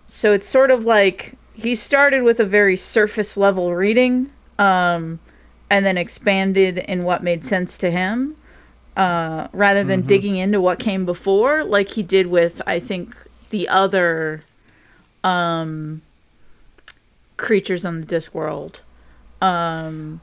so 0.04 0.32
it's 0.32 0.46
sort 0.46 0.70
of 0.70 0.84
like 0.84 1.36
he 1.54 1.74
started 1.74 2.22
with 2.22 2.40
a 2.40 2.44
very 2.44 2.76
surface 2.76 3.36
level 3.36 3.74
reading 3.74 4.30
um, 4.58 5.20
and 5.70 5.86
then 5.86 5.96
expanded 5.96 6.78
in 6.78 7.04
what 7.04 7.22
made 7.22 7.44
sense 7.44 7.78
to 7.78 7.90
him 7.90 8.36
uh, 8.96 9.48
rather 9.52 9.82
than 9.82 10.02
digging 10.02 10.36
into 10.36 10.60
what 10.60 10.78
came 10.78 11.04
before, 11.04 11.64
like 11.64 11.90
he 11.90 12.02
did 12.02 12.26
with, 12.28 12.62
I 12.66 12.78
think, 12.78 13.16
the 13.50 13.68
other 13.68 14.42
um, 15.22 16.02
creatures 17.36 17.84
on 17.84 18.00
the 18.00 18.06
Discworld. 18.06 18.80
Um, 19.44 20.20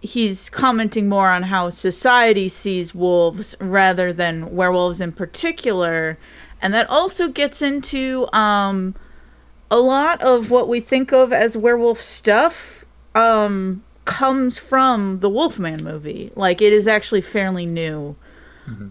he's 0.00 0.48
commenting 0.48 1.08
more 1.08 1.30
on 1.30 1.44
how 1.44 1.70
society 1.70 2.48
sees 2.48 2.94
wolves 2.94 3.56
rather 3.60 4.12
than 4.12 4.54
werewolves 4.54 5.00
in 5.00 5.12
particular. 5.12 6.18
And 6.62 6.72
that 6.74 6.88
also 6.88 7.28
gets 7.28 7.62
into 7.62 8.32
um, 8.32 8.94
a 9.70 9.76
lot 9.78 10.20
of 10.22 10.50
what 10.50 10.68
we 10.68 10.80
think 10.80 11.12
of 11.12 11.32
as 11.32 11.56
werewolf 11.56 12.00
stuff 12.00 12.84
um, 13.14 13.82
comes 14.04 14.58
from 14.58 15.20
the 15.20 15.28
Wolfman 15.28 15.82
movie. 15.82 16.32
Like, 16.34 16.62
it 16.62 16.72
is 16.72 16.86
actually 16.86 17.20
fairly 17.20 17.66
new. 17.66 18.16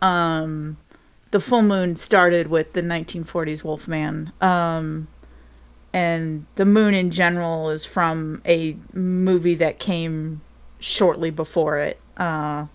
Um, 0.01 0.77
the 1.31 1.39
Full 1.39 1.61
Moon 1.61 1.95
started 1.95 2.47
with 2.47 2.73
the 2.73 2.81
1940s 2.81 3.63
Wolfman. 3.63 4.31
Um, 4.41 5.07
and 5.97 6.45
the 6.53 6.65
moon 6.65 6.93
in 6.93 7.09
general 7.09 7.71
is 7.71 7.83
from 7.83 8.39
a 8.45 8.77
movie 8.93 9.55
that 9.55 9.79
came 9.79 10.41
shortly 10.77 11.31
before 11.31 11.79
it. 11.79 11.99
Uh, 12.17 12.67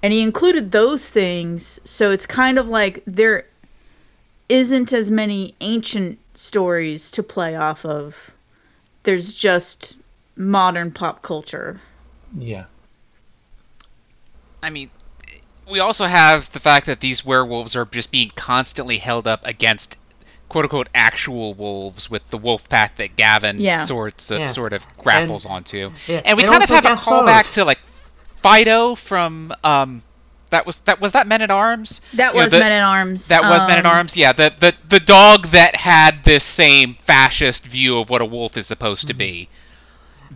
and 0.00 0.12
he 0.12 0.22
included 0.22 0.70
those 0.70 1.10
things, 1.10 1.80
so 1.82 2.12
it's 2.12 2.24
kind 2.24 2.56
of 2.56 2.68
like 2.68 3.02
there 3.04 3.46
isn't 4.48 4.92
as 4.92 5.10
many 5.10 5.56
ancient 5.60 6.20
stories 6.34 7.10
to 7.10 7.20
play 7.20 7.56
off 7.56 7.84
of. 7.84 8.30
There's 9.02 9.32
just 9.32 9.96
modern 10.36 10.92
pop 10.92 11.20
culture. 11.20 11.80
Yeah. 12.32 12.66
I 14.62 14.70
mean, 14.70 14.88
we 15.68 15.80
also 15.80 16.04
have 16.04 16.52
the 16.52 16.60
fact 16.60 16.86
that 16.86 17.00
these 17.00 17.24
werewolves 17.24 17.74
are 17.74 17.86
just 17.86 18.12
being 18.12 18.30
constantly 18.36 18.98
held 18.98 19.26
up 19.26 19.40
against 19.44 19.96
quote 20.50 20.66
unquote 20.66 20.88
actual 20.94 21.54
wolves 21.54 22.10
with 22.10 22.28
the 22.28 22.36
wolf 22.36 22.68
pack 22.68 22.96
that 22.96 23.16
Gavin 23.16 23.58
Yeah. 23.60 23.84
sorts 23.86 24.30
of, 24.30 24.40
Yeah. 24.40 24.46
sort 24.48 24.74
of 24.74 24.84
grapples 24.98 25.46
onto. 25.46 25.92
yeah, 26.06 26.20
And 26.26 26.36
we 26.36 26.42
and 26.42 26.52
kind 26.52 26.62
of 26.62 26.68
have 26.68 26.84
a 26.84 26.88
Gaspode. 26.88 27.24
callback 27.26 27.52
to 27.54 27.64
like 27.64 27.78
Fido 28.42 28.94
from 28.94 29.52
um 29.64 30.02
that 30.50 30.66
was 30.66 30.78
that 30.80 31.00
was 31.00 31.12
that 31.12 31.26
Men 31.28 31.40
at 31.42 31.50
Arms? 31.50 32.00
That 32.14 32.34
You 32.34 32.38
know, 32.40 32.44
was 32.44 32.52
the- 32.52 32.58
Men 32.58 32.72
at 32.72 32.82
Arms. 32.82 33.28
That 33.28 33.42
was 33.44 33.64
Men 33.66 33.78
at 33.78 33.86
Um, 33.86 33.92
Arms. 33.92 34.16
Yeah, 34.16 34.32
the, 34.32 34.52
the 34.58 34.74
the 34.88 34.98
dog 35.00 35.46
that 35.48 35.76
had 35.76 36.24
this 36.24 36.42
same 36.44 36.94
fascist 36.94 37.64
view 37.66 37.98
of 38.00 38.10
what 38.10 38.20
a 38.20 38.24
wolf 38.26 38.56
is 38.56 38.66
supposed 38.66 39.06
to 39.06 39.14
be, 39.14 39.48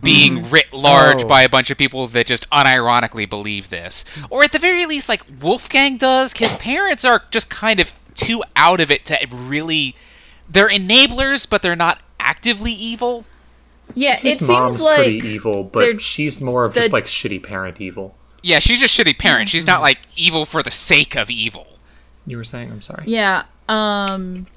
being 0.01 0.49
writ 0.49 0.71
large 0.73 1.23
Oh. 1.23 1.27
by 1.27 1.41
a 1.43 1.49
bunch 1.49 1.69
of 1.71 1.77
people 1.77 2.07
that 2.07 2.27
just 2.27 2.49
unironically 2.49 3.29
believe 3.29 3.69
this, 3.69 4.05
or 4.29 4.43
at 4.43 4.51
the 4.53 4.59
very 4.59 4.85
least, 4.85 5.09
like 5.09 5.21
Wolfgang 5.41 5.97
does. 5.97 6.31
His 6.33 6.53
parents 6.53 7.03
are 7.05 7.21
just 7.31 7.49
kind 7.49 7.79
of 7.81 7.91
too 8.15 8.43
out 8.55 8.79
of 8.79 8.91
it 8.91 9.05
to 9.05 9.17
really 9.31 9.95
they're 10.49 10.69
enablers, 10.69 11.49
but 11.49 11.61
they're 11.61 11.75
not 11.75 12.03
actively 12.19 12.71
evil. 12.71 13.25
Yeah, 13.93 14.17
His 14.17 14.41
it 14.41 14.51
mom's 14.51 14.75
seems 14.75 14.83
like 14.83 14.97
pretty 14.97 15.27
evil, 15.27 15.63
but 15.63 16.01
she's 16.01 16.41
more 16.41 16.65
of 16.65 16.73
just 16.73 16.91
like 16.91 17.05
shitty 17.05 17.43
parent 17.43 17.79
evil. 17.79 18.15
Yeah, 18.41 18.59
she's 18.59 18.81
a 18.83 18.87
shitty 18.87 19.17
parent. 19.17 19.49
She's 19.49 19.65
not 19.65 19.81
like 19.81 19.99
evil 20.15 20.45
for 20.45 20.61
the 20.63 20.71
sake 20.71 21.15
of 21.15 21.29
evil. 21.29 21.67
You 22.27 22.37
were 22.37 22.43
saying, 22.43 22.71
I'm 22.71 22.81
sorry. 22.81 23.03
Yeah. 23.07 23.43
Um 23.69 24.47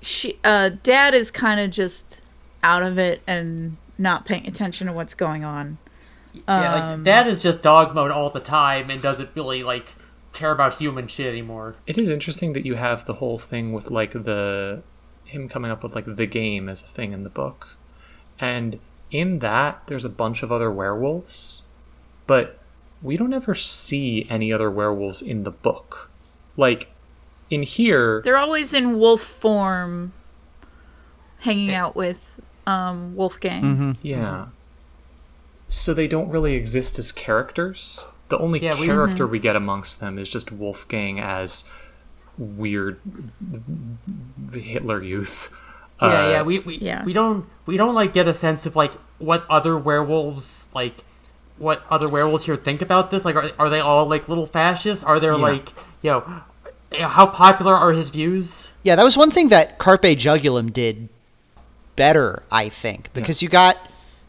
she 0.00 0.38
uh 0.44 0.70
dad 0.82 1.14
is 1.14 1.30
kind 1.30 1.60
of 1.60 1.70
just 1.70 2.20
out 2.62 2.82
of 2.82 2.98
it 2.98 3.20
and 3.26 3.76
not 3.98 4.24
paying 4.24 4.46
attention 4.46 4.86
to 4.86 4.92
what's 4.92 5.14
going 5.14 5.44
on. 5.44 5.78
yeah, 6.48 6.74
Um, 6.92 6.98
like 6.98 7.04
dad 7.04 7.26
is 7.26 7.42
just 7.42 7.62
dog 7.62 7.94
mode 7.94 8.10
all 8.10 8.30
the 8.30 8.40
time 8.40 8.90
and 8.90 9.00
doesn't 9.00 9.30
really 9.34 9.62
like 9.62 9.94
care 10.34 10.50
about 10.50 10.74
human 10.74 11.06
shit 11.08 11.26
anymore. 11.26 11.76
It 11.86 11.96
is 11.96 12.08
interesting 12.08 12.52
that 12.52 12.66
you 12.66 12.74
have 12.74 13.06
the 13.06 13.14
whole 13.14 13.38
thing 13.38 13.72
with 13.72 13.90
like 13.90 14.12
the 14.12 14.82
him 15.24 15.48
coming 15.48 15.70
up 15.70 15.82
with 15.82 15.94
like 15.94 16.16
the 16.16 16.26
game 16.26 16.68
as 16.68 16.82
a 16.82 16.86
thing 16.86 17.12
in 17.12 17.22
the 17.22 17.30
book. 17.30 17.78
And 18.38 18.78
in 19.10 19.38
that 19.38 19.82
there's 19.86 20.04
a 20.04 20.10
bunch 20.10 20.42
of 20.42 20.52
other 20.52 20.70
werewolves, 20.70 21.68
but 22.26 22.58
we 23.02 23.16
don't 23.16 23.32
ever 23.32 23.54
see 23.54 24.26
any 24.28 24.52
other 24.52 24.70
werewolves 24.70 25.22
in 25.22 25.44
the 25.44 25.50
book. 25.50 26.10
Like 26.56 26.90
in 27.50 27.62
here 27.62 28.20
They're 28.22 28.36
always 28.36 28.74
in 28.74 28.98
wolf 28.98 29.20
form 29.20 30.12
hanging 31.38 31.72
out 31.72 31.94
with 31.94 32.40
um 32.66 33.14
Wolfgang. 33.14 33.62
Mm-hmm. 33.62 33.92
Yeah. 34.02 34.46
So 35.68 35.94
they 35.94 36.08
don't 36.08 36.28
really 36.28 36.54
exist 36.54 36.98
as 36.98 37.12
characters. 37.12 38.13
The 38.28 38.38
only 38.38 38.62
Yeah, 38.62 38.78
we- 38.78 38.86
character 38.86 39.26
we 39.26 39.38
get 39.38 39.54
amongst 39.56 40.00
them 40.00 40.18
is 40.18 40.28
just 40.30 40.50
Wolfgang 40.52 41.20
as 41.20 41.70
weird 42.38 42.98
Hitler 44.52 45.02
youth. 45.02 45.54
Yeah, 46.02 46.08
Uh, 46.08 46.28
yeah, 46.30 46.42
we 46.42 46.58
we, 46.60 46.76
yeah. 46.78 47.04
we 47.04 47.12
don't 47.12 47.46
we 47.66 47.76
don't 47.76 47.94
like 47.94 48.12
get 48.12 48.26
a 48.26 48.34
sense 48.34 48.66
of 48.66 48.74
like 48.76 48.92
what 49.18 49.44
other 49.48 49.78
werewolves 49.78 50.66
like 50.74 51.04
what 51.56 51.84
other 51.88 52.08
werewolves 52.08 52.44
here 52.44 52.56
think 52.56 52.82
about 52.82 53.10
this. 53.10 53.24
Like, 53.24 53.36
are, 53.36 53.50
are 53.60 53.70
they 53.70 53.78
all 53.80 54.06
like 54.06 54.28
little 54.28 54.46
fascists? 54.46 55.04
Are 55.04 55.20
there 55.20 55.36
like 55.36 55.68
you 56.02 56.10
know 56.10 56.42
you 56.90 57.00
know, 57.00 57.08
how 57.08 57.26
popular 57.26 57.74
are 57.74 57.92
his 57.92 58.10
views? 58.10 58.72
Yeah, 58.82 58.96
that 58.96 59.04
was 59.04 59.16
one 59.16 59.30
thing 59.30 59.48
that 59.48 59.78
Carpe 59.78 60.02
Jugulum 60.02 60.72
did 60.72 61.08
better, 61.96 62.42
I 62.50 62.68
think, 62.68 63.10
because 63.14 63.40
you 63.42 63.48
got 63.48 63.76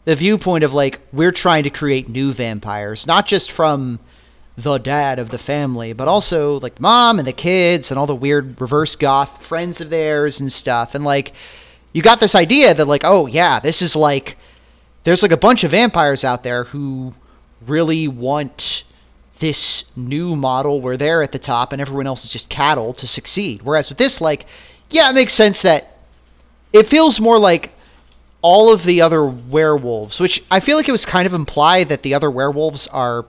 the 0.06 0.14
viewpoint 0.14 0.64
of 0.64 0.72
like 0.72 1.00
we're 1.12 1.32
trying 1.32 1.64
to 1.64 1.70
create 1.70 2.08
new 2.08 2.32
vampires, 2.32 3.06
not 3.06 3.26
just 3.26 3.50
from 3.50 3.98
the 4.56 4.78
dad 4.78 5.18
of 5.18 5.28
the 5.28 5.38
family, 5.38 5.92
but 5.92 6.08
also 6.08 6.58
like 6.60 6.80
mom 6.80 7.18
and 7.18 7.28
the 7.28 7.32
kids 7.32 7.90
and 7.90 7.98
all 7.98 8.06
the 8.06 8.14
weird 8.14 8.58
reverse 8.58 8.96
goth 8.96 9.44
friends 9.44 9.80
of 9.82 9.90
theirs 9.90 10.40
and 10.40 10.50
stuff. 10.50 10.94
And 10.94 11.04
like 11.04 11.34
you 11.92 12.02
got 12.02 12.20
this 12.20 12.34
idea 12.34 12.72
that 12.72 12.86
like, 12.86 13.02
oh 13.04 13.26
yeah, 13.26 13.60
this 13.60 13.82
is 13.82 13.94
like 13.94 14.38
there's 15.04 15.22
like 15.22 15.32
a 15.32 15.36
bunch 15.36 15.64
of 15.64 15.72
vampires 15.72 16.24
out 16.24 16.44
there 16.44 16.64
who 16.64 17.12
really 17.66 18.06
want 18.06 18.84
this 19.40 19.94
new 19.96 20.36
model 20.36 20.80
where 20.80 20.96
they're 20.96 21.22
at 21.22 21.32
the 21.32 21.38
top 21.38 21.72
and 21.72 21.82
everyone 21.82 22.06
else 22.06 22.24
is 22.24 22.30
just 22.30 22.48
cattle 22.48 22.92
to 22.92 23.06
succeed. 23.06 23.62
Whereas 23.62 23.88
with 23.88 23.98
this, 23.98 24.20
like, 24.20 24.46
yeah, 24.88 25.10
it 25.10 25.14
makes 25.14 25.32
sense 25.32 25.62
that 25.62 25.98
it 26.72 26.86
feels 26.86 27.20
more 27.20 27.38
like 27.38 27.75
all 28.42 28.72
of 28.72 28.84
the 28.84 29.00
other 29.00 29.24
werewolves, 29.24 30.20
which 30.20 30.42
I 30.50 30.60
feel 30.60 30.76
like 30.76 30.88
it 30.88 30.92
was 30.92 31.06
kind 31.06 31.26
of 31.26 31.34
implied 31.34 31.88
that 31.88 32.02
the 32.02 32.14
other 32.14 32.30
werewolves 32.30 32.86
are 32.88 33.26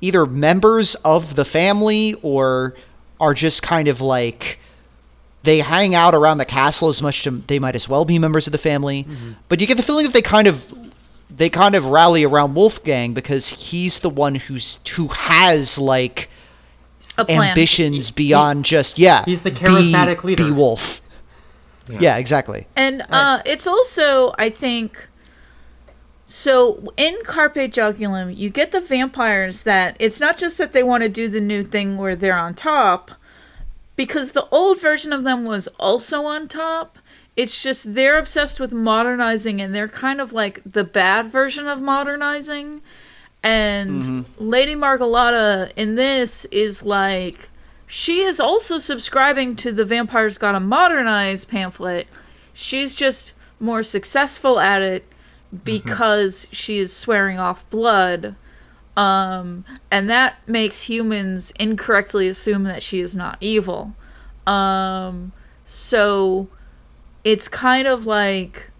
either 0.00 0.24
members 0.24 0.94
of 0.96 1.36
the 1.36 1.44
family 1.44 2.14
or 2.22 2.74
are 3.20 3.34
just 3.34 3.62
kind 3.62 3.86
of 3.86 4.00
like 4.00 4.58
they 5.42 5.58
hang 5.60 5.94
out 5.94 6.14
around 6.14 6.38
the 6.38 6.44
castle 6.44 6.88
as 6.88 7.02
much 7.02 7.26
as 7.26 7.40
they 7.46 7.58
might 7.58 7.74
as 7.74 7.88
well 7.88 8.04
be 8.04 8.18
members 8.18 8.46
of 8.46 8.52
the 8.52 8.58
family. 8.58 9.04
Mm-hmm. 9.04 9.32
But 9.48 9.60
you 9.60 9.66
get 9.66 9.76
the 9.76 9.82
feeling 9.82 10.06
that 10.06 10.12
they 10.12 10.22
kind 10.22 10.46
of 10.46 10.72
they 11.30 11.48
kind 11.48 11.74
of 11.74 11.86
rally 11.86 12.24
around 12.24 12.54
Wolfgang 12.54 13.14
because 13.14 13.48
he's 13.48 14.00
the 14.00 14.10
one 14.10 14.34
who's 14.34 14.80
who 14.96 15.08
has 15.08 15.78
like 15.78 16.28
ambitions 17.28 18.10
beyond 18.10 18.64
just 18.64 18.98
yeah. 18.98 19.24
he's 19.24 19.42
the 19.42 19.50
be- 19.50 19.56
charismatic 19.56 20.24
leader. 20.24 20.44
Be 20.44 20.50
Wolf. 20.50 21.00
Yeah, 21.98 22.16
exactly. 22.18 22.66
And 22.76 23.02
uh, 23.10 23.42
it's 23.44 23.66
also, 23.66 24.34
I 24.38 24.50
think, 24.50 25.08
so 26.26 26.92
in 26.96 27.18
Carpe 27.24 27.54
Jugulum, 27.54 28.36
you 28.36 28.50
get 28.50 28.70
the 28.70 28.80
vampires 28.80 29.64
that 29.64 29.96
it's 29.98 30.20
not 30.20 30.38
just 30.38 30.58
that 30.58 30.72
they 30.72 30.82
want 30.82 31.02
to 31.02 31.08
do 31.08 31.28
the 31.28 31.40
new 31.40 31.64
thing 31.64 31.96
where 31.96 32.14
they're 32.14 32.38
on 32.38 32.54
top, 32.54 33.10
because 33.96 34.32
the 34.32 34.48
old 34.50 34.80
version 34.80 35.12
of 35.12 35.24
them 35.24 35.44
was 35.44 35.66
also 35.78 36.24
on 36.24 36.48
top. 36.48 36.98
It's 37.36 37.62
just 37.62 37.94
they're 37.94 38.18
obsessed 38.18 38.60
with 38.60 38.72
modernizing 38.72 39.60
and 39.60 39.74
they're 39.74 39.88
kind 39.88 40.20
of 40.20 40.32
like 40.32 40.62
the 40.64 40.84
bad 40.84 41.30
version 41.30 41.68
of 41.68 41.80
modernizing. 41.80 42.80
And 43.42 44.24
Lady 44.38 44.74
Margolotta 44.74 45.72
in 45.76 45.96
this 45.96 46.44
is 46.46 46.82
like 46.82 47.49
she 47.90 48.20
is 48.20 48.38
also 48.38 48.78
subscribing 48.78 49.56
to 49.56 49.72
the 49.72 49.84
Vampires 49.84 50.38
Gotta 50.38 50.60
Modernize 50.60 51.44
pamphlet. 51.44 52.06
She's 52.52 52.94
just 52.94 53.32
more 53.58 53.82
successful 53.82 54.60
at 54.60 54.80
it 54.80 55.04
because 55.64 56.46
she 56.52 56.78
is 56.78 56.94
swearing 56.94 57.40
off 57.40 57.68
blood. 57.68 58.36
Um, 58.96 59.64
and 59.90 60.08
that 60.08 60.36
makes 60.46 60.82
humans 60.82 61.52
incorrectly 61.58 62.28
assume 62.28 62.62
that 62.62 62.84
she 62.84 63.00
is 63.00 63.16
not 63.16 63.38
evil. 63.40 63.96
Um, 64.46 65.32
so 65.64 66.46
it's 67.24 67.48
kind 67.48 67.88
of 67.88 68.06
like 68.06 68.70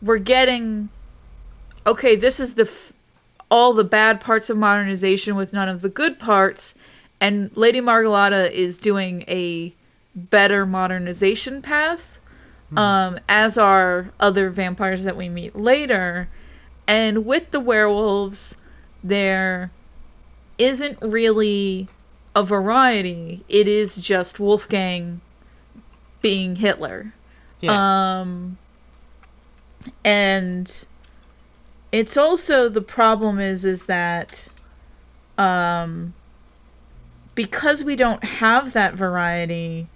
we're 0.00 0.16
getting 0.16 0.88
okay, 1.86 2.16
this 2.16 2.40
is 2.40 2.54
the 2.54 2.62
f- 2.62 2.94
all 3.50 3.74
the 3.74 3.84
bad 3.84 4.22
parts 4.22 4.48
of 4.48 4.56
modernization 4.56 5.36
with 5.36 5.52
none 5.52 5.68
of 5.68 5.82
the 5.82 5.90
good 5.90 6.18
parts, 6.18 6.74
and 7.20 7.50
Lady 7.56 7.80
Margolotta 7.80 8.50
is 8.50 8.78
doing 8.78 9.22
a 9.28 9.74
better 10.14 10.64
modernization 10.66 11.62
path, 11.62 12.20
um, 12.76 13.18
as 13.28 13.56
are 13.58 14.10
other 14.20 14.50
vampires 14.50 15.04
that 15.04 15.16
we 15.16 15.28
meet 15.28 15.54
later. 15.56 16.28
And 16.88 17.24
with 17.26 17.50
the 17.50 17.60
werewolves, 17.60 18.56
there 19.02 19.70
isn't 20.58 20.98
really 21.02 21.88
a 22.34 22.42
variety. 22.42 23.44
It 23.48 23.66
is 23.68 23.96
just 23.96 24.38
Wolfgang 24.40 25.20
being 26.22 26.56
Hitler 26.56 27.12
Yeah. 27.60 28.20
um 28.20 28.58
and 30.04 30.84
it's 31.92 32.16
also 32.16 32.68
the 32.68 32.80
problem 32.82 33.38
is 33.38 33.64
is 33.64 33.86
that 33.86 34.48
um 35.38 36.14
because 37.36 37.84
we 37.84 37.94
don't 37.94 38.24
have 38.24 38.72
that 38.72 38.94
variety 38.94 39.86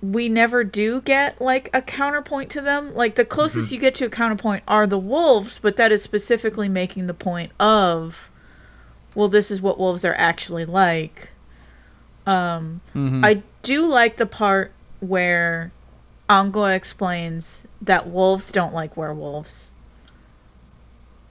we 0.00 0.28
never 0.28 0.62
do 0.62 1.00
get 1.00 1.40
like 1.40 1.68
a 1.74 1.82
counterpoint 1.82 2.50
to 2.50 2.60
them 2.60 2.94
like 2.94 3.16
the 3.16 3.24
closest 3.24 3.72
you 3.72 3.78
get 3.78 3.94
to 3.96 4.04
a 4.04 4.10
counterpoint 4.10 4.62
are 4.68 4.86
the 4.86 4.98
wolves 4.98 5.58
but 5.58 5.76
that 5.76 5.90
is 5.90 6.00
specifically 6.02 6.68
making 6.68 7.08
the 7.08 7.14
point 7.14 7.50
of 7.58 8.30
well 9.16 9.28
this 9.28 9.50
is 9.50 9.60
what 9.60 9.78
wolves 9.78 10.04
are 10.04 10.14
actually 10.16 10.64
like 10.64 11.30
um 12.26 12.80
i 12.94 13.42
do 13.62 13.86
like 13.88 14.16
the 14.16 14.26
part 14.26 14.70
where 15.00 15.72
Angua 16.28 16.74
explains 16.74 17.62
that 17.80 18.08
wolves 18.08 18.50
don't 18.50 18.74
like 18.74 18.96
werewolves. 18.96 19.70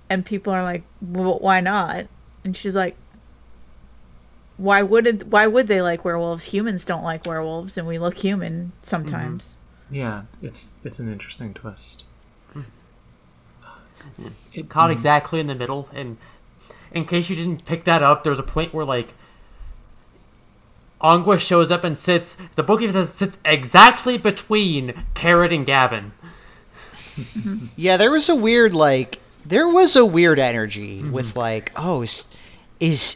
And 0.09 0.25
people 0.25 0.53
are 0.53 0.63
like, 0.63 0.83
well, 1.01 1.39
why 1.39 1.59
not? 1.59 2.05
And 2.43 2.55
she's 2.55 2.75
like, 2.75 2.95
why 4.57 4.82
would 4.82 5.06
it, 5.07 5.27
why 5.27 5.48
would 5.48 5.68
they 5.68 5.82
like 5.82 6.06
werewolves? 6.06 6.45
Humans 6.45 6.86
don't 6.86 7.03
like 7.03 7.26
werewolves, 7.26 7.77
and 7.77 7.88
we 7.88 7.99
look 7.99 8.18
human 8.18 8.72
sometimes. 8.82 9.57
Yeah, 9.91 10.23
it's 10.41 10.76
it's 10.84 10.99
an 10.99 11.11
interesting 11.11 11.53
twist. 11.53 12.06
It, 14.53 14.69
Caught 14.69 14.91
exactly 14.91 15.40
in 15.40 15.48
the 15.48 15.56
middle, 15.56 15.90
and 15.94 16.18
in 16.91 17.06
case 17.06 17.30
you 17.30 17.36
didn't 17.36 17.65
pick 17.65 17.84
that 17.86 18.02
up, 18.03 18.23
there's 18.23 18.40
a 18.40 18.44
point 18.44 18.73
where 18.73 18.86
like 18.86 19.14
Angua 21.02 21.40
shows 21.40 21.69
up 21.72 21.84
and 21.84 21.98
sits. 21.98 22.38
The 22.56 22.64
book 22.64 22.82
even 22.82 22.94
says 22.94 23.14
sits 23.14 23.38
exactly 23.44 24.18
between 24.18 25.03
Carrot 25.14 25.52
and 25.53 25.65
Gavin. 25.65 26.14
Yeah, 27.77 27.95
there 27.95 28.11
was 28.11 28.27
a 28.27 28.36
weird 28.36 28.73
like 28.73 29.19
there 29.45 29.68
was 29.69 29.95
a 29.95 30.06
weird 30.06 30.38
energy 30.40 30.99
Mm-hmm. 30.99 31.11
with 31.14 31.36
like, 31.36 31.72
oh, 31.76 32.02
is 32.02 32.26
is 32.80 33.15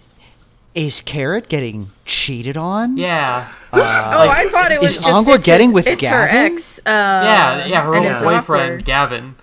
is 0.75 1.01
Carrot 1.01 1.49
getting 1.49 1.91
cheated 2.05 2.55
on? 2.57 2.97
Yeah, 2.97 3.51
oh, 3.73 3.79
I 3.81 4.47
thought 4.49 4.71
it 4.71 4.79
was 4.81 4.97
is 4.97 5.01
just 5.03 5.27
Angua 5.27 5.35
it's 5.35 5.45
getting 5.45 5.67
his- 5.69 5.73
with 5.73 5.87
it's 5.87 6.03
her 6.05 6.25
Gavin? 6.27 6.53
ex. 6.53 6.79
Uh, 6.79 6.81
yeah, 6.89 7.65
yeah. 7.65 7.81
Her 7.83 7.95
old 7.95 8.03
boyfriend 8.23 8.31
awkward. 8.73 8.85
Gavin. 8.85 9.35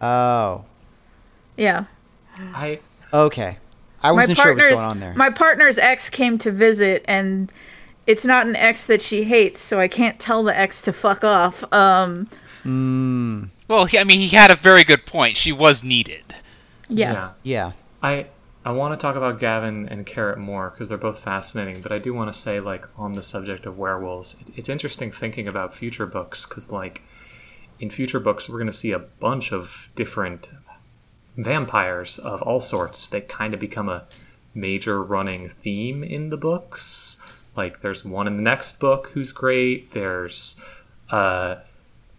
Oh. 0.00 0.64
Yeah, 1.56 1.84
I 2.54 2.80
Okay. 3.12 3.58
I 4.02 4.08
my 4.08 4.12
wasn't 4.12 4.38
sure 4.38 4.46
what 4.54 4.56
was 4.56 4.64
partner's 4.66 4.78
going 4.80 4.90
on 4.90 5.00
there. 5.00 5.14
my 5.14 5.30
partner's 5.30 5.78
ex 5.78 6.10
came 6.10 6.36
to 6.38 6.50
visit, 6.50 7.04
and 7.08 7.50
it's 8.06 8.24
not 8.24 8.46
an 8.46 8.54
ex 8.56 8.86
that 8.86 9.00
she 9.00 9.24
hates, 9.24 9.60
so 9.60 9.78
I 9.80 9.88
can't 9.88 10.18
tell 10.20 10.42
the 10.42 10.56
ex 10.58 10.82
to 10.82 10.92
fuck 10.92 11.24
off. 11.24 11.64
Um, 11.72 12.28
Well, 13.68 13.84
he, 13.86 13.98
I 13.98 14.04
mean, 14.04 14.18
he 14.18 14.28
had 14.28 14.50
a 14.50 14.56
very 14.56 14.84
good 14.84 15.06
point. 15.06 15.36
She 15.36 15.52
was 15.52 15.82
needed. 15.84 16.24
yeah. 16.88 17.30
Yeah. 17.42 17.72
I 18.02 18.26
I 18.66 18.72
want 18.72 18.98
to 18.98 19.02
talk 19.02 19.14
about 19.14 19.38
Gavin 19.38 19.88
and 19.90 20.06
Carrot 20.06 20.38
more 20.38 20.70
because 20.70 20.88
they're 20.88 20.96
both 20.96 21.18
fascinating. 21.18 21.82
But 21.82 21.92
I 21.92 21.98
do 21.98 22.14
want 22.14 22.32
to 22.32 22.38
say, 22.38 22.60
like, 22.60 22.86
on 22.96 23.12
the 23.12 23.22
subject 23.22 23.66
of 23.66 23.76
werewolves, 23.76 24.40
it, 24.40 24.56
it's 24.56 24.68
interesting 24.70 25.10
thinking 25.10 25.46
about 25.46 25.74
future 25.74 26.06
books 26.06 26.46
because, 26.46 26.72
like, 26.72 27.02
in 27.78 27.90
future 27.90 28.20
books, 28.20 28.48
we're 28.48 28.58
going 28.58 28.66
to 28.66 28.72
see 28.72 28.92
a 28.92 28.98
bunch 28.98 29.52
of 29.52 29.90
different 29.94 30.48
vampires 31.36 32.18
of 32.18 32.40
all 32.42 32.60
sorts. 32.60 33.06
They 33.08 33.20
kind 33.20 33.52
of 33.52 33.60
become 33.60 33.90
a 33.90 34.04
major 34.54 35.02
running 35.02 35.48
theme 35.48 36.02
in 36.02 36.30
the 36.30 36.36
books. 36.38 37.22
Like, 37.56 37.82
there's 37.82 38.04
one 38.04 38.26
in 38.26 38.36
the 38.36 38.42
next 38.42 38.80
book 38.80 39.10
who's 39.12 39.30
great. 39.30 39.90
There's 39.90 40.64
uh, 41.10 41.56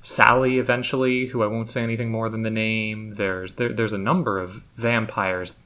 Sally 0.03 0.59
eventually, 0.59 1.27
who 1.27 1.41
I 1.41 1.47
won't 1.47 1.69
say 1.69 1.81
anything 1.81 2.11
more 2.11 2.29
than 2.29 2.43
the 2.43 2.51
name. 2.51 3.15
There's 3.15 3.53
there, 3.53 3.73
there's 3.73 3.93
a 3.93 3.97
number 3.97 4.37
of 4.37 4.63
vampires. 4.75 5.57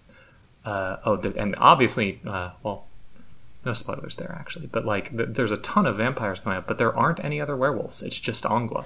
Uh, 0.65 0.97
oh, 1.05 1.17
th- 1.17 1.35
and 1.37 1.55
obviously, 1.57 2.19
uh, 2.27 2.51
well, 2.63 2.85
no 3.65 3.73
spoilers 3.73 4.15
there 4.17 4.35
actually, 4.39 4.67
but 4.67 4.85
like 4.85 5.15
th- 5.15 5.29
there's 5.31 5.51
a 5.51 5.57
ton 5.57 5.85
of 5.85 5.97
vampires 5.97 6.39
coming 6.39 6.57
up, 6.57 6.67
but 6.67 6.77
there 6.77 6.95
aren't 6.95 7.23
any 7.23 7.39
other 7.41 7.55
werewolves. 7.55 8.01
It's 8.01 8.19
just 8.19 8.43
Angua. 8.43 8.85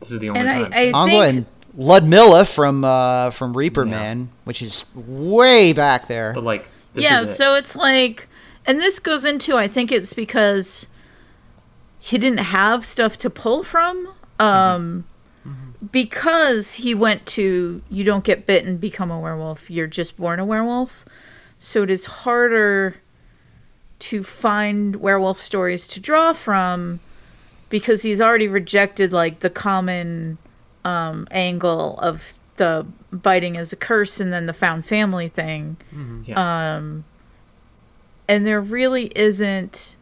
This 0.00 0.10
is 0.12 0.18
the 0.18 0.28
only 0.30 0.40
And 0.40 0.50
I, 0.50 0.62
time. 0.64 0.72
I 0.72 0.86
Angua 0.86 1.06
think 1.06 1.24
and 1.36 1.46
Ludmilla 1.76 2.44
from 2.44 2.84
uh, 2.84 3.30
from 3.30 3.56
Reaper 3.56 3.84
Man, 3.86 4.30
which 4.44 4.60
is 4.62 4.84
way 4.94 5.72
back 5.72 6.08
there. 6.08 6.32
but 6.34 6.44
like, 6.44 6.68
this 6.94 7.04
yeah, 7.04 7.20
is 7.22 7.30
it. 7.30 7.34
so 7.34 7.54
it's 7.54 7.74
like, 7.76 8.28
and 8.66 8.80
this 8.80 8.98
goes 8.98 9.24
into 9.24 9.56
I 9.56 9.68
think 9.68 9.92
it's 9.92 10.12
because 10.12 10.86
he 12.00 12.18
didn't 12.18 12.38
have 12.40 12.84
stuff 12.84 13.16
to 13.18 13.30
pull 13.30 13.62
from. 13.62 14.12
Um, 14.40 15.04
because 15.90 16.74
he 16.74 16.94
went 16.94 17.26
to 17.26 17.82
you 17.90 18.04
don't 18.04 18.24
get 18.24 18.46
bitten, 18.46 18.68
and 18.68 18.80
become 18.80 19.10
a 19.10 19.18
werewolf, 19.18 19.70
you're 19.70 19.86
just 19.86 20.16
born 20.16 20.38
a 20.38 20.44
werewolf. 20.44 21.04
So 21.58 21.82
it 21.82 21.90
is 21.90 22.06
harder 22.06 22.96
to 24.00 24.22
find 24.22 24.96
werewolf 24.96 25.40
stories 25.40 25.86
to 25.88 26.00
draw 26.00 26.32
from 26.32 27.00
because 27.68 28.02
he's 28.02 28.20
already 28.20 28.48
rejected 28.48 29.12
like 29.12 29.40
the 29.40 29.50
common 29.50 30.38
um, 30.84 31.26
angle 31.30 31.98
of 32.00 32.34
the 32.56 32.84
biting 33.12 33.56
as 33.56 33.72
a 33.72 33.76
curse 33.76 34.20
and 34.20 34.32
then 34.32 34.46
the 34.46 34.52
found 34.52 34.84
family 34.84 35.28
thing 35.28 35.76
yeah. 36.24 36.76
and 38.28 38.46
there 38.46 38.60
really 38.60 39.10
isn't 39.16 39.96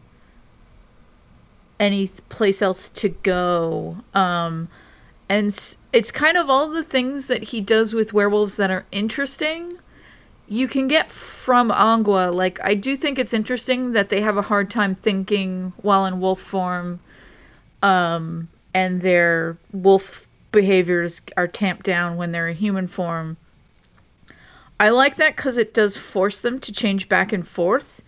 any 1.78 2.08
place 2.28 2.60
else 2.60 2.88
to 2.88 3.08
go 3.08 3.98
um 4.14 4.68
and 5.30 5.76
it's 5.94 6.10
kind 6.10 6.36
of 6.36 6.50
all 6.50 6.68
the 6.68 6.84
things 6.84 7.28
that 7.28 7.44
he 7.44 7.62
does 7.62 7.94
with 7.94 8.12
werewolves 8.12 8.56
that 8.56 8.70
are 8.70 8.84
interesting 8.92 9.78
you 10.50 10.66
can 10.66 10.88
get 10.88 11.08
from 11.08 11.70
Angua. 11.70 12.34
Like, 12.34 12.58
I 12.64 12.74
do 12.74 12.96
think 12.96 13.20
it's 13.20 13.32
interesting 13.32 13.92
that 13.92 14.08
they 14.08 14.20
have 14.20 14.36
a 14.36 14.42
hard 14.42 14.68
time 14.68 14.96
thinking 14.96 15.72
while 15.76 16.04
in 16.04 16.18
wolf 16.18 16.40
form, 16.40 16.98
um, 17.84 18.48
and 18.74 19.00
their 19.00 19.56
wolf 19.72 20.26
behaviors 20.50 21.22
are 21.36 21.46
tamped 21.46 21.84
down 21.84 22.16
when 22.16 22.32
they're 22.32 22.48
in 22.48 22.56
human 22.56 22.88
form. 22.88 23.36
I 24.80 24.88
like 24.88 25.16
that 25.16 25.36
because 25.36 25.56
it 25.56 25.72
does 25.72 25.96
force 25.96 26.40
them 26.40 26.58
to 26.60 26.72
change 26.72 27.08
back 27.08 27.32
and 27.32 27.46
forth. 27.46 28.02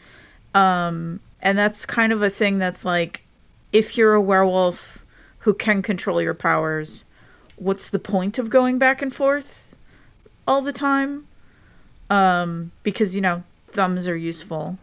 Um, 0.52 1.20
and 1.40 1.56
that's 1.56 1.86
kind 1.86 2.12
of 2.12 2.22
a 2.22 2.30
thing 2.30 2.58
that's 2.58 2.84
like, 2.84 3.24
if 3.72 3.96
you're 3.96 4.14
a 4.14 4.20
werewolf 4.20 5.04
who 5.40 5.54
can 5.54 5.80
control 5.80 6.20
your 6.20 6.34
powers, 6.34 7.04
what's 7.62 7.88
the 7.90 7.98
point 7.98 8.38
of 8.38 8.50
going 8.50 8.78
back 8.78 9.00
and 9.00 9.14
forth 9.14 9.76
all 10.46 10.60
the 10.60 10.72
time? 10.72 11.26
Um, 12.10 12.72
because, 12.82 13.14
you 13.14 13.22
know, 13.22 13.44
thumbs 13.68 14.08
are 14.08 14.16
useful. 14.16 14.78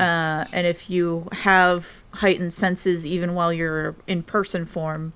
Uh, 0.00 0.44
and 0.52 0.66
if 0.66 0.90
you 0.90 1.28
have 1.30 2.02
heightened 2.14 2.52
senses 2.52 3.06
even 3.06 3.34
while 3.34 3.52
you're 3.52 3.94
in 4.08 4.24
person 4.24 4.66
form, 4.66 5.12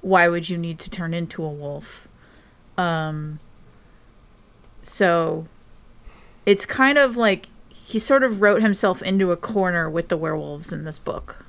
why 0.00 0.28
would 0.28 0.48
you 0.48 0.56
need 0.56 0.78
to 0.78 0.88
turn 0.88 1.12
into 1.12 1.44
a 1.44 1.48
wolf? 1.48 2.08
Um, 2.78 3.38
so 4.82 5.46
it's 6.46 6.64
kind 6.64 6.96
of 6.96 7.18
like 7.18 7.48
he 7.68 7.98
sort 7.98 8.22
of 8.22 8.40
wrote 8.40 8.62
himself 8.62 9.02
into 9.02 9.30
a 9.30 9.36
corner 9.36 9.90
with 9.90 10.08
the 10.08 10.16
werewolves 10.16 10.72
in 10.72 10.84
this 10.84 10.98
book. 10.98 11.44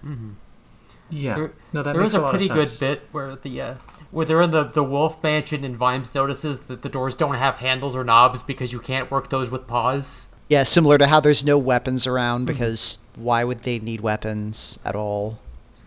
yeah. 1.10 1.36
There, 1.36 1.52
no, 1.72 1.84
that 1.84 1.94
there 1.94 2.02
makes 2.02 2.14
was 2.14 2.16
a 2.16 2.20
a 2.20 2.24
lot 2.24 2.30
pretty 2.32 2.50
of 2.50 2.56
good 2.56 2.70
bit 2.80 3.02
where 3.14 3.36
the 3.38 3.62
uh, 3.62 3.76
where 4.12 4.26
they're 4.26 4.42
in 4.42 4.52
the, 4.52 4.64
the 4.64 4.84
wolf 4.84 5.22
mansion 5.22 5.64
and 5.64 5.76
Vimes 5.78 6.14
notices 6.16 6.62
that 6.62 6.82
the 6.82 6.90
doors 6.90 7.16
don't 7.16 7.36
have 7.36 7.58
handles 7.58 7.96
or 7.96 8.04
knobs 8.04 8.44
because 8.44 8.74
you 8.74 8.80
can't 8.80 9.12
work 9.12 9.30
those 9.30 9.50
with 9.50 9.68
paws. 9.68 10.28
Yeah, 10.48 10.64
similar 10.64 10.98
to 10.98 11.08
how 11.08 11.20
there's 11.20 11.46
no 11.46 11.58
weapons 11.58 12.08
around 12.08 12.42
hmm. 12.42 12.46
because 12.48 12.98
why 13.16 13.44
would 13.44 13.64
they 13.64 13.80
need 13.80 14.02
weapons 14.02 14.80
at 14.84 14.96
all? 14.96 15.40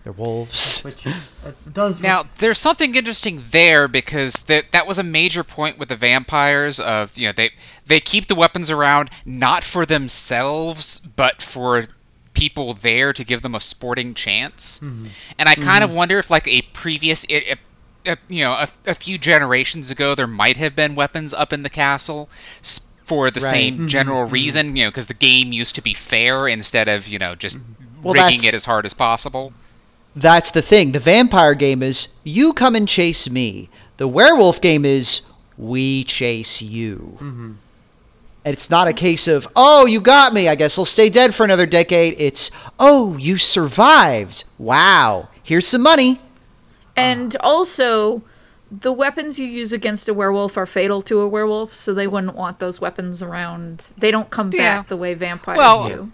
They're 0.04 0.12
wolves. 0.12 0.82
Which 0.84 1.06
uh, 1.06 1.12
does 1.72 2.02
Now, 2.02 2.24
there's 2.38 2.58
something 2.58 2.94
interesting 2.94 3.40
there 3.50 3.86
because 3.86 4.34
that 4.46 4.70
that 4.72 4.86
was 4.86 4.98
a 4.98 5.04
major 5.04 5.44
point 5.44 5.78
with 5.78 5.88
the 5.90 5.96
vampires 5.96 6.80
of, 6.80 7.16
you 7.16 7.28
know, 7.28 7.32
they 7.32 7.50
they 7.86 8.00
keep 8.00 8.26
the 8.26 8.34
weapons 8.34 8.70
around 8.70 9.10
not 9.24 9.62
for 9.62 9.86
themselves, 9.86 10.98
but 10.98 11.40
for 11.40 11.84
people 12.34 12.74
there 12.74 13.12
to 13.12 13.24
give 13.24 13.42
them 13.42 13.54
a 13.54 13.60
sporting 13.60 14.14
chance. 14.14 14.80
Mm-hmm. 14.80 15.06
And 15.38 15.48
I 15.48 15.54
kind 15.54 15.84
of 15.84 15.90
mm-hmm. 15.90 15.98
wonder 15.98 16.18
if 16.18 16.30
like 16.30 16.48
a 16.48 16.62
previous 16.72 17.24
it, 17.28 17.58
you 18.28 18.44
know, 18.44 18.52
a, 18.52 18.68
a 18.86 18.94
few 18.94 19.18
generations 19.18 19.90
ago 19.90 20.14
there 20.14 20.26
might 20.26 20.56
have 20.56 20.74
been 20.74 20.94
weapons 20.94 21.32
up 21.32 21.52
in 21.52 21.62
the 21.62 21.70
castle 21.70 22.28
for 23.04 23.30
the 23.30 23.40
Right. 23.40 23.50
same 23.50 23.74
mm-hmm. 23.74 23.86
general 23.88 24.24
mm-hmm. 24.24 24.32
reason, 24.32 24.76
you 24.76 24.84
know, 24.84 24.90
because 24.90 25.06
the 25.06 25.14
game 25.14 25.52
used 25.52 25.74
to 25.74 25.82
be 25.82 25.94
fair 25.94 26.48
instead 26.48 26.88
of, 26.88 27.06
you 27.08 27.18
know, 27.18 27.34
just 27.34 27.58
mm-hmm. 27.58 28.02
Well, 28.02 28.14
rigging 28.14 28.44
it 28.44 28.54
as 28.54 28.64
hard 28.64 28.84
as 28.84 28.94
possible. 28.94 29.52
That's 30.16 30.50
the 30.50 30.62
thing. 30.62 30.92
The 30.92 30.98
vampire 30.98 31.54
game 31.54 31.82
is 31.82 32.08
you 32.24 32.52
come 32.52 32.74
and 32.74 32.88
chase 32.88 33.30
me. 33.30 33.68
The 33.96 34.08
werewolf 34.08 34.60
game 34.60 34.84
is 34.84 35.22
we 35.56 36.04
chase 36.04 36.60
you. 36.60 37.16
And 38.44 38.52
it's 38.52 38.70
not 38.70 38.88
a 38.88 38.92
case 38.92 39.28
of, 39.28 39.46
oh, 39.54 39.86
you 39.86 40.00
got 40.00 40.34
me. 40.34 40.48
I 40.48 40.56
guess 40.56 40.76
I'll 40.76 40.84
stay 40.84 41.08
dead 41.08 41.34
for 41.34 41.44
another 41.44 41.66
decade. 41.66 42.16
It's, 42.18 42.50
oh, 42.78 43.16
you 43.16 43.38
survived. 43.38 44.44
Wow. 44.58 45.28
Here's 45.42 45.66
some 45.66 45.82
money. 45.82 46.20
And 46.97 47.36
also, 47.36 48.23
the 48.70 48.93
weapons 48.93 49.39
you 49.39 49.47
use 49.47 49.73
against 49.73 50.09
a 50.09 50.14
werewolf 50.14 50.56
are 50.56 50.66
fatal 50.66 51.02
to 51.02 51.20
a 51.20 51.28
werewolf, 51.28 51.74
so 51.74 51.93
they 51.93 52.06
wouldn't 52.06 52.35
want 52.35 52.59
those 52.59 52.81
weapons 52.81 53.23
around. 53.23 53.89
They 53.97 54.10
don't 54.10 54.31
come 54.31 54.51
Yeah. 54.52 54.78
back 54.78 54.89
the 54.89 54.97
way 54.97 55.14
vampires 55.14 55.59
Well, 55.59 55.89
do. 55.89 56.12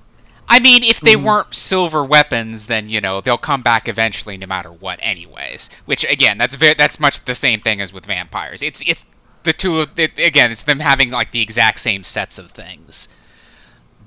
I 0.48 0.60
mean, 0.60 0.82
if 0.82 1.00
they 1.00 1.12
hmm. 1.12 1.24
weren't 1.24 1.54
silver 1.54 2.02
weapons, 2.02 2.66
then 2.66 2.88
you 2.88 3.00
know 3.00 3.20
they'll 3.20 3.36
come 3.36 3.62
back 3.62 3.86
eventually, 3.86 4.36
no 4.38 4.46
matter 4.46 4.70
what. 4.70 4.98
Anyways, 5.02 5.68
which 5.84 6.04
again, 6.04 6.38
that's 6.38 6.54
very 6.54 6.74
that's 6.74 6.98
much 6.98 7.24
the 7.26 7.34
same 7.34 7.60
thing 7.60 7.80
as 7.80 7.92
with 7.92 8.06
vampires. 8.06 8.62
It's 8.62 8.82
it's 8.86 9.04
the 9.44 9.52
two 9.52 9.80
of 9.80 9.98
it, 9.98 10.18
again, 10.18 10.50
it's 10.50 10.62
them 10.62 10.80
having 10.80 11.10
like 11.10 11.32
the 11.32 11.42
exact 11.42 11.80
same 11.80 12.02
sets 12.02 12.38
of 12.38 12.50
things. 12.50 13.08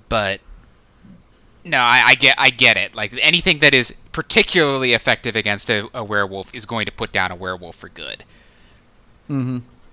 But 0.10 0.42
no, 1.64 1.78
I, 1.78 2.04
I 2.08 2.16
get 2.16 2.36
I 2.40 2.50
get 2.50 2.76
it. 2.76 2.96
Like 2.96 3.14
anything 3.22 3.60
that 3.60 3.74
is 3.74 3.96
particularly 4.12 4.94
effective 4.94 5.36
against 5.36 5.70
a, 5.70 5.88
a 5.94 6.04
werewolf 6.04 6.54
is 6.54 6.66
going 6.66 6.86
to 6.86 6.92
put 6.92 7.12
down 7.12 7.32
a 7.32 7.36
werewolf 7.36 7.76
for 7.76 7.90
good, 7.90 8.24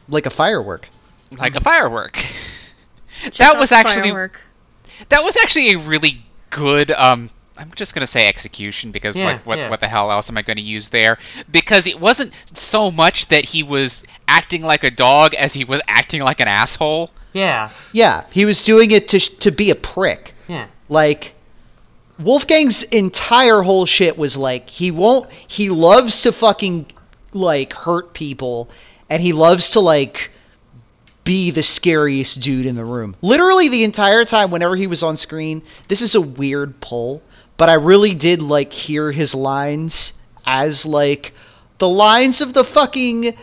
Like 0.08 0.26
a 0.26 0.30
firework. 0.30 0.88
like 1.38 1.54
a 1.54 1.60
firework. 1.60 2.18
that 3.36 3.58
was 3.58 3.72
actually 3.72 4.02
firework. 4.10 4.40
that 5.10 5.22
was 5.22 5.36
actually 5.36 5.72
a 5.72 5.78
really 5.78 6.22
good 6.50 6.90
um 6.92 7.28
I'm 7.56 7.70
just 7.74 7.92
gonna 7.94 8.06
say 8.06 8.28
execution 8.28 8.90
because 8.92 9.16
Yeah, 9.16 9.34
what 9.34 9.46
what, 9.46 9.58
yeah. 9.58 9.68
what 9.70 9.80
the 9.80 9.88
hell 9.88 10.10
else 10.12 10.30
am 10.30 10.36
I 10.38 10.42
gonna 10.42 10.60
use 10.60 10.88
there? 10.88 11.18
Because 11.50 11.86
it 11.86 11.98
wasn't 12.00 12.32
so 12.54 12.90
much 12.90 13.28
that 13.28 13.44
he 13.44 13.62
was 13.62 14.04
acting 14.28 14.62
like 14.62 14.84
a 14.84 14.90
dog 14.90 15.34
as 15.34 15.52
he 15.54 15.64
was 15.64 15.80
acting 15.88 16.22
like 16.22 16.40
an 16.40 16.48
asshole. 16.48 17.10
yeah, 17.32 17.68
Yeah, 17.92 18.24
he 18.30 18.44
was 18.44 18.64
doing 18.64 18.90
it 18.92 19.08
to, 19.08 19.18
sh- 19.18 19.28
to 19.40 19.50
be 19.50 19.70
a 19.70 19.74
prick. 19.74 20.32
yeah. 20.48 20.68
Like 20.88 21.34
Wolfgang's 22.18 22.82
entire 22.84 23.62
whole 23.62 23.86
shit 23.86 24.18
was 24.18 24.36
like 24.36 24.68
he 24.70 24.90
won't 24.90 25.30
he 25.32 25.70
loves 25.70 26.22
to 26.22 26.32
fucking 26.32 26.86
like 27.32 27.72
hurt 27.72 28.12
people 28.14 28.68
and 29.08 29.22
he 29.22 29.32
loves 29.32 29.70
to 29.70 29.80
like 29.80 30.30
be 31.24 31.50
the 31.50 31.62
scariest 31.62 32.40
dude 32.40 32.66
in 32.66 32.74
the 32.76 32.84
room. 32.84 33.14
Literally 33.22 33.68
the 33.68 33.84
entire 33.84 34.24
time 34.24 34.50
whenever 34.50 34.76
he 34.76 34.86
was 34.86 35.02
on 35.02 35.16
screen, 35.16 35.62
this 35.88 36.00
is 36.00 36.14
a 36.14 36.20
weird 36.20 36.80
pull, 36.80 37.22
but 37.56 37.68
I 37.68 37.74
really 37.74 38.14
did 38.14 38.40
like 38.42 38.72
hear 38.72 39.12
his 39.12 39.34
lines 39.34 40.20
as 40.46 40.86
like 40.86 41.34
the 41.78 41.88
lines 41.88 42.40
of 42.40 42.54
the 42.54 42.64
fucking 42.64 43.34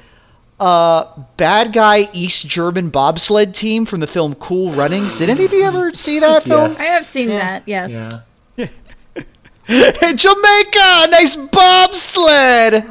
uh 0.60 1.06
bad 1.38 1.74
guy 1.74 2.10
East 2.14 2.48
German 2.48 2.90
bobsled 2.90 3.54
team 3.54 3.86
from 3.86 4.00
the 4.00 4.08
film 4.08 4.36
Cool 4.36 4.72
Runnings. 4.72 5.20
Did 5.20 5.30
any 5.30 5.46
of 5.46 5.54
you 5.54 5.64
ever 5.64 5.94
see 5.94 6.20
that 6.20 6.44
film? 6.44 6.68
Yes. 6.68 6.80
I 6.82 6.84
have 6.86 7.04
seen 7.04 7.30
Yeah. 7.30 7.38
that, 7.40 7.64
yes. 7.66 7.92
Yeah. 7.92 8.22
Jamaica, 9.68 11.08
nice 11.10 11.36
bobsled, 11.36 12.84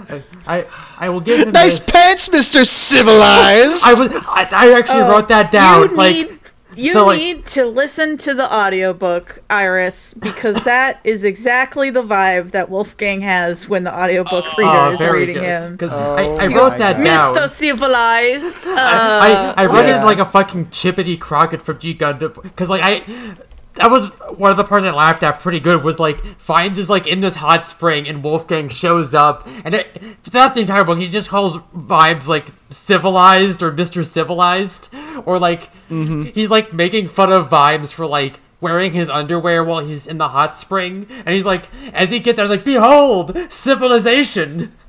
I 0.46 0.66
I 0.98 1.09
will 1.09 1.20
give 1.20 1.40
him 1.46 1.52
nice 1.52 1.78
this. 1.78 1.90
pants, 1.90 2.30
Mister 2.30 2.64
Civilized. 2.64 3.84
I 3.84 3.92
was 3.94 4.12
I, 4.26 4.48
I 4.51 4.72
actually 4.78 5.02
wrote 5.02 5.28
that 5.28 5.52
down. 5.52 5.90
You 5.90 5.96
like 5.96 6.14
need 6.14 6.38
you 6.76 6.92
so, 6.92 7.06
like- 7.06 7.18
need 7.20 7.46
to 7.46 7.66
listen 7.66 8.16
to 8.18 8.34
the 8.34 8.52
audiobook, 8.52 9.40
Iris, 9.48 10.12
because 10.14 10.64
that 10.64 11.01
is 11.05 11.22
exactly 11.22 11.90
the 11.90 12.02
vibe 12.02 12.51
that 12.51 12.68
Wolfgang 12.68 13.20
has 13.20 13.68
when 13.68 13.84
the 13.84 13.94
audiobook 13.96 14.44
reader 14.59 14.70
oh, 14.70 14.90
is 14.90 15.01
reading 15.01 15.34
good. 15.36 15.42
him. 15.44 15.78
'Cause 15.78 15.92
I, 15.92 16.22
I 16.24 16.46
Oh 16.46 16.48
wrote 16.48 16.78
that 16.78 16.96
God. 16.96 17.05
down. 17.05 17.34
Mr. 17.36 17.48
Civilized. 17.48 18.66
Uh, 18.66 18.74
I, 18.76 19.55
I 19.56 19.66
read 19.66 19.86
yeah. 19.86 20.02
it 20.02 20.05
like 20.05 20.18
a 20.18 20.24
fucking 20.26 20.66
Chibodee 20.66 21.20
Crocket 21.20 21.62
from 21.62 21.78
G 21.78 21.94
Gundam 21.94 22.42
because 22.42 22.68
like 22.68 22.82
I 22.82 23.36
that 23.74 23.90
was 23.90 24.06
one 24.36 24.51
of 24.51 24.56
the 24.56 24.64
parts 24.64 24.84
I 24.84 24.90
laughed 24.90 25.22
at 25.22 25.40
pretty 25.40 25.60
good 25.60 25.82
was 25.82 25.98
like 25.98 26.22
Vimes 26.38 26.78
is 26.78 26.88
like 26.88 27.06
in 27.06 27.20
this 27.20 27.36
hot 27.36 27.68
spring 27.68 28.09
and 28.09 28.22
Wolfgang 28.22 28.68
shows 28.68 29.14
up 29.14 29.46
and 29.64 29.74
it, 29.74 30.01
throughout 30.22 30.55
the 30.55 30.60
entire 30.60 30.84
book 30.84 30.98
he 30.98 31.09
just 31.09 31.28
calls 31.28 31.59
Vimes 31.72 32.28
like 32.28 32.46
civilized 32.70 33.62
or 33.62 33.72
Mr. 33.72 34.05
Civilized 34.05 34.88
or 35.24 35.38
like 35.38 35.70
he's 35.88 36.51
like 36.51 36.72
making 36.72 37.09
fun 37.09 37.32
of 37.32 37.48
Vimes 37.48 37.92
for 37.92 38.06
like 38.06 38.40
wearing 38.60 38.92
his 38.92 39.10
underwear 39.10 39.62
while 39.62 39.84
he's 39.84 40.06
in 40.06 40.18
the 40.18 40.28
hot 40.28 40.56
spring 40.56 41.06
and 41.10 41.34
he's 41.34 41.44
like 41.44 41.68
as 41.92 42.10
he 42.10 42.20
gets 42.20 42.36
there 42.36 42.46
like 42.46 42.64
behold 42.64 43.36
civilization 43.51 44.72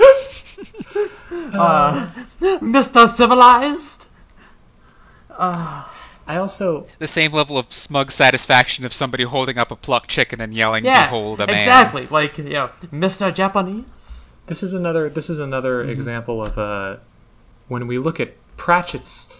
uh, 1.30 2.10
Mr. 2.40 3.08
Civilized 3.08 4.06
I 6.30 6.36
also 6.36 6.86
The 7.00 7.08
same 7.08 7.32
level 7.32 7.58
of 7.58 7.72
smug 7.72 8.12
satisfaction 8.12 8.84
of 8.86 8.92
somebody 8.92 9.24
holding 9.24 9.58
up 9.58 9.72
a 9.72 9.76
plucked 9.76 10.08
chicken 10.08 10.40
and 10.40 10.54
yelling, 10.54 10.84
Yeah, 10.84 11.06
"Behold 11.06 11.40
a 11.40 11.46
man!" 11.48 11.58
exactly. 11.58 12.06
Like 12.06 12.38
you 12.38 12.44
know, 12.44 12.70
Mr. 12.92 13.34
Japanese. 13.34 13.84
this 14.46 14.62
is 14.62 14.72
another 14.72 15.10
this 15.10 15.28
is 15.28 15.40
another 15.40 15.82
example 15.82 16.44
of 16.44 16.56
uh, 16.56 16.96
when 17.66 17.88
we 17.88 17.98
look 17.98 18.20
at 18.20 18.34
Pratchett's 18.56 19.36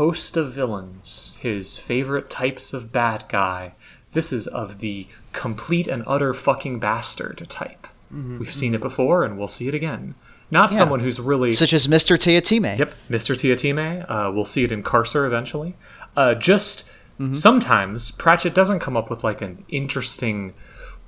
host 0.00 0.36
of 0.38 0.52
villains, 0.52 1.38
his 1.42 1.76
favorite 1.76 2.30
types 2.30 2.72
of 2.72 2.90
bad 2.90 3.24
guy. 3.28 3.74
This 4.12 4.32
is 4.32 4.46
of 4.46 4.78
the 4.78 5.06
complete 5.32 5.86
and 5.86 6.04
utter 6.06 6.32
fucking 6.32 6.78
bastard 6.80 7.42
type. 7.50 7.86
We've 8.10 8.54
seen 8.54 8.74
it 8.74 8.80
before, 8.80 9.24
and 9.24 9.36
we'll 9.36 9.48
see 9.48 9.66
it 9.66 9.74
again. 9.74 10.14
Not 10.50 10.70
someone 10.70 11.00
who's 11.00 11.18
really 11.18 11.50
Such 11.52 11.72
as 11.72 11.88
Mister 11.88 12.16
Teatime. 12.16 12.78
Yep, 12.78 12.94
Mr. 13.10 13.34
Teatime. 13.34 14.08
Uh, 14.08 14.30
we'll 14.32 14.44
see 14.44 14.62
it 14.62 14.70
in 14.70 14.82
Carcer 14.84 15.26
eventually. 15.26 15.74
Uh, 16.16 16.34
just 16.34 16.90
sometimes 17.32 18.10
Pratchett 18.10 18.54
doesn't 18.54 18.80
come 18.80 18.96
up 18.96 19.08
with 19.10 19.22
like 19.24 19.40
an 19.40 19.64
interesting, 19.68 20.54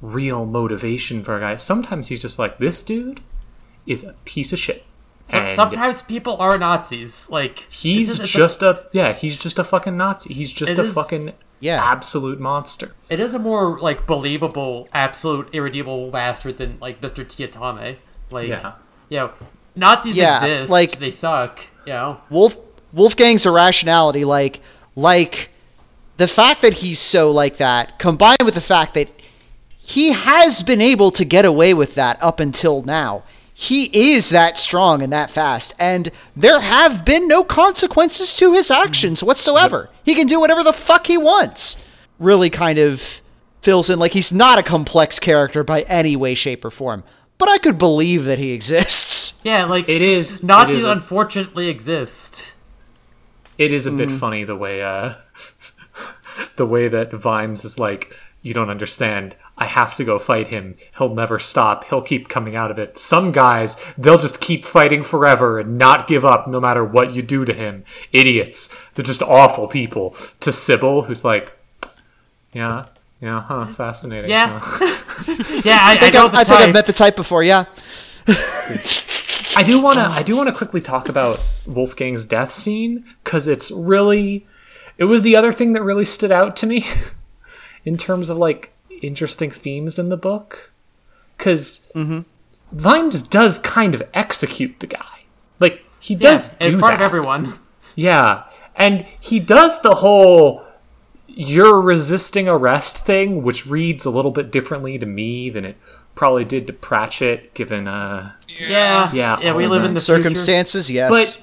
real 0.01 0.47
motivation 0.47 1.23
for 1.23 1.37
a 1.37 1.41
guy. 1.41 1.57
Sometimes 1.57 2.09
he's 2.09 2.23
just 2.23 2.39
like, 2.39 2.59
this 2.59 2.83
dude 2.85 3.21
is 3.87 4.05
a 4.05 4.15
piece 4.25 4.53
of 4.53 4.59
shit. 4.59 4.85
And 5.29 5.51
Sometimes 5.57 6.03
people 6.03 6.37
are 6.37 6.57
Nazis. 6.57 7.29
Like 7.29 7.67
he's 7.71 8.11
it's- 8.11 8.21
it's 8.27 8.35
a- 8.35 8.39
just 8.39 8.63
a 8.63 8.85
yeah, 8.93 9.13
he's 9.13 9.39
just 9.39 9.59
a 9.59 9.65
fucking 9.65 9.97
Nazi. 9.97 10.33
He's 10.35 10.53
just 10.53 10.79
a 10.79 10.83
is- 10.83 10.95
fucking 10.95 11.33
Yeah. 11.59 11.83
absolute 11.85 12.39
monster. 12.39 12.95
it 13.09 13.19
is 13.19 13.35
a 13.35 13.39
more 13.41 13.79
like 13.81 14.07
believable, 14.07 14.89
absolute 14.93 15.49
irredeemable 15.53 16.11
bastard 16.13 16.59
than 16.59 16.79
like 16.81 17.01
Mr. 17.01 17.25
Teatime. 17.25 17.97
Like 18.31 18.49
Yeah. 18.49 18.73
you 19.09 19.19
know, 19.19 19.31
Nazis 19.75 20.17
Yeah, 20.17 20.45
exist. 20.45 20.71
like- 20.71 21.01
they 21.01 21.11
suck. 21.11 21.59
You 21.85 21.93
know. 21.95 22.21
Wolf 22.31 22.57
Wolfgang's 22.93 23.45
irrationality, 23.47 24.25
like 24.25 24.61
like 24.97 25.51
the 26.17 26.27
fact 26.27 26.63
that 26.63 26.75
he's 26.75 26.99
so 26.99 27.31
like 27.31 27.59
that, 27.59 27.99
combined 27.99 28.43
with 28.43 28.55
the 28.55 28.61
fact 28.61 28.95
that 28.95 29.09
he 29.79 30.13
has 30.13 30.63
been 30.63 30.81
able 30.81 31.13
to 31.13 31.25
get 31.25 31.45
away 31.45 31.73
with 31.73 31.95
that 31.95 32.21
up 32.21 32.41
until 32.41 32.83
now. 32.83 33.23
He 33.55 33.85
is 34.13 34.31
that 34.31 34.59
strong 34.59 35.01
and 35.01 35.13
that 35.13 35.31
fast, 35.31 35.75
and 35.79 36.11
there 36.35 36.61
have 36.61 37.05
been 37.05 37.27
no 37.27 37.43
consequences 37.43 38.35
to 38.35 38.53
his 38.53 38.69
mm-hmm. 38.69 38.87
actions 38.87 39.23
whatsoever. 39.23 39.89
He 40.05 40.15
can 40.15 40.27
do 40.27 40.41
whatever 40.41 40.63
the 40.63 40.75
fuck 40.75 41.07
he 41.07 41.17
wants. 41.17 41.83
Really 42.19 42.51
kind 42.51 42.79
of 42.79 43.21
fills 43.63 43.89
in 43.89 43.99
like 43.99 44.13
he's 44.13 44.33
not 44.33 44.59
a 44.59 44.63
complex 44.63 45.19
character 45.19 45.65
by 45.65 45.83
any 45.83 46.17
way, 46.17 46.35
shape, 46.35 46.65
or 46.65 46.71
form. 46.71 47.03
But 47.39 47.49
I 47.49 47.59
could 47.59 47.79
believe 47.79 48.25
that 48.25 48.39
he 48.39 48.53
exists. 48.53 49.41
Yeah, 49.45 49.65
like 49.65 49.89
It 49.89 50.03
is 50.03 50.43
it 50.43 50.47
Nazis 50.47 50.77
is 50.77 50.85
a- 50.85 50.91
unfortunately 50.91 51.69
exist. 51.69 52.55
It 53.59 53.73
is 53.73 53.87
a 53.87 53.91
bit 53.91 54.09
Mm. 54.11 54.19
funny 54.19 54.45
the 54.45 54.57
way 54.57 54.83
uh 54.83 55.15
the 56.57 56.67
way 56.67 56.89
that 56.89 57.13
Vimes 57.13 57.65
is 57.65 57.79
like, 57.79 58.19
you 58.43 58.53
don't 58.55 58.71
understand. 58.71 59.35
I 59.59 59.65
have 59.65 59.97
to 59.97 60.05
go 60.05 60.19
fight 60.19 60.49
him. 60.49 60.77
He'll 60.99 61.15
never 61.15 61.39
stop. 61.39 61.85
He'll 61.85 62.03
keep 62.03 62.29
coming 62.29 62.55
out 62.55 62.71
of 62.71 62.79
it. 62.79 62.99
Some 62.99 63.33
guys, 63.33 63.83
they'll 63.97 64.19
just 64.19 64.39
keep 64.41 64.67
fighting 64.67 65.03
forever 65.03 65.59
and 65.59 65.79
not 65.79 66.07
give 66.07 66.27
up 66.27 66.47
no 66.47 66.61
matter 66.61 66.85
what 66.85 67.15
you 67.15 67.23
do 67.23 67.47
to 67.47 67.55
him. 67.55 67.83
Idiots. 68.13 68.69
They're 68.95 69.03
just 69.03 69.23
awful 69.23 69.67
people. 69.67 70.15
To 70.41 70.53
Sybil, 70.53 71.03
who's 71.03 71.25
like, 71.25 71.53
yeah, 72.53 72.87
yeah, 73.23 73.41
huh, 73.43 73.67
fascinating. 73.69 74.31
Yeah. 74.31 74.59
huh." 74.63 75.03
Yeah, 75.65 75.79
I, 75.81 75.93
I, 75.93 75.95
I 75.95 75.97
think, 75.99 76.15
I've, 76.15 76.33
the 76.33 76.39
I 76.39 76.45
think 76.45 76.61
I've 76.61 76.75
met 76.75 76.87
the 76.87 76.93
type 76.93 77.17
before, 77.17 77.43
yeah. 77.43 77.65
I 79.57 79.63
do 79.63 79.81
want 79.81 79.99
to. 79.99 80.07
Oh 80.07 80.11
I 80.11 80.23
do 80.23 80.37
want 80.37 80.49
to 80.49 80.55
quickly 80.55 80.83
talk 80.83 81.09
about 81.09 81.41
Wolfgang's 81.67 82.27
death 82.27 82.53
scene 82.53 83.05
because 83.25 83.49
it's 83.49 83.71
really. 83.71 84.47
It 84.99 85.05
was 85.05 85.23
the 85.23 85.35
other 85.35 85.51
thing 85.51 85.73
that 85.73 85.83
really 85.83 86.05
stood 86.05 86.31
out 86.31 86.57
to 86.57 86.67
me, 86.67 86.85
in 87.85 87.97
terms 87.97 88.29
of 88.29 88.37
like 88.37 88.73
interesting 89.03 89.51
themes 89.51 89.99
in 89.99 90.11
the 90.11 90.17
book, 90.17 90.73
because 91.37 91.91
mm-hmm. 91.95 92.21
Vimes 92.73 93.23
does 93.23 93.59
kind 93.61 93.95
of 93.95 94.03
execute 94.13 94.79
the 94.81 94.87
guy. 94.87 95.25
Like 95.59 95.83
he 96.01 96.15
yeah, 96.15 96.31
does 96.31 96.51
do 96.51 96.75
in 96.75 96.79
front 96.79 96.99
that. 96.99 97.01
of 97.01 97.07
everyone. 97.07 97.59
Yeah, 97.95 98.45
and 98.75 99.07
he 99.19 99.41
does 99.41 99.81
the 99.81 99.97
whole 99.97 100.65
"you're 101.27 101.81
resisting 101.81 102.47
arrest" 102.47 102.99
thing, 102.99 103.43
which 103.43 103.67
reads 103.67 104.05
a 104.05 104.11
little 104.11 104.33
bit 104.33 104.51
differently 104.53 104.99
to 104.99 105.07
me 105.07 105.49
than 105.49 105.65
it 105.65 105.77
probably 106.17 106.45
did 106.45 106.67
to 106.67 106.73
Pratchett, 106.73 107.55
given 107.55 107.87
uh. 107.87 108.33
Yeah, 108.49 109.13
Yeah, 109.13 109.39
yeah. 109.41 109.55
We 109.55 109.69
live 109.69 109.85
in 109.85 109.95
the 109.95 110.01
future. 110.01 110.17
Circumstances, 110.17 110.91
yes. 110.91 111.11
But 111.11 111.39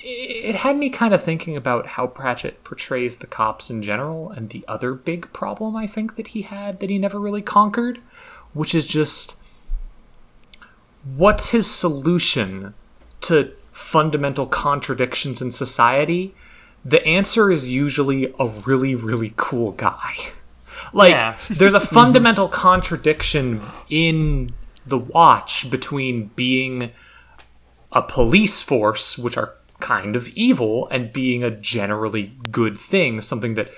it 0.00 0.54
had 0.54 0.78
me 0.78 0.88
kind 0.88 1.12
of 1.12 1.22
thinking 1.22 1.54
about 1.54 1.86
how 1.86 2.06
Pratchett 2.06 2.64
portrays 2.64 3.18
the 3.18 3.26
cops 3.26 3.68
in 3.68 3.82
general 3.82 4.30
and 4.30 4.48
the 4.48 4.64
other 4.66 4.94
big 4.94 5.30
problem 5.34 5.76
I 5.76 5.86
think 5.86 6.16
that 6.16 6.28
he 6.28 6.42
had 6.42 6.80
that 6.80 6.88
he 6.88 6.98
never 6.98 7.20
really 7.20 7.42
conquered, 7.42 7.98
which 8.54 8.74
is 8.74 8.86
just 8.86 9.42
what's 11.16 11.50
his 11.50 11.66
solution 11.70 12.72
to 13.22 13.52
fundamental 13.70 14.46
contradictions 14.46 15.42
in 15.42 15.52
society? 15.52 16.34
The 16.84 17.04
answer 17.06 17.50
is 17.50 17.68
usually 17.68 18.32
a 18.38 18.46
really, 18.46 18.94
really 18.94 19.34
cool 19.36 19.72
guy. 19.72 20.14
Like, 20.92 21.10
Yeah. 21.10 21.36
there's 21.50 21.74
a 21.74 21.80
fundamental 21.80 22.48
contradiction 22.48 23.62
in 23.88 24.50
the 24.86 24.98
watch 24.98 25.70
between 25.70 26.30
being 26.36 26.90
a 27.92 28.02
police 28.02 28.62
force, 28.62 29.18
which 29.18 29.36
are 29.36 29.54
kind 29.80 30.16
of 30.16 30.28
evil, 30.30 30.88
and 30.90 31.12
being 31.12 31.44
a 31.44 31.50
generally 31.50 32.32
good 32.50 32.76
thing, 32.76 33.20
something 33.20 33.54
that 33.54 33.70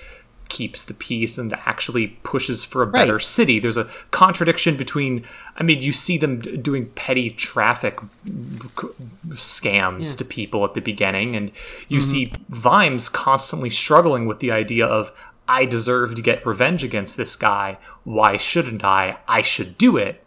keeps 0.49 0.83
the 0.83 0.95
peace 0.95 1.39
and 1.39 1.55
actually 1.65 2.09
pushes 2.25 2.65
for 2.65 2.83
a 2.83 2.87
better 2.87 3.13
Right. 3.15 3.23
city. 3.23 3.61
There's 3.61 3.77
a 3.77 3.87
contradiction 4.11 4.77
between, 4.77 5.25
I 5.57 5.63
mean, 5.63 5.81
you 5.81 5.93
see 5.93 6.19
them 6.19 6.41
d- 6.41 6.57
doing 6.57 6.87
petty 6.97 7.31
traffic 7.31 8.01
c- 8.27 8.89
scams 9.29 10.19
to 10.19 10.25
people 10.25 10.65
at 10.65 10.75
the 10.75 10.81
beginning, 10.81 11.37
and 11.37 11.53
you 11.89 12.01
mm-hmm. 12.01 12.11
see 12.11 12.33
Vimes 12.49 13.09
constantly 13.09 13.71
struggling 13.71 14.27
with 14.27 14.41
the 14.41 14.51
idea 14.51 14.85
of, 14.87 15.13
I 15.51 15.65
deserve 15.65 16.15
to 16.15 16.23
get 16.23 16.47
revenge 16.47 16.85
against 16.85 17.17
this 17.17 17.35
guy. 17.37 17.79
Why 18.05 18.37
shouldn't 18.37 18.85
I? 18.85 19.19
I 19.27 19.43
should 19.43 19.77
do 19.77 19.97
it. 19.97 20.25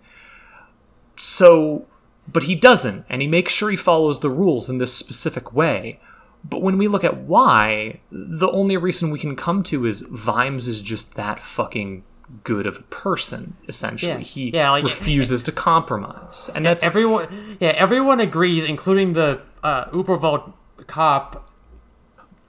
So, 1.16 1.86
but 2.32 2.44
he 2.44 2.56
doesn't, 2.56 3.06
and 3.10 3.22
he 3.22 3.28
makes 3.28 3.54
sure 3.54 3.70
he 3.70 3.78
follows 3.78 4.20
the 4.20 4.30
rules 4.30 4.70
in 4.70 4.78
this 4.80 4.94
specific 4.94 5.54
way. 5.54 6.00
But 6.44 6.62
when 6.62 6.78
we 6.78 6.88
look 6.90 7.04
at 7.06 7.18
why, 7.18 8.02
the 8.12 8.50
only 8.52 8.76
reason 8.76 9.12
we 9.12 9.20
can 9.20 9.36
come 9.36 9.64
to 9.64 9.86
is 9.86 10.02
Vimes 10.02 10.68
is 10.68 10.82
just 10.82 11.16
that 11.16 11.40
fucking 11.40 12.04
good 12.44 12.66
of 12.66 12.78
a 12.80 12.84
person, 12.84 13.56
essentially. 13.68 14.12
Yeah. 14.14 14.18
He 14.20 14.50
Yeah, 14.54 14.72
like- 14.72 14.84
refuses 14.84 15.44
to 15.44 15.52
compromise. 15.52 16.50
And 16.54 16.66
that's 16.66 16.84
Everyone, 16.86 17.58
yeah, 17.62 17.70
everyone 17.70 18.20
agrees, 18.20 18.64
including 18.66 19.14
the 19.14 19.40
uh, 19.64 19.86
Uberwald 19.92 20.52
cop, 20.88 21.48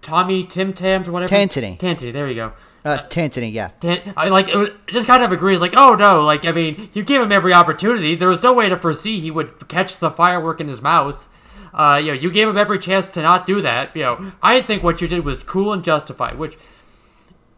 Tommy 0.04 0.44
Tim 0.44 0.72
Tams 0.72 1.08
or 1.08 1.12
whatever. 1.12 1.34
Tantony. 1.34 1.78
Tantony. 1.78 2.12
There 2.12 2.28
you 2.28 2.34
go. 2.36 2.52
uh, 2.84 2.98
Tantony, 3.08 3.52
yeah. 3.52 3.70
Tan- 3.80 4.12
I 4.16 4.28
like 4.28 4.48
it 4.48 4.56
was- 4.56 4.68
just 4.88 5.06
kind 5.06 5.22
of 5.22 5.32
agrees. 5.32 5.60
Like, 5.60 5.74
oh 5.76 5.94
no, 5.94 6.22
like 6.22 6.44
I 6.44 6.52
mean, 6.52 6.90
you 6.92 7.02
gave 7.02 7.20
him 7.22 7.32
every 7.32 7.52
opportunity. 7.54 8.14
There 8.14 8.28
was 8.28 8.42
no 8.42 8.52
way 8.52 8.68
to 8.68 8.76
foresee 8.78 9.18
he 9.20 9.30
would 9.30 9.66
catch 9.68 9.98
the 9.98 10.10
firework 10.10 10.60
in 10.60 10.68
his 10.68 10.80
mouth. 10.82 11.28
Uh, 11.72 11.96
you 12.00 12.08
know, 12.08 12.12
you 12.12 12.30
gave 12.30 12.46
him 12.46 12.56
every 12.56 12.78
chance 12.78 13.08
to 13.08 13.20
not 13.22 13.46
do 13.46 13.60
that. 13.62 13.96
You 13.96 14.02
know, 14.02 14.32
I 14.42 14.60
think 14.60 14.82
what 14.84 15.00
you 15.00 15.08
did 15.08 15.24
was 15.24 15.42
cool 15.42 15.72
and 15.72 15.82
justified. 15.82 16.38
Which, 16.38 16.56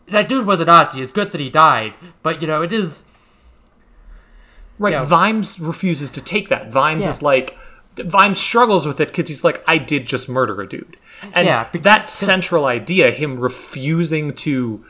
that 0.08 0.28
dude 0.28 0.46
was 0.46 0.60
a 0.60 0.64
Nazi. 0.64 1.02
It's 1.02 1.12
good 1.12 1.32
that 1.32 1.40
he 1.40 1.50
died, 1.50 1.96
but 2.22 2.40
you 2.40 2.48
know 2.48 2.62
it 2.62 2.72
is. 2.72 3.02
Right. 4.78 4.92
Yeah. 4.92 5.04
Vimes 5.04 5.58
refuses 5.58 6.10
to 6.12 6.22
take 6.22 6.48
that. 6.50 6.70
Vimes 6.70 7.02
Yeah. 7.02 7.08
is 7.08 7.22
like 7.22 7.56
Vimes 7.96 8.38
struggles 8.38 8.86
with 8.86 9.00
it 9.00 9.08
because 9.08 9.26
he's 9.28 9.42
like, 9.42 9.64
I 9.66 9.78
did 9.78 10.06
just 10.06 10.28
murder 10.28 10.60
a 10.60 10.68
dude. 10.68 10.96
And 11.32 11.46
Yeah, 11.46 11.64
be- 11.72 11.78
that 11.80 12.08
central 12.10 12.66
idea, 12.66 13.10
him 13.10 13.38
refusing 13.40 14.32
to 14.34 14.84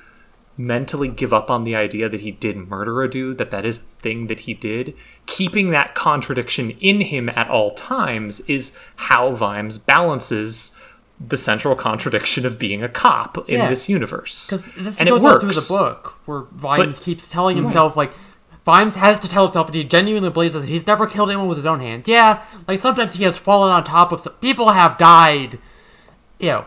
mentally 0.58 1.08
give 1.08 1.34
up 1.34 1.50
on 1.50 1.64
the 1.64 1.76
idea 1.76 2.08
that 2.08 2.20
he 2.22 2.30
did 2.30 2.56
murder 2.56 3.02
a 3.02 3.10
dude, 3.10 3.36
that 3.38 3.50
that 3.50 3.66
is 3.66 3.78
the 3.78 3.84
thing 4.00 4.26
that 4.28 4.40
he 4.40 4.54
did, 4.54 4.94
keeping 5.26 5.68
that 5.70 5.94
contradiction 5.94 6.70
in 6.80 7.02
him 7.02 7.28
at 7.28 7.48
all 7.50 7.72
times 7.74 8.40
is 8.48 8.76
how 8.96 9.32
Vimes 9.32 9.78
balances 9.78 10.80
the 11.20 11.36
central 11.36 11.74
contradiction 11.74 12.44
of 12.46 12.58
being 12.58 12.82
a 12.82 12.88
cop 12.88 13.38
in 13.48 13.56
Yeah. 13.60 13.68
this 13.68 13.88
universe. 13.88 14.50
Because 14.50 14.64
this 14.84 14.98
And 14.98 15.08
it 15.08 15.12
on 15.12 15.20
through 15.20 15.30
works. 15.48 15.68
the 15.68 15.74
book 15.74 16.14
where 16.26 16.44
Vimes 16.54 16.96
But- 16.96 17.04
keeps 17.04 17.28
telling 17.30 17.56
himself 17.56 17.96
like 17.96 18.12
Vimes 18.64 18.96
has 18.96 19.18
to 19.20 19.28
tell 19.28 19.44
himself 19.44 19.68
that 19.68 19.74
he 19.76 19.84
genuinely 19.84 20.28
believes 20.30 20.54
that 20.54 20.64
he's 20.64 20.86
never 20.86 21.06
killed 21.06 21.28
anyone 21.30 21.46
with 21.48 21.56
his 21.58 21.66
own 21.66 21.80
hands. 21.80 22.08
Yeah, 22.08 22.40
like 22.66 22.80
sometimes 22.80 23.14
he 23.14 23.24
has 23.24 23.38
fallen 23.38 23.70
on 23.72 23.84
top 23.84 24.10
of 24.10 24.20
some 24.22 24.32
people 24.40 24.70
have 24.72 24.98
died. 24.98 25.58
You 26.38 26.48
know, 26.48 26.64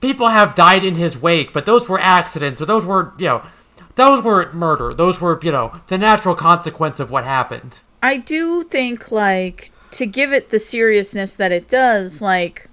people 0.00 0.28
have 0.28 0.54
died 0.54 0.84
in 0.84 0.96
his 0.96 1.16
wake, 1.18 1.52
but 1.52 1.66
those 1.66 1.88
were 1.88 1.98
accidents 1.98 2.60
or 2.60 2.66
those 2.66 2.84
were 2.84 3.12
you 3.18 3.26
know, 3.26 3.46
those 3.94 4.22
weren't 4.22 4.54
murder. 4.54 4.94
Those 4.94 5.20
were 5.20 5.38
you 5.42 5.52
know 5.52 5.80
the 5.88 5.98
natural 5.98 6.34
consequence 6.34 7.00
of 7.00 7.10
what 7.10 7.24
happened. 7.24 7.80
I 8.02 8.16
do 8.16 8.64
think 8.64 9.12
like 9.12 9.70
to 9.92 10.06
give 10.06 10.32
it 10.32 10.50
the 10.50 10.58
seriousness 10.58 11.36
that 11.36 11.52
it 11.52 11.68
does, 11.68 12.20
like 12.20 12.68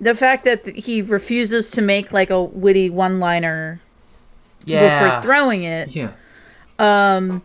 the 0.00 0.14
fact 0.14 0.44
that 0.44 0.66
he 0.76 1.02
refuses 1.02 1.70
to 1.72 1.82
make 1.82 2.12
like 2.12 2.30
a 2.30 2.42
witty 2.42 2.90
one-liner 2.90 3.80
Yeah, 4.64 5.02
before 5.02 5.22
throwing 5.22 5.62
it 5.62 5.94
yeah. 5.94 6.12
Um, 6.78 7.42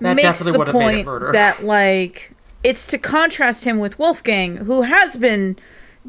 that 0.00 0.16
makes 0.16 0.42
the 0.42 0.52
would 0.52 0.68
made 0.72 1.00
it 1.00 1.04
point 1.04 1.32
that 1.32 1.64
like 1.64 2.32
it's 2.62 2.86
to 2.88 2.98
contrast 2.98 3.64
him 3.64 3.78
with 3.78 3.98
Wolfgang, 3.98 4.56
who 4.58 4.82
has 4.82 5.16
been 5.16 5.56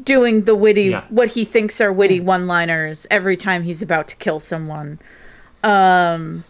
doing 0.04 0.42
the 0.44 0.54
witty 0.54 0.84
Yeah. 0.84 1.04
what 1.08 1.28
he 1.30 1.44
thinks 1.44 1.80
are 1.80 1.92
witty 1.92 2.20
one-liners 2.20 3.06
every 3.10 3.36
time 3.36 3.62
he's 3.64 3.82
about 3.82 4.08
to 4.08 4.16
kill 4.16 4.40
someone. 4.40 4.98
Um 5.64 6.44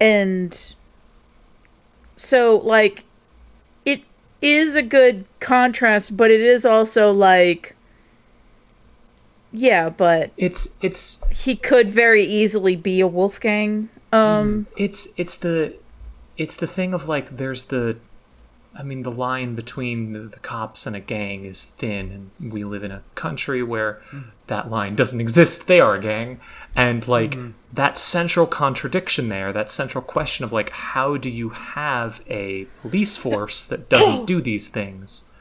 and 0.00 0.74
so 2.16 2.56
like 2.64 3.04
it 3.84 4.02
is 4.40 4.74
a 4.74 4.82
good 4.82 5.24
contrast, 5.40 6.16
but 6.16 6.30
it 6.30 6.40
is 6.40 6.64
also 6.66 7.12
like 7.12 7.76
yeah, 9.52 9.90
but 9.90 10.30
It's 10.38 10.78
it's 10.80 11.22
he 11.30 11.56
could 11.56 11.90
very 11.90 12.22
easily 12.22 12.74
be 12.74 13.00
a 13.00 13.06
Wolfgang. 13.06 13.90
Um 14.12 14.66
it's 14.76 15.12
it's 15.18 15.36
the 15.36 15.74
it's 16.38 16.56
the 16.56 16.66
thing 16.66 16.94
of 16.94 17.06
like 17.08 17.36
there's 17.36 17.64
the 17.64 17.96
I 18.74 18.82
mean 18.82 19.02
the 19.02 19.10
line 19.10 19.54
between 19.54 20.12
the, 20.12 20.20
the 20.20 20.38
cops 20.38 20.86
and 20.86 20.96
a 20.96 21.00
gang 21.00 21.44
is 21.44 21.64
thin 21.64 22.30
and 22.40 22.52
we 22.52 22.64
live 22.64 22.82
in 22.82 22.90
a 22.90 23.02
country 23.14 23.62
where 23.62 24.00
hmm. 24.10 24.20
that 24.46 24.70
line 24.70 24.96
doesn't 24.96 25.20
exist. 25.20 25.66
They 25.66 25.80
are 25.80 25.94
a 25.94 26.00
gang. 26.00 26.40
And 26.74 27.06
like 27.06 27.34
hmm. 27.34 27.50
that 27.72 27.98
central 27.98 28.46
contradiction 28.46 29.28
there 29.28 29.52
that 29.52 29.70
central 29.70 30.02
question 30.02 30.44
of 30.44 30.52
like 30.52 30.70
how 30.70 31.16
do 31.16 31.28
you 31.28 31.50
have 31.50 32.22
a 32.28 32.66
police 32.80 33.16
force 33.16 33.66
that 33.66 33.88
doesn't 33.88 34.26
do 34.26 34.40
these 34.40 34.68
things? 34.68 35.32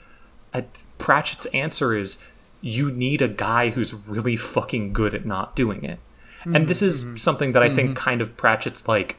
Pratchett's 0.97 1.45
answer 1.47 1.95
is 1.95 2.23
you 2.61 2.91
need 2.91 3.21
a 3.21 3.27
guy 3.27 3.69
who's 3.69 3.93
really 3.93 4.35
fucking 4.35 4.93
good 4.93 5.13
at 5.13 5.25
not 5.25 5.55
doing 5.55 5.83
it. 5.83 5.99
And 6.43 6.67
this 6.67 6.81
hmm. 6.81 6.87
is 6.87 7.21
something 7.21 7.53
that 7.53 7.63
I 7.63 7.69
think 7.69 7.95
kind 7.95 8.21
of 8.21 8.35
Pratchett's 8.35 8.87
like 8.87 9.17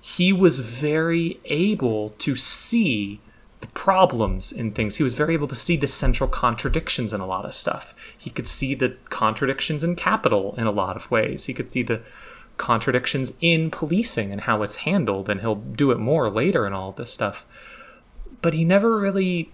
he 0.00 0.32
was 0.32 0.60
very 0.60 1.40
able 1.46 2.10
to 2.10 2.36
see 2.36 3.20
the 3.60 3.66
problems 3.68 4.52
in 4.52 4.72
things. 4.72 4.96
He 4.96 5.02
was 5.02 5.14
very 5.14 5.34
able 5.34 5.48
to 5.48 5.56
see 5.56 5.76
the 5.76 5.86
central 5.86 6.28
contradictions 6.28 7.12
in 7.12 7.20
a 7.20 7.26
lot 7.26 7.44
of 7.44 7.54
stuff. 7.54 7.94
He 8.16 8.30
could 8.30 8.46
see 8.48 8.74
the 8.74 8.96
contradictions 9.08 9.82
in 9.82 9.96
capital 9.96 10.54
in 10.58 10.66
a 10.66 10.70
lot 10.72 10.96
of 10.96 11.10
ways. 11.10 11.46
He 11.46 11.54
could 11.54 11.68
see 11.68 11.82
the 11.82 12.02
contradictions 12.58 13.36
in 13.40 13.70
policing 13.70 14.32
and 14.32 14.42
how 14.42 14.62
it's 14.62 14.76
handled, 14.76 15.28
and 15.28 15.40
he'll 15.40 15.54
do 15.54 15.90
it 15.90 15.98
more 15.98 16.30
later 16.30 16.66
and 16.66 16.74
all 16.74 16.92
this 16.92 17.12
stuff. 17.12 17.46
But 18.42 18.54
he 18.54 18.64
never 18.64 18.98
really 18.98 19.52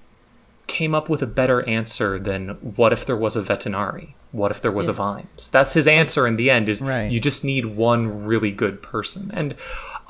came 0.66 0.94
up 0.94 1.08
with 1.08 1.22
a 1.22 1.26
better 1.26 1.66
answer 1.68 2.18
than 2.18 2.50
what 2.60 2.92
if 2.92 3.04
there 3.04 3.16
was 3.16 3.36
a 3.36 3.42
Vetinari? 3.42 4.14
What 4.30 4.50
if 4.50 4.60
there 4.62 4.72
was 4.72 4.88
a 4.88 4.92
Vimes? 4.92 5.50
That's 5.50 5.74
his 5.74 5.86
answer 5.86 6.26
in 6.26 6.36
the 6.36 6.48
end 6.50 6.68
is 6.68 6.80
Right. 6.80 7.10
you 7.10 7.20
just 7.20 7.44
need 7.44 7.66
one 7.66 8.24
really 8.24 8.50
good 8.50 8.80
person. 8.82 9.30
And 9.34 9.54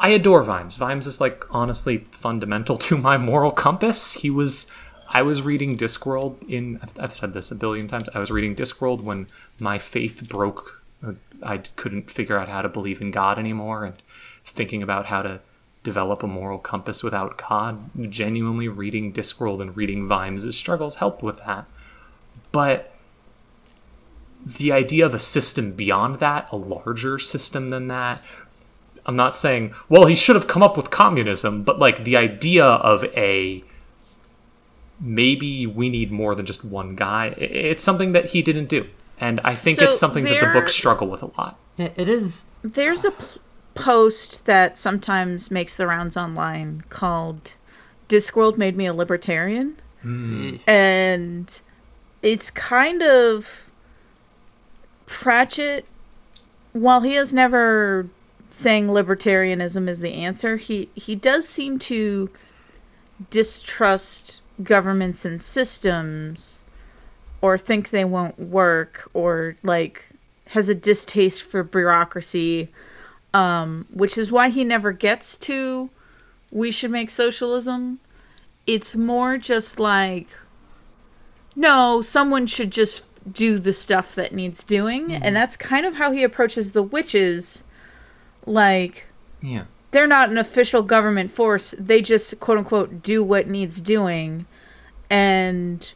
I 0.02 0.08
adore 0.08 0.42
Vimes. 0.42 0.76
Vimes 0.78 1.06
is 1.06 1.20
like 1.20 1.46
honestly 1.54 1.98
fundamental 2.10 2.76
to 2.88 2.98
my 2.98 3.16
moral 3.16 3.52
compass. 3.52 4.14
He 4.14 4.28
was 4.28 4.70
I 5.14 5.22
was 5.22 5.42
reading 5.42 5.76
Discworld 5.76 6.42
in 6.48 6.80
I've, 6.82 6.98
I've 6.98 7.14
said 7.14 7.32
this 7.32 7.50
a 7.52 7.54
billion 7.54 7.86
times. 7.86 8.08
I 8.12 8.18
was 8.18 8.30
reading 8.30 8.56
Discworld 8.56 9.02
when 9.02 9.28
my 9.60 9.78
faith 9.78 10.28
broke. 10.28 10.82
Uh, 11.06 11.12
I 11.42 11.58
couldn't 11.58 12.10
figure 12.10 12.36
out 12.36 12.48
how 12.48 12.62
to 12.62 12.68
believe 12.68 13.00
in 13.00 13.12
God 13.12 13.38
anymore 13.38 13.84
and 13.84 13.94
thinking 14.44 14.82
about 14.82 15.06
how 15.06 15.22
to 15.22 15.40
develop 15.84 16.22
a 16.22 16.28
moral 16.28 16.58
compass 16.58 17.04
without 17.04 17.38
God. 17.38 18.10
Genuinely 18.10 18.66
reading 18.66 19.12
Discworld 19.12 19.62
and 19.62 19.76
reading 19.76 20.08
Vimes' 20.08 20.56
struggles 20.56 20.96
helped 20.96 21.22
with 21.22 21.38
that. 21.38 21.66
But 22.50 22.92
the 24.44 24.72
idea 24.72 25.06
of 25.06 25.14
a 25.14 25.20
system 25.20 25.74
beyond 25.74 26.16
that, 26.16 26.48
a 26.50 26.56
larger 26.56 27.18
system 27.18 27.70
than 27.70 27.86
that, 27.88 28.20
I'm 29.04 29.16
not 29.16 29.34
saying, 29.34 29.74
well, 29.88 30.06
he 30.06 30.14
should 30.14 30.36
have 30.36 30.46
come 30.46 30.62
up 30.62 30.76
with 30.76 30.90
communism, 30.90 31.62
but 31.62 31.78
like 31.78 32.04
the 32.04 32.16
idea 32.16 32.64
of 32.64 33.04
a 33.16 33.64
maybe 35.00 35.66
we 35.66 35.90
need 35.90 36.12
more 36.12 36.34
than 36.34 36.46
just 36.46 36.64
one 36.64 36.94
guy, 36.94 37.26
it's 37.38 37.82
something 37.82 38.12
that 38.12 38.30
he 38.30 38.42
didn't 38.42 38.66
do. 38.66 38.86
And 39.18 39.40
I 39.44 39.54
think 39.54 39.78
So 39.78 39.86
it's 39.86 39.98
something 39.98 40.24
that 40.24 40.40
the 40.40 40.46
books 40.52 40.72
struggle 40.74 41.08
with 41.08 41.22
a 41.22 41.30
lot. 41.38 41.58
It 41.78 42.08
is. 42.08 42.44
There's 42.62 43.04
a 43.04 43.10
p- 43.10 43.40
post 43.74 44.46
that 44.46 44.78
sometimes 44.78 45.50
makes 45.50 45.74
the 45.74 45.86
rounds 45.86 46.16
online 46.16 46.84
called 46.88 47.54
Discworld 48.08 48.56
Made 48.58 48.76
Me 48.76 48.86
a 48.86 48.94
Libertarian. 48.94 49.80
Hmm. 50.02 50.56
And 50.66 51.60
it's 52.22 52.50
kind 52.50 53.02
of 53.02 53.70
Pratchett, 55.06 55.84
while 56.72 57.00
he 57.02 57.14
has 57.14 57.32
never 57.34 58.08
saying 58.52 58.88
libertarianism 58.88 59.88
is 59.88 60.00
the 60.00 60.12
answer, 60.12 60.56
he, 60.56 60.88
he 60.94 61.14
does 61.14 61.48
seem 61.48 61.78
to 61.78 62.30
distrust 63.30 64.40
governments 64.62 65.24
and 65.24 65.40
systems 65.40 66.62
or 67.40 67.56
think 67.56 67.90
they 67.90 68.04
won't 68.04 68.38
work 68.38 69.10
or 69.14 69.56
like 69.62 70.04
has 70.48 70.68
a 70.68 70.74
distaste 70.74 71.42
for 71.42 71.62
bureaucracy 71.62 72.68
um 73.32 73.86
which 73.90 74.18
is 74.18 74.30
why 74.30 74.50
he 74.50 74.62
never 74.62 74.92
gets 74.92 75.36
to 75.38 75.88
we 76.52 76.70
should 76.70 76.90
make 76.90 77.10
socialism. 77.10 77.98
It's 78.66 78.94
more 78.94 79.38
just 79.38 79.80
like 79.80 80.28
no 81.56 82.02
someone 82.02 82.46
should 82.46 82.70
just 82.70 83.08
do 83.32 83.58
the 83.58 83.72
stuff 83.72 84.14
that 84.14 84.34
needs 84.34 84.62
doing. 84.62 85.12
And 85.12 85.34
that's 85.34 85.56
kind 85.56 85.86
of 85.86 85.94
how 85.94 86.12
he 86.12 86.22
approaches 86.22 86.72
the 86.72 86.82
witches 86.82 87.64
like 88.46 89.06
Yeah. 89.40 89.64
they're 89.90 90.06
not 90.06 90.30
an 90.30 90.38
official 90.38 90.82
government 90.82 91.30
force. 91.30 91.74
They 91.78 92.00
just 92.02 92.38
quote 92.40 92.58
unquote 92.58 93.02
do 93.02 93.22
what 93.22 93.48
needs 93.48 93.80
doing, 93.80 94.46
and 95.10 95.92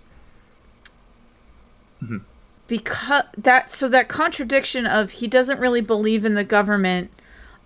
mm-hmm. 2.02 2.18
because 2.66 3.24
that 3.36 3.70
so 3.72 3.88
that 3.88 4.08
contradiction 4.08 4.86
of 4.86 5.10
he 5.12 5.26
doesn't 5.26 5.60
really 5.60 5.80
believe 5.80 6.24
in 6.24 6.34
the 6.34 6.44
government 6.44 7.10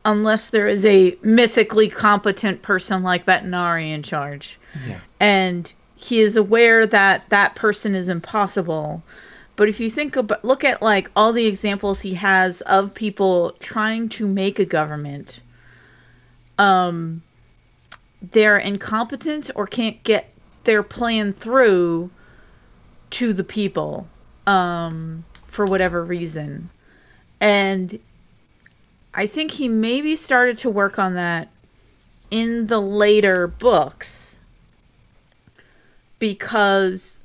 unless 0.04 0.48
there 0.48 0.66
is 0.66 0.84
a 0.86 1.16
mythically 1.22 1.88
competent 1.88 2.62
person 2.62 3.02
like 3.02 3.26
Vetinari 3.26 3.88
in 3.90 4.02
charge, 4.02 4.58
Yeah. 4.86 5.00
and 5.18 5.72
he 5.94 6.20
is 6.20 6.36
aware 6.36 6.86
that 6.86 7.28
that 7.28 7.54
person 7.54 7.94
is 7.94 8.08
impossible. 8.08 9.02
But 9.60 9.68
if 9.68 9.78
you 9.78 9.90
think 9.90 10.16
about 10.16 10.42
look 10.42 10.64
at 10.64 10.80
like 10.80 11.10
all 11.14 11.34
the 11.34 11.46
examples 11.46 12.00
he 12.00 12.14
has 12.14 12.62
of 12.62 12.94
people 12.94 13.50
trying 13.60 14.08
to 14.08 14.26
make 14.26 14.58
a 14.58 14.64
government 14.64 15.42
um 16.58 17.20
they're 18.22 18.56
incompetent 18.56 19.50
or 19.54 19.66
can't 19.66 20.02
get 20.02 20.32
their 20.64 20.82
plan 20.82 21.34
through 21.34 22.10
to 23.10 23.34
the 23.34 23.44
people 23.44 24.08
um 24.46 25.26
for 25.44 25.66
whatever 25.66 26.02
reason. 26.02 26.70
And 27.38 27.98
I 29.12 29.26
think 29.26 29.50
he 29.50 29.68
maybe 29.68 30.16
started 30.16 30.56
to 30.56 30.70
work 30.70 30.98
on 30.98 31.12
that 31.16 31.50
in 32.30 32.68
the 32.68 32.80
later 32.80 33.46
books 33.46 34.38
because 36.18 37.19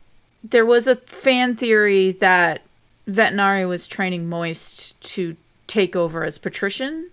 there 0.49 0.65
was 0.65 0.88
a 0.88 0.95
fan 0.95 1.55
theory 1.55 2.11
that 2.11 2.61
Vetinari 3.09 3.67
was 3.67 3.88
training 3.88 4.30
Moist 4.30 4.99
to 5.01 5.35
take 5.67 5.95
over 5.95 6.23
as 6.23 6.38
patrician. 6.38 7.09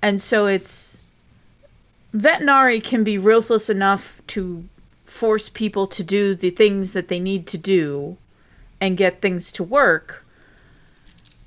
And 0.00 0.20
so 0.20 0.46
it's 0.46 0.96
Vetinari 2.14 2.82
can 2.82 3.04
be 3.04 3.18
ruthless 3.18 3.68
enough 3.68 4.20
to 4.28 4.64
force 5.04 5.48
people 5.48 5.86
to 5.88 6.02
do 6.02 6.34
the 6.34 6.50
things 6.50 6.92
that 6.92 7.08
they 7.08 7.18
need 7.18 7.46
to 7.48 7.58
do 7.58 8.16
and 8.80 8.96
get 8.96 9.20
things 9.20 9.50
to 9.52 9.64
work. 9.64 10.24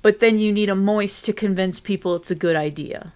But 0.02 0.20
then 0.20 0.38
you 0.38 0.52
need 0.52 0.68
a 0.68 0.74
Moist 0.74 1.24
to 1.24 1.32
convince 1.32 1.80
people 1.80 2.14
it's 2.16 2.30
a 2.30 2.36
good 2.36 2.56
idea. 2.56 3.12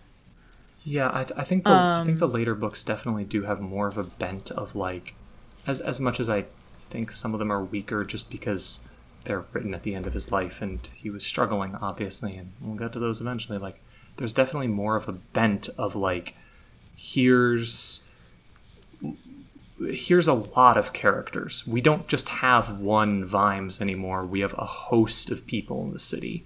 Yeah, 0.82 1.10
I, 1.12 1.24
th- 1.24 1.38
I 1.38 1.44
think 1.44 1.64
the 1.64 1.70
I 1.70 2.02
think 2.06 2.18
the 2.18 2.26
um, 2.26 2.32
later 2.32 2.54
books 2.54 2.82
definitely 2.82 3.24
do 3.24 3.42
have 3.42 3.60
more 3.60 3.86
of 3.86 3.98
a 3.98 4.04
bent 4.04 4.50
of 4.50 4.74
like, 4.74 5.14
as 5.66 5.78
as 5.78 6.00
much 6.00 6.18
as 6.18 6.30
I 6.30 6.46
think 6.90 7.12
some 7.12 7.32
of 7.32 7.38
them 7.38 7.52
are 7.52 7.62
weaker 7.62 8.04
just 8.04 8.30
because 8.30 8.92
they're 9.24 9.44
written 9.52 9.74
at 9.74 9.82
the 9.82 9.94
end 9.94 10.06
of 10.06 10.14
his 10.14 10.32
life 10.32 10.60
and 10.60 10.88
he 10.94 11.10
was 11.10 11.24
struggling 11.24 11.76
obviously, 11.76 12.36
and 12.36 12.52
we'll 12.60 12.76
get 12.76 12.92
to 12.92 12.98
those 12.98 13.20
eventually. 13.20 13.58
Like, 13.58 13.80
there's 14.16 14.32
definitely 14.32 14.68
more 14.68 14.96
of 14.96 15.08
a 15.08 15.12
bent 15.12 15.68
of 15.78 15.94
like, 15.94 16.34
here's 16.96 18.10
here's 19.88 20.28
a 20.28 20.34
lot 20.34 20.76
of 20.76 20.92
characters. 20.92 21.66
We 21.66 21.80
don't 21.80 22.06
just 22.06 22.28
have 22.28 22.78
one 22.78 23.24
Vimes 23.24 23.80
anymore. 23.80 24.26
We 24.26 24.40
have 24.40 24.54
a 24.58 24.66
host 24.66 25.30
of 25.30 25.46
people 25.46 25.82
in 25.84 25.92
the 25.92 25.98
city. 25.98 26.44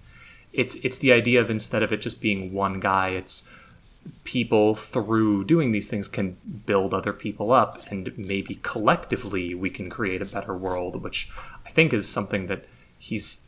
It's 0.53 0.77
it's 0.77 0.99
the 0.99 1.13
idea 1.13 1.41
of 1.41 1.51
instead 1.51 1.83
of 1.83 1.93
it 1.93 2.01
just 2.01 2.21
being 2.21 2.53
one 2.53 2.79
guy, 2.79 3.09
it's 3.09 3.53
people 4.25 4.75
through 4.75 5.45
doing 5.45 5.73
these 5.73 5.89
things 5.89 6.09
can 6.09 6.37
build 6.67 6.93
other 6.95 7.13
people 7.13 7.53
up 7.53 7.79
and 7.91 8.13
maybe 8.17 8.57
collectively 8.63 9.55
we 9.55 9.71
can 9.71 9.91
create 9.91 10.23
a 10.23 10.27
better 10.27 10.55
world, 10.57 11.03
which 11.03 11.31
I 11.67 11.71
think 11.71 11.93
is 11.93 12.09
something 12.09 12.47
that 12.47 12.65
he's 12.99 13.47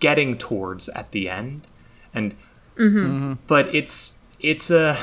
getting 0.00 0.36
towards 0.38 0.88
at 0.90 1.10
the 1.12 1.28
end. 1.28 1.66
And 2.14 2.32
mm-hmm. 2.76 2.98
Mm-hmm. 2.98 3.32
but 3.46 3.74
it's 3.74 4.24
it's 4.40 4.70
a 4.70 4.96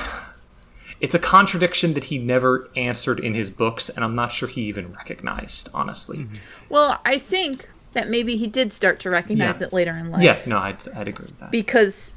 it's 0.99 1.15
a 1.15 1.19
contradiction 1.19 1.93
that 1.93 2.05
he 2.05 2.17
never 2.17 2.69
answered 2.75 3.19
in 3.19 3.33
his 3.33 3.49
books 3.49 3.89
and 3.89 4.03
I'm 4.03 4.15
not 4.15 4.31
sure 4.31 4.49
he 4.49 4.63
even 4.63 4.93
recognized, 4.93 5.69
honestly. 5.73 6.19
Mm-hmm. 6.19 6.35
Well, 6.69 6.99
I 7.05 7.17
think 7.17 7.69
that 7.93 8.09
maybe 8.09 8.35
he 8.35 8.47
did 8.47 8.71
start 8.73 8.99
to 9.01 9.09
recognize 9.09 9.61
Yeah. 9.61 9.67
it 9.67 9.73
later 9.73 9.95
in 9.97 10.11
life. 10.11 10.21
Yeah, 10.21 10.39
no, 10.45 10.59
I'd, 10.59 10.87
I'd 10.95 11.07
agree 11.07 11.25
with 11.25 11.39
that. 11.39 11.51
because 11.51 12.15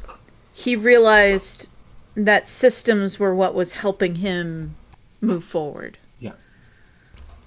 he 0.53 0.77
realized 0.77 1.69
that 2.15 2.47
systems 2.49 3.19
were 3.19 3.35
what 3.35 3.55
was 3.55 3.73
helping 3.73 4.17
him 4.17 4.77
move 5.21 5.45
forward. 5.45 5.99
yeah. 6.19 6.33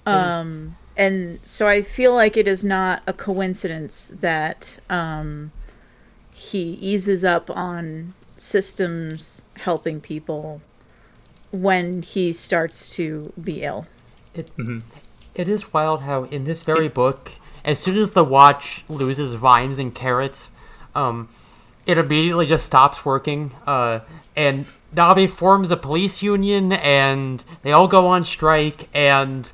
Um, 0.06 0.76
And 0.96 1.40
so 1.42 1.66
I 1.68 1.82
feel 1.82 2.14
like 2.14 2.36
it 2.36 2.48
is 2.48 2.64
not 2.64 3.02
a 3.06 3.12
coincidence 3.12 4.10
that 4.14 4.78
um, 4.88 5.52
he 6.34 6.72
eases 6.80 7.24
up 7.24 7.50
on 7.50 8.14
systems 8.36 9.42
helping 9.58 10.00
people 10.00 10.62
when 11.50 12.02
he 12.02 12.32
starts 12.32 12.88
to 12.96 13.32
be 13.42 13.62
ill. 13.62 13.86
It, 14.34 14.50
it 15.34 15.48
is 15.48 15.72
wild 15.72 16.02
how 16.02 16.24
in 16.24 16.44
this 16.44 16.62
very 16.62 16.88
book, 16.88 17.32
as 17.64 17.78
soon 17.78 17.96
as 17.96 18.12
the 18.12 18.24
watch 18.24 18.84
loses 18.88 19.34
Vimes 19.34 19.78
and 19.78 19.94
carrots, 19.94 20.48
um, 20.94 21.28
it 21.86 21.98
immediately 21.98 22.46
just 22.46 22.66
stops 22.66 23.04
working. 23.04 23.52
Uh, 23.66 24.00
and 24.36 24.66
Nobby 24.92 25.26
forms 25.26 25.70
a 25.70 25.76
police 25.76 26.22
union, 26.22 26.72
and 26.72 27.42
they 27.62 27.72
all 27.72 27.88
go 27.88 28.08
on 28.08 28.24
strike. 28.24 28.88
And 28.92 29.50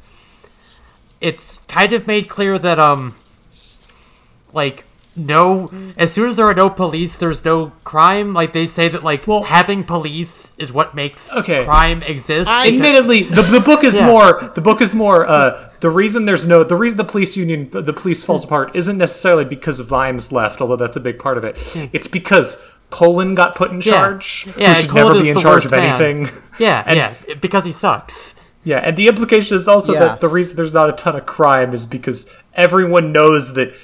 it's 1.20 1.58
kind 1.68 1.92
of 1.92 2.06
made 2.06 2.28
clear 2.28 2.58
that 2.58 2.78
um, 2.78 3.14
like 4.52 4.84
no, 5.14 5.70
as 5.98 6.12
soon 6.12 6.28
as 6.30 6.36
there 6.36 6.46
are 6.46 6.54
no 6.54 6.70
police, 6.70 7.16
there's 7.16 7.44
no 7.44 7.72
crime. 7.84 8.32
Like 8.32 8.52
they 8.52 8.66
say 8.66 8.88
that 8.88 9.02
like 9.04 9.26
Well- 9.26 9.42
having 9.42 9.84
police 9.84 10.52
is 10.58 10.72
what 10.72 10.94
makes 10.94 11.30
Okay. 11.32 11.64
crime 11.64 12.02
exist. 12.02 12.48
I- 12.50 12.68
Admittedly, 12.68 13.24
the, 13.24 13.42
the 13.42 13.60
book 13.60 13.84
is 13.84 13.98
Yeah. 13.98 14.06
more 14.06 14.50
the 14.54 14.60
book 14.60 14.80
is 14.80 14.94
more 14.94 15.26
uh, 15.26 15.68
the 15.80 15.90
reason 15.90 16.24
there's 16.24 16.46
no 16.46 16.64
the 16.64 16.76
reason 16.76 16.96
the 16.96 17.04
police 17.04 17.36
union 17.36 17.68
the 17.72 17.92
police 17.92 18.24
falls 18.24 18.44
apart 18.44 18.70
isn't 18.74 18.96
necessarily 18.98 19.44
because 19.44 19.80
Vimes 19.80 20.32
left, 20.32 20.60
although 20.60 20.76
that's 20.76 20.96
a 20.96 21.00
big 21.00 21.18
part 21.18 21.36
of 21.36 21.44
it. 21.44 21.56
It's 21.92 22.06
because 22.06 22.62
Colon 22.90 23.34
got 23.34 23.54
put 23.54 23.70
in 23.70 23.80
Yeah. 23.80 23.92
charge, 23.92 24.48
Yeah, 24.56 24.68
who 24.70 24.74
should 24.80 24.90
Colon 24.90 25.06
never 25.12 25.22
be 25.22 25.30
in 25.30 25.36
charge 25.38 25.64
worst 25.64 25.66
of 25.66 25.72
man. 25.72 26.00
anything. 26.02 26.30
Yeah, 26.58 26.82
And- 26.86 26.96
yeah, 26.96 27.14
because 27.40 27.64
he 27.64 27.72
sucks. 27.72 28.34
Yeah, 28.64 28.78
and 28.78 28.96
the 28.96 29.08
implication 29.08 29.56
is 29.56 29.66
also 29.66 29.92
Yeah. 29.92 29.98
that 30.00 30.20
the 30.20 30.28
reason 30.28 30.54
there's 30.56 30.72
not 30.72 30.88
a 30.88 30.92
ton 30.92 31.16
of 31.16 31.26
crime 31.26 31.72
is 31.72 31.84
because 31.84 32.30
everyone 32.54 33.10
knows 33.10 33.54
that 33.54 33.74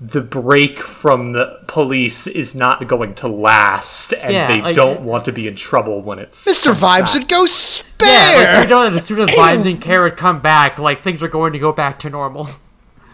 the 0.00 0.20
break 0.20 0.78
from 0.78 1.32
the 1.32 1.58
police 1.68 2.26
is 2.26 2.54
not 2.54 2.86
going 2.86 3.14
to 3.14 3.28
last, 3.28 4.12
and 4.12 4.32
Yeah, 4.32 4.46
they 4.48 4.60
like- 4.60 4.74
don't 4.74 5.00
want 5.00 5.24
to 5.24 5.32
be 5.32 5.48
in 5.48 5.56
trouble 5.56 6.02
when 6.02 6.18
it's 6.18 6.44
Mr. 6.46 6.74
Vimes 6.74 7.14
would 7.14 7.28
go 7.28 7.40
Yeah, 7.42 7.46
spare. 7.46 8.54
like 8.58 8.64
you 8.64 8.68
know 8.74 8.84
that 8.84 8.92
as 8.94 9.06
soon 9.06 9.20
as 9.20 9.34
Vimes 9.34 9.64
and 9.64 9.80
Carrot 9.80 10.16
come 10.18 10.40
back, 10.40 10.78
like 10.78 11.02
things 11.02 11.22
are 11.22 11.28
going 11.28 11.54
to 11.54 11.58
go 11.58 11.72
back 11.72 11.98
to 12.00 12.10
normal. 12.10 12.48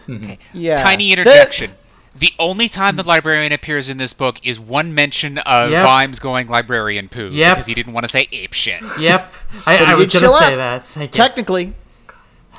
Okay. 0.09 0.37
yeah. 0.53 0.75
Tiny 0.75 1.05
The- 1.15 1.21
interjection. 1.21 1.71
The 2.19 2.33
only 2.37 2.67
time 2.67 2.97
the 2.97 3.03
librarian 3.03 3.53
appears 3.53 3.89
in 3.89 3.95
this 3.97 4.11
book 4.11 4.35
is 4.43 4.59
one 4.59 4.93
mention 4.93 5.37
of 5.37 5.71
Yep. 5.71 5.83
Vimes 5.85 6.19
going 6.19 6.47
librarian 6.49 7.07
poo 7.07 7.29
Yep. 7.31 7.53
because 7.55 7.65
he 7.67 7.73
didn't 7.73 7.93
want 7.93 8.03
to 8.03 8.09
say 8.09 8.27
ape 8.33 8.51
shit. 8.53 8.81
Yep, 8.99 9.33
I, 9.65 9.77
But 9.77 9.87
I 9.87 9.95
was 9.95 10.11
gonna 10.11 10.27
say 10.37 10.53
up. 10.53 10.57
that. 10.57 10.83
Thank 10.83 11.15
you. 11.15 11.23
Technically, 11.23 11.73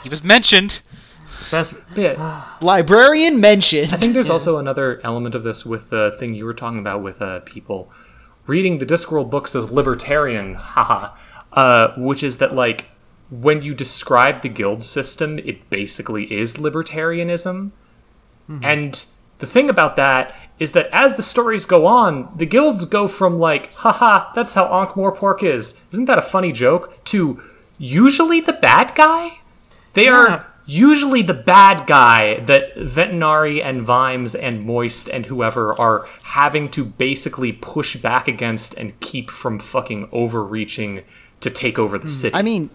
He 0.03 0.09
was 0.09 0.25
mentioned. 0.25 0.81
Best, 1.55 1.75
bit. 1.95 2.19
librarian 2.61 3.41
mentioned. 3.41 3.93
I 3.93 3.97
think 3.97 4.13
there's 4.15 4.31
also 4.31 4.59
another 4.59 5.01
element 5.05 5.35
of 5.35 5.43
this 5.45 5.65
with 5.65 5.91
the 5.91 6.15
thing 6.19 6.35
you 6.35 6.45
were 6.45 6.55
talking 6.55 6.79
about 6.79 7.03
with 7.03 7.23
uh, 7.23 7.41
people 7.41 7.91
reading 8.47 8.79
the 8.79 8.87
Discworld 8.87 9.31
books 9.31 9.55
as 9.55 9.71
libertarian, 9.71 10.55
haha, 10.55 11.17
uh, 11.53 11.95
which 11.97 12.23
is 12.23 12.39
that 12.39 12.55
like 12.55 12.87
when 13.31 13.63
you 13.63 13.75
describe 13.75 14.43
the 14.43 14.49
guild 14.49 14.83
system, 14.83 15.39
it 15.39 15.69
basically 15.71 16.25
is 16.33 16.55
libertarianism, 16.55 17.71
and 18.63 19.05
the 19.39 19.47
thing 19.47 19.71
about 19.71 19.97
that 19.97 20.35
is 20.59 20.73
that 20.73 20.89
as 20.93 21.15
the 21.15 21.23
stories 21.23 21.65
go 21.65 21.87
on, 21.87 22.31
the 22.37 22.47
guilds 22.47 22.85
go 22.85 23.09
from 23.09 23.39
like, 23.39 23.73
haha, 23.75 24.31
that's 24.35 24.55
how 24.55 24.67
Ankh 24.81 24.91
Morpork 24.95 25.43
is. 25.43 25.85
Isn't 25.93 26.05
that 26.05 26.19
a 26.19 26.23
funny 26.23 26.53
joke? 26.53 27.03
To 27.07 27.43
usually 27.79 28.41
the 28.41 28.53
bad 28.53 28.95
guy. 28.95 29.39
They 29.95 30.05
Yeah. 30.05 30.13
are 30.13 30.47
usually 30.67 31.23
the 31.23 31.35
bad 31.35 31.87
guy 31.87 32.41
that 32.41 32.75
Vetinari 32.75 33.63
and 33.63 33.83
Vimes 33.83 34.35
and 34.35 34.65
Moist 34.65 35.09
and 35.09 35.27
whoever 35.27 35.79
are 35.79 36.07
having 36.23 36.71
to 36.71 36.85
basically 36.85 37.53
push 37.53 37.97
back 37.97 38.29
against 38.29 38.75
and 38.77 38.99
keep 39.01 39.31
from 39.31 39.59
fucking 39.59 40.09
overreaching 40.13 41.03
to 41.41 41.51
take 41.51 41.79
over 41.79 41.99
the 41.99 42.09
city. 42.09 42.35
I 42.35 42.43
mean, 42.43 42.71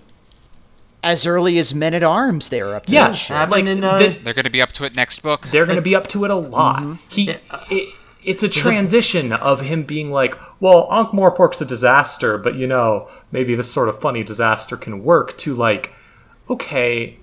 as 1.03 1.26
early 1.26 1.57
as 1.57 1.74
Men 1.74 1.94
at 1.94 2.03
Arms, 2.03 2.49
they're 2.49 2.76
up 2.76 2.86
to 2.88 2.94
yeah, 2.94 3.10
this 3.10 3.18
shit. 3.18 3.49
Like 3.49 3.66
in, 3.66 3.84
uh, 3.84 3.98
the- 3.98 4.10
They're 4.10 4.34
going 4.34 4.45
to 4.45 4.52
be 4.52 4.61
up 4.61 4.72
to 4.74 4.84
it 4.86 4.95
next 4.95 5.22
book. 5.22 5.48
they're 5.48 5.66
going 5.66 5.78
to 5.78 5.82
be 5.82 5.95
up 5.95 6.07
to 6.10 6.26
it 6.26 6.32
a 6.32 6.36
lot. 6.36 6.82
Mm-hmm. 6.82 6.94
He, 7.07 7.30
it, 7.70 7.94
it's 8.24 8.44
a 8.44 8.49
transition 8.49 9.32
of 9.32 9.61
him 9.61 9.84
being 9.84 10.11
like, 10.11 10.36
well, 10.60 10.88
Ankh 10.91 11.11
Morpork's 11.11 11.61
a 11.61 11.66
disaster, 11.66 12.38
but 12.38 12.56
you 12.56 12.68
know, 12.68 13.10
maybe 13.32 13.56
this 13.56 13.72
sort 13.72 13.90
of 13.90 13.99
funny 13.99 14.24
disaster 14.24 14.76
can 14.76 15.03
work. 15.03 15.38
To 15.40 15.56
like, 15.56 15.94
okay, 16.49 17.18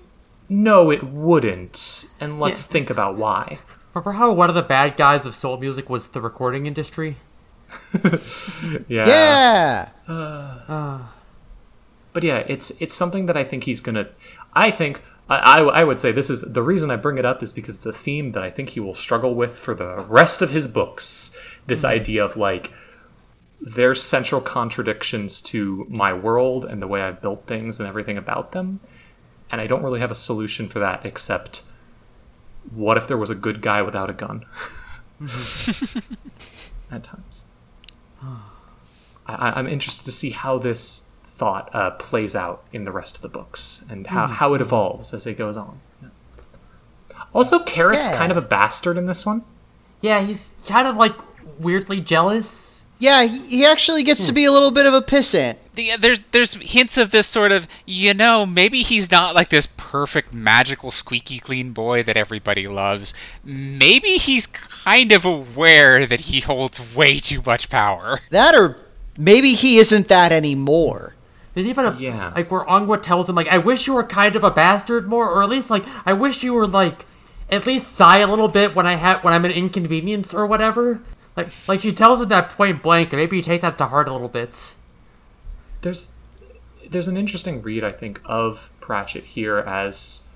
no, 0.49 0.91
it 0.91 1.03
wouldn't, 1.03 2.09
and 2.19 2.39
let's 2.39 2.63
Yeah. 2.67 2.71
think 2.73 2.89
about 2.89 3.15
why. 3.15 3.59
remember 3.93 4.11
how 4.11 4.31
one 4.31 4.47
of 4.47 4.53
the 4.55 4.61
bad 4.61 4.95
guys 4.95 5.25
of 5.25 5.35
soul 5.35 5.57
music 5.57 5.89
was 5.89 6.09
the 6.09 6.21
recording 6.21 6.65
industry? 6.67 7.17
Yeah, 8.87 9.07
yeah. 9.07 9.89
but 12.13 12.23
yeah, 12.23 12.43
it's 12.47 12.71
it's 12.79 12.93
something 12.93 13.25
that 13.25 13.35
I 13.37 13.43
think 13.43 13.63
he's 13.63 13.81
gonna. 13.81 14.07
I 14.53 14.71
think 14.71 15.01
I, 15.29 15.37
I 15.37 15.59
I 15.79 15.83
would 15.83 15.99
say 15.99 16.11
this 16.11 16.29
is 16.29 16.41
the 16.41 16.63
reason 16.63 16.89
I 16.91 16.95
bring 16.95 17.17
it 17.17 17.25
up 17.25 17.43
is 17.43 17.51
because 17.51 17.75
it's 17.75 17.85
a 17.85 17.93
theme 17.93 18.31
that 18.31 18.43
I 18.43 18.49
think 18.49 18.69
he 18.69 18.79
will 18.79 18.93
struggle 18.93 19.35
with 19.35 19.57
for 19.57 19.73
the 19.73 20.05
rest 20.07 20.41
of 20.41 20.51
his 20.51 20.67
books. 20.67 21.39
This 21.65 21.83
mm-hmm. 21.83 21.95
idea 21.95 22.25
of 22.25 22.37
like 22.37 22.71
there's 23.59 24.01
central 24.01 24.39
contradictions 24.39 25.41
to 25.41 25.85
my 25.89 26.13
world 26.13 26.63
and 26.65 26.81
the 26.81 26.87
way 26.87 27.01
I've 27.01 27.21
built 27.21 27.47
things 27.47 27.79
and 27.79 27.89
everything 27.89 28.17
about 28.17 28.51
them, 28.51 28.79
and 29.51 29.61
I 29.61 29.67
don't 29.67 29.83
really 29.83 29.99
have 29.99 30.11
a 30.11 30.15
solution 30.15 30.67
for 30.67 30.79
that 30.79 31.05
except 31.05 31.63
what 32.73 32.97
if 32.97 33.07
there 33.07 33.17
was 33.17 33.29
a 33.29 33.35
good 33.35 33.61
guy 33.61 33.81
without 33.81 34.09
a 34.09 34.13
gun? 34.13 34.45
At 36.91 37.03
times. 37.03 37.45
I, 38.21 39.51
I'm 39.55 39.67
interested 39.67 40.05
to 40.05 40.11
see 40.11 40.29
how 40.31 40.57
this 40.57 41.09
thought 41.23 41.73
uh, 41.75 41.91
plays 41.91 42.35
out 42.35 42.63
in 42.71 42.85
the 42.85 42.91
rest 42.91 43.15
of 43.17 43.21
the 43.21 43.29
books 43.29 43.85
and 43.89 44.07
how, 44.07 44.27
how 44.27 44.53
it 44.53 44.61
evolves 44.61 45.13
as 45.13 45.27
it 45.27 45.37
goes 45.37 45.57
on. 45.57 45.79
Yeah. 46.01 46.09
Also, 47.33 47.59
Carrot's 47.59 48.07
Yeah. 48.09 48.17
kind 48.17 48.31
of 48.31 48.37
a 48.37 48.41
bastard 48.41 48.97
in 48.97 49.05
this 49.05 49.25
one. 49.25 49.43
Yeah, 50.01 50.21
he's 50.21 50.49
kind 50.67 50.87
of 50.87 50.95
like 50.95 51.13
weirdly 51.59 51.99
jealous. 52.01 52.76
Yeah, 52.99 53.23
he 53.23 53.39
he 53.47 53.65
actually 53.65 54.03
gets 54.03 54.25
to 54.27 54.33
be 54.33 54.45
a 54.45 54.51
little 54.51 54.71
bit 54.71 54.85
of 54.87 54.93
a 54.93 55.01
pissant. 55.01 55.57
The, 55.75 55.91
uh, 55.91 55.97
there's 55.97 56.19
there's 56.31 56.53
hints 56.55 56.97
of 56.97 57.11
this 57.11 57.27
sort 57.27 57.51
of 57.51 57.67
you 57.85 58.13
know 58.15 58.45
maybe 58.45 58.81
he's 58.81 59.11
not 59.11 59.35
like 59.35 59.49
this 59.49 59.67
perfect, 59.77 60.33
magical, 60.33 60.89
squeaky 60.89 61.37
clean 61.39 61.73
boy 61.73 62.01
that 62.03 62.17
everybody 62.17 62.67
loves, 62.67 63.13
maybe 63.43 64.17
he's 64.17 64.47
kind 64.47 65.11
of 65.11 65.25
aware 65.25 66.05
that 66.07 66.19
he 66.21 66.39
holds 66.39 66.95
way 66.95 67.19
too 67.19 67.41
much 67.45 67.69
power. 67.69 68.17
That 68.31 68.55
or 68.55 68.77
maybe 69.17 69.53
he 69.53 69.77
isn't 69.77 70.07
that 70.07 70.31
anymore. 70.31 71.13
There's 71.53 71.67
even 71.67 71.85
a 71.85 71.95
Yeah. 71.99 72.31
like 72.35 72.49
where 72.51 72.63
Angua 72.65 73.01
tells 73.01 73.29
him 73.29 73.35
like, 73.35 73.47
"I 73.47 73.57
wish 73.59 73.85
you 73.87 73.93
were 73.93 74.03
kind 74.03 74.35
of 74.35 74.43
a 74.43 74.51
bastard 74.51 75.07
more, 75.07 75.29
or 75.29 75.43
at 75.43 75.49
least 75.49 75.69
like 75.69 75.85
I 76.05 76.13
wish 76.13 76.41
you 76.43 76.53
were 76.53 76.67
like 76.67 77.05
at 77.51 77.65
least 77.67 77.93
sigh 77.95 78.19
a 78.19 78.27
little 78.27 78.47
bit 78.47 78.75
when 78.75 78.85
I 78.87 78.95
have 78.95 79.23
when 79.23 79.33
I'm 79.35 79.45
an 79.45 79.51
inconvenience 79.51 80.33
or 80.33 80.45
whatever." 80.47 81.01
Like 81.37 81.49
like 81.67 81.81
she 81.81 81.93
tells 81.93 82.21
him 82.21 82.29
that 82.29 82.49
point 82.49 82.81
blank, 82.81 83.13
and 83.13 83.21
maybe 83.21 83.37
you 83.37 83.43
take 83.43 83.61
that 83.61 83.77
to 83.77 83.85
heart 83.85 84.09
a 84.09 84.11
little 84.11 84.27
bit. 84.27 84.73
there's 85.81 86.15
there's 86.89 87.07
an 87.07 87.17
interesting 87.17 87.61
read 87.61 87.83
I 87.83 87.91
think 87.91 88.19
of 88.25 88.71
Pratchett 88.81 89.23
here 89.23 89.59
as 89.59 90.29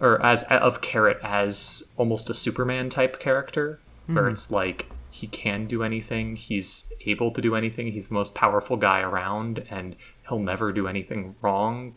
or 0.00 0.24
as 0.24 0.42
of 0.44 0.80
Carrot 0.80 1.18
as 1.22 1.94
almost 1.96 2.28
a 2.28 2.34
Superman 2.34 2.88
type 2.88 3.18
character 3.20 3.78
where 4.06 4.24
mm-hmm. 4.24 4.32
it's 4.32 4.50
like 4.50 4.90
he 5.10 5.26
can 5.26 5.64
do 5.64 5.82
anything, 5.82 6.36
he's 6.36 6.92
able 7.04 7.30
to 7.32 7.40
do 7.40 7.54
anything, 7.54 7.92
he's 7.92 8.08
the 8.08 8.14
most 8.14 8.34
powerful 8.34 8.76
guy 8.76 9.00
around 9.00 9.64
and 9.70 9.96
he'll 10.28 10.38
never 10.38 10.72
do 10.72 10.86
anything 10.86 11.34
wrong. 11.42 11.94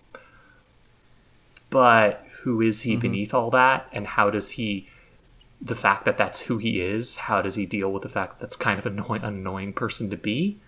But 1.69 2.25
who 2.41 2.61
is 2.61 2.81
he 2.81 2.93
mm-hmm. 2.93 3.01
beneath 3.01 3.33
all 3.33 3.49
that 3.51 3.87
and 3.91 4.07
how 4.07 4.29
does 4.29 4.51
he 4.51 4.87
the 5.61 5.75
fact 5.75 6.05
that 6.05 6.17
that's 6.17 6.41
who 6.41 6.57
he 6.57 6.81
is, 6.81 7.17
how 7.17 7.41
does 7.41 7.55
he 7.55 7.65
deal 7.65 7.91
with 7.91 8.03
the 8.03 8.09
fact 8.09 8.39
that's 8.39 8.55
kind 8.55 8.79
of 8.79 8.85
an 8.85 8.99
annoying 9.23 9.73
person 9.73 10.09
to 10.09 10.17
be? 10.17 10.59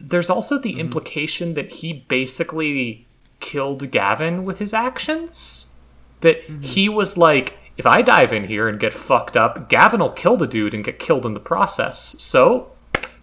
there's 0.00 0.30
also 0.30 0.58
the 0.58 0.80
implication 0.80 1.54
that 1.54 1.72
he 1.72 1.92
basically 1.92 3.06
killed 3.38 3.90
Gavin 3.90 4.44
with 4.44 4.58
his 4.58 4.72
actions. 4.72 5.78
That 6.22 6.42
he 6.62 6.88
was 6.88 7.16
like, 7.16 7.58
if 7.76 7.86
I 7.86 8.02
dive 8.02 8.32
in 8.32 8.44
here 8.44 8.68
and 8.68 8.80
get 8.80 8.92
fucked 8.92 9.36
up, 9.36 9.68
Gavin 9.68 10.00
will 10.00 10.10
kill 10.10 10.36
the 10.36 10.46
dude 10.46 10.74
and 10.74 10.84
get 10.84 10.98
killed 10.98 11.24
in 11.26 11.34
the 11.34 11.40
process. 11.40 11.98
So, 12.22 12.72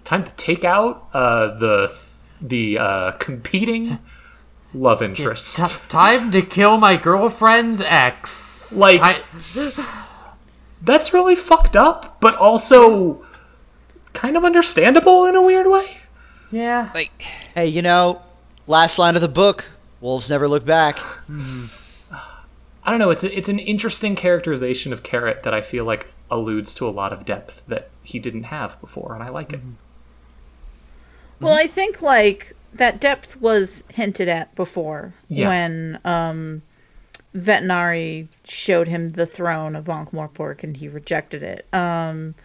time 0.03 0.23
to 0.23 0.33
take 0.35 0.63
out 0.63 1.07
uh, 1.13 1.57
the 1.57 1.95
the 2.41 2.77
uh, 2.77 3.11
competing 3.13 3.99
love 4.73 5.01
interest. 5.01 5.81
T- 5.81 5.89
time 5.89 6.31
to 6.31 6.41
kill 6.41 6.77
my 6.77 6.97
girlfriend's 6.97 7.81
ex. 7.81 8.73
Like- 8.75 9.23
That's 10.81 11.13
really 11.13 11.35
fucked 11.35 11.75
up, 11.75 12.19
but 12.21 12.35
also 12.35 13.25
kind 14.13 14.37
of 14.37 14.43
understandable 14.45 15.25
in 15.25 15.35
a 15.35 15.41
weird 15.41 15.67
way. 15.67 15.97
yeah. 16.51 16.91
Like, 16.93 17.21
Hey, 17.55 17.67
you 17.67 17.81
know, 17.81 18.21
last 18.67 18.97
line 18.99 19.15
of 19.15 19.21
the 19.21 19.27
book 19.27 19.65
wolves 20.01 20.29
never 20.29 20.47
look 20.47 20.65
back. 20.65 20.99
I 21.29 22.91
don't 22.91 22.99
know. 22.99 23.09
It's 23.09 23.23
a, 23.23 23.37
it's 23.37 23.49
an 23.49 23.59
interesting 23.59 24.15
characterization 24.15 24.93
of 24.93 25.03
Carrot 25.03 25.43
that 25.43 25.53
I 25.53 25.61
feel 25.61 25.83
like 25.83 26.07
alludes 26.31 26.73
to 26.75 26.87
a 26.87 26.89
lot 26.91 27.11
of 27.11 27.25
depth 27.25 27.65
that 27.67 27.89
he 28.01 28.17
didn't 28.19 28.43
have 28.43 28.79
before, 28.79 29.13
and 29.13 29.21
I 29.23 29.27
like 29.29 29.51
it. 29.53 29.59
Well, 31.39 31.53
I 31.53 31.67
think 31.67 32.01
like 32.01 32.53
that 32.73 32.99
depth 33.01 33.39
was 33.41 33.83
hinted 33.89 34.27
at 34.29 34.53
before 34.55 35.13
Yeah. 35.29 35.47
when 35.49 35.99
um 36.05 36.61
Vetinari 37.35 38.27
showed 38.45 38.87
him 38.87 39.09
the 39.09 39.25
throne 39.25 39.75
of 39.75 39.89
Ankh-Morpork 39.89 40.63
and 40.63 40.77
he 40.77 40.87
rejected 40.87 41.43
it. 41.43 41.65
Um 41.73 42.35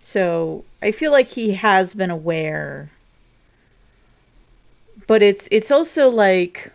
so 0.00 0.64
I 0.82 0.92
feel 0.92 1.12
like 1.12 1.28
he 1.28 1.54
has 1.54 1.94
been 1.94 2.10
aware 2.10 2.90
but 5.06 5.22
it's 5.22 5.48
it's 5.50 5.70
also 5.70 6.08
like 6.08 6.72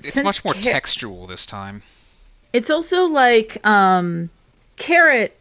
it's 0.00 0.22
much 0.22 0.44
more 0.44 0.54
Ca- 0.54 0.60
textual 0.60 1.26
this 1.26 1.46
time. 1.46 1.82
It's 2.52 2.70
also 2.70 3.04
like 3.06 3.64
um 3.66 4.30
Carrot 4.76 5.36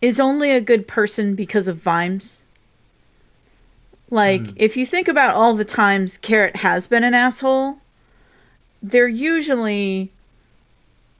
is 0.00 0.20
only 0.20 0.50
a 0.50 0.60
good 0.60 0.86
person 0.86 1.34
because 1.34 1.66
of 1.68 1.76
Vimes. 1.76 2.42
Like 4.10 4.42
if 4.56 4.76
you 4.76 4.86
think 4.86 5.08
about 5.08 5.34
all 5.34 5.54
the 5.54 5.64
times 5.64 6.18
Carrot 6.18 6.56
has 6.56 6.86
been 6.86 7.02
an 7.04 7.14
asshole, 7.14 7.78
they're 8.84 9.08
usually 9.08 10.12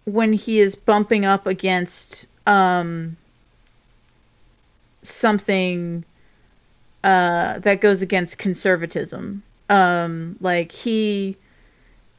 when 0.04 0.34
he 0.34 0.60
is 0.60 0.74
bumping 0.74 1.24
up 1.24 1.46
against 1.46 2.26
um 2.46 3.16
something 5.02 6.04
uh 7.02 7.58
that 7.58 7.80
goes 7.80 8.02
against 8.02 8.38
conservatism. 8.38 9.42
Um 9.70 10.36
like 10.40 10.72
he 10.72 11.38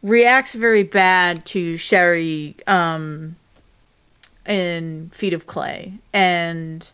reacts 0.02 0.54
very 0.54 0.84
bad 0.84 1.46
to 1.48 1.78
Sherry 1.78 2.56
um 2.66 3.36
in 4.48 5.12
Feet 5.14 5.34
of 5.34 5.46
Clay. 5.46 5.94
And 6.12 6.92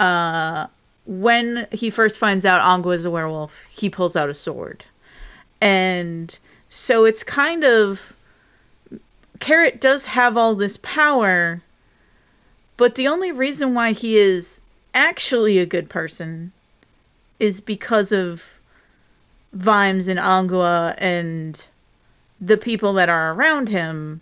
uh 0.00 0.68
when 1.04 1.66
he 1.70 1.90
first 1.90 2.18
finds 2.18 2.46
out 2.46 2.62
Angua 2.62 2.94
is 2.94 3.04
a 3.04 3.10
werewolf, 3.10 3.64
he 3.64 3.90
pulls 3.90 4.16
out 4.16 4.30
a 4.30 4.34
sword. 4.34 4.84
And 5.60 6.38
so 6.68 7.04
it's 7.04 7.22
kind 7.22 7.64
of 7.64 8.14
Carrot 9.40 9.80
does 9.80 10.06
have 10.06 10.36
all 10.36 10.54
this 10.54 10.76
power, 10.78 11.62
but 12.76 12.94
the 12.94 13.08
only 13.08 13.32
reason 13.32 13.74
why 13.74 13.92
he 13.92 14.16
is 14.16 14.60
actually 14.94 15.58
a 15.58 15.66
good 15.66 15.88
person 15.88 16.52
is 17.38 17.60
because 17.60 18.12
of 18.12 18.58
Vimes 19.52 20.08
and 20.08 20.18
Angua 20.18 20.94
and 20.98 21.64
the 22.40 22.56
people 22.56 22.92
that 22.94 23.08
are 23.08 23.32
around 23.32 23.68
him 23.68 24.20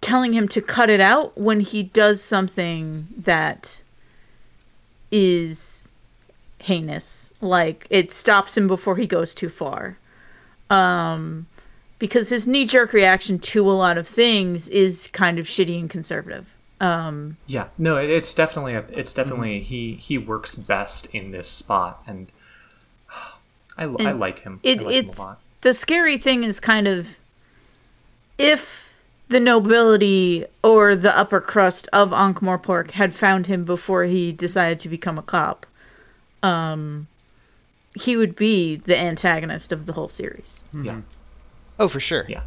telling 0.00 0.32
him 0.32 0.46
to 0.48 0.60
cut 0.60 0.88
it 0.88 1.00
out 1.00 1.36
when 1.36 1.60
he 1.60 1.82
does 1.82 2.22
something 2.22 3.08
that 3.16 3.80
is 5.10 5.88
heinous. 6.60 7.32
Like 7.40 7.86
it 7.90 8.12
stops 8.12 8.56
him 8.56 8.66
before 8.66 8.96
he 8.96 9.06
goes 9.06 9.34
too 9.34 9.48
far 9.48 9.98
um 10.70 11.46
because 11.98 12.28
his 12.28 12.46
knee 12.46 12.66
jerk 12.66 12.92
reaction 12.92 13.38
to 13.38 13.70
a 13.70 13.72
lot 13.72 13.96
of 13.96 14.06
things 14.06 14.68
is 14.68 15.08
kind 15.12 15.38
of 15.38 15.46
shitty 15.46 15.78
and 15.78 15.88
conservative 15.90 16.54
um 16.80 17.36
Yeah, 17.46 17.68
no, 17.78 17.96
it, 17.96 18.10
it's 18.10 18.34
definitely 18.34 18.74
a, 18.74 18.84
it's 18.92 19.14
definitely 19.14 19.60
he 19.60 19.94
he 19.94 20.18
works 20.18 20.54
best 20.54 21.06
in 21.14 21.30
this 21.30 21.48
spot, 21.48 22.02
and 22.06 22.30
I, 23.78 23.84
I 23.84 24.12
like 24.12 24.40
him. 24.40 24.60
it, 24.62 24.80
I 24.80 24.82
like 24.82 24.94
him 24.94 25.08
it's 25.08 25.18
a 25.18 25.22
lot. 25.22 25.40
the 25.62 25.72
scary 25.72 26.18
thing 26.18 26.44
is 26.44 26.60
kind 26.60 26.86
of 26.86 27.18
if 28.38 29.00
the 29.28 29.40
nobility 29.40 30.44
or 30.62 30.94
the 30.94 31.16
upper 31.18 31.40
crust 31.40 31.88
of 31.92 32.12
Ankh-Morpork 32.12 32.92
had 32.92 33.12
found 33.14 33.46
him 33.46 33.64
before 33.64 34.04
he 34.04 34.30
decided 34.30 34.78
to 34.80 34.88
become 34.88 35.18
a 35.18 35.22
cop, 35.22 35.66
um, 36.42 37.08
he 37.96 38.16
would 38.16 38.36
be 38.36 38.76
the 38.76 38.96
antagonist 38.96 39.72
of 39.72 39.86
the 39.86 39.92
whole 39.94 40.08
series. 40.08 40.60
Yeah, 40.72 41.00
Oh, 41.78 41.88
for 41.88 42.00
sure. 42.00 42.24
yeah. 42.28 42.42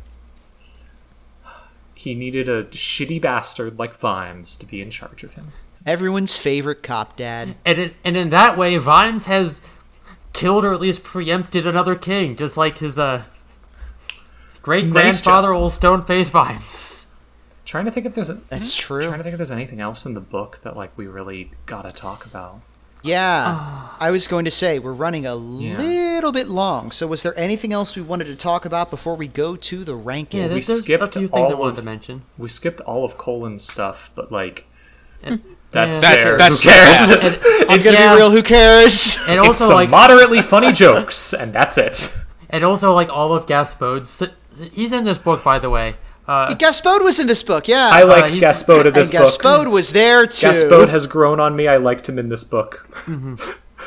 He 1.96 2.16
needed 2.16 2.48
a 2.48 2.64
shitty 2.66 3.22
bastard 3.22 3.78
like 3.78 3.96
Vimes 3.96 4.56
to 4.58 4.66
be 4.66 4.82
in 4.82 4.90
charge 4.90 5.24
of 5.24 5.34
him. 5.34 5.52
Everyone's 5.86 6.38
favorite 6.38 6.82
cop 6.82 7.18
dad. 7.18 7.56
And 7.66 7.78
it, 7.80 7.96
and 8.06 8.16
in 8.16 8.30
that 8.30 8.58
way, 8.58 8.78
Vimes 8.78 9.26
has 9.26 9.60
killed 10.32 10.64
or 10.64 10.74
at 10.74 10.80
least 10.80 11.04
preempted 11.04 11.68
another 11.68 11.96
king, 11.96 12.36
just 12.38 12.56
like 12.56 12.78
his 12.78 12.98
uh 12.98 13.24
great 14.62 14.90
grandfather, 14.92 15.50
job. 15.50 15.56
old 15.56 15.74
stone 15.74 16.04
faced 16.06 16.32
Vimes. 16.32 17.08
Trying 17.66 17.86
to 17.86 17.92
think 17.92 18.06
if 18.06 18.16
there's 18.16 18.30
a, 18.30 18.36
That's 18.36 18.74
true. 18.74 19.02
Trying 19.02 19.18
to 19.20 19.24
think 19.24 19.34
if 19.34 19.38
there's 19.38 19.52
anything 19.52 19.80
else 19.82 20.06
in 20.06 20.14
the 20.14 20.22
book 20.22 20.60
that 20.64 20.76
like 20.78 20.98
we 20.98 21.06
really 21.08 21.52
gotta 21.66 21.90
talk 21.90 22.26
about. 22.26 22.62
Yeah. 23.02 23.44
Ah. 23.58 23.98
I 24.02 24.12
was 24.12 24.28
going 24.28 24.46
to 24.46 24.52
say, 24.52 24.80
we're 24.80 24.94
running 24.94 25.26
a 25.26 25.36
little 25.36 26.32
bit 26.32 26.48
long. 26.48 26.92
So, 26.92 27.06
was 27.08 27.24
there 27.24 27.38
anything 27.38 27.74
else 27.74 27.96
we 27.96 28.02
wanted 28.02 28.26
to 28.26 28.36
talk 28.36 28.66
about 28.66 28.90
before 28.90 29.16
we 29.16 29.28
go 29.28 29.56
to 29.56 29.84
the 29.84 29.96
ranking? 29.96 30.40
Yeah, 30.40 30.46
we 30.48 30.54
there's, 30.54 30.68
there's 30.68 30.80
a 30.80 30.84
skipped 30.84 31.14
few 31.16 31.28
all 31.34 31.64
of- 31.66 31.76
to 31.76 31.82
mention. 31.82 32.24
We 32.38 32.50
skipped 32.50 32.80
all 32.82 33.04
of 33.06 33.18
Colon's 33.18 33.64
stuff, 33.64 34.12
but 34.16 34.32
like 34.32 34.66
And, 35.22 35.42
that's 35.72 36.02
yeah. 36.02 36.10
That's 36.16 36.24
fair. 36.26 36.38
that's 36.38 36.64
Who 36.64 36.70
cares? 36.70 37.20
fair. 37.20 37.52
and, 37.62 37.62
I'm 37.72 37.80
gonna 37.82 37.92
yeah, 37.98 38.14
be 38.14 38.20
real. 38.20 38.32
Who 38.32 38.44
cares? 38.44 39.18
and 39.28 39.40
it's 39.40 39.48
also 39.48 39.64
some 39.66 39.76
like 39.76 39.90
moderately 39.90 40.42
funny 40.42 40.72
jokes, 40.72 41.34
and 41.34 41.52
that's 41.54 41.78
it. 41.78 42.14
and 42.50 42.64
also 42.64 42.94
like 42.94 43.10
all 43.10 43.34
of 43.34 43.48
Gaspode's. 43.48 44.24
He's 44.74 44.92
in 44.94 45.04
this 45.06 45.18
book, 45.18 45.44
by 45.44 45.60
the 45.60 45.70
way. 45.70 45.96
Uh, 46.30 46.54
Gaspode 46.56 47.04
was 47.04 47.20
in 47.20 47.26
this 47.26 47.42
book. 47.42 47.68
Yeah. 47.68 47.90
I 47.92 48.04
liked 48.04 48.36
he's- 48.36 48.44
Gaspode 48.64 48.82
in 48.82 48.88
and 48.88 48.96
this 48.96 49.12
book. 49.12 49.22
Gaspode 49.42 49.72
was 49.72 49.94
there 49.94 50.28
too. 50.28 50.46
Gaspode 50.48 50.90
has 50.90 51.08
grown 51.08 51.40
on 51.40 51.56
me. 51.56 51.68
I 51.68 51.78
liked 51.78 52.08
him 52.08 52.20
in 52.20 52.30
this 52.30 52.44
book. 52.44 52.88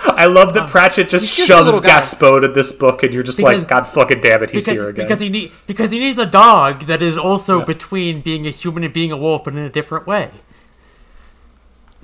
I 0.05 0.25
love 0.27 0.53
that 0.55 0.69
Pratchett 0.69 1.09
just 1.09 1.37
just 1.37 1.49
shoves 1.49 1.67
little. 1.67 1.81
Gaspode 1.81 2.45
in 2.45 2.53
this 2.55 2.73
book, 2.73 3.05
and 3.05 3.15
you're 3.15 3.23
just 3.23 3.39
Because- 3.39 3.59
like, 3.61 3.69
God 3.69 3.87
fucking 3.87 4.21
damn 4.23 4.43
it, 4.43 4.51
he's 4.51 4.65
because, 4.65 4.75
here 4.75 4.89
again. 4.89 5.05
because 5.05 5.21
he 5.21 5.29
need 5.29 5.53
because 5.69 5.93
he 5.93 6.01
needs 6.01 6.19
a 6.19 6.27
dog 6.27 6.87
that 6.87 7.01
is 7.01 7.17
also 7.17 7.61
Yeah. 7.61 7.65
between 7.67 8.21
being 8.23 8.45
a 8.47 8.51
human 8.51 8.83
and 8.83 8.93
being 8.93 9.13
a 9.13 9.17
wolf, 9.17 9.45
but 9.45 9.53
in 9.55 9.61
a 9.61 9.69
different 9.71 10.09
way. 10.09 10.31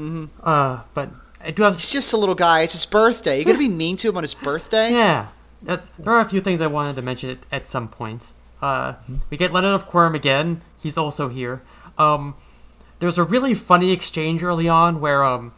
Mm-hmm. 0.01 0.27
Uh, 0.43 0.81
but 0.94 1.10
I 1.44 1.51
do 1.51 1.62
have 1.65 1.77
He's 1.77 1.90
just 1.90 2.12
a 2.12 2.16
little 2.16 2.35
guy. 2.36 2.62
It's 2.62 2.74
his 2.74 2.86
birthday. 2.86 3.36
You're 3.39 3.47
gonna 3.47 3.59
be 3.59 3.69
mean 3.69 3.97
to 3.98 4.09
him 4.09 4.16
on 4.16 4.23
his 4.23 4.35
birthday? 4.35 4.93
yeah. 4.93 5.28
That's, 5.60 5.89
there 5.98 6.12
are 6.12 6.20
a 6.20 6.28
few 6.28 6.40
things 6.40 6.60
I 6.60 6.69
wanted 6.69 6.94
to 6.94 7.02
mention 7.02 7.31
at, 7.31 7.39
at 7.51 7.66
some 7.66 7.89
point. 7.89 8.28
Uh, 8.60 8.94
we 9.30 9.36
get 9.36 9.52
Leonard 9.52 9.74
of 9.74 9.86
Quirm 9.86 10.14
again. 10.14 10.62
He's 10.82 10.97
also 10.97 11.28
here. 11.28 11.62
Um, 11.97 12.35
there's 12.98 13.18
a 13.18 13.24
really 13.24 13.55
funny 13.55 13.90
exchange 13.90 14.43
early 14.43 14.68
on 14.68 15.01
where, 15.01 15.24
um, 15.24 15.52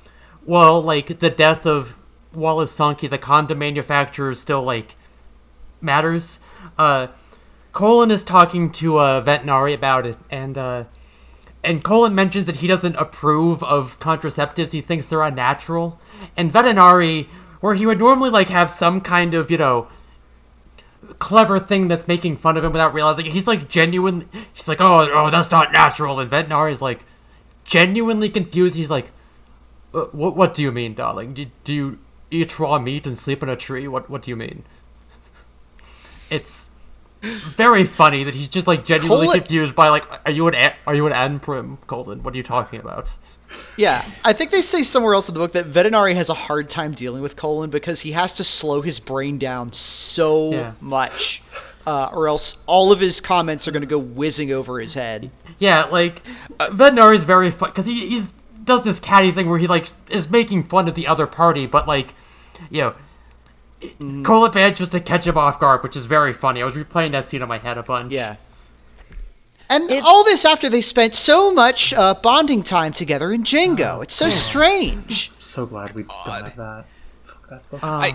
well, 0.44 0.82
like 0.82 1.18
the 1.20 1.30
death 1.30 1.66
of 1.66 1.94
Wallace 2.34 2.76
Sonky, 2.76 3.08
the 3.08 3.18
condom 3.18 3.58
manufacturer, 3.58 4.34
still 4.34 4.62
like 4.62 4.96
matters. 5.80 6.38
Uh, 6.78 7.08
Colon 7.72 8.10
is 8.10 8.24
talking 8.24 8.70
to 8.72 8.98
uh, 8.98 9.24
Vetinari 9.24 9.74
about 9.74 10.06
it, 10.06 10.18
and 10.30 10.58
uh, 10.58 10.84
and 11.62 11.84
Colon 11.84 12.14
mentions 12.14 12.46
that 12.46 12.56
he 12.56 12.66
doesn't 12.66 12.96
approve 12.96 13.62
of 13.62 13.98
contraceptives. 14.00 14.72
He 14.72 14.80
thinks 14.80 15.06
they're 15.06 15.22
unnatural. 15.22 16.00
And 16.36 16.52
Vetinari, 16.52 17.28
where 17.60 17.74
he 17.74 17.86
would 17.86 17.98
normally 17.98 18.30
like 18.30 18.48
have 18.48 18.70
some 18.70 19.00
kind 19.00 19.34
of 19.34 19.50
you 19.50 19.58
know 19.58 19.88
clever 21.18 21.58
thing 21.58 21.88
that's 21.88 22.06
making 22.08 22.36
fun 22.36 22.56
of 22.56 22.64
him 22.64 22.72
without 22.72 22.94
realizing 22.94 23.26
it, 23.26 23.32
he's 23.32 23.46
like 23.46 23.68
genuine. 23.68 24.28
He's 24.52 24.68
like, 24.68 24.80
oh, 24.80 25.08
oh, 25.12 25.30
that's 25.30 25.50
not 25.50 25.72
natural. 25.72 26.18
And 26.20 26.30
Vetinari 26.30 26.72
is 26.72 26.82
like 26.82 27.04
genuinely 27.64 28.28
confused. 28.28 28.76
He's 28.76 28.90
like, 28.90 29.10
"Uh, 29.94 30.04
what, 30.12 30.36
what 30.36 30.54
do 30.54 30.62
you 30.62 30.72
mean, 30.72 30.94
darling? 30.94 31.34
Do, 31.34 31.46
do 31.64 31.72
you 31.72 31.98
eat 32.30 32.58
raw 32.58 32.78
meat 32.78 33.06
and 33.06 33.18
sleep 33.18 33.42
in 33.42 33.48
a 33.48 33.56
tree? 33.56 33.88
What, 33.88 34.08
what 34.10 34.22
do 34.22 34.30
you 34.30 34.36
mean? 34.36 34.64
It's 36.30 36.70
very 37.22 37.84
funny 37.84 38.24
that 38.24 38.34
he's 38.34 38.48
just 38.48 38.66
like 38.66 38.84
genuinely 38.84 39.26
Colon- 39.26 39.38
confused 39.40 39.74
by 39.74 39.88
like, 39.88 40.06
are 40.24 40.30
you 40.32 40.46
an 40.48 40.54
a- 40.54 40.74
are 40.86 40.94
you 40.94 41.06
an 41.06 41.12
Anprim, 41.12 41.78
Colon? 41.86 42.22
What 42.22 42.34
are 42.34 42.36
you 42.36 42.42
talking 42.42 42.80
about? 42.80 43.14
Yeah, 43.76 44.04
I 44.24 44.32
think 44.32 44.50
they 44.50 44.62
say 44.62 44.82
somewhere 44.82 45.14
else 45.14 45.28
in 45.28 45.34
the 45.34 45.40
book 45.40 45.52
that 45.52 45.66
Vetinari 45.66 46.14
has 46.14 46.28
a 46.28 46.34
hard 46.34 46.68
time 46.70 46.92
dealing 46.92 47.22
with 47.22 47.36
Colon 47.36 47.70
because 47.70 48.02
he 48.02 48.12
has 48.12 48.32
to 48.34 48.44
slow 48.44 48.80
his 48.82 49.00
brain 49.00 49.38
down 49.38 49.72
so 49.72 50.52
Yeah. 50.52 50.72
much, 50.80 51.42
uh, 51.86 52.10
or 52.12 52.28
else 52.28 52.62
all 52.66 52.92
of 52.92 53.00
his 53.00 53.20
comments 53.20 53.66
are 53.66 53.72
going 53.72 53.80
to 53.82 53.86
go 53.88 53.98
whizzing 53.98 54.52
over 54.52 54.78
his 54.80 54.94
head. 54.94 55.30
Yeah, 55.58 55.84
like 55.84 56.22
Vetinari 56.58 57.16
is 57.16 57.24
very 57.24 57.50
fun 57.50 57.70
because 57.70 57.86
he 57.86 58.08
he's 58.08 58.32
does 58.62 58.84
this 58.84 59.00
catty 59.00 59.32
thing 59.32 59.48
where 59.48 59.58
he 59.58 59.66
like 59.66 59.88
is 60.10 60.30
making 60.30 60.64
fun 60.64 60.86
of 60.86 60.94
the 60.94 61.06
other 61.06 61.26
party, 61.26 61.66
but 61.66 61.88
like, 61.88 62.14
you 62.70 62.80
know. 62.82 62.94
Colon 64.22 64.52
manages 64.54 64.90
to 64.90 65.00
catch 65.00 65.26
him 65.26 65.38
off 65.38 65.58
guard, 65.58 65.82
which 65.82 65.96
is 65.96 66.04
very 66.04 66.34
funny. 66.34 66.60
I 66.60 66.66
was 66.66 66.74
replaying 66.74 67.12
that 67.12 67.26
scene 67.26 67.40
in 67.40 67.48
my 67.48 67.56
head 67.56 67.78
a 67.78 67.82
bunch. 67.82 68.12
Yeah. 68.12 68.36
And 69.70 69.84
It's- 69.84 70.02
all 70.04 70.24
this 70.24 70.44
after 70.44 70.68
they 70.68 70.80
spent 70.80 71.14
so 71.14 71.52
much 71.54 71.94
uh, 71.94 72.14
bonding 72.14 72.62
time 72.64 72.92
together 72.92 73.32
in 73.32 73.44
Jingo. 73.44 74.00
It's 74.02 74.14
so 74.14 74.26
strange. 74.28 75.30
So 75.38 75.64
glad 75.66 75.94
we 75.94 76.02
don't 76.02 76.12
have 76.26 76.56
that. 76.56 76.84
Fuck 77.24 77.48
that 77.48 77.70
book. 77.70 77.80
I, 77.82 78.14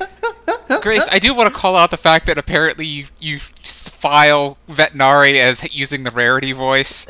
Grace, 0.82 1.08
I 1.10 1.18
do 1.18 1.34
want 1.34 1.52
to 1.52 1.54
call 1.60 1.76
out 1.76 1.90
the 1.90 1.96
fact 1.96 2.26
that 2.26 2.38
apparently 2.38 2.86
you 2.86 3.06
you 3.20 3.38
file 3.64 4.58
Vetinari 4.68 5.36
as 5.38 5.72
using 5.74 6.02
the 6.04 6.10
rarity 6.10 6.52
voice. 6.52 7.06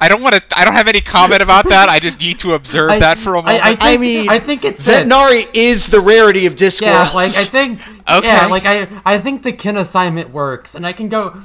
I 0.00 0.08
don't 0.08 0.22
want 0.22 0.34
to. 0.36 0.42
I 0.58 0.64
don't 0.64 0.74
have 0.74 0.88
any 0.88 1.00
comment 1.00 1.42
about 1.42 1.68
that. 1.68 1.88
I 1.88 1.98
just 1.98 2.20
need 2.20 2.38
to 2.40 2.54
observe 2.54 2.90
I- 2.92 2.98
that 3.00 3.18
for 3.18 3.34
a 3.34 3.42
moment. 3.42 3.64
I, 3.64 3.70
I, 3.70 3.76
think, 3.76 3.82
I 3.82 3.96
mean, 3.96 4.28
I 4.30 4.38
think 4.38 4.64
it's 4.64 4.82
Vetinari 4.82 5.50
is 5.54 5.88
the 5.88 6.00
rarity 6.00 6.46
of 6.46 6.54
Discworld. 6.54 6.82
Yeah, 6.82 7.10
like 7.14 7.36
I 7.36 7.44
think. 7.44 7.80
Okay. 8.08 8.26
Yeah, 8.26 8.46
like 8.46 8.64
I, 8.66 8.88
I 9.04 9.18
think 9.18 9.42
the 9.42 9.52
kin 9.52 9.76
assignment 9.76 10.30
works, 10.30 10.74
and 10.74 10.86
I 10.86 10.92
can 10.92 11.08
go. 11.08 11.42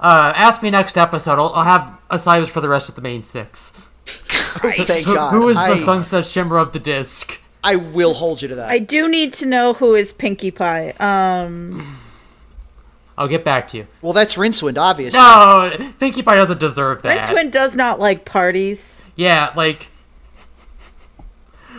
Uh, 0.00 0.32
ask 0.34 0.62
me 0.62 0.70
next 0.70 0.96
episode. 0.98 1.38
I'll, 1.38 1.52
I'll 1.54 1.64
have 1.64 1.98
assignments 2.10 2.52
for 2.52 2.60
the 2.60 2.68
rest 2.68 2.88
of 2.88 2.94
the 2.94 3.00
main 3.02 3.24
six. 3.24 3.70
Thank 4.06 4.88
God. 5.14 5.32
who 5.32 5.48
is 5.48 5.56
the 5.56 5.62
I, 5.62 5.76
sunset 5.76 6.26
shimmer 6.26 6.58
of 6.58 6.72
the 6.72 6.78
disc? 6.78 7.40
I 7.64 7.76
will 7.76 8.14
hold 8.14 8.42
you 8.42 8.48
to 8.48 8.54
that. 8.56 8.68
I 8.70 8.78
do 8.78 9.08
need 9.08 9.32
to 9.34 9.46
know 9.46 9.72
who 9.74 9.94
is 9.94 10.12
Pinkie 10.12 10.50
Pie. 10.52 10.90
Um, 11.00 11.98
I'll 13.18 13.28
get 13.28 13.44
back 13.44 13.66
to 13.68 13.78
you. 13.78 13.86
well, 14.02 14.12
that's 14.12 14.34
Rincewind, 14.34 14.78
obviously. 14.78 15.18
No, 15.18 15.92
Pinkie 15.98 16.22
Pie 16.22 16.34
doesn't 16.36 16.60
deserve 16.60 17.02
that. 17.02 17.22
Rincewind 17.22 17.50
does 17.50 17.74
not 17.74 17.98
like 17.98 18.24
parties. 18.24 19.02
Yeah, 19.16 19.52
like. 19.56 19.88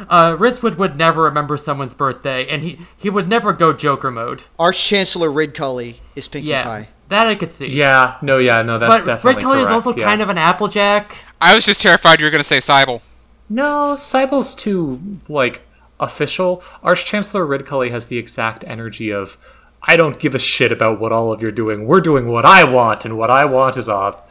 Uh, 0.10 0.36
Rincewind 0.36 0.78
would 0.78 0.96
never 0.96 1.24
remember 1.24 1.58
someone's 1.58 1.94
birthday, 1.96 2.48
and 2.48 2.62
he, 2.64 2.80
he 2.96 3.10
would 3.10 3.28
never 3.28 3.52
go 3.54 3.74
Joker 3.74 4.12
mode. 4.12 4.44
Arch 4.60 4.84
Chancellor 4.84 5.30
Ridcully 5.30 5.98
is 6.16 6.28
Pinkie 6.28 6.50
Yeah, 6.50 6.64
Pie. 6.64 6.88
That 7.10 7.28
I 7.28 7.36
could 7.36 7.52
see. 7.52 7.68
yeah, 7.68 8.18
no, 8.22 8.38
yeah, 8.38 8.62
no, 8.62 8.78
that's 8.78 9.04
but 9.04 9.06
definitely 9.06 9.42
Ridcully 9.44 9.62
is 9.62 9.68
correct, 9.68 9.72
also 9.72 9.96
yeah. 9.96 10.06
kind 10.06 10.22
of 10.22 10.30
an 10.30 10.38
Applejack. 10.38 11.24
I 11.40 11.56
was 11.56 11.66
just 11.66 11.82
terrified 11.82 12.20
you 12.20 12.26
were 12.26 12.32
going 12.32 12.42
to 12.42 12.48
say 12.48 12.60
Sybil. 12.60 13.02
No, 13.50 13.96
Sybil's 13.98 14.54
too 14.54 15.20
like 15.30 15.62
official. 16.00 16.62
Arch 16.84 17.06
Chancellor 17.06 17.46
Ridcully 17.46 17.92
has 17.92 18.08
the 18.08 18.18
exact 18.18 18.64
energy 18.68 19.12
of 19.12 19.38
I 19.82 19.96
don't 19.96 20.20
give 20.20 20.36
a 20.36 20.40
shit 20.40 20.72
about 20.72 21.00
what 21.00 21.14
all 21.14 21.32
of 21.32 21.42
you're 21.42 21.52
doing. 21.52 21.88
We're 21.88 22.02
doing 22.02 22.28
what 22.28 22.46
I 22.46 22.66
want, 22.66 23.06
and 23.06 23.18
what 23.18 23.32
I 23.32 23.46
want 23.46 23.78
is 23.78 23.88
a 23.88 24.22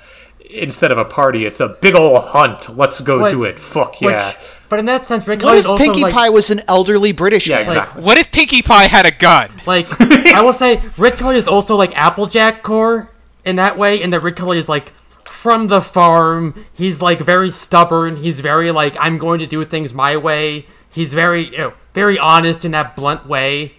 instead 0.51 0.93
of 0.93 0.99
a 0.99 1.05
party, 1.05 1.45
it's 1.47 1.61
a 1.61 1.69
big 1.69 1.95
ol' 1.95 2.21
hunt. 2.21 2.77
Let's 2.77 3.01
go 3.01 3.21
What- 3.21 3.31
do 3.31 3.45
it. 3.45 3.59
Fuck 3.59 4.01
Which, 4.01 4.13
yeah. 4.13 4.33
but 4.69 4.79
in 4.79 4.87
that 4.87 5.05
sense, 5.07 5.27
what 5.27 5.43
What 5.43 5.55
is 5.57 5.65
if 5.65 5.71
also 5.71 5.85
Pinkie 5.85 6.03
like, 6.03 6.15
Pie 6.15 6.29
was 6.31 6.51
an 6.51 6.63
elderly 6.69 7.13
British 7.13 7.47
Yeah, 7.47 7.57
man? 7.57 7.67
exactly. 7.67 8.03
What 8.03 8.19
if 8.19 8.31
Pinkie 8.33 8.63
Pie 8.63 8.87
had 8.89 9.07
a 9.07 9.11
gun? 9.11 9.51
Like, 9.67 9.87
I 10.01 10.43
will 10.43 10.53
say, 10.53 10.77
Rick 10.99 11.15
Ridcully 11.17 11.37
is 11.37 11.49
also 11.49 11.77
like 11.77 11.97
Applejack 11.97 12.63
core 12.63 13.11
in 13.45 13.57
that 13.57 13.77
way, 13.79 14.01
in 14.01 14.11
that 14.11 14.21
Rick 14.23 14.37
Ridcully 14.37 14.57
is 14.57 14.69
like 14.69 14.93
from 15.25 15.67
the 15.69 15.81
farm. 15.81 16.65
He's 16.73 17.01
like 17.03 17.19
very 17.21 17.51
stubborn. 17.51 18.17
He's 18.17 18.41
very 18.41 18.71
like, 18.71 18.97
I'm 19.01 19.19
going 19.19 19.39
to 19.41 19.47
do 19.47 19.65
things 19.65 19.93
my 19.95 20.17
way. 20.17 20.67
He's 20.93 21.13
very, 21.13 21.47
you 21.51 21.59
know, 21.59 21.73
very 21.95 22.19
honest 22.19 22.65
in 22.65 22.71
that 22.73 22.97
blunt 22.97 23.27
way. 23.27 23.75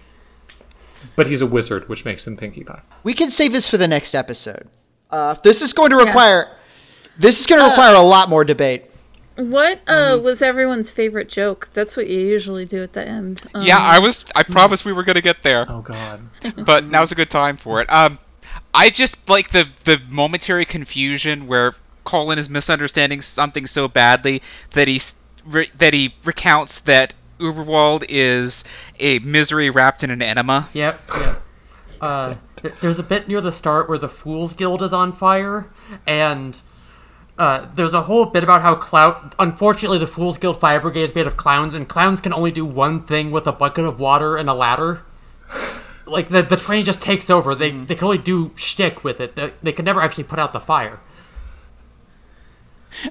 But 1.16 1.26
he's 1.26 1.40
a 1.40 1.46
wizard, 1.46 1.88
which 1.88 2.04
makes 2.04 2.26
him 2.26 2.36
Pinkie 2.36 2.64
Pie. 2.64 2.82
We 3.02 3.14
can 3.14 3.30
save 3.30 3.52
this 3.52 3.68
for 3.68 3.76
the 3.76 3.88
next 3.88 4.14
episode. 4.14 4.68
Uh, 5.10 5.34
this 5.42 5.62
is 5.62 5.72
going 5.72 5.90
to 5.90 5.96
require. 5.96 6.48
This 7.18 7.40
is 7.40 7.46
going 7.46 7.60
to 7.60 7.68
require 7.68 7.94
a 7.94 8.02
lot 8.02 8.28
more 8.28 8.44
debate. 8.44 8.84
What 9.36 9.80
uh, 9.86 10.18
was 10.20 10.42
everyone's 10.42 10.90
favorite 10.90 11.28
joke? 11.28 11.70
That's 11.72 11.96
what 11.96 12.08
you 12.08 12.18
usually 12.18 12.64
do 12.64 12.82
at 12.82 12.92
the 12.92 13.06
end. 13.06 13.42
Um, 13.54 13.62
Yeah, 13.62 13.78
I 13.78 14.00
was. 14.00 14.24
I 14.34 14.42
promised 14.42 14.84
we 14.84 14.92
were 14.92 15.04
going 15.04 15.14
to 15.14 15.22
get 15.22 15.42
there. 15.42 15.64
Oh 15.68 15.80
god. 15.80 16.22
but 16.64 16.84
now's 16.84 17.12
a 17.12 17.14
good 17.14 17.30
time 17.30 17.56
for 17.56 17.80
it. 17.80 17.92
Um, 17.92 18.18
I 18.74 18.90
just 18.90 19.28
like 19.28 19.50
the 19.52 19.68
the 19.84 20.00
momentary 20.10 20.64
confusion 20.64 21.46
where 21.46 21.74
Colon 22.04 22.38
is 22.38 22.50
misunderstanding 22.50 23.20
something 23.20 23.66
so 23.66 23.86
badly 23.86 24.42
that 24.72 24.88
he 24.88 25.00
re- 25.46 25.70
that 25.76 25.94
he 25.94 26.14
recounts 26.24 26.80
that 26.80 27.14
Uberwald 27.38 28.04
is 28.08 28.64
a 28.98 29.20
misery 29.20 29.70
wrapped 29.70 30.02
in 30.02 30.10
an 30.10 30.22
enema. 30.22 30.68
Yep, 30.72 31.00
yep. 31.20 31.42
Uh, 32.00 32.34
th- 32.56 32.74
there's 32.76 32.98
a 32.98 33.02
bit 33.04 33.28
near 33.28 33.40
the 33.40 33.52
start 33.52 33.88
where 33.88 33.98
the 33.98 34.08
Fool's 34.08 34.52
Guild 34.52 34.82
is 34.82 34.92
on 34.92 35.12
fire, 35.12 35.70
and 36.06 36.58
uh, 37.38 37.66
there's 37.74 37.94
a 37.94 38.02
whole 38.02 38.26
bit 38.26 38.42
about 38.44 38.62
how 38.62 38.74
clown. 38.74 39.32
Unfortunately, 39.38 39.98
the 39.98 40.06
Fool's 40.06 40.38
Guild 40.38 40.60
Fire 40.60 40.80
Brigade 40.80 41.02
is 41.04 41.14
made 41.14 41.26
of 41.26 41.36
clowns, 41.36 41.74
and 41.74 41.88
clowns 41.88 42.20
can 42.20 42.32
only 42.32 42.50
do 42.50 42.64
one 42.64 43.04
thing 43.04 43.30
with 43.30 43.46
a 43.46 43.52
bucket 43.52 43.84
of 43.84 44.00
water 44.00 44.36
and 44.36 44.48
a 44.48 44.54
ladder. 44.54 45.02
Like 46.06 46.30
the 46.30 46.40
the 46.40 46.56
train 46.56 46.86
just 46.86 47.02
takes 47.02 47.28
over. 47.28 47.54
They 47.54 47.70
they 47.70 47.94
can 47.94 48.04
only 48.06 48.16
do 48.16 48.52
shtick 48.56 49.04
with 49.04 49.20
it. 49.20 49.36
They, 49.36 49.52
they 49.62 49.72
can 49.72 49.84
never 49.84 50.00
actually 50.00 50.24
put 50.24 50.38
out 50.38 50.54
the 50.54 50.58
fire. 50.58 51.00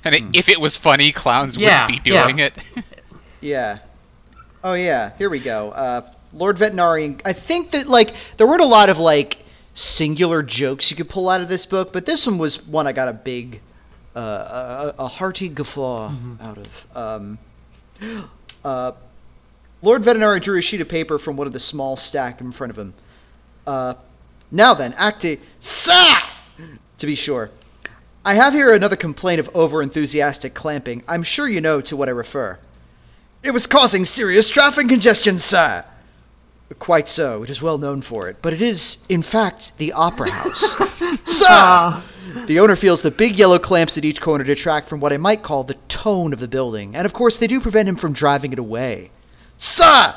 And 0.03 0.15
it, 0.15 0.23
if 0.33 0.49
it 0.49 0.59
was 0.59 0.75
funny, 0.77 1.11
clowns 1.11 1.55
Yeah, 1.55 1.85
wouldn't 1.85 2.03
be 2.03 2.11
yeah. 2.11 2.23
doing 2.23 2.39
it. 2.39 2.53
Yeah. 3.39 3.77
Oh 4.63 4.73
yeah. 4.73 5.11
Here 5.19 5.29
we 5.29 5.37
go. 5.37 5.69
Uh, 5.69 6.01
Lord 6.33 6.57
Vetinari. 6.57 7.21
I 7.23 7.33
think 7.33 7.69
that 7.69 7.85
like 7.87 8.15
there 8.37 8.47
weren't 8.47 8.63
a 8.63 8.65
lot 8.65 8.89
of 8.89 8.97
like 8.97 9.45
singular 9.73 10.41
jokes 10.41 10.89
you 10.89 10.97
could 10.97 11.07
pull 11.07 11.29
out 11.29 11.41
of 11.41 11.47
this 11.47 11.67
book, 11.67 11.93
but 11.93 12.07
this 12.07 12.25
one 12.25 12.39
was 12.39 12.67
one 12.67 12.87
I 12.87 12.93
got 12.93 13.07
a 13.07 13.13
big, 13.13 13.61
uh, 14.18 14.94
a, 14.98 15.03
a 15.03 15.07
hearty 15.07 15.48
guffaw 15.48 16.11
out 16.41 16.57
of. 16.57 16.98
Um, 16.98 17.38
uh, 18.65 18.91
Lord 19.81 20.02
Vetinari 20.02 20.41
drew 20.41 20.57
a 20.57 20.61
sheet 20.61 20.81
of 20.81 20.89
paper 20.89 21.19
from 21.19 21.38
one 21.38 21.45
of 21.45 21.53
the 21.53 21.60
small 21.60 21.95
stack 21.95 22.41
in 22.41 22.52
front 22.52 22.72
of 22.72 22.77
him. 22.77 22.94
Uh, 23.68 23.94
now 24.52 24.73
then, 24.73 24.94
acti 24.94 25.39
sa. 25.60 26.23
To 26.98 27.06
be 27.06 27.14
sure, 27.14 27.52
I 28.26 28.34
have 28.34 28.53
here 28.53 28.73
another 28.73 28.95
complaint 28.95 29.39
of 29.39 29.56
over-enthusiastic 29.56 30.56
clamping. 30.56 31.03
I'm 31.07 31.22
sure 31.22 31.48
you 31.48 31.61
know 31.61 31.80
to 31.81 31.95
what 31.95 32.10
I 32.10 32.11
refer. 32.11 32.57
It 33.44 33.52
was 33.52 33.68
causing 33.68 34.03
serious 34.03 34.49
traffic 34.49 34.89
congestion, 34.89 35.38
sir. 35.38 35.85
Quite 36.80 37.07
so. 37.07 37.44
It 37.44 37.52
is 37.52 37.61
well 37.61 37.77
known 37.77 38.02
for 38.02 38.27
it. 38.27 38.38
But 38.41 38.53
it 38.53 38.64
is, 38.64 39.06
in 39.07 39.22
fact, 39.22 39.77
the 39.77 39.94
Opera 39.94 40.31
House. 40.31 40.76
sir! 41.23 42.02
The 42.45 42.59
owner 42.59 42.76
feels 42.76 43.01
the 43.01 43.11
big 43.11 43.35
yellow 43.35 43.59
clamps 43.59 43.97
at 43.97 44.05
each 44.05 44.22
corner 44.22 44.43
detract 44.43 44.88
from 44.88 44.99
what 44.99 45.11
I 45.11 45.18
might 45.18 45.43
call 45.43 45.64
the 45.64 45.76
tone 45.88 46.34
of 46.34 46.39
the 46.39 46.47
building. 46.47 46.95
And 46.95 47.05
of 47.05 47.14
course, 47.14 47.38
they 47.38 47.47
do 47.47 47.59
prevent 47.59 47.89
him 47.89 47.95
from 47.95 48.14
driving 48.14 48.53
it 48.53 48.59
away. 48.59 49.11
Sir! 49.57 50.15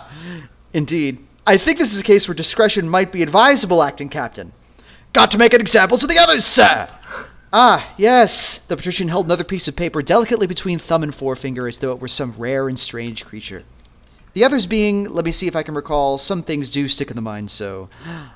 Indeed. 0.72 1.26
I 1.46 1.56
think 1.56 1.78
this 1.78 1.92
is 1.92 2.00
a 2.00 2.04
case 2.04 2.28
where 2.28 2.34
discretion 2.34 2.88
might 2.88 3.10
be 3.10 3.22
advisable, 3.22 3.82
acting 3.82 4.08
captain. 4.08 4.52
Got 5.12 5.30
to 5.32 5.38
make 5.38 5.54
an 5.54 5.60
example 5.60 5.98
to 5.98 6.06
the 6.06 6.18
others, 6.18 6.44
sir! 6.44 6.88
Ah, 7.52 7.92
yes. 7.96 8.58
The 8.58 8.76
patrician 8.76 9.08
held 9.08 9.26
another 9.26 9.42
piece 9.42 9.66
of 9.66 9.74
paper 9.74 10.02
delicately 10.02 10.46
between 10.46 10.78
thumb 10.78 11.02
and 11.02 11.14
forefinger 11.14 11.66
as 11.66 11.78
though 11.78 11.90
it 11.92 12.00
were 12.00 12.06
some 12.06 12.34
rare 12.38 12.68
and 12.68 12.78
strange 12.78 13.24
creature. 13.24 13.64
The 14.34 14.44
others 14.44 14.66
being, 14.66 15.10
let 15.10 15.24
me 15.24 15.32
see 15.32 15.48
if 15.48 15.56
I 15.56 15.64
can 15.64 15.74
recall, 15.74 16.16
some 16.16 16.44
things 16.44 16.70
do 16.70 16.86
stick 16.86 17.10
in 17.10 17.16
the 17.16 17.22
mind 17.22 17.50
so. 17.50 17.88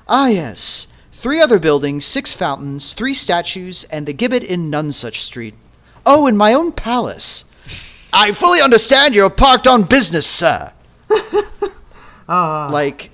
Ah, 0.09 0.27
yes. 0.27 0.87
Three 1.25 1.41
other 1.41 1.57
buildings, 1.57 2.05
six 2.05 2.35
fountains, 2.35 2.93
three 2.93 3.15
statues, 3.15 3.83
and 3.85 4.05
the 4.05 4.13
gibbet 4.13 4.43
in 4.43 4.69
Nonsuch 4.69 5.15
Street. 5.15 5.55
Oh, 6.05 6.27
and 6.27 6.37
my 6.37 6.53
own 6.53 6.71
palace. 6.71 7.45
I 8.13 8.31
fully 8.31 8.61
understand 8.61 9.15
you're 9.15 9.31
parked 9.31 9.65
on 9.65 9.81
business, 9.81 10.27
sir. 10.27 10.71
Ah. 12.29 12.69
like, 12.71 13.09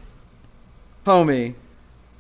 homie. 1.06 1.56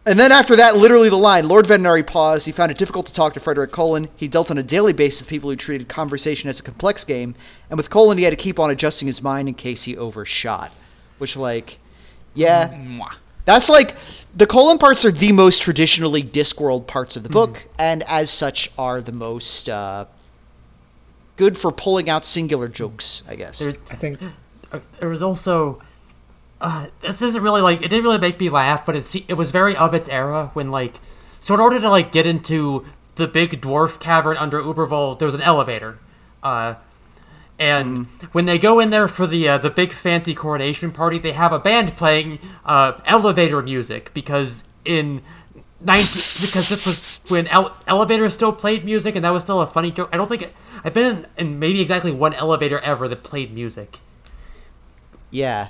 And 0.05 0.17
then 0.17 0.31
after 0.31 0.55
that, 0.55 0.77
literally 0.77 1.09
the 1.09 1.17
line, 1.17 1.49
Lord 1.49 1.65
Vetinari 1.65 2.07
paused. 2.07 2.45
He 2.45 2.53
found 2.53 2.71
it 2.71 2.77
difficult 2.77 3.07
to 3.07 3.13
talk 3.13 3.33
to 3.33 3.41
Frederick 3.41 3.73
Colon. 3.73 4.07
He 4.15 4.29
dealt 4.29 4.49
on 4.49 4.57
a 4.57 4.63
daily 4.63 4.93
basis 4.93 5.23
with 5.23 5.29
people 5.29 5.49
who 5.49 5.57
treated 5.57 5.89
conversation 5.89 6.47
as 6.47 6.61
a 6.61 6.63
complex 6.63 7.03
game. 7.03 7.35
And 7.69 7.75
with 7.75 7.89
Colon, 7.89 8.17
he 8.17 8.23
had 8.23 8.29
to 8.29 8.37
keep 8.37 8.59
on 8.59 8.69
adjusting 8.69 9.07
his 9.07 9.21
mind 9.21 9.49
in 9.49 9.55
case 9.55 9.83
he 9.83 9.97
overshot. 9.97 10.71
Which, 11.17 11.35
like, 11.35 11.79
yeah. 12.33 12.69
Mwah. 12.69 13.15
That's 13.43 13.69
like, 13.69 13.95
the 14.35 14.47
colon 14.47 14.77
parts 14.77 15.05
are 15.05 15.11
the 15.11 15.31
most 15.31 15.61
traditionally 15.61 16.23
Discworld 16.23 16.87
parts 16.87 17.15
of 17.15 17.23
the 17.23 17.29
book, 17.29 17.63
and 17.77 18.03
as 18.03 18.29
such 18.29 18.71
are 18.77 19.01
the 19.01 19.11
most 19.11 19.69
uh, 19.69 20.05
good 21.35 21.57
for 21.57 21.71
pulling 21.71 22.09
out 22.09 22.25
singular 22.25 22.67
jokes, 22.67 23.23
I 23.27 23.35
guess. 23.35 23.59
There, 23.59 23.73
I 23.89 23.95
think 23.95 24.19
uh, 24.71 24.79
there 24.99 25.09
was 25.09 25.21
also. 25.21 25.81
Uh, 26.59 26.87
this 27.01 27.23
isn't 27.23 27.41
really 27.41 27.61
like 27.61 27.81
it 27.81 27.87
didn't 27.87 28.03
really 28.03 28.19
make 28.19 28.39
me 28.39 28.49
laugh, 28.49 28.85
but 28.85 28.95
it's 28.95 29.15
it 29.15 29.33
was 29.33 29.51
very 29.51 29.75
of 29.75 29.93
its 29.93 30.07
era 30.07 30.51
when 30.53 30.69
like 30.69 30.99
so 31.39 31.55
in 31.55 31.59
order 31.59 31.79
to 31.79 31.89
like 31.89 32.11
get 32.11 32.27
into 32.27 32.85
the 33.15 33.27
big 33.27 33.61
dwarf 33.61 33.99
cavern 33.99 34.37
under 34.37 34.61
Uberwald, 34.61 35.19
there 35.19 35.25
was 35.25 35.35
an 35.35 35.41
elevator, 35.41 35.97
uh, 36.43 36.75
and 37.61 38.07
when 38.31 38.45
they 38.45 38.57
go 38.57 38.79
in 38.79 38.89
there 38.89 39.07
for 39.07 39.27
the 39.27 39.47
uh, 39.47 39.57
the 39.59 39.69
big 39.69 39.91
fancy 39.93 40.33
coronation 40.33 40.91
party, 40.91 41.19
they 41.19 41.33
have 41.33 41.53
a 41.53 41.59
band 41.59 41.95
playing 41.95 42.39
uh, 42.65 42.93
elevator 43.05 43.61
music 43.61 44.11
because 44.13 44.63
in 44.83 45.21
19 45.79 45.95
because 45.95 46.69
this 46.69 46.85
was 46.85 47.21
when 47.31 47.47
ele- 47.47 47.71
elevators 47.87 48.33
still 48.33 48.51
played 48.51 48.83
music 48.83 49.15
and 49.15 49.23
that 49.23 49.29
was 49.29 49.43
still 49.43 49.61
a 49.61 49.67
funny 49.67 49.91
joke. 49.91 50.09
I 50.11 50.17
don't 50.17 50.27
think 50.27 50.51
I've 50.83 50.93
been 50.93 51.17
in, 51.37 51.47
in 51.47 51.59
maybe 51.59 51.81
exactly 51.81 52.11
one 52.11 52.33
elevator 52.33 52.79
ever 52.79 53.07
that 53.07 53.21
played 53.23 53.53
music. 53.53 53.99
Yeah. 55.29 55.69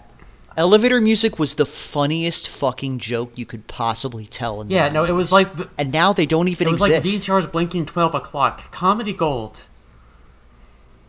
Elevator 0.57 0.99
music 0.99 1.39
was 1.39 1.55
the 1.55 1.65
funniest 1.65 2.47
fucking 2.49 2.99
joke 2.99 3.31
you 3.35 3.45
could 3.45 3.67
possibly 3.67 4.25
tell 4.25 4.59
in 4.61 4.67
the 4.67 4.75
Yeah, 4.75 4.89
no, 4.89 5.05
it 5.05 5.11
was 5.11 5.31
like 5.31 5.55
the, 5.55 5.69
and 5.77 5.91
now 5.93 6.11
they 6.13 6.25
don't 6.25 6.47
even 6.49 6.67
it 6.67 6.71
was 6.71 6.87
exist. 6.87 7.29
like 7.29 7.41
VCR's 7.43 7.47
blinking 7.51 7.85
twelve 7.85 8.13
o'clock. 8.15 8.69
Comedy 8.71 9.13
gold. 9.13 9.63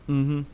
Think, 0.07 0.47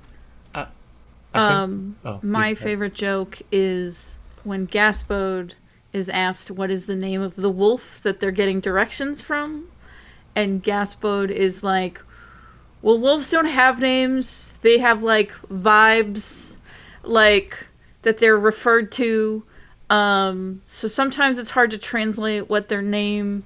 Um, 1.34 1.96
oh, 2.04 2.20
my 2.22 2.48
yeah. 2.48 2.54
favorite 2.54 2.94
joke 2.94 3.38
is 3.52 4.18
when 4.44 4.66
Gaspode 4.66 5.54
is 5.92 6.08
asked 6.08 6.50
what 6.50 6.70
is 6.70 6.86
the 6.86 6.96
name 6.96 7.20
of 7.22 7.36
the 7.36 7.50
wolf 7.50 8.00
that 8.02 8.20
they're 8.20 8.30
getting 8.30 8.60
directions 8.60 9.22
from, 9.22 9.68
and 10.34 10.62
Gaspode 10.62 11.30
is 11.30 11.62
like, 11.62 12.00
"Well, 12.82 12.98
wolves 12.98 13.30
don't 13.30 13.46
have 13.46 13.80
names. 13.80 14.58
They 14.62 14.78
have 14.78 15.02
like 15.02 15.32
vibes, 15.48 16.56
like 17.02 17.66
that 18.02 18.18
they're 18.18 18.38
referred 18.38 18.90
to. 18.92 19.44
Um, 19.90 20.62
so 20.66 20.88
sometimes 20.88 21.38
it's 21.38 21.50
hard 21.50 21.70
to 21.70 21.78
translate 21.78 22.48
what 22.48 22.68
their 22.68 22.82
name 22.82 23.44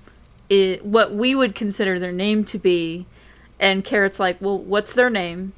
is, 0.49 0.81
what 0.83 1.15
we 1.15 1.35
would 1.35 1.55
consider 1.55 1.99
their 1.99 2.13
name 2.13 2.45
to 2.47 2.59
be." 2.59 3.07
And 3.59 3.85
Carrot's 3.85 4.21
like, 4.21 4.41
"Well, 4.41 4.59
what's 4.59 4.93
their 4.93 5.11
name?" 5.11 5.53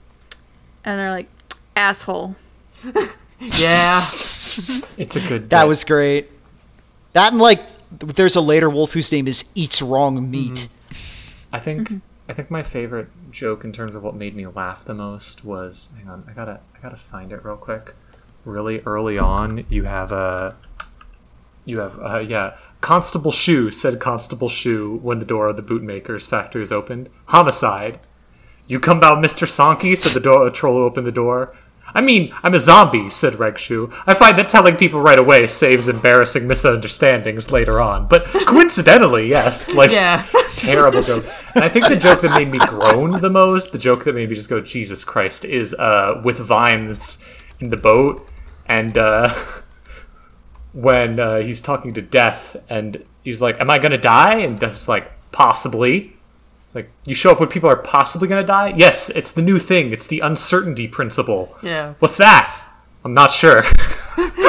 And 0.84 1.00
they're 1.00 1.10
like, 1.10 1.28
"Asshole." 1.76 2.36
Yeah, 3.40 3.96
it's 3.98 5.16
a 5.16 5.20
good. 5.28 5.50
that 5.50 5.62
bit. 5.64 5.68
was 5.68 5.84
great. 5.84 6.30
That 7.12 7.32
and 7.32 7.40
like, 7.40 7.60
there's 7.90 8.36
a 8.36 8.40
later 8.40 8.70
wolf 8.70 8.92
whose 8.92 9.10
name 9.12 9.26
is 9.28 9.50
Eats 9.54 9.82
Wrong 9.82 10.30
Meat. 10.30 10.68
I 11.52 11.58
think 11.58 11.92
I 12.28 12.32
think 12.32 12.50
my 12.50 12.62
favorite 12.62 13.08
joke 13.30 13.64
in 13.64 13.72
terms 13.72 13.94
of 13.94 14.02
what 14.02 14.14
made 14.14 14.34
me 14.34 14.46
laugh 14.46 14.84
the 14.84 14.94
most 14.94 15.44
was 15.44 15.92
hang 15.98 16.08
on, 16.08 16.24
I 16.28 16.32
gotta 16.32 16.60
I 16.74 16.80
gotta 16.80 16.96
find 16.96 17.32
it 17.32 17.44
real 17.44 17.56
quick. 17.56 17.94
Really 18.44 18.80
early 18.80 19.18
on, 19.18 19.66
you 19.68 19.84
have 19.84 20.10
a 20.12 20.56
you 21.64 21.80
have 21.80 21.98
uh, 22.00 22.18
yeah 22.20 22.56
Constable 22.80 23.30
Shoe 23.32 23.70
said 23.70 24.00
Constable 24.00 24.48
Shoe 24.48 24.98
when 25.02 25.18
the 25.18 25.24
door 25.24 25.48
of 25.48 25.56
the 25.56 25.62
bootmaker's 25.62 26.26
factory 26.26 26.62
is 26.62 26.72
opened. 26.72 27.10
Homicide. 27.26 28.00
You 28.66 28.80
come 28.80 29.02
out, 29.02 29.20
Mister 29.20 29.44
Sonky. 29.44 29.94
Said 29.94 30.12
the 30.12 30.24
door. 30.24 30.48
troll 30.48 30.76
who 30.76 30.84
opened 30.84 31.06
the 31.06 31.12
door. 31.12 31.54
I 31.94 32.00
mean, 32.00 32.34
I'm 32.42 32.54
a 32.54 32.60
zombie, 32.60 33.08
said 33.08 33.36
Reg 33.36 33.58
Shoe. 33.58 33.90
I 34.06 34.14
find 34.14 34.36
that 34.36 34.48
telling 34.48 34.76
people 34.76 35.00
right 35.00 35.18
away 35.18 35.46
saves 35.46 35.88
embarrassing 35.88 36.48
misunderstandings 36.48 37.52
later 37.52 37.80
on. 37.80 38.08
But 38.08 38.24
coincidentally, 38.46 39.28
yes, 39.28 39.72
like 39.72 39.92
yeah. 39.92 40.26
terrible 40.56 41.02
joke. 41.02 41.24
And 41.54 41.62
I 41.62 41.68
think 41.68 41.86
the 41.86 41.96
joke 41.96 42.20
that 42.22 42.36
made 42.36 42.50
me 42.50 42.58
groan 42.58 43.20
the 43.20 43.30
most, 43.30 43.70
the 43.70 43.78
joke 43.78 44.04
that 44.04 44.14
made 44.14 44.28
me 44.28 44.34
just 44.34 44.48
go, 44.48 44.60
Jesus 44.60 45.04
Christ, 45.04 45.44
is 45.44 45.72
uh, 45.74 46.20
with 46.24 46.38
Vimes 46.38 47.24
in 47.60 47.70
the 47.70 47.76
boat. 47.76 48.28
And 48.66 48.98
uh, 48.98 49.32
when 50.72 51.20
uh, 51.20 51.36
he's 51.42 51.60
talking 51.60 51.94
to 51.94 52.02
Death, 52.02 52.56
and 52.68 53.04
he's 53.22 53.40
like, 53.40 53.60
Am 53.60 53.70
I 53.70 53.78
going 53.78 53.92
to 53.92 53.98
die? 53.98 54.38
And 54.38 54.58
Death's 54.58 54.88
like, 54.88 55.12
Possibly. 55.30 56.13
It's 56.74 56.86
like, 56.86 56.90
You 57.06 57.14
show 57.14 57.30
up 57.30 57.40
when 57.40 57.48
people 57.48 57.70
are 57.70 57.76
possibly 57.76 58.26
going 58.26 58.42
to 58.42 58.46
die? 58.46 58.74
Yes, 58.76 59.08
it's 59.10 59.30
the 59.30 59.42
new 59.42 59.58
thing. 59.58 59.92
It's 59.92 60.06
the 60.08 60.20
uncertainty 60.20 60.88
principle. 60.88 61.56
Yeah. 61.62 61.94
What's 62.00 62.16
that? 62.16 62.72
I'm 63.04 63.14
not 63.14 63.30
sure. 63.30 63.64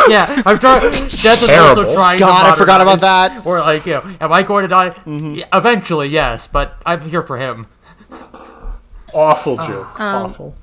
Yeah, 0.07 0.43
I'm 0.45 0.59
trying. 0.59 0.81
Death 0.91 1.09
is 1.09 1.49
also 1.49 1.91
trying. 1.95 2.19
God, 2.19 2.43
to 2.43 2.49
I 2.49 2.55
forgot 2.55 2.79
about 2.79 3.01
that. 3.01 3.43
Or 3.43 3.59
like, 3.61 3.87
you 3.87 3.93
know, 3.93 4.15
am 4.21 4.31
I 4.31 4.43
going 4.43 4.61
to 4.61 4.67
die? 4.67 4.93
Yeah, 5.07 5.45
eventually, 5.51 6.09
yes, 6.09 6.45
but 6.45 6.75
I'm 6.85 7.09
here 7.09 7.23
for 7.23 7.37
him. 7.39 7.65
Awful 9.15 9.57
joke. 9.57 9.99
Awful. 9.99 10.53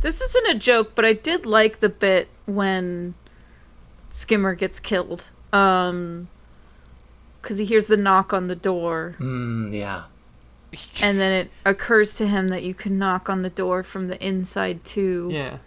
This 0.00 0.22
isn't 0.22 0.46
a 0.48 0.54
joke, 0.58 0.92
but 0.94 1.04
I 1.04 1.12
did 1.12 1.44
like 1.44 1.80
the 1.80 1.90
bit 1.90 2.28
when 2.46 3.12
Skimmer 4.08 4.54
gets 4.54 4.80
killed. 4.80 5.28
Um, 5.52 6.28
because 7.42 7.58
he 7.58 7.66
hears 7.66 7.88
the 7.88 7.98
knock 7.98 8.32
on 8.32 8.46
the 8.48 8.56
door, 8.56 9.16
Mm, 9.20 9.76
yeah. 9.78 10.04
and 11.02 11.18
then 11.18 11.32
it 11.32 11.50
occurs 11.64 12.14
to 12.16 12.26
him 12.26 12.48
that 12.48 12.62
you 12.62 12.74
can 12.74 12.98
knock 12.98 13.28
on 13.28 13.42
the 13.42 13.50
door 13.50 13.82
from 13.82 14.08
the 14.08 14.24
inside 14.24 14.84
too. 14.84 15.28
Yeah. 15.32 15.58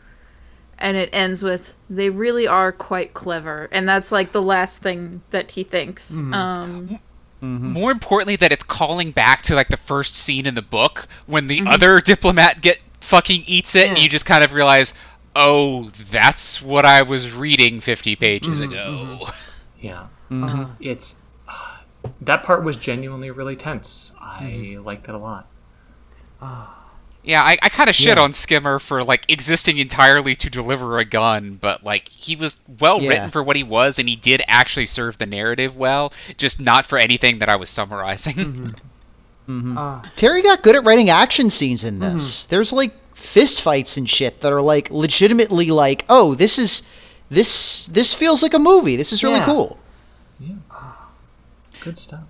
And 0.77 0.97
it 0.97 1.09
ends 1.13 1.41
with, 1.41 1.73
"They 1.89 2.09
really 2.09 2.47
are 2.47 2.71
quite 2.71 3.13
clever," 3.13 3.69
and 3.71 3.87
that's 3.87 4.11
like 4.11 4.33
the 4.33 4.41
last 4.41 4.81
thing 4.81 5.21
that 5.31 5.51
he 5.51 5.63
thinks. 5.63 6.15
Mm-hmm. 6.15 6.33
Um, 6.33 6.87
mm-hmm. 7.41 7.71
More 7.71 7.91
importantly, 7.91 8.35
that 8.37 8.51
it's 8.51 8.63
calling 8.63 9.11
back 9.11 9.41
to 9.43 9.55
like 9.55 9.69
the 9.69 9.77
first 9.77 10.17
scene 10.17 10.45
in 10.45 10.53
the 10.53 10.61
book 10.61 11.07
when 11.27 11.47
the 11.47 11.59
mm-hmm. 11.59 11.67
other 11.67 12.01
diplomat 12.01 12.61
get 12.61 12.79
fucking 12.99 13.43
eats 13.45 13.75
it, 13.75 13.87
and 13.87 13.97
you 13.97 14.09
just 14.09 14.25
kind 14.25 14.43
of 14.43 14.51
realize, 14.51 14.93
oh, 15.33 15.89
that's 16.11 16.61
what 16.61 16.85
I 16.85 17.03
was 17.03 17.31
reading 17.31 17.79
50 17.79 18.15
pages 18.15 18.59
ago. 18.59 19.27
Yeah. 19.81 20.07
Uh-huh. 20.31 20.67
It's 20.79 21.21
that 22.21 22.43
part 22.43 22.63
was 22.63 22.77
genuinely 22.77 23.31
really 23.31 23.55
tense. 23.55 24.15
I 24.21 24.43
mm-hmm. 24.43 24.83
liked 24.83 25.07
it 25.07 25.15
a 25.15 25.17
lot. 25.17 25.47
Yeah, 27.23 27.41
I, 27.41 27.57
I 27.61 27.69
kind 27.69 27.89
of 27.89 27.95
shit 27.95 28.17
Yeah. 28.17 28.23
on 28.23 28.33
Skimmer 28.33 28.77
for 28.77 29.03
like 29.03 29.25
existing 29.29 29.79
entirely 29.79 30.35
to 30.35 30.49
deliver 30.49 30.99
a 30.99 31.05
gun, 31.05 31.57
but 31.59 31.83
like 31.83 32.07
he 32.07 32.35
was 32.35 32.57
well 32.79 33.01
Yeah. 33.01 33.09
written 33.09 33.31
for 33.31 33.41
what 33.41 33.55
he 33.55 33.63
was, 33.63 33.97
and 33.97 34.07
he 34.07 34.15
did 34.15 34.43
actually 34.47 34.85
serve 34.85 35.17
the 35.17 35.25
narrative 35.25 35.75
well, 35.75 36.13
just 36.37 36.59
not 36.59 36.85
for 36.85 36.99
anything 36.99 37.39
that 37.39 37.49
I 37.49 37.55
was 37.55 37.69
summarizing. 37.69 38.33
Mm-hmm. 38.35 38.69
Mm-hmm. 39.47 39.77
Uh, 39.77 40.01
Terry 40.15 40.41
got 40.41 40.63
good 40.63 40.75
at 40.75 40.83
writing 40.83 41.11
action 41.11 41.51
scenes 41.51 41.83
in 41.83 41.99
this. 41.99 42.47
There's 42.47 42.73
like 42.73 42.93
fist 43.13 43.61
fights 43.61 43.95
and 43.95 44.09
shit 44.09 44.41
that 44.41 44.51
are 44.51 44.59
like 44.59 44.89
legitimately 44.89 45.69
like, 45.69 46.03
oh, 46.09 46.33
this 46.33 46.57
is 46.57 46.81
this 47.29 47.85
this 47.85 48.11
feels 48.11 48.41
like 48.41 48.55
a 48.55 48.59
movie. 48.59 48.95
This 48.95 49.13
is 49.13 49.23
really 49.23 49.37
Yeah. 49.37 49.45
cool. 49.45 49.77
Good 51.85 51.97
stuff. 51.97 52.23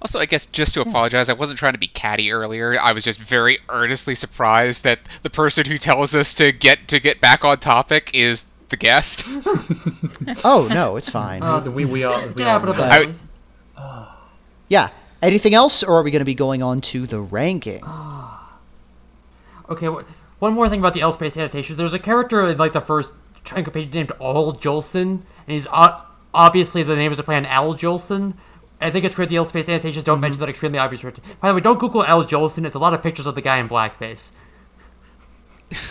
Also, 0.00 0.18
I 0.18 0.26
guess 0.26 0.46
just 0.46 0.74
to 0.74 0.80
apologize, 0.80 1.28
I 1.28 1.32
wasn't 1.34 1.58
trying 1.60 1.74
to 1.74 1.78
be 1.78 1.86
catty 1.86 2.32
earlier. 2.32 2.78
I 2.80 2.92
was 2.92 3.04
just 3.04 3.20
very 3.20 3.58
earnestly 3.68 4.14
surprised 4.16 4.82
that 4.84 4.98
the 5.22 5.30
person 5.30 5.64
who 5.64 5.78
tells 5.78 6.14
us 6.16 6.34
to 6.34 6.50
get 6.52 6.88
to 6.88 6.98
get 7.00 7.20
back 7.20 7.44
on 7.44 7.58
topic 7.58 8.10
is 8.14 8.44
the 8.68 8.76
guest. 8.76 9.24
Oh 10.44 10.68
no, 10.72 10.96
it's 10.96 11.08
fine. 11.10 11.42
uh, 11.42 11.62
we 11.70 11.84
we 11.84 12.02
all 12.04 12.20
we 12.20 12.28
it 12.30 12.40
all 12.40 12.46
happened 12.60 12.76
know. 12.78 12.84
eventually. 12.84 13.14
yeah. 14.68 14.88
Anything 15.20 15.54
else, 15.54 15.82
or 15.84 15.98
are 15.98 16.02
we 16.02 16.10
going 16.10 16.18
to 16.20 16.24
be 16.24 16.34
going 16.34 16.62
on 16.64 16.80
to 16.80 17.06
the 17.06 17.20
ranking? 17.20 17.82
Okay, 19.68 19.86
wh- 19.86 20.02
one 20.42 20.52
more 20.54 20.68
thing 20.68 20.80
about 20.80 20.94
the 20.94 21.00
L 21.00 21.12
Space 21.12 21.36
adaptations. 21.36 21.78
There's 21.78 21.94
a 21.94 21.98
character 22.00 22.44
in 22.48 22.58
like 22.58 22.72
the 22.72 22.80
first 22.80 23.12
chunk 23.44 23.66
of 23.68 23.72
page 23.74 23.92
named 23.94 24.10
All 24.18 24.52
Jolson, 24.54 25.08
and 25.10 25.22
he's 25.46 25.66
o- 25.72 26.04
obviously 26.34 26.82
the 26.82 26.96
name 26.96 27.12
is 27.12 27.18
a 27.18 27.22
play 27.22 27.36
on 27.36 27.46
Al 27.46 27.74
Jolson. 27.74 28.34
I 28.80 28.90
think 28.90 29.04
it's 29.04 29.16
weird 29.16 29.28
the 29.28 29.44
Space 29.44 29.68
adaptations 29.68 30.04
don't 30.04 30.20
mention 30.20 30.40
that 30.40 30.48
extremely 30.48 30.78
obvious. 30.78 31.02
By 31.40 31.48
the 31.48 31.54
way, 31.54 31.60
don't 31.60 31.78
Google 31.78 32.04
Al 32.04 32.24
Jolson. 32.24 32.66
It's 32.66 32.74
a 32.74 32.80
lot 32.80 32.94
of 32.94 33.02
pictures 33.02 33.26
of 33.26 33.34
the 33.34 33.40
guy 33.40 33.58
in 33.58 33.68
blackface. 33.68 34.32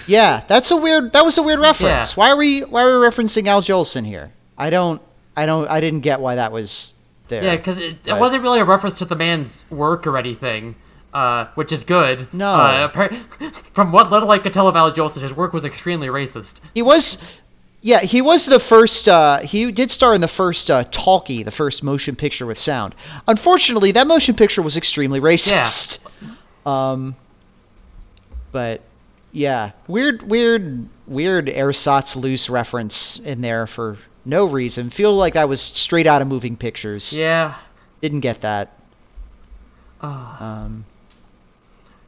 Yeah, 0.07 0.43
that's 0.47 0.69
a 0.71 0.77
weird. 0.77 1.13
That 1.13 1.25
was 1.25 1.37
a 1.37 1.43
weird 1.43 1.59
reference. 1.59 2.11
Yeah. 2.11 2.15
Why 2.15 2.29
are 2.31 2.35
we 2.35 2.61
Why 2.61 2.83
are 2.83 2.99
we 2.99 3.07
referencing 3.07 3.47
Al 3.47 3.61
Jolson 3.61 4.05
here? 4.05 4.33
I 4.57 4.69
don't. 4.69 5.01
I 5.35 5.45
don't. 5.45 5.67
I 5.69 5.79
didn't 5.79 6.01
get 6.01 6.19
why 6.19 6.35
that 6.35 6.51
was 6.51 6.95
there. 7.27 7.43
Yeah, 7.43 7.55
because 7.55 7.77
it, 7.77 7.97
it 8.05 8.13
wasn't 8.13 8.43
really 8.43 8.59
a 8.59 8.65
reference 8.65 8.97
to 8.99 9.05
the 9.05 9.15
man's 9.15 9.63
work 9.69 10.05
or 10.05 10.17
anything, 10.17 10.75
uh, 11.13 11.45
which 11.55 11.71
is 11.71 11.83
good. 11.83 12.31
No. 12.33 12.53
Uh, 12.53 12.87
from 13.73 13.91
what 13.91 14.11
little 14.11 14.29
I 14.29 14.37
could 14.37 14.53
tell 14.53 14.67
of 14.67 14.75
Al 14.75 14.91
Jolson, 14.91 15.21
his 15.21 15.33
work 15.33 15.53
was 15.53 15.65
extremely 15.65 16.07
racist. 16.07 16.59
He 16.73 16.81
was, 16.81 17.23
yeah, 17.81 18.01
he 18.01 18.21
was 18.21 18.45
the 18.45 18.59
first. 18.59 19.07
Uh, 19.07 19.39
he 19.39 19.71
did 19.71 19.89
star 19.89 20.13
in 20.13 20.21
the 20.21 20.27
first 20.27 20.69
uh, 20.69 20.83
Talkie, 20.91 21.43
the 21.43 21.51
first 21.51 21.83
motion 21.83 22.15
picture 22.15 22.45
with 22.45 22.57
sound. 22.57 22.93
Unfortunately, 23.27 23.91
that 23.91 24.05
motion 24.07 24.35
picture 24.35 24.61
was 24.61 24.77
extremely 24.77 25.19
racist. 25.19 26.07
Yeah. 26.21 26.91
Um, 26.91 27.15
but 28.51 28.81
yeah, 29.31 29.71
weird, 29.87 30.23
weird, 30.23 30.87
weird 31.07 31.49
ersatz 31.49 32.15
loose 32.15 32.49
reference 32.49 33.19
in 33.19 33.41
there 33.41 33.65
for 33.65 33.97
no 34.25 34.45
reason. 34.45 34.91
Feel 34.91 35.15
like 35.15 35.33
that 35.33 35.49
was 35.49 35.59
straight 35.61 36.05
out 36.05 36.21
of 36.21 36.27
moving 36.27 36.55
pictures. 36.55 37.13
Yeah. 37.13 37.55
Didn't 38.01 38.19
get 38.21 38.41
that. 38.41 38.77
Um. 40.01 40.85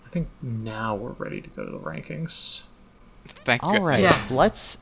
I 0.06 0.10
think 0.10 0.28
now 0.44 0.94
we're 0.96 1.14
ready 1.14 1.42
to 1.42 1.50
go 1.50 1.66
to 1.66 1.72
the 1.72 1.80
rankings. 1.80 2.64
Thank 3.26 3.64
All 3.64 3.82
right, 3.82 4.00
goodness. 4.00 4.30
Yeah. 4.30 4.36
let's 4.38 4.78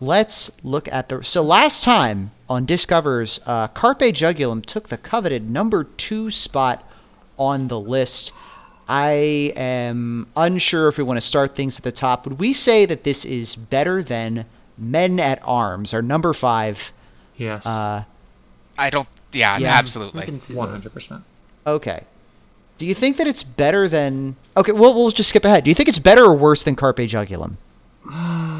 let's 0.00 0.50
look 0.62 0.90
at 0.92 1.08
the. 1.08 1.22
So 1.24 1.42
last 1.42 1.82
time 1.84 2.30
on 2.48 2.64
Discovers, 2.64 3.40
uh, 3.46 3.68
Carpe 3.68 4.00
Jugulum 4.00 4.64
took 4.64 4.88
the 4.88 4.96
coveted 4.98 5.48
number 5.50 5.84
two 5.84 6.30
spot 6.30 6.88
on 7.38 7.68
the 7.68 7.78
list. 7.80 8.32
I 8.88 9.52
am 9.56 10.28
unsure 10.36 10.86
if 10.88 10.96
we 10.96 11.02
want 11.04 11.16
to 11.16 11.20
start 11.20 11.56
things 11.56 11.76
at 11.78 11.84
the 11.84 11.90
top. 11.92 12.24
Would 12.26 12.38
we 12.38 12.52
say 12.52 12.86
that 12.86 13.02
this 13.04 13.24
is 13.24 13.56
better 13.56 14.02
than 14.02 14.44
Men 14.78 15.18
at 15.18 15.40
Arms, 15.44 15.92
or 15.92 16.02
number 16.02 16.32
five? 16.32 16.92
Yes, 17.36 17.66
Uh, 17.66 18.04
I 18.78 18.90
don't. 18.90 19.08
Yeah, 19.32 19.58
Yeah. 19.58 19.74
absolutely. 19.74 20.20
We 20.20 20.26
can 20.26 20.38
do 20.38 20.54
one 20.54 20.68
that. 20.68 20.72
hundred 20.74 20.92
percent. 20.94 21.24
okay. 21.66 22.04
Do 22.78 22.86
you 22.86 22.94
think 22.94 23.16
that 23.16 23.26
it's 23.26 23.42
better 23.42 23.88
than? 23.88 24.36
Okay, 24.56 24.72
well 24.72 24.92
we'll 24.94 25.10
just 25.10 25.30
skip 25.30 25.44
ahead. 25.46 25.64
Do 25.64 25.70
you 25.70 25.74
think 25.74 25.88
it's 25.88 25.98
better 25.98 26.24
or 26.24 26.34
worse 26.34 26.62
than 26.62 26.76
Carpe 26.76 26.98
Jugulum? 27.08 27.56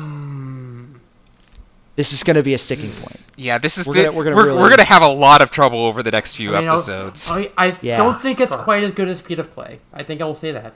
this 1.96 2.12
is 2.12 2.22
going 2.22 2.36
to 2.36 2.42
be 2.42 2.54
a 2.54 2.58
sticking 2.58 2.90
mm. 2.90 3.02
point. 3.02 3.22
Yeah, 3.36 3.58
this 3.58 3.76
is 3.78 3.86
We're 3.86 3.94
the, 3.94 4.02
gonna- 4.04 4.12
we're 4.16 4.24
we're, 4.24 4.24
gonna 4.24 4.36
we're, 4.36 4.56
really- 4.58 4.70
gonna 4.70 4.84
have 4.84 5.02
a 5.02 5.08
lot 5.08 5.42
of 5.42 5.50
trouble 5.50 5.84
over 5.84 6.02
the 6.02 6.10
next 6.10 6.36
few 6.36 6.54
I 6.54 6.60
mean, 6.60 6.68
episodes. 6.68 7.28
I, 7.30 7.50
I 7.58 7.76
Yeah. 7.82 7.96
don't 7.96 8.20
think 8.22 8.40
it's 8.40 8.54
quite 8.54 8.82
as 8.84 8.92
good 8.92 9.08
as 9.08 9.20
Feet 9.20 9.38
of 9.38 9.52
Clay. 9.52 9.80
I 9.92 10.02
think 10.02 10.20
I 10.20 10.24
will 10.24 10.34
say 10.34 10.52
that. 10.52 10.74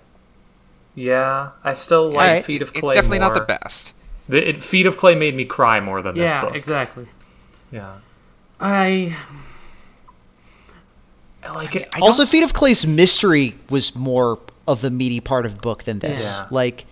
Yeah, 0.95 1.51
I 1.65 1.73
still 1.75 2.09
like 2.11 2.29
Alright. 2.29 2.45
Feet 2.45 2.63
of 2.63 2.73
Clay. 2.73 2.79
it's 2.79 2.85
Clay. 2.85 2.95
definitely 2.97 3.19
not 3.21 3.35
the 3.35 3.41
best. 3.41 3.95
The, 4.29 4.49
it, 4.51 4.63
Feet 4.65 4.87
of 4.87 4.97
Clay 4.97 5.15
made 5.15 5.35
me 5.35 5.45
cry 5.45 5.81
more 5.81 6.03
than 6.03 6.15
this 6.17 6.31
Yeah, 6.31 6.43
book. 6.45 6.55
exactly. 6.55 7.07
Yeah, 7.73 7.93
I 8.61 9.17
I 11.43 11.53
like 11.53 11.75
it. 11.77 11.89
I 11.95 12.01
Also, 12.01 12.27
Feet 12.27 12.43
of 12.43 12.53
Clay's 12.53 12.87
mystery 12.87 13.55
was 13.71 13.95
more 13.97 14.39
of 14.69 14.83
the 14.83 14.91
meaty 14.91 15.21
part 15.21 15.47
of 15.47 15.55
the 15.55 15.61
book 15.61 15.85
than 15.85 15.99
this. 16.01 16.39
Yeah. 16.39 16.47
Like, 16.51 16.85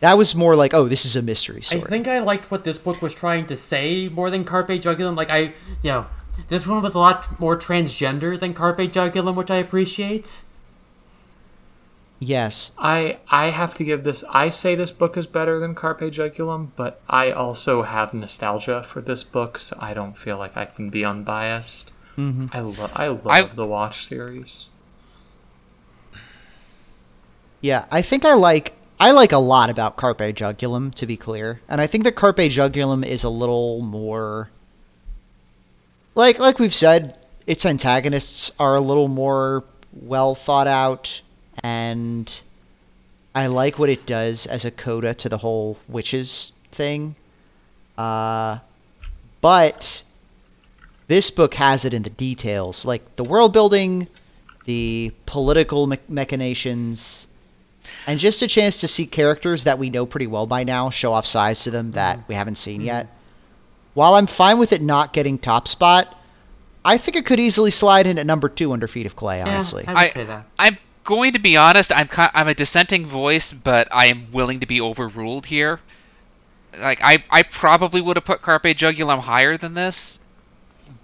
that 0.00 0.18
was 0.18 0.34
more 0.34 0.54
like, 0.56 0.74
oh, 0.74 0.88
this 0.88 1.04
is 1.06 1.16
a 1.16 1.22
mystery 1.22 1.62
I 1.72 1.80
think 1.80 2.06
I 2.06 2.18
liked 2.20 2.50
what 2.50 2.64
this 2.64 2.78
book 2.78 3.00
was 3.02 3.14
trying 3.14 3.46
to 3.46 3.56
say 3.56 4.08
more 4.08 4.30
than 4.30 4.44
Carpe 4.44 4.68
Jugulum. 4.68 5.16
Like 5.16 5.30
I, 5.30 5.38
you 5.82 5.90
know, 5.90 6.06
this 6.48 6.66
one 6.66 6.82
was 6.82 6.94
a 6.94 6.98
lot 6.98 7.40
more 7.40 7.56
transgender 7.56 8.38
than 8.38 8.52
Carpe 8.54 8.78
Jugulum, 8.92 9.34
which 9.34 9.50
I 9.50 9.56
appreciate. 9.56 10.42
yes. 12.18 12.72
I 12.78 13.18
I 13.30 13.50
have 13.50 13.74
to 13.76 13.84
give 13.84 14.04
this. 14.04 14.22
I 14.30 14.48
say 14.50 14.74
this 14.74 14.90
book 14.90 15.16
is 15.16 15.26
better 15.26 15.58
than 15.58 15.74
Carpe 15.74 16.00
Jugulum, 16.12 16.68
but 16.76 17.00
I 17.08 17.30
also 17.30 17.82
have 17.82 18.12
nostalgia 18.14 18.82
for 18.82 19.00
this 19.00 19.24
book, 19.24 19.58
so 19.58 19.76
I 19.80 19.94
don't 19.94 20.16
feel 20.16 20.36
like 20.38 20.56
I 20.56 20.64
can 20.66 20.90
be 20.90 21.04
unbiased. 21.04 21.92
Mm-hmm. 22.18 22.46
I 22.52 22.60
love 22.60 22.92
I 22.94 23.08
love 23.08 23.26
I- 23.28 23.42
the 23.54 23.66
Watch 23.66 24.06
series. 24.06 24.68
Yeah, 27.60 27.86
I 27.90 28.02
think 28.02 28.24
I 28.24 28.34
like 28.34 28.72
I 28.98 29.10
like 29.10 29.32
a 29.32 29.38
lot 29.38 29.68
about 29.68 29.96
Carpe 29.96 30.18
Jugulum, 30.18 30.94
to 30.94 31.06
be 31.06 31.16
clear, 31.16 31.60
and 31.68 31.80
I 31.80 31.86
think 31.86 32.04
that 32.04 32.16
Carpe 32.16 32.36
Jugulum 32.36 33.04
is 33.04 33.24
a 33.24 33.28
little 33.28 33.82
more 33.82 34.50
like 36.16 36.38
like 36.38 36.58
we've 36.58 36.74
said, 36.74 37.18
its 37.46 37.64
antagonists 37.64 38.50
are 38.58 38.74
a 38.74 38.80
little 38.80 39.06
more 39.06 39.62
well 39.92 40.34
thought 40.34 40.66
out, 40.66 41.20
and 41.62 42.40
I 43.34 43.46
like 43.46 43.78
what 43.78 43.90
it 43.90 44.06
does 44.06 44.46
as 44.46 44.64
a 44.64 44.70
coda 44.70 45.14
to 45.14 45.28
the 45.28 45.38
whole 45.38 45.78
witches 45.88 46.52
thing. 46.72 47.14
Uh, 47.98 48.58
but 49.42 50.02
this 51.06 51.30
book 51.30 51.54
has 51.54 51.84
it 51.84 51.92
in 51.92 52.02
the 52.02 52.10
details, 52.10 52.86
like 52.86 53.16
the 53.16 53.24
world 53.24 53.52
building, 53.52 54.08
the 54.64 55.12
political 55.26 55.86
machinations, 56.08 57.28
and 58.06 58.20
just 58.20 58.42
a 58.42 58.46
chance 58.46 58.80
to 58.80 58.88
see 58.88 59.06
characters 59.06 59.64
that 59.64 59.78
we 59.78 59.90
know 59.90 60.06
pretty 60.06 60.26
well 60.26 60.46
by 60.46 60.64
now 60.64 60.90
show 60.90 61.12
off 61.12 61.26
sides 61.26 61.64
to 61.64 61.70
them 61.70 61.92
that 61.92 62.18
mm-hmm. 62.18 62.28
we 62.28 62.34
haven't 62.34 62.56
seen 62.56 62.78
mm-hmm. 62.78 62.86
yet. 62.86 63.16
While 63.94 64.14
I'm 64.14 64.26
fine 64.26 64.58
with 64.58 64.72
it 64.72 64.82
not 64.82 65.12
getting 65.12 65.38
top 65.38 65.66
spot, 65.68 66.14
I 66.84 66.98
think 66.98 67.16
it 67.16 67.26
could 67.26 67.40
easily 67.40 67.70
slide 67.70 68.06
in 68.06 68.18
at 68.18 68.26
number 68.26 68.48
two 68.48 68.72
under 68.72 68.86
Feet 68.86 69.06
of 69.06 69.16
Clay. 69.16 69.40
Honestly, 69.40 69.84
yeah, 69.84 69.90
I 69.90 69.94
would 69.94 69.98
I, 69.98 70.10
say 70.10 70.24
that. 70.24 70.46
I'm 70.58 70.76
going 71.04 71.32
to 71.32 71.38
be 71.38 71.56
honest. 71.56 71.92
I'm 71.92 72.08
I'm 72.16 72.48
a 72.48 72.54
dissenting 72.54 73.06
voice, 73.06 73.52
but 73.52 73.88
I 73.90 74.06
am 74.06 74.30
willing 74.32 74.60
to 74.60 74.66
be 74.66 74.80
overruled 74.80 75.46
here. 75.46 75.80
Like 76.78 77.00
I, 77.02 77.24
I 77.30 77.42
probably 77.42 78.00
would 78.00 78.16
have 78.16 78.24
put 78.24 78.42
Carpe 78.42 78.64
Jugulum 78.64 79.20
higher 79.20 79.56
than 79.56 79.74
this, 79.74 80.20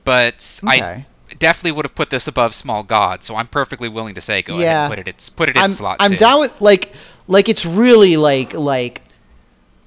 but 0.05 0.61
Okay. 0.62 0.83
I 0.83 1.07
definitely 1.39 1.73
would 1.73 1.85
have 1.85 1.95
put 1.95 2.11
this 2.11 2.29
above 2.29 2.55
Small 2.55 2.83
God. 2.83 3.23
So 3.23 3.37
I'm 3.37 3.47
perfectly 3.47 3.89
willing 3.89 4.15
to 4.15 4.21
say 4.21 4.43
go 4.43 4.55
ahead 4.55 4.63
Yeah. 4.65 4.85
and 4.87 4.91
put 4.91 4.99
it. 4.99 5.09
It's 5.09 5.29
put 5.29 5.49
it 5.49 5.57
in 5.57 5.63
I'm 5.63 5.71
slot 5.71 5.97
I'm 6.01 6.13
two. 6.13 6.17
down 6.17 6.41
with 6.41 6.61
like 6.61 6.93
like 7.29 7.49
it's 7.49 7.65
really 7.67 8.17
like 8.17 8.55
like 8.55 9.03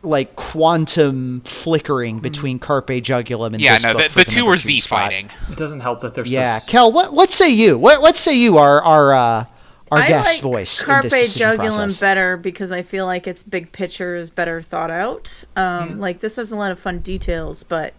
like 0.03 0.35
quantum 0.35 1.41
flickering 1.41 2.19
between 2.19 2.59
Carpe 2.59 2.87
Jugulum 2.87 3.53
and 3.53 3.61
yeah, 3.61 3.73
this 3.73 3.83
no, 3.83 3.93
book 3.93 4.03
the, 4.03 4.09
for 4.09 4.19
the 4.19 4.25
two 4.25 4.45
are 4.45 4.57
Z 4.57 4.81
spot. 4.81 5.11
fighting. 5.11 5.29
It 5.49 5.57
doesn't 5.57 5.79
help 5.79 6.01
that 6.01 6.13
there's 6.13 6.31
Yeah, 6.31 6.45
this- 6.45 6.69
Kel, 6.69 6.91
what 6.91 7.11
what 7.13 7.31
say 7.31 7.49
you? 7.49 7.77
What 7.77 8.01
what 8.01 8.15
say 8.15 8.35
you? 8.37 8.57
Our 8.59 8.83
our 8.83 9.13
uh, 9.13 9.45
our 9.91 9.99
I 9.99 10.07
guest 10.07 10.35
like 10.35 10.41
voice 10.43 10.83
Carpe 10.83 11.05
in 11.05 11.09
this 11.09 11.35
Jugulum 11.35 11.57
process. 11.75 11.99
better 11.99 12.37
because 12.37 12.71
I 12.71 12.81
feel 12.83 13.05
like 13.07 13.25
its 13.27 13.41
big 13.43 13.71
picture 13.71 14.15
is 14.15 14.29
better 14.29 14.61
thought 14.61 14.91
out. 14.91 15.43
Um, 15.55 15.97
Like 15.99 16.19
this 16.19 16.35
has 16.35 16.51
a 16.51 16.55
lot 16.55 16.71
of 16.71 16.77
fun 16.79 16.99
details, 16.99 17.63
but 17.63 17.93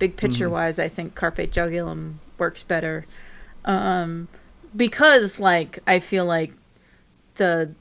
big 0.00 0.16
picture 0.16 0.48
wise, 0.50 0.78
I 0.80 0.88
think 0.88 1.14
Carpe 1.14 1.36
Jugulum 1.52 2.14
works 2.38 2.62
better. 2.62 3.06
Um, 3.64 4.28
because 4.74 5.40
like 5.40 5.78
I 5.86 6.00
feel 6.00 6.24
like 6.24 6.52
the 7.34 7.72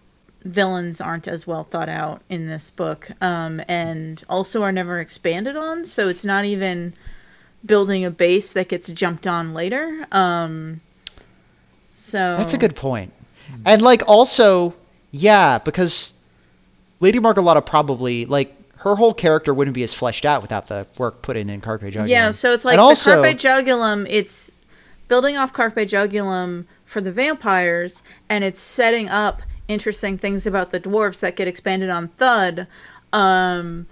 villains 0.43 1.01
aren't 1.01 1.27
as 1.27 1.45
well 1.45 1.63
thought 1.63 1.89
out 1.89 2.21
in 2.29 2.47
this 2.47 2.69
book, 2.69 3.09
um, 3.21 3.61
and 3.67 4.23
also 4.29 4.63
are 4.63 4.71
never 4.71 4.99
expanded 4.99 5.55
on. 5.55 5.85
So 5.85 6.07
it's 6.07 6.23
not 6.23 6.45
even 6.45 6.93
building 7.65 8.05
a 8.05 8.11
base 8.11 8.53
that 8.53 8.69
gets 8.69 8.89
jumped 8.91 9.27
on 9.27 9.53
later. 9.53 10.07
Um, 10.11 10.81
so 11.93 12.37
That's 12.37 12.53
a 12.53 12.57
good. 12.57 12.77
And 13.65 13.81
like 13.81 14.03
also, 14.07 14.75
yeah, 15.11 15.57
because 15.57 16.21
Lady 16.99 17.19
Margolotta 17.19 17.65
probably 17.65 18.25
like 18.25 18.56
her 18.79 18.95
whole 18.95 19.13
character 19.13 19.53
wouldn't 19.53 19.75
be 19.75 19.83
as 19.83 19.93
fleshed 19.93 20.25
out 20.25 20.41
without 20.41 20.67
the 20.67 20.87
work 20.97 21.21
put 21.21 21.35
in 21.35 21.49
in 21.49 21.61
Carpe 21.61 21.81
Jugulum. 21.81 22.07
Yeah, 22.07 22.31
so 22.31 22.53
it's 22.53 22.63
like 22.63 22.73
and 22.73 22.79
the 22.79 22.83
also, 22.83 23.21
Carpe 23.21 23.37
Jugulum, 23.37 24.05
it's 24.09 24.51
building 25.07 25.37
off 25.37 25.53
Carpe 25.53 25.75
Jugulum 25.75 26.65
for 26.85 27.01
the 27.01 27.11
vampires, 27.11 28.03
and 28.29 28.43
it's 28.43 28.61
setting 28.61 29.09
up 29.09 29.41
interesting 29.67 30.17
things 30.17 30.45
about 30.45 30.69
the 30.69 30.79
dwarves 30.79 31.19
that 31.21 31.35
get 31.35 31.47
expanded 31.47 31.89
on 31.89 32.09
Thud. 32.09 32.67
Um, 33.11 33.87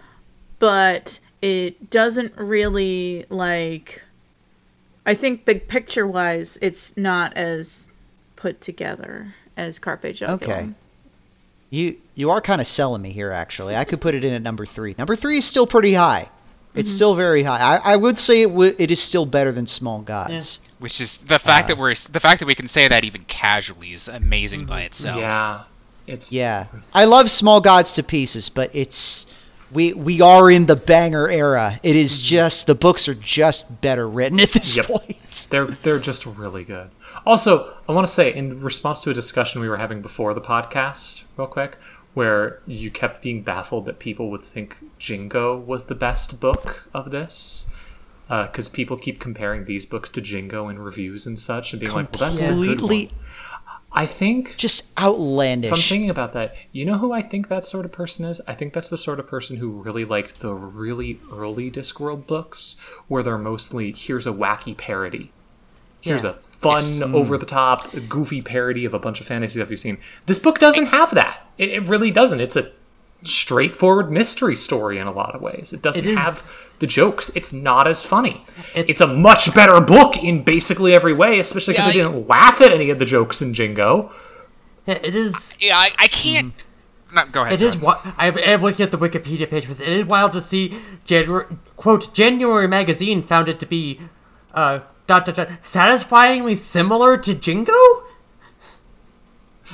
but 0.59 1.19
it 1.41 1.89
doesn't 1.89 2.35
really 2.37 3.25
like. 3.29 4.01
I 5.07 5.13
think 5.13 5.45
big 5.45 5.67
picture 5.67 6.07
wise, 6.07 6.57
it's 6.61 6.97
not 6.97 7.35
as 7.37 7.87
put 8.35 8.61
together 8.61 9.35
as 9.57 9.79
Carpe 9.79 10.03
Jugulum. 10.03 10.29
Okay. 10.29 10.69
You 11.75 11.97
you 12.15 12.29
are 12.31 12.39
kind 12.41 12.61
of 12.61 12.67
selling 12.67 13.01
me 13.01 13.11
here. 13.11 13.31
Actually, 13.31 13.75
I 13.75 13.83
could 13.83 13.99
put 13.99 14.15
it 14.15 14.23
in 14.23 14.33
at 14.33 14.41
number 14.41 14.65
three. 14.65 14.95
Number 14.97 15.15
three 15.15 15.37
is 15.39 15.45
still 15.45 15.67
pretty 15.67 15.93
high. 15.95 16.29
It's 16.73 16.89
Mm-hmm. 16.89 16.95
still 16.95 17.15
very 17.15 17.43
high. 17.43 17.59
I, 17.59 17.93
I 17.93 17.95
would 17.95 18.17
say 18.19 18.43
it, 18.43 18.47
w- 18.49 18.75
it 18.77 18.91
is 18.91 19.01
still 19.01 19.25
better 19.25 19.51
than 19.51 19.65
Small 19.67 20.01
Gods. 20.01 20.59
Which 20.79 20.99
is 21.01 21.17
the 21.17 21.39
fact 21.39 21.65
Uh, 21.65 21.67
that 21.75 21.77
we're 21.77 21.93
the 21.93 22.19
fact 22.19 22.39
that 22.39 22.45
we 22.45 22.55
can 22.55 22.67
say 22.67 22.87
that 22.87 23.03
even 23.03 23.23
casually 23.27 23.89
is 23.93 24.07
amazing 24.07 24.65
by 24.65 24.81
itself. 24.83 25.17
Yeah, 25.19 25.63
it's 26.07 26.31
Yeah, 26.33 26.67
I 26.93 27.05
love 27.05 27.29
Small 27.29 27.59
Gods 27.61 27.93
to 27.95 28.03
pieces, 28.03 28.49
but 28.49 28.69
it's 28.73 29.25
we 29.71 29.91
we 29.93 30.21
are 30.21 30.49
in 30.51 30.65
the 30.67 30.75
banger 30.77 31.29
era. 31.29 31.79
It 31.83 31.95
is 31.97 32.21
just 32.21 32.67
the 32.67 32.75
books 32.75 33.07
are 33.09 33.15
just 33.15 33.81
better 33.81 34.07
written 34.07 34.39
at 34.39 34.51
this 34.51 34.75
Yep. 34.77 34.85
point. 34.87 35.47
They're 35.49 35.65
they're 35.83 35.99
just 35.99 36.25
really 36.25 36.63
good. 36.63 36.89
Also, 37.25 37.73
I 37.89 37.91
want 37.91 38.05
to 38.05 38.13
say 38.13 38.33
in 38.33 38.61
response 38.61 38.99
to 39.01 39.09
a 39.09 39.13
discussion 39.13 39.61
we 39.61 39.69
were 39.69 39.77
having 39.77 40.01
before 40.01 40.33
the 40.33 40.41
podcast, 40.41 41.27
real 41.37 41.47
quick, 41.47 41.77
where 42.13 42.61
you 42.67 42.91
kept 42.91 43.21
being 43.21 43.41
baffled 43.41 43.85
that 43.87 43.99
people 43.99 44.29
would 44.31 44.43
think 44.43 44.77
Jingo 44.99 45.57
was 45.57 45.85
the 45.85 45.95
best 45.95 46.39
book 46.39 46.87
of 46.93 47.11
this. 47.11 47.73
Uh, 48.27 48.47
because 48.47 48.67
people 48.67 48.97
keep 48.97 49.19
comparing 49.19 49.65
these 49.65 49.85
books 49.85 50.09
to 50.09 50.19
Jingo 50.19 50.67
in 50.67 50.79
reviews 50.79 51.27
and 51.27 51.37
such, 51.37 51.73
and 51.73 51.79
being 51.79 51.91
like, 51.91 52.11
"Well, 52.11 52.31
that's 52.31 52.41
Completely. 52.41 53.11
I 53.91 54.07
think 54.07 54.57
just 54.57 54.97
outlandish. 54.99 55.69
If 55.69 55.77
I'm 55.77 55.81
thinking 55.81 56.09
about 56.09 56.33
that, 56.33 56.55
you 56.71 56.85
know 56.85 56.97
who 56.97 57.11
I 57.11 57.21
think 57.21 57.49
that 57.49 57.65
sort 57.65 57.85
of 57.85 57.91
person 57.91 58.25
is? 58.25 58.41
I 58.47 58.55
think 58.55 58.73
that's 58.73 58.89
the 58.89 58.97
sort 58.97 59.19
of 59.19 59.27
person 59.27 59.57
who 59.57 59.69
really 59.69 60.03
liked 60.03 60.39
the 60.39 60.53
really 60.53 61.19
early 61.31 61.69
Discworld 61.69 62.25
books, 62.25 62.79
where 63.07 63.21
they're 63.21 63.37
mostly 63.37 63.91
here's 63.91 64.25
a 64.25 64.33
wacky 64.33 64.75
parody. 64.75 65.31
Here's 66.05 66.23
Yeah. 66.23 66.29
a 66.29 66.33
fun, 66.33 66.83
over 67.13 67.37
the 67.37 67.45
top, 67.45 67.89
goofy 68.07 68.41
parody 68.41 68.85
of 68.85 68.93
a 68.93 68.99
bunch 68.99 69.19
of 69.19 69.25
fantasy 69.27 69.59
stuff 69.59 69.69
you've 69.69 69.79
seen. 69.79 69.97
This 70.27 70.39
book 70.39 70.59
doesn't 70.59 70.87
have 70.87 71.13
that. 71.15 71.41
It, 71.57 71.69
it 71.71 71.89
really 71.89 72.11
doesn't. 72.11 72.39
It's 72.39 72.55
a 72.55 72.71
straightforward 73.23 74.11
mystery 74.11 74.55
story 74.55 74.97
in 74.99 75.07
a 75.07 75.11
lot 75.11 75.35
of 75.35 75.41
ways. 75.41 75.73
It 75.73 75.81
doesn't 75.81 76.05
It 76.05 76.11
is- 76.11 76.17
have 76.17 76.43
the 76.79 76.87
jokes. 76.87 77.31
It's 77.35 77.51
not 77.53 77.87
as 77.87 78.03
funny. 78.03 78.45
It- 78.75 78.89
it's 78.89 79.01
a 79.01 79.07
much 79.07 79.53
better 79.55 79.79
book 79.81 80.17
in 80.23 80.43
basically 80.43 80.93
every 80.93 81.13
way, 81.13 81.39
especially 81.39 81.73
because 81.73 81.95
Yeah, 81.95 82.03
I 82.03 82.07
I- 82.07 82.11
didn't 82.11 82.27
laugh 82.27 82.61
at 82.61 82.71
any 82.71 82.89
of 82.89 82.99
the 82.99 83.05
jokes 83.05 83.41
in 83.41 83.53
Jingo. 83.53 84.11
It 84.85 85.15
is. 85.15 85.57
Yeah, 85.59 85.77
I, 85.77 85.91
I 85.97 86.07
can't. 86.07 86.53
No, 87.13 87.25
go 87.31 87.41
ahead. 87.41 87.53
It 87.53 87.59
go 87.61 87.65
is. 87.67 87.75
ahead. 87.81 88.13
I 88.17 88.27
am 88.51 88.61
looking 88.61 88.83
at 88.83 88.91
the 88.91 88.97
Wikipedia 88.99 89.49
page. 89.49 89.67
It 89.69 89.79
is 89.81 90.05
wild 90.05 90.33
to 90.33 90.41
see 90.41 90.77
January 91.05 91.45
quote 91.77 92.13
January 92.13 92.67
magazine 92.67 93.23
found 93.23 93.47
it 93.49 93.59
to 93.59 93.65
be 93.65 93.99
uh 94.53 94.79
dot 95.07 95.25
dot 95.25 95.35
dot 95.35 95.49
satisfyingly 95.63 96.55
similar 96.55 97.17
to 97.17 97.35
Jingo. 97.35 97.73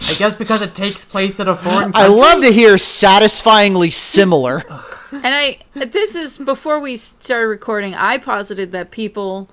I 0.08 0.14
guess 0.18 0.36
because 0.36 0.62
it 0.62 0.74
takes 0.74 1.03
place 1.03 1.40
in 1.40 1.48
a 1.48 1.56
foreign 1.56 1.91
country. 1.91 2.02
I 2.03 2.08
love 2.08 2.41
to 2.41 2.52
hear 2.52 2.78
satisfyingly 2.78 3.91
similar. 3.91 4.64
And 5.14 5.36
I 5.36 5.58
this 5.74 6.16
is 6.16 6.38
before 6.38 6.80
we 6.80 6.95
started 6.95 7.48
recording. 7.48 7.94
I 7.94 8.18
posited 8.18 8.72
that 8.72 8.91
people 8.91 9.49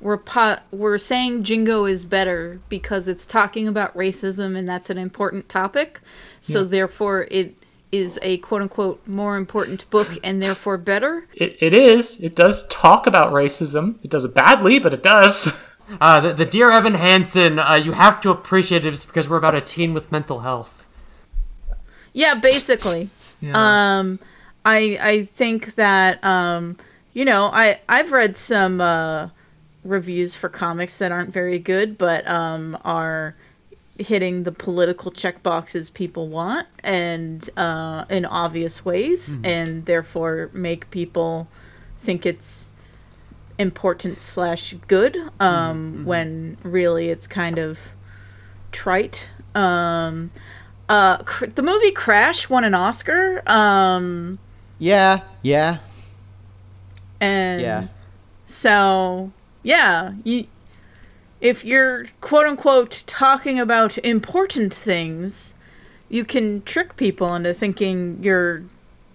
were 0.00 0.16
po- 0.16 0.56
were 0.70 0.96
saying 0.96 1.42
Jingo 1.44 1.84
is 1.84 2.06
better 2.06 2.60
because 2.70 3.08
it's 3.08 3.26
talking 3.26 3.68
about 3.68 3.94
racism 3.94 4.56
and 4.56 4.66
that's 4.66 4.88
an 4.88 4.96
important 4.96 5.50
topic. 5.50 6.00
So 6.40 6.64
therefore, 6.64 7.28
it 7.30 7.61
is 7.92 8.18
a 8.22 8.38
quote 8.38 8.62
unquote 8.62 9.06
more 9.06 9.36
important 9.36 9.88
book 9.90 10.08
and 10.24 10.42
therefore 10.42 10.78
better. 10.78 11.28
It, 11.34 11.56
it 11.60 11.74
is. 11.74 12.20
It 12.22 12.34
does 12.34 12.66
talk 12.68 13.06
about 13.06 13.32
racism. 13.32 14.02
It 14.02 14.10
does 14.10 14.24
it 14.24 14.34
badly, 14.34 14.78
but 14.78 14.92
it 14.92 15.02
does. 15.02 15.52
Uh, 16.00 16.20
the, 16.20 16.32
the 16.32 16.46
dear 16.46 16.70
Evan 16.70 16.94
Hansen, 16.94 17.58
uh, 17.58 17.74
you 17.74 17.92
have 17.92 18.20
to 18.22 18.30
appreciate 18.30 18.86
it 18.86 19.04
because 19.06 19.28
we're 19.28 19.36
about 19.36 19.54
a 19.54 19.60
teen 19.60 19.92
with 19.92 20.10
mental 20.10 20.40
health. 20.40 20.86
Yeah, 22.14 22.34
basically. 22.36 23.10
Um, 23.52 24.20
I 24.64 24.96
I 25.00 25.22
think 25.24 25.74
that 25.74 26.22
um, 26.22 26.76
you 27.12 27.24
know, 27.24 27.46
I 27.46 27.80
I've 27.88 28.12
read 28.12 28.36
some 28.36 28.80
uh, 28.80 29.30
reviews 29.84 30.36
for 30.36 30.48
comics 30.48 30.98
that 30.98 31.10
aren't 31.10 31.32
very 31.32 31.58
good, 31.58 31.98
but 31.98 32.26
um, 32.28 32.78
are 32.84 33.34
hitting 33.98 34.44
the 34.44 34.52
political 34.52 35.10
check 35.10 35.42
boxes 35.42 35.90
people 35.90 36.28
want 36.28 36.66
and 36.82 37.48
uh, 37.56 38.04
in 38.08 38.24
obvious 38.24 38.84
ways, 38.84 39.36
and 39.44 39.84
therefore 39.86 40.50
make 40.52 40.90
people 40.90 41.46
think 42.00 42.24
it's 42.26 42.68
important 43.58 44.18
slash 44.18 44.74
good 44.88 45.16
um, 45.38 46.04
when 46.04 46.56
really 46.62 47.10
it's 47.10 47.26
kind 47.26 47.58
of 47.58 47.78
trite. 48.72 49.28
Um, 49.54 50.30
uh, 50.88 51.18
cr- 51.18 51.46
the 51.46 51.62
movie 51.62 51.92
Crash 51.92 52.48
won 52.48 52.64
an 52.64 52.74
Oscar. 52.74 53.42
Um, 53.48 54.38
Yeah, 54.78 55.20
yeah, 55.42 55.78
and 57.20 57.60
yeah. 57.60 57.86
so 58.46 59.30
yeah, 59.62 60.14
you, 60.24 60.46
if 61.42 61.64
you're 61.64 62.06
quote 62.22 62.46
unquote 62.46 63.02
talking 63.06 63.60
about 63.60 63.98
important 63.98 64.72
things, 64.72 65.54
you 66.08 66.24
can 66.24 66.62
trick 66.62 66.96
people 66.96 67.34
into 67.34 67.52
thinking 67.52 68.22
your 68.22 68.62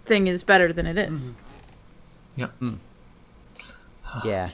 thing 0.05 0.27
is 0.27 0.43
better 0.43 0.71
than 0.71 0.85
it 0.85 0.97
is. 0.97 1.31
Mm-hmm. 1.31 2.41
yeah. 2.41 2.47
Mm. 2.61 2.77
Yeah, 4.23 4.49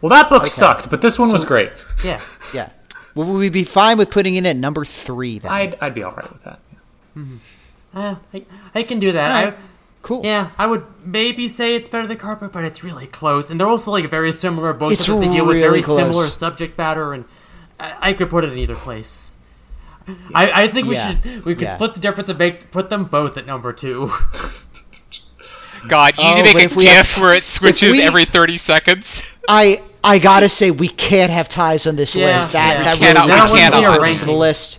Well, 0.00 0.10
that 0.10 0.30
book 0.30 0.46
sucked, 0.46 0.88
but 0.88 1.02
this 1.02 1.18
one 1.18 1.32
was 1.32 1.44
great. 1.44 1.72
Yeah. 2.04 2.20
yeah. 2.54 2.70
Well, 3.14 3.26
Would 3.26 3.38
we 3.38 3.50
be 3.50 3.64
fine 3.64 3.98
with 3.98 4.10
putting 4.10 4.36
it 4.36 4.46
at 4.46 4.56
number 4.56 4.84
three 4.84 5.40
then? 5.40 5.50
I'd, 5.50 5.76
I'd 5.80 5.94
be 5.94 6.04
all 6.04 6.12
right 6.12 6.32
with 6.32 6.44
that. 6.44 6.60
Uh, 7.94 8.14
I, 8.32 8.46
I 8.76 8.82
can 8.84 9.00
do 9.00 9.12
that. 9.12 9.30
I, 9.48 9.54
cool. 10.02 10.22
yeah, 10.24 10.50
I 10.58 10.66
would 10.66 10.84
maybe 11.04 11.48
say 11.48 11.74
it's 11.74 11.88
better 11.88 12.06
than 12.06 12.18
Carpet, 12.18 12.52
but 12.52 12.64
it's 12.64 12.82
really 12.84 13.06
close. 13.06 13.50
And 13.50 13.58
they're 13.60 13.68
also 13.68 13.90
like 13.90 14.08
very 14.10 14.32
similar 14.32 14.72
books. 14.72 14.94
It's 14.94 15.06
that 15.06 15.18
they 15.20 15.28
deal 15.28 15.46
with 15.46 15.56
really 15.56 15.82
very 15.82 15.82
similar 15.82 16.26
subject 16.26 16.76
matter, 16.76 17.12
and 17.14 17.24
I, 17.80 18.10
I 18.10 18.12
could 18.12 18.30
put 18.30 18.44
it 18.44 18.52
in 18.52 18.58
either 18.58 18.76
place. 18.76 19.34
I, 20.34 20.64
I 20.64 20.68
think 20.68 20.88
we 20.88 20.96
Yeah. 20.96 21.10
should 21.22 21.44
we 21.44 21.54
could 21.54 21.62
Yeah. 21.62 21.76
split 21.76 21.94
the 21.94 22.00
difference 22.00 22.28
and 22.28 22.38
make 22.38 22.70
put 22.72 22.90
them 22.90 23.04
both 23.04 23.36
at 23.36 23.46
number 23.46 23.72
two. 23.72 24.10
God, 25.88 26.16
you 26.16 26.24
Oh, 26.24 26.34
need 26.36 26.42
to 26.46 26.52
but 26.52 26.54
make 26.56 26.64
if 26.66 26.72
a 26.72 26.76
we 26.76 26.84
gift 26.84 27.14
t- 27.16 27.20
where 27.20 27.34
it 27.34 27.42
switches 27.44 27.92
we- 27.96 28.02
every 28.02 28.24
30 28.24 28.56
seconds. 28.56 29.38
I 29.48 29.82
I 30.04 30.18
gotta 30.18 30.48
say 30.48 30.70
we 30.70 30.88
can't 30.88 31.30
have 31.30 31.48
ties 31.48 31.86
on 31.86 31.96
this 31.96 32.14
Yeah, 32.16 32.26
list. 32.34 32.52
That 32.52 32.78
yeah. 32.78 32.82
that 32.84 32.94
We 33.00 33.06
cannot- 33.06 33.26
really 33.28 33.52
we 33.52 33.58
cannot. 33.58 33.80
the 33.80 33.86
importance 33.86 34.20
the 34.20 34.32
list. 34.32 34.78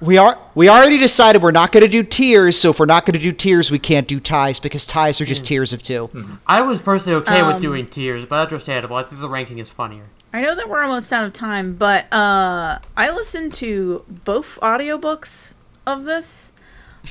We 0.00 0.16
are 0.16 0.38
we 0.54 0.68
already 0.68 0.96
decided 0.98 1.42
we're 1.42 1.50
not 1.50 1.72
going 1.72 1.82
to 1.82 1.88
do 1.88 2.02
tiers. 2.02 2.56
So 2.58 2.70
if 2.70 2.80
we're 2.80 2.86
not 2.86 3.04
going 3.04 3.12
to 3.14 3.18
do 3.18 3.32
tiers, 3.32 3.70
we 3.70 3.78
can't 3.78 4.08
do 4.08 4.18
ties 4.18 4.58
because 4.58 4.86
ties 4.86 5.20
are 5.20 5.26
just 5.26 5.44
tiers 5.44 5.72
of 5.72 5.82
2 5.82 6.38
I 6.46 6.62
was 6.62 6.80
personally 6.80 7.16
okay 7.22 7.40
Um, 7.40 7.52
with 7.52 7.60
doing 7.62 7.86
tiers, 7.86 8.24
but 8.24 8.40
understandable. 8.48 8.96
I 8.96 9.02
think 9.02 9.20
the 9.20 9.28
ranking 9.28 9.58
is 9.58 9.68
funnier. 9.68 10.04
I 10.32 10.40
know 10.40 10.54
that 10.54 10.68
we're 10.68 10.82
almost 10.82 11.12
out 11.12 11.24
of 11.24 11.32
time, 11.32 11.74
but 11.74 12.10
uh, 12.12 12.78
I 12.96 13.10
listened 13.10 13.52
to 13.54 14.04
both 14.24 14.58
audiobooks 14.62 15.54
of 15.86 16.04
this. 16.04 16.52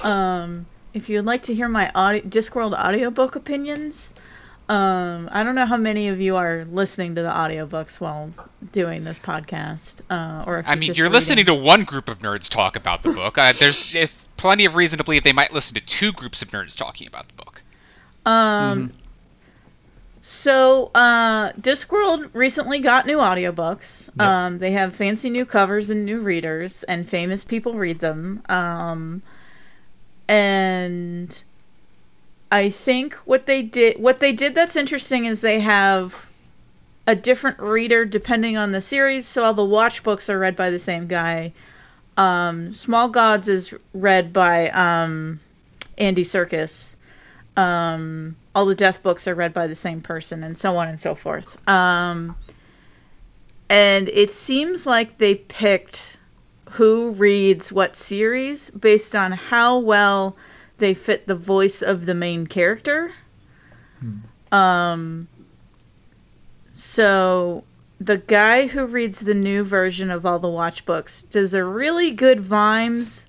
Um, 0.01 0.65
if 0.93 1.09
you'd 1.09 1.25
like 1.25 1.43
to 1.43 1.53
hear 1.53 1.67
my 1.67 1.91
audio- 1.93 2.21
Discworld 2.23 2.73
audiobook 2.79 3.35
opinions, 3.35 4.13
um, 4.69 5.29
I 5.31 5.43
don't 5.43 5.55
know 5.55 5.65
how 5.65 5.77
many 5.77 6.09
of 6.09 6.21
you 6.21 6.35
are 6.35 6.63
listening 6.65 7.15
to 7.15 7.23
the 7.23 7.29
audiobooks 7.29 7.99
while 7.99 8.31
doing 8.71 9.03
this 9.03 9.19
podcast. 9.19 10.01
Uh, 10.09 10.43
or 10.45 10.59
if 10.59 10.67
I 10.67 10.71
you're 10.71 10.77
mean, 10.77 10.87
just 10.87 10.97
you're 10.99 11.05
reading. 11.07 11.13
listening 11.13 11.45
to 11.47 11.55
one 11.55 11.83
group 11.83 12.07
of 12.07 12.19
nerds 12.19 12.49
talk 12.49 12.75
about 12.75 13.03
the 13.03 13.11
book. 13.11 13.37
Uh, 13.37 13.51
there's, 13.59 13.91
there's 13.91 14.29
plenty 14.37 14.65
of 14.65 14.75
reason 14.75 14.97
to 14.99 15.03
believe 15.03 15.23
they 15.23 15.33
might 15.33 15.51
listen 15.51 15.75
to 15.75 15.81
two 15.81 16.11
groups 16.11 16.41
of 16.41 16.49
nerds 16.51 16.77
talking 16.77 17.07
about 17.07 17.27
the 17.27 17.33
book. 17.33 17.61
Um. 18.25 18.93
So, 20.21 20.91
uh, 20.93 21.53
Discworld 21.53 22.29
recently 22.33 22.79
got 22.79 23.07
new 23.07 23.17
audiobooks. 23.17 24.09
Um, 24.19 24.59
they 24.59 24.71
have 24.73 24.93
fancy 24.95 25.29
new 25.29 25.45
covers 25.45 25.89
and 25.89 26.05
new 26.05 26.19
readers, 26.19 26.83
and 26.83 27.07
famous 27.09 27.43
people 27.43 27.73
read 27.73 27.99
them. 27.99 28.43
Um, 28.49 29.23
and 30.27 31.41
I 32.51 32.69
think 32.69 33.15
what 33.25 33.45
they 33.45 33.61
did, 33.61 34.01
what 34.01 34.19
they 34.19 34.31
did 34.31 34.55
that's 34.55 34.75
interesting 34.75 35.25
is 35.25 35.41
they 35.41 35.59
have 35.59 36.29
a 37.05 37.15
different 37.15 37.59
reader 37.59 38.05
depending 38.05 38.57
on 38.57 38.71
the 38.71 38.81
series. 38.81 39.27
So 39.27 39.43
all 39.43 39.53
the 39.53 39.65
watch 39.65 40.03
books 40.03 40.29
are 40.29 40.39
read 40.39 40.55
by 40.55 40.69
the 40.69 40.79
same 40.79 41.07
guy. 41.07 41.53
Um, 42.17 42.73
Small 42.73 43.07
Gods 43.07 43.47
is 43.47 43.73
read 43.93 44.33
by 44.33 44.69
um, 44.69 45.39
Andy 45.97 46.23
Serkis 46.23 46.95
um, 47.59 48.37
all 48.55 48.65
the 48.65 48.75
death 48.75 49.03
books 49.03 49.27
are 49.27 49.35
read 49.35 49.53
by 49.53 49.67
the 49.67 49.75
same 49.75 50.01
person 50.01 50.43
and 50.43 50.57
so 50.57 50.77
on 50.77 50.87
and 50.87 50.99
so 50.99 51.13
forth 51.13 51.57
um, 51.67 52.35
and 53.69 54.09
it 54.09 54.31
seems 54.31 54.85
like 54.85 55.17
they 55.17 55.35
picked 55.35 56.17
who 56.71 57.11
reads 57.11 57.71
what 57.71 57.95
series 57.95 58.71
based 58.71 59.15
on 59.15 59.33
how 59.33 59.77
well 59.77 60.35
they 60.79 60.93
fit 60.93 61.27
the 61.27 61.35
voice 61.35 61.81
of 61.81 62.05
the 62.05 62.15
main 62.15 62.47
character 62.47 63.13
um, 64.51 65.27
so 66.71 67.63
the 67.99 68.17
guy 68.17 68.67
who 68.67 68.85
reads 68.85 69.19
the 69.19 69.33
new 69.33 69.63
version 69.63 70.09
of 70.09 70.25
all 70.25 70.39
the 70.39 70.47
watch 70.47 70.85
books 70.85 71.21
does 71.21 71.53
a 71.53 71.63
really 71.63 72.11
good 72.11 72.39
Vimes 72.39 73.25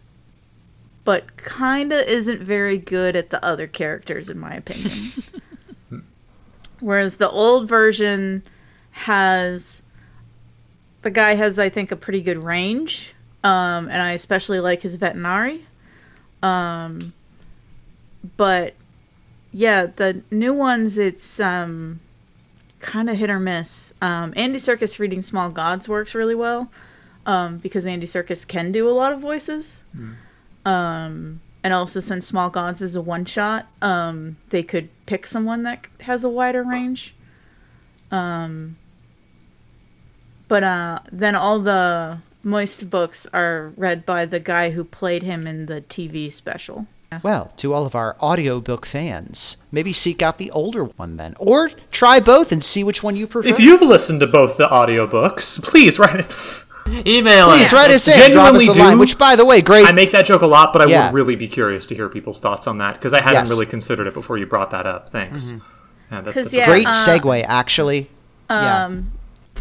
but 1.05 1.43
kinda 1.43 2.09
isn't 2.11 2.41
very 2.41 2.79
good 2.79 3.17
at 3.17 3.31
the 3.31 3.45
other 3.45 3.67
characters 3.67 4.29
in 4.29 4.39
my 4.39 4.55
opinion. 4.55 5.25
Whereas 6.81 7.17
the 7.17 7.29
old 7.29 7.69
version 7.69 8.43
has 8.93 9.83
the 11.03 11.11
guy 11.11 11.35
has 11.35 11.59
I 11.59 11.69
think 11.69 11.91
a 11.91 11.97
pretty 11.97 12.21
good 12.21 12.39
range. 12.39 13.15
Um, 13.43 13.89
and 13.89 14.03
I 14.03 14.13
especially 14.13 14.61
like 14.61 14.83
his 14.83 14.99
Vetinari. 14.99 15.63
Um, 16.43 17.13
but 18.37 18.75
yeah, 19.53 19.87
the 19.87 20.23
new 20.31 20.55
ones 20.55 20.99
it's 20.99 21.41
um 21.41 22.01
kind 22.81 23.11
of 23.11 23.17
hit 23.17 23.31
or 23.31 23.39
miss. 23.39 23.93
Um, 24.01 24.33
Andy 24.37 24.59
Serkis 24.59 24.99
reading 24.99 25.23
Small 25.23 25.51
Gods 25.51 25.89
works 25.89 26.15
really 26.15 26.35
well 26.35 26.71
um, 27.27 27.59
because 27.59 27.87
Andy 27.87 28.07
Serkis 28.07 28.47
can 28.47 28.73
do 28.73 28.89
a 28.89 28.93
lot 28.93 29.13
of 29.13 29.21
voices. 29.21 29.83
Um, 30.65 31.41
and 31.63 31.75
also, 31.75 32.01
since 32.01 32.27
Small 32.27 32.49
Gods 32.49 32.81
is 32.81 32.97
a 32.97 33.03
one 33.03 33.27
shot, 33.27 33.69
um, 33.83 34.37
they 34.49 34.63
could 34.63 34.89
pick 35.07 35.27
someone 35.27 35.63
that 35.65 35.87
has 36.01 36.25
a 36.25 36.29
wider 36.29 36.63
range. 36.63 37.15
But 40.49 40.65
uh, 40.65 41.01
then 41.13 41.35
all 41.37 41.61
the 41.61 42.19
Moist 42.43 42.89
books 42.89 43.27
are 43.33 43.73
read 43.77 44.07
by 44.07 44.25
the 44.25 44.41
guy 44.41 44.71
who 44.71 44.83
played 44.85 45.23
him 45.23 45.47
in 45.47 45.67
the 45.67 45.83
TV 45.83 46.33
special. 46.33 46.87
Well, 47.23 47.53
to 47.57 47.73
all 47.73 47.87
of 47.87 47.95
our 47.97 48.17
audiobook 48.21 48.87
fans, 48.87 49.57
maybe 49.73 49.93
seek 49.93 50.23
out 50.23 50.39
the 50.39 50.51
older 50.53 50.85
one 50.85 51.17
then. 51.17 51.35
Or 51.39 51.69
try 51.91 52.21
both 52.21 52.53
and 52.53 52.63
see 52.63 52.85
which 52.85 53.03
one 53.03 53.17
you 53.17 53.27
prefer. 53.27 53.49
If 53.49 53.59
you've 53.59 53.83
listened 53.83 54.21
to 54.21 54.27
both 54.29 54.57
the 54.57 54.69
audiobooks, 54.69 55.61
please 55.63 55.99
write 55.99 56.21
it. 56.21 57.07
Email 57.07 57.49
Please 57.51 57.67
us. 57.69 57.73
write 57.73 57.91
us 57.91 58.09
in, 58.09 58.33
drop 58.33 58.55
us 58.55 58.63
Genuinely 58.65 58.81
line, 58.83 58.95
do. 58.95 59.01
which, 59.01 59.19
by 59.19 59.37
the 59.37 59.45
way, 59.45 59.61
great. 59.61 59.87
I 59.87 59.93
make 59.93 60.13
that 60.13 60.25
joke 60.25 60.43
a 60.43 60.47
lot, 60.47 60.73
but 60.73 60.83
I 60.83 60.87
Yeah. 60.87 61.07
would 61.07 61.15
really 61.15 61.37
be 61.37 61.47
curious 61.47 61.85
to 61.87 61.95
hear 61.95 62.09
people's 62.09 62.41
thoughts 62.41 62.67
on 62.67 62.79
that 62.79 62.95
because 62.95 63.13
I 63.13 63.21
hadn't 63.21 63.35
Yes. 63.43 63.51
really 63.51 63.67
considered 63.67 64.07
it 64.07 64.15
before 64.15 64.39
you 64.39 64.47
brought 64.47 64.71
that 64.71 64.87
up. 64.87 65.11
Thanks. 65.11 65.53
Yeah, 66.11 66.21
that- 66.23 66.25
'Cause, 66.27 66.35
that's 66.35 66.53
a 66.55 66.57
yeah, 66.57 66.67
great 66.67 66.87
uh, 66.87 66.91
segue, 66.91 67.45
actually. 67.47 68.09
yeah. 68.49 68.89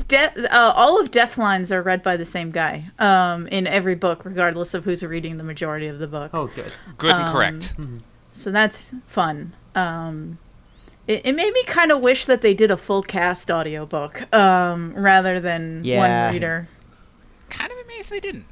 De- 0.08 0.54
uh, 0.54 0.74
all 0.76 1.00
of 1.02 1.12
Death 1.12 1.38
Lines 1.38 1.72
are 1.72 1.82
read 1.82 2.04
by 2.04 2.18
the 2.18 2.26
same 2.26 2.52
guy 2.52 2.86
um, 3.00 3.48
in 3.48 3.68
every 3.68 3.96
book, 3.96 4.26
regardless 4.26 4.74
of 4.74 4.84
who's 4.84 5.04
reading 5.04 5.38
the 5.38 5.44
majority 5.44 5.88
of 5.88 6.00
the 6.00 6.08
book. 6.08 6.32
Oh, 6.34 6.48
good. 6.48 6.72
Good 6.98 7.16
and 7.16 7.34
correct. 7.34 7.74
So 8.32 8.52
that's 8.52 8.92
fun. 9.06 9.54
Um, 9.76 10.38
it, 11.08 11.26
it 11.26 11.34
made 11.36 11.52
me 11.54 11.64
kind 11.64 11.92
of 11.92 12.02
wish 12.02 12.26
that 12.28 12.42
they 12.42 12.54
did 12.54 12.72
a 12.72 12.78
full 12.78 13.02
cast 13.04 13.50
audiobook 13.52 14.34
um, 14.34 14.94
rather 14.96 15.40
than 15.40 15.82
Yeah. 15.84 16.26
one 16.28 16.34
reader. 16.34 16.68
Kind 17.50 17.72
of 17.72 17.78
amazed 17.86 18.12
they 18.12 18.20
didn't. 18.20 18.46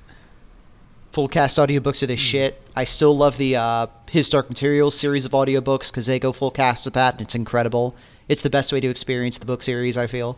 Full 1.11 1.27
cast 1.27 1.57
audiobooks 1.57 2.03
are 2.03 2.07
the 2.07 2.15
shit. 2.15 2.61
I 2.75 2.83
still 2.83 3.15
love 3.17 3.37
the 3.37 3.55
uh, 3.55 3.87
His 4.09 4.29
Dark 4.29 4.49
Materials 4.49 4.95
series 4.97 5.25
of 5.25 5.31
audiobooks 5.31 5.89
because 5.91 6.05
they 6.05 6.19
go 6.19 6.31
full 6.31 6.51
cast 6.51 6.85
with 6.85 6.93
that, 6.95 7.15
and 7.15 7.21
it's 7.21 7.33
incredible. 7.33 7.95
It's 8.27 8.41
the 8.41 8.49
best 8.49 8.71
way 8.71 8.79
to 8.81 8.87
experience 8.87 9.37
the 9.37 9.45
book 9.45 9.63
series, 9.63 9.97
I 9.97 10.05
feel. 10.07 10.37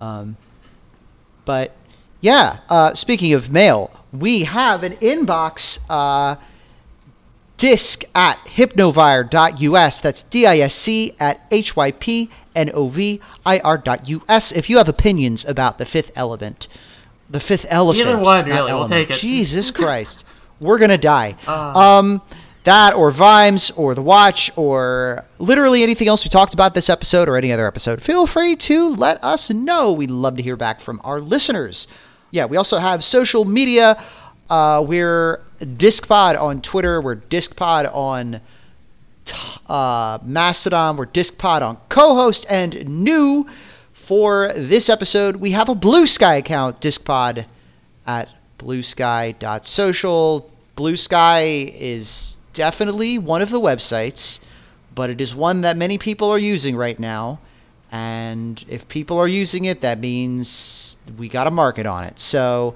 Um, 0.00 0.36
but 1.44 1.72
yeah, 2.20 2.58
uh, 2.68 2.94
speaking 2.94 3.32
of 3.32 3.50
mail, 3.50 3.90
we 4.12 4.44
have 4.44 4.82
an 4.82 4.92
inbox 4.96 5.78
uh, 5.88 6.36
disc 7.56 8.04
at 8.14 8.38
hypnovir.us. 8.46 10.00
That's 10.00 10.22
D 10.22 10.46
I 10.46 10.58
S 10.58 10.74
C 10.74 11.14
at 11.18 11.46
H 11.50 11.76
Y 11.76 11.92
P 11.92 12.30
N 12.54 12.70
O 12.74 12.88
V 12.88 13.20
I 13.44 13.58
R.us. 13.60 14.52
If 14.52 14.68
you 14.70 14.78
have 14.78 14.88
opinions 14.88 15.44
about 15.44 15.78
the 15.78 15.84
fifth 15.86 16.10
element, 16.16 16.68
the 17.28 17.40
fifth 17.40 17.66
elephant, 17.68 18.08
Either 18.08 18.18
one, 18.18 18.44
really, 18.46 18.72
we'll 18.72 18.88
take 18.88 19.10
it. 19.10 19.18
Jesus 19.18 19.70
Christ, 19.72 20.24
we're 20.60 20.78
gonna 20.78 20.98
die. 20.98 21.36
um, 21.46 22.22
that 22.66 22.94
or 22.94 23.10
Vimes 23.10 23.70
or 23.72 23.94
The 23.94 24.02
Watch 24.02 24.50
or 24.56 25.24
literally 25.38 25.82
anything 25.82 26.08
else 26.08 26.24
we 26.24 26.28
talked 26.28 26.52
about 26.52 26.74
this 26.74 26.90
episode 26.90 27.28
or 27.28 27.36
any 27.36 27.52
other 27.52 27.66
episode, 27.66 28.02
feel 28.02 28.26
free 28.26 28.56
to 28.56 28.90
let 28.90 29.22
us 29.24 29.50
know. 29.50 29.92
We'd 29.92 30.10
love 30.10 30.36
to 30.36 30.42
hear 30.42 30.56
back 30.56 30.80
from 30.80 31.00
our 31.04 31.20
listeners. 31.20 31.86
Yeah, 32.30 32.44
we 32.46 32.56
also 32.56 32.78
have 32.78 33.02
social 33.04 33.44
media. 33.44 34.02
Uh, 34.50 34.84
we're 34.86 35.42
DiscPod 35.60 36.38
on 36.40 36.60
Twitter. 36.60 37.00
We're 37.00 37.16
DiscPod 37.16 37.94
on 37.94 38.40
uh, 39.68 40.18
Mastodon. 40.24 40.96
We're 40.96 41.06
DiscPod 41.06 41.62
on 41.62 41.78
co-host 41.88 42.46
and 42.50 42.88
new 42.88 43.48
for 43.92 44.52
this 44.56 44.88
episode. 44.88 45.36
We 45.36 45.52
have 45.52 45.68
a 45.68 45.74
Blue 45.74 46.06
Sky 46.06 46.34
account, 46.36 46.80
DiscPod 46.80 47.46
at 48.06 48.28
bluesky.social. 48.58 50.52
Blue 50.74 50.96
Sky 50.96 51.72
is 51.74 52.35
definitely 52.56 53.18
one 53.18 53.42
of 53.42 53.50
the 53.50 53.60
websites, 53.60 54.40
but 54.94 55.10
it 55.10 55.20
is 55.20 55.34
one 55.34 55.60
that 55.60 55.76
many 55.76 55.98
people 55.98 56.28
are 56.30 56.38
using 56.38 56.76
right 56.76 56.98
now. 56.98 57.38
And 57.92 58.64
if 58.68 58.88
people 58.88 59.18
are 59.18 59.28
using 59.28 59.64
it, 59.64 59.80
that 59.82 60.00
means 60.00 60.96
we 61.16 61.28
got 61.28 61.46
a 61.46 61.50
market 61.52 61.86
on 61.86 62.02
it. 62.04 62.18
So 62.18 62.74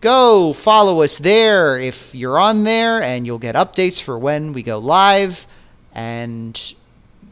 go 0.00 0.52
follow 0.54 1.02
us 1.02 1.18
there 1.18 1.78
if 1.78 2.14
you're 2.14 2.38
on 2.38 2.64
there, 2.64 3.02
and 3.02 3.26
you'll 3.26 3.38
get 3.38 3.54
updates 3.54 4.00
for 4.00 4.18
when 4.18 4.52
we 4.54 4.62
go 4.62 4.78
live. 4.78 5.46
And 5.92 6.74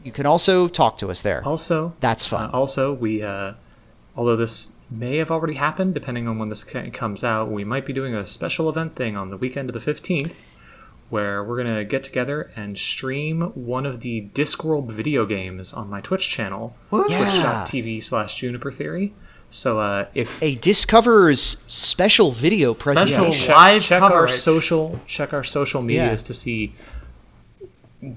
you 0.03 0.11
can 0.11 0.25
also 0.25 0.67
talk 0.67 0.97
to 0.99 1.09
us 1.09 1.21
there. 1.23 1.43
Also, 1.43 1.93
That's 1.99 2.25
fun. 2.27 2.49
uh, 2.49 2.51
also, 2.53 2.93
we 2.93 3.23
uh, 3.23 3.53
although 4.15 4.35
this 4.35 4.77
may 4.91 5.17
have 5.17 5.31
already 5.31 5.55
happened, 5.55 5.93
depending 5.95 6.27
on 6.27 6.37
when 6.37 6.49
this 6.49 6.63
comes 6.63 7.23
out, 7.23 7.49
we 7.49 7.63
might 7.63 7.85
be 7.87 7.93
doing 7.93 8.13
a 8.13 8.25
special 8.25 8.69
event 8.69 8.95
thing 8.95 9.17
on 9.17 9.29
the 9.31 9.37
weekend 9.37 9.69
of 9.69 9.73
the 9.73 9.81
fifteenth, 9.81 10.51
where 11.09 11.43
we're 11.43 11.63
gonna 11.63 11.83
get 11.83 12.03
together 12.03 12.51
and 12.55 12.77
stream 12.77 13.41
one 13.53 13.85
of 13.85 14.01
the 14.01 14.29
Discworld 14.33 14.91
video 14.91 15.25
games 15.25 15.71
on 15.73 15.89
my 15.89 16.01
Twitch 16.01 16.29
channel, 16.29 16.75
Yeah. 16.91 17.03
twitch.tv 17.07 18.01
slash 18.03 18.35
Juniper 18.35 18.71
Theory. 18.71 19.13
So 19.51 19.79
uh, 19.79 20.07
if 20.15 20.41
A 20.41 20.55
Discover's 20.55 21.63
special 21.67 22.31
video 22.31 22.73
presentation. 22.73 23.31
check, 23.33 23.55
live 23.55 23.81
check 23.83 24.01
our 24.01 24.27
social 24.27 24.99
check 25.05 25.31
our 25.33 25.43
social 25.43 25.81
medias 25.81 26.21
Yeah. 26.23 26.27
to 26.27 26.33
see 26.33 26.73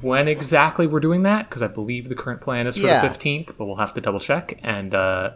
when 0.01 0.28
exactly 0.28 0.86
we're 0.86 1.01
doing 1.01 1.23
that 1.23 1.48
because 1.48 1.62
I 1.62 1.69
believe 1.69 2.09
the 2.09 2.15
current 2.15 2.40
plan 2.40 2.66
is 2.66 2.77
for 2.77 2.86
Yeah. 2.86 3.01
the 3.01 3.09
15th, 3.09 3.52
but 3.56 3.66
we'll 3.66 3.77
have 3.77 3.94
to 3.94 4.01
double 4.01 4.20
check. 4.20 4.59
And 4.62 4.94
uh, 4.94 5.31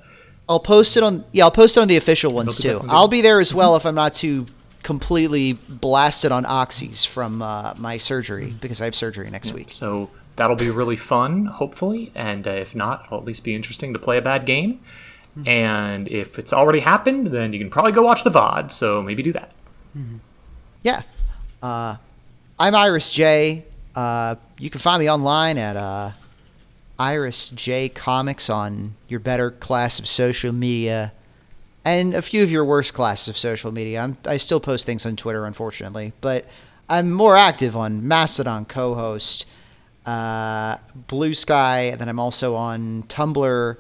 I'll 0.48 0.60
post 0.60 0.96
it 0.96 1.02
on 1.02 1.24
yeah, 1.32 1.44
I'll 1.44 1.50
post 1.50 1.76
it 1.76 1.80
on 1.80 1.88
the 1.88 1.96
official 1.96 2.32
ones 2.32 2.58
too. 2.58 2.80
I'll 2.88 3.08
be 3.08 3.20
there 3.20 3.40
as 3.40 3.54
well 3.54 3.76
if 3.76 3.86
I'm 3.86 3.94
not 3.94 4.14
too 4.14 4.46
completely 4.82 5.52
blasted 5.52 6.32
on 6.32 6.44
oxys 6.44 7.06
from 7.06 7.42
uh, 7.42 7.74
my 7.76 7.96
surgery 7.96 8.54
because 8.60 8.80
I 8.80 8.84
have 8.86 8.94
surgery 8.94 9.30
next 9.30 9.52
week. 9.52 9.70
so 9.70 10.10
that'll 10.36 10.56
be 10.56 10.70
really 10.70 10.96
fun, 10.96 11.46
hopefully. 11.46 12.10
And 12.14 12.46
uh, 12.46 12.50
if 12.50 12.74
not, 12.74 13.04
it'll 13.06 13.18
at 13.18 13.24
least 13.24 13.44
be 13.44 13.54
interesting 13.54 13.92
to 13.92 13.98
play 13.98 14.18
a 14.18 14.22
bad 14.22 14.46
game. 14.46 14.80
And 15.46 16.08
if 16.08 16.38
it's 16.38 16.52
already 16.52 16.80
happened, 16.80 17.28
then 17.28 17.54
you 17.54 17.58
can 17.58 17.70
probably 17.70 17.92
go 17.92 18.02
watch 18.02 18.22
the 18.22 18.30
VOD. 18.30 18.70
So 18.70 19.00
maybe 19.00 19.22
do 19.22 19.32
that. 19.32 19.50
Yeah. 20.82 21.02
Uh, 21.62 21.96
I'm 22.58 22.74
Iris 22.74 23.08
J. 23.08 23.64
Uh, 23.94 24.34
you 24.58 24.68
can 24.68 24.80
find 24.80 25.00
me 25.00 25.10
online 25.10 25.56
at 25.56 25.76
uh, 25.76 26.10
Iris 26.98 27.48
J 27.50 27.88
Comics 27.88 28.50
on 28.50 28.94
your 29.08 29.20
better 29.20 29.50
class 29.50 29.98
of 29.98 30.06
social 30.06 30.52
media 30.52 31.12
and 31.84 32.14
a 32.14 32.22
few 32.22 32.42
of 32.42 32.50
your 32.50 32.64
worst 32.64 32.94
classes 32.94 33.28
of 33.28 33.36
social 33.36 33.72
media. 33.72 34.00
I'm, 34.00 34.16
I 34.24 34.36
still 34.36 34.60
post 34.60 34.86
things 34.86 35.04
on 35.04 35.16
Twitter, 35.16 35.44
unfortunately, 35.44 36.12
but 36.20 36.46
I'm 36.88 37.10
more 37.10 37.36
active 37.36 37.76
on 37.76 38.06
Mastodon 38.06 38.64
co-host, 38.64 39.46
uh, 40.06 40.78
Blue 41.08 41.34
Sky, 41.34 41.80
and 41.82 42.00
then 42.00 42.08
I'm 42.08 42.18
also 42.18 42.54
on 42.54 43.04
Tumblr, 43.04 43.76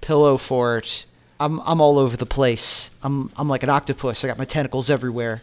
Pillow 0.00 0.36
Fort. 0.36 1.06
I'm 1.40 1.60
I'm 1.60 1.80
all 1.80 1.98
over 1.98 2.16
the 2.16 2.26
place. 2.26 2.90
I'm 3.02 3.32
I'm 3.36 3.48
like 3.48 3.62
an 3.62 3.70
octopus. 3.70 4.24
I 4.24 4.28
got 4.28 4.38
my 4.38 4.44
tentacles 4.44 4.90
everywhere. 4.90 5.42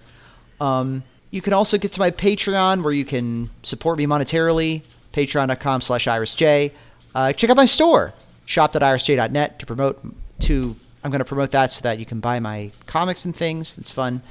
Um, 0.61 1.03
you 1.31 1.41
can 1.41 1.53
also 1.53 1.77
get 1.77 1.91
to 1.93 1.99
my 1.99 2.11
Patreon 2.11 2.83
where 2.83 2.93
you 2.93 3.05
can 3.05 3.49
support 3.63 3.97
me 3.97 4.05
monetarily. 4.05 4.81
Patreon.com 5.13 5.81
slash 5.81 6.05
IrisJ. 6.05 6.71
Uh, 7.13 7.33
check 7.33 7.49
out 7.49 7.57
my 7.57 7.65
store, 7.65 8.13
shop.irisj.net 8.45 9.59
to 9.59 9.65
promote 9.65 9.99
to 10.41 10.75
I'm 11.03 11.11
going 11.11 11.19
to 11.19 11.25
promote 11.25 11.51
that 11.51 11.71
so 11.71 11.81
that 11.83 11.99
you 11.99 12.05
can 12.05 12.19
buy 12.19 12.39
my 12.39 12.71
comics 12.85 13.25
and 13.25 13.35
things. 13.35 13.77
It's 13.77 13.91
fun. 13.91 14.21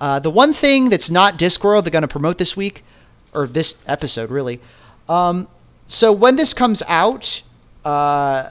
Uh, 0.00 0.18
the 0.18 0.30
one 0.30 0.52
thing 0.52 0.88
that's 0.88 1.10
not 1.10 1.38
Discworld 1.38 1.84
they're 1.84 1.90
going 1.90 2.02
to 2.02 2.08
promote 2.08 2.38
this 2.38 2.56
week, 2.56 2.84
or 3.32 3.46
this 3.46 3.82
episode 3.86 4.30
really. 4.30 4.60
Um, 5.08 5.48
so 5.86 6.12
when 6.12 6.36
this 6.36 6.52
comes 6.52 6.82
out, 6.88 7.42
uh, 7.84 8.50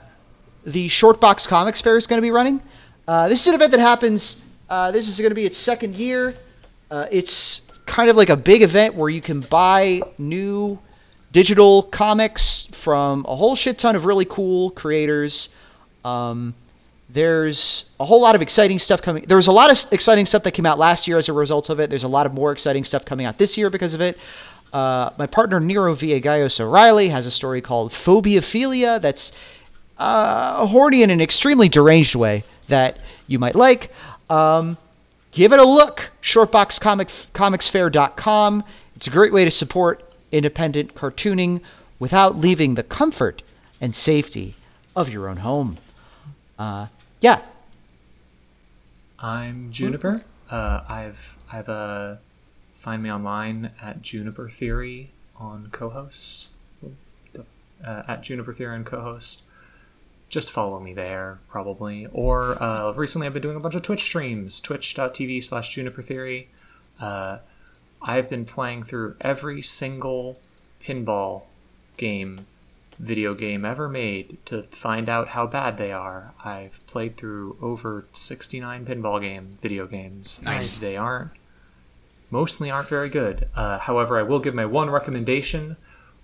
the 0.65 0.88
Shortbox 0.88 1.47
Comics 1.47 1.81
Fair 1.81 1.97
is 1.97 2.07
going 2.07 2.18
to 2.18 2.26
be 2.26 2.31
running. 2.31 2.61
Uh, 3.07 3.27
this 3.27 3.41
is 3.41 3.47
an 3.47 3.56
event 3.56 3.72
that 3.72 3.80
happens. 3.80 4.43
Uh, 4.69 4.91
this 4.91 5.07
is 5.07 5.19
going 5.19 5.31
to 5.31 5.35
be 5.35 5.45
its 5.45 5.57
second 5.57 5.95
year. 5.95 6.35
Uh, 6.89 7.06
it's 7.11 7.69
kind 7.85 8.10
of 8.10 8.15
like 8.15 8.30
a 8.30 8.38
big 8.38 8.64
event 8.64 8.95
where 8.95 9.10
you 9.10 9.22
can 9.22 9.41
buy 9.41 10.02
new 10.18 10.80
digital 11.31 11.84
comics 11.84 12.64
from 12.72 13.26
a 13.27 13.35
whole 13.35 13.56
shit 13.56 13.77
ton 13.77 13.95
of 13.95 14.06
really 14.06 14.26
cool 14.26 14.72
creators. 14.72 15.49
Um, 16.03 16.56
there's 17.16 17.90
a 17.98 18.06
whole 18.06 18.22
lot 18.22 18.36
of 18.36 18.42
exciting 18.42 18.78
stuff 18.78 19.02
coming. 19.02 19.24
There 19.26 19.38
was 19.38 19.48
a 19.48 19.54
lot 19.54 19.72
of 19.72 19.94
exciting 19.94 20.26
stuff 20.26 20.44
that 20.44 20.52
came 20.52 20.66
out 20.66 20.78
last 20.78 21.08
year 21.08 21.18
as 21.18 21.30
a 21.30 21.34
result 21.34 21.70
of 21.70 21.80
it. 21.80 21.90
There's 21.90 22.04
a 22.04 22.10
lot 22.10 22.26
of 22.26 22.34
more 22.34 22.52
exciting 22.52 22.84
stuff 22.84 23.06
coming 23.06 23.26
out 23.26 23.38
this 23.38 23.58
year 23.58 23.70
because 23.70 23.94
of 23.94 24.02
it. 24.02 24.18
Uh, 24.74 25.12
my 25.18 25.26
partner 25.26 25.62
Nero 25.62 25.96
Villagallos 25.96 26.60
O'Reilly 26.60 27.08
has 27.08 27.26
a 27.26 27.32
story 27.32 27.62
called 27.62 27.94
Phobiaphilia 27.94 29.00
that's 29.00 29.32
uh, 29.98 30.66
horny 30.66 31.04
in 31.04 31.10
an 31.10 31.22
extremely 31.22 31.70
deranged 31.70 32.16
way 32.16 32.44
that 32.68 33.00
you 33.28 33.40
might 33.40 33.56
like. 33.56 33.94
Um, 34.30 34.78
give 35.32 35.54
it 35.54 35.60
a 35.60 35.66
look. 35.66 36.12
ShortboxComicsFair.com. 36.22 38.64
It's 38.98 39.08
a 39.08 39.12
great 39.12 39.32
way 39.32 39.46
to 39.46 39.52
support 39.52 40.04
independent 40.34 40.96
cartooning 40.96 41.62
without 41.98 42.38
leaving 42.38 42.76
the 42.76 42.84
comfort 42.84 43.42
and 43.80 43.96
safety 43.96 44.56
of 44.98 45.08
your 45.08 45.30
own 45.30 45.38
home. 45.38 45.78
Uh, 46.60 46.88
yeah. 47.26 47.41
I'm 49.18 49.72
Juniper. 49.72 50.23
Uh, 50.47 50.84
I've 50.88 51.38
I've 51.52 51.68
uh, 51.68 52.18
find 52.76 53.02
me 53.02 53.11
online 53.11 53.72
at 53.81 54.03
Juniper 54.03 54.47
Theory 54.47 55.10
on 55.35 55.69
co-host. 55.72 56.49
Uh, 57.84 58.03
at 58.07 58.22
Juniper 58.22 58.53
Theory 58.53 58.76
on 58.76 58.84
co-host. 58.84 59.43
just 60.30 60.52
follow 60.52 60.80
me 60.80 60.93
there, 60.93 61.39
probably. 61.47 62.07
Or 62.14 62.61
uh, 62.61 62.91
recently 62.91 63.26
I've 63.26 63.34
been 63.34 63.41
doing 63.41 63.57
a 63.57 63.60
bunch 63.60 63.73
of 63.73 63.81
Twitch 63.81 64.03
streams, 64.03 64.60
twitch.tv 64.60 65.43
slash 65.43 65.73
Juniper 65.73 66.03
Theory. 66.03 66.49
Uh, 66.99 67.39
I've 68.03 68.30
been 68.30 68.45
playing 68.45 68.84
through 68.84 69.15
every 69.19 69.64
single 69.64 70.39
pinball 70.80 71.43
game, 71.97 72.45
video 73.00 73.34
game 73.34 73.66
ever 73.66 73.88
made 73.90 74.38
to 74.46 74.64
find 74.64 75.10
out 75.10 75.30
how 75.30 75.46
bad 75.48 75.78
they 75.78 75.92
are. 75.92 76.34
I've 76.44 76.86
played 76.88 77.18
through 77.18 77.58
over 77.62 78.06
69 78.14 78.86
pinball 78.86 79.22
game 79.22 79.58
video 79.62 79.86
games. 79.88 80.42
Nice. 80.44 80.76
And 80.76 80.88
they 80.88 80.98
aren't, 80.98 81.32
mostly 82.32 82.72
aren't 82.72 82.90
very 82.90 83.10
good. 83.10 83.50
Uh, 83.56 83.80
however, 83.80 84.18
I 84.20 84.24
will 84.24 84.40
give 84.40 84.54
my 84.56 84.66
one 84.66 84.90
recommendation, 84.90 85.78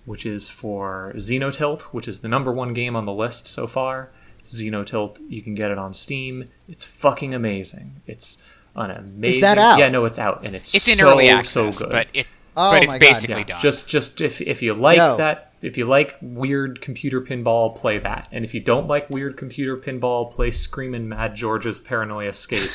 which 0.04 0.24
is 0.26 0.48
for 0.50 1.12
Xenotilt, 1.16 1.82
which 1.92 2.08
is 2.08 2.20
the 2.20 2.28
number 2.28 2.52
one 2.52 2.72
game 2.72 2.96
on 2.96 3.06
the 3.06 3.12
list 3.12 3.46
so 3.46 3.66
far. 3.66 4.10
Xenotilt, 4.46 5.20
you 5.28 5.42
can 5.42 5.54
get 5.54 5.70
it 5.70 5.78
on 5.78 5.94
Steam. 5.94 6.48
It's 6.68 6.84
fucking 6.84 7.32
amazing. 7.34 8.00
It's 8.06 8.42
an 8.74 8.90
amazing. 8.90 9.24
Is 9.36 9.40
that 9.40 9.58
out? 9.58 9.78
Yeah, 9.78 9.88
no, 9.88 10.04
it's 10.04 10.18
out, 10.18 10.44
and 10.44 10.54
it's 10.56 10.74
It's 10.74 10.88
in 10.88 10.96
so, 10.96 11.10
early 11.10 11.28
access, 11.28 11.78
so 11.78 11.86
good. 11.86 11.92
but 11.92 12.06
it 12.14 12.26
Oh 12.54 12.70
but 12.72 12.82
it's 12.82 12.92
my 12.92 12.98
God. 12.98 13.00
basically 13.00 13.36
yeah, 13.36 13.44
done. 13.44 13.60
just 13.60 13.88
just 13.88 14.20
if 14.20 14.40
if 14.42 14.60
you 14.60 14.74
like 14.74 14.98
Yo. 14.98 15.16
that, 15.16 15.51
if 15.62 15.78
you 15.78 15.86
like 15.86 16.18
weird 16.20 16.80
computer 16.80 17.20
pinball, 17.20 17.74
play 17.74 17.98
that. 17.98 18.28
And 18.32 18.44
if 18.44 18.52
you 18.52 18.60
don't 18.60 18.88
like 18.88 19.08
weird 19.08 19.36
computer 19.36 19.76
pinball, 19.76 20.30
play 20.30 20.50
Screamin' 20.50 21.08
Mad 21.08 21.34
George's 21.36 21.80
Paranoia 21.80 22.30
Escape 22.30 22.68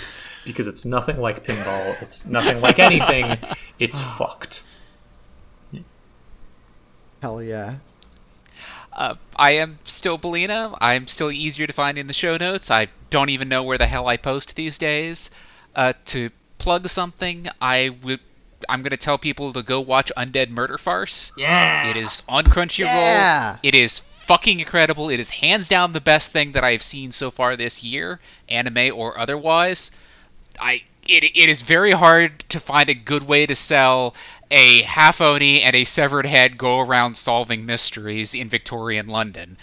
because 0.45 0.67
it's 0.67 0.85
nothing 0.85 1.19
like 1.19 1.45
pinball. 1.45 2.01
It's 2.01 2.25
nothing 2.25 2.61
like 2.61 2.79
anything. 2.79 3.37
It's 3.79 4.01
fucked. 4.01 4.63
Hell 7.21 7.43
yeah. 7.43 7.75
Uh, 8.91 9.13
I 9.35 9.51
am 9.51 9.77
still 9.83 10.17
Balina. 10.17 10.75
I'm 10.81 11.05
still 11.05 11.31
easier 11.31 11.67
to 11.67 11.73
find 11.73 11.99
in 11.99 12.07
the 12.07 12.13
show 12.13 12.37
notes. 12.37 12.71
I 12.71 12.87
don't 13.11 13.29
even 13.29 13.49
know 13.49 13.61
where 13.61 13.77
the 13.77 13.85
hell 13.85 14.07
I 14.07 14.17
post 14.17 14.55
these 14.55 14.79
days. 14.79 15.29
Uh, 15.75 15.93
to 16.05 16.31
plug 16.57 16.87
something, 16.87 17.47
I 17.61 17.95
would. 18.03 18.19
I'm 18.67 18.81
gonna 18.81 18.97
tell 18.97 19.17
people 19.17 19.53
to 19.53 19.63
go 19.63 19.81
watch 19.81 20.11
Undead 20.17 20.49
Murder 20.49 20.77
Farce. 20.77 21.31
Yeah. 21.37 21.89
It 21.89 21.97
is 21.97 22.23
on 22.27 22.45
Crunchyroll. 22.45 22.85
Yeah. 22.85 23.57
It 23.63 23.75
is 23.75 23.99
fucking 23.99 24.59
incredible. 24.59 25.09
It 25.09 25.19
is 25.19 25.29
hands 25.29 25.67
down 25.67 25.93
the 25.93 26.01
best 26.01 26.31
thing 26.31 26.51
that 26.53 26.63
I've 26.63 26.83
seen 26.83 27.11
so 27.11 27.31
far 27.31 27.55
this 27.55 27.83
year, 27.83 28.19
anime 28.49 28.91
or 28.93 29.17
otherwise. 29.17 29.91
I 30.59 30.81
it, 31.07 31.23
it 31.23 31.49
is 31.49 31.61
very 31.61 31.91
hard 31.91 32.39
to 32.49 32.59
find 32.59 32.89
a 32.89 32.93
good 32.93 33.23
way 33.23 33.45
to 33.45 33.55
sell 33.55 34.13
a 34.51 34.81
half 34.83 35.21
oni 35.21 35.61
and 35.61 35.75
a 35.75 35.83
severed 35.83 36.25
head 36.25 36.57
go 36.57 36.79
around 36.79 37.15
solving 37.15 37.65
mysteries 37.65 38.35
in 38.35 38.49
Victorian 38.49 39.07
London, 39.07 39.57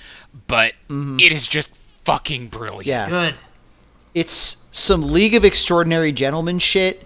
but 0.47 0.73
mm-hmm. 0.89 1.21
it 1.21 1.33
is 1.33 1.47
just 1.47 1.75
fucking 2.05 2.49
brilliant. 2.49 2.87
Yeah. 2.87 3.09
Good. 3.09 3.39
It's 4.15 4.67
some 4.71 5.03
League 5.03 5.35
of 5.35 5.45
Extraordinary 5.45 6.13
Gentlemen 6.13 6.59
shit, 6.59 7.04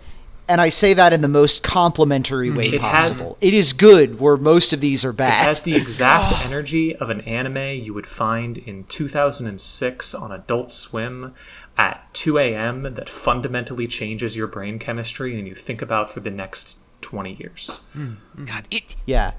and 0.48 0.60
I 0.60 0.70
say 0.70 0.94
that 0.94 1.12
in 1.12 1.20
the 1.20 1.28
most 1.28 1.62
complimentary 1.62 2.48
mm-hmm. 2.48 2.56
way 2.58 2.68
It 2.68 2.80
has- 2.80 3.22
possible. 3.22 3.38
it 3.40 3.54
is 3.54 3.72
good 3.72 4.18
where 4.18 4.36
most 4.36 4.72
of 4.72 4.80
these 4.80 5.04
are 5.04 5.12
bad. 5.12 5.42
It 5.42 5.46
has 5.46 5.62
the 5.62 5.76
exact 5.76 6.32
energy 6.46 6.96
of 6.96 7.10
an 7.10 7.20
anime 7.22 7.82
you 7.82 7.92
would 7.94 8.06
find 8.06 8.58
in 8.58 8.84
2006 8.84 10.14
on 10.14 10.32
Adult 10.32 10.70
Swim 10.70 11.34
at 11.76 12.12
2 12.14 12.38
a.m. 12.38 12.94
that 12.94 13.08
fundamentally 13.08 13.86
changes 13.86 14.36
your 14.36 14.46
brain 14.46 14.78
chemistry 14.78 15.38
and 15.38 15.46
you 15.46 15.54
think 15.54 15.80
about 15.82 16.10
for 16.10 16.20
the 16.20 16.30
next 16.30 16.80
20 17.02 17.34
years. 17.34 17.88
Mm, 17.96 18.16
mm. 18.36 18.46
God, 18.48 18.66
it, 18.70 18.96
yeah. 19.06 19.32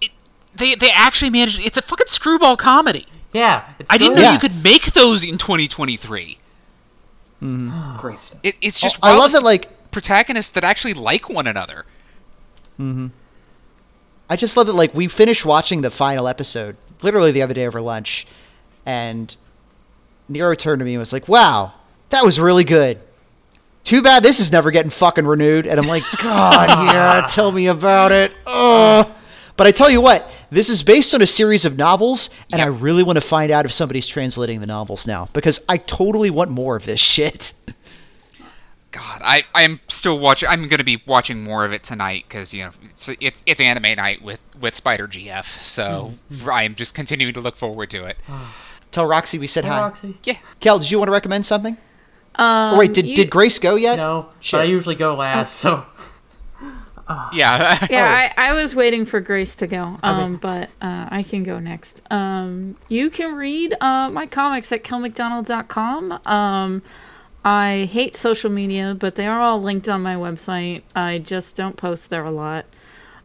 it 0.00 0.12
they 0.54 0.74
they 0.76 0.90
actually 0.90 1.30
managed. 1.30 1.58
It's 1.64 1.78
a 1.78 1.82
fucking 1.82 2.06
screwball 2.06 2.56
comedy. 2.56 3.06
Yeah. 3.32 3.64
It's 3.78 3.88
I 3.90 3.98
didn't 3.98 4.14
good. 4.14 4.22
know 4.22 4.28
Yeah. 4.28 4.32
you 4.34 4.38
could 4.38 4.62
make 4.62 4.92
those 4.92 5.24
in 5.24 5.38
2023. 5.38 6.36
Mm-hmm. 7.42 7.96
Great 7.98 8.22
stuff. 8.22 8.40
It, 8.42 8.56
it's 8.60 8.78
oh, 8.82 8.86
just 8.86 8.98
I 9.02 9.16
love 9.16 9.32
that 9.32 9.42
like 9.42 9.68
protagonists 9.92 10.50
that 10.52 10.64
actually 10.64 10.94
like 10.94 11.28
one 11.28 11.46
another. 11.46 11.84
Mm-hmm. 12.80 13.08
I 14.28 14.36
just 14.36 14.56
love 14.56 14.66
that 14.66 14.72
like 14.74 14.94
we 14.94 15.08
finished 15.08 15.44
watching 15.44 15.82
the 15.82 15.90
final 15.90 16.26
episode 16.26 16.76
literally 17.02 17.32
the 17.32 17.42
other 17.42 17.54
day 17.54 17.66
over 17.66 17.80
lunch, 17.80 18.26
and 18.86 19.34
Nero 20.28 20.54
turned 20.54 20.80
to 20.80 20.84
me 20.84 20.94
and 20.94 21.00
was 21.00 21.12
like, 21.12 21.28
"Wow, 21.28 21.72
that 22.10 22.24
was 22.24 22.40
really 22.40 22.64
good. 22.64 22.98
Too 23.84 24.00
bad 24.00 24.22
this 24.22 24.40
is 24.40 24.50
never 24.50 24.70
getting 24.70 24.90
fucking 24.90 25.26
renewed." 25.26 25.66
And 25.66 25.78
I'm 25.78 25.86
like, 25.86 26.02
"God, 26.22 26.68
yeah, 26.70 27.26
tell 27.28 27.52
me 27.52 27.66
about 27.66 28.10
it." 28.12 28.32
Ugh. 28.46 29.06
But 29.56 29.66
I 29.66 29.70
tell 29.70 29.90
you 29.90 30.00
what, 30.00 30.28
this 30.50 30.70
is 30.70 30.82
based 30.82 31.14
on 31.14 31.22
a 31.22 31.26
series 31.26 31.64
of 31.64 31.76
novels, 31.76 32.30
and 32.50 32.62
I 32.62 32.66
really 32.66 33.02
want 33.02 33.16
to 33.16 33.20
find 33.20 33.50
out 33.50 33.64
if 33.64 33.72
somebody's 33.72 34.06
translating 34.06 34.60
the 34.60 34.66
novels 34.66 35.06
now 35.06 35.28
because 35.32 35.60
I 35.68 35.76
totally 35.76 36.30
want 36.30 36.50
more 36.50 36.74
of 36.74 36.86
this 36.86 37.00
shit. 37.00 37.52
God, 38.92 39.22
I 39.24 39.42
I'm 39.54 39.80
still 39.88 40.18
watching. 40.18 40.48
I'm 40.48 40.68
going 40.68 40.78
to 40.78 40.84
be 40.84 41.02
watching 41.06 41.42
more 41.42 41.64
of 41.64 41.72
it 41.72 41.82
tonight 41.82 42.24
because 42.28 42.52
you 42.54 42.62
know 42.64 42.70
it's 42.84 43.08
it's, 43.20 43.42
it's 43.46 43.60
anime 43.60 43.96
night 43.96 44.22
with 44.22 44.40
with 44.60 44.76
Spider 44.76 45.08
GF. 45.08 45.44
So 45.62 46.12
I'm 46.48 46.74
just 46.74 46.94
continuing 46.94 47.34
to 47.34 47.40
look 47.40 47.56
forward 47.56 47.90
to 47.90 48.04
it. 48.04 48.18
Tell 48.90 49.06
Roxy 49.06 49.38
we 49.38 49.46
said 49.46 49.64
Hey, 49.64 49.70
hi. 49.70 49.80
Roxy. 49.80 50.16
Yeah. 50.24 50.36
Kel, 50.60 50.78
did 50.78 50.90
you 50.90 50.98
want 50.98 51.08
to 51.08 51.12
recommend 51.12 51.46
something? 51.46 51.78
Um, 52.34 52.74
oh 52.74 52.78
wait, 52.78 52.94
did, 52.94 53.06
you- 53.06 53.16
did 53.16 53.30
Grace 53.30 53.58
go 53.58 53.74
yet? 53.74 53.96
No, 53.96 54.28
Shit. 54.40 54.60
I 54.60 54.64
usually 54.64 54.94
go 54.94 55.14
last, 55.16 55.56
so 55.56 55.86
Yeah. 57.32 57.78
Yeah, 57.90 58.30
I, 58.36 58.50
I 58.50 58.52
was 58.52 58.74
waiting 58.74 59.04
for 59.04 59.20
Grace 59.20 59.54
to 59.56 59.66
go, 59.66 59.98
um, 60.02 60.36
but 60.36 60.70
uh, 60.80 61.08
I 61.10 61.22
can 61.22 61.42
go 61.42 61.58
next. 61.58 62.00
Um, 62.10 62.76
you 62.88 63.10
can 63.10 63.34
read 63.34 63.74
uh, 63.80 64.08
my 64.10 64.26
comics 64.26 64.72
at 64.72 64.84
kelmcdonald.com. 64.84 66.20
Um, 66.26 66.82
I 67.44 67.88
hate 67.90 68.14
social 68.14 68.50
media, 68.50 68.96
but 68.98 69.16
they 69.16 69.26
are 69.26 69.40
all 69.40 69.60
linked 69.60 69.88
on 69.88 70.02
my 70.02 70.14
website. 70.14 70.82
I 70.94 71.18
just 71.18 71.56
don't 71.56 71.76
post 71.76 72.10
there 72.10 72.24
a 72.24 72.30
lot. 72.30 72.66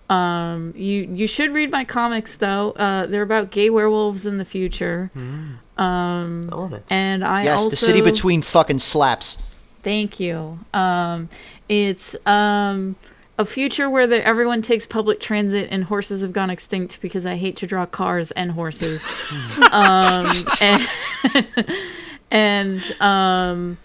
Um, 0.09 0.73
you 0.75 1.01
you 1.11 1.27
should 1.27 1.53
read 1.53 1.69
my 1.69 1.83
comics 1.83 2.37
though. 2.37 2.71
Uh, 2.71 3.05
they're 3.07 3.23
about 3.23 3.51
gay 3.51 3.69
werewolves 3.69 4.25
in 4.25 4.37
the 4.37 4.45
future, 4.45 5.11
I 6.49 6.55
love 6.55 6.73
it. 6.73 6.83
and 6.89 7.25
I 7.25 7.43
Yes, 7.43 7.59
also 7.59 7.69
the 7.71 7.75
city 7.75 8.01
between 8.01 8.41
fucking 8.41 8.79
slaps. 8.79 9.37
Thank 9.83 10.19
you. 10.19 10.59
Um, 10.73 11.29
it's 11.67 12.15
um, 12.25 12.95
a 13.37 13.45
future 13.45 13.89
where 13.89 14.07
the, 14.07 14.25
everyone 14.25 14.61
takes 14.61 14.85
public 14.85 15.19
transit 15.19 15.67
and 15.71 15.83
horses 15.83 16.21
have 16.21 16.33
gone 16.33 16.49
extinct 16.49 17.01
because 17.01 17.25
I 17.25 17.35
hate 17.35 17.57
to 17.57 17.67
draw 17.67 17.85
cars 17.85 18.31
and 18.31 18.51
horses. 18.51 19.05
um, 19.71 20.25
and 20.61 21.75
and 22.31 23.01
um, 23.01 23.77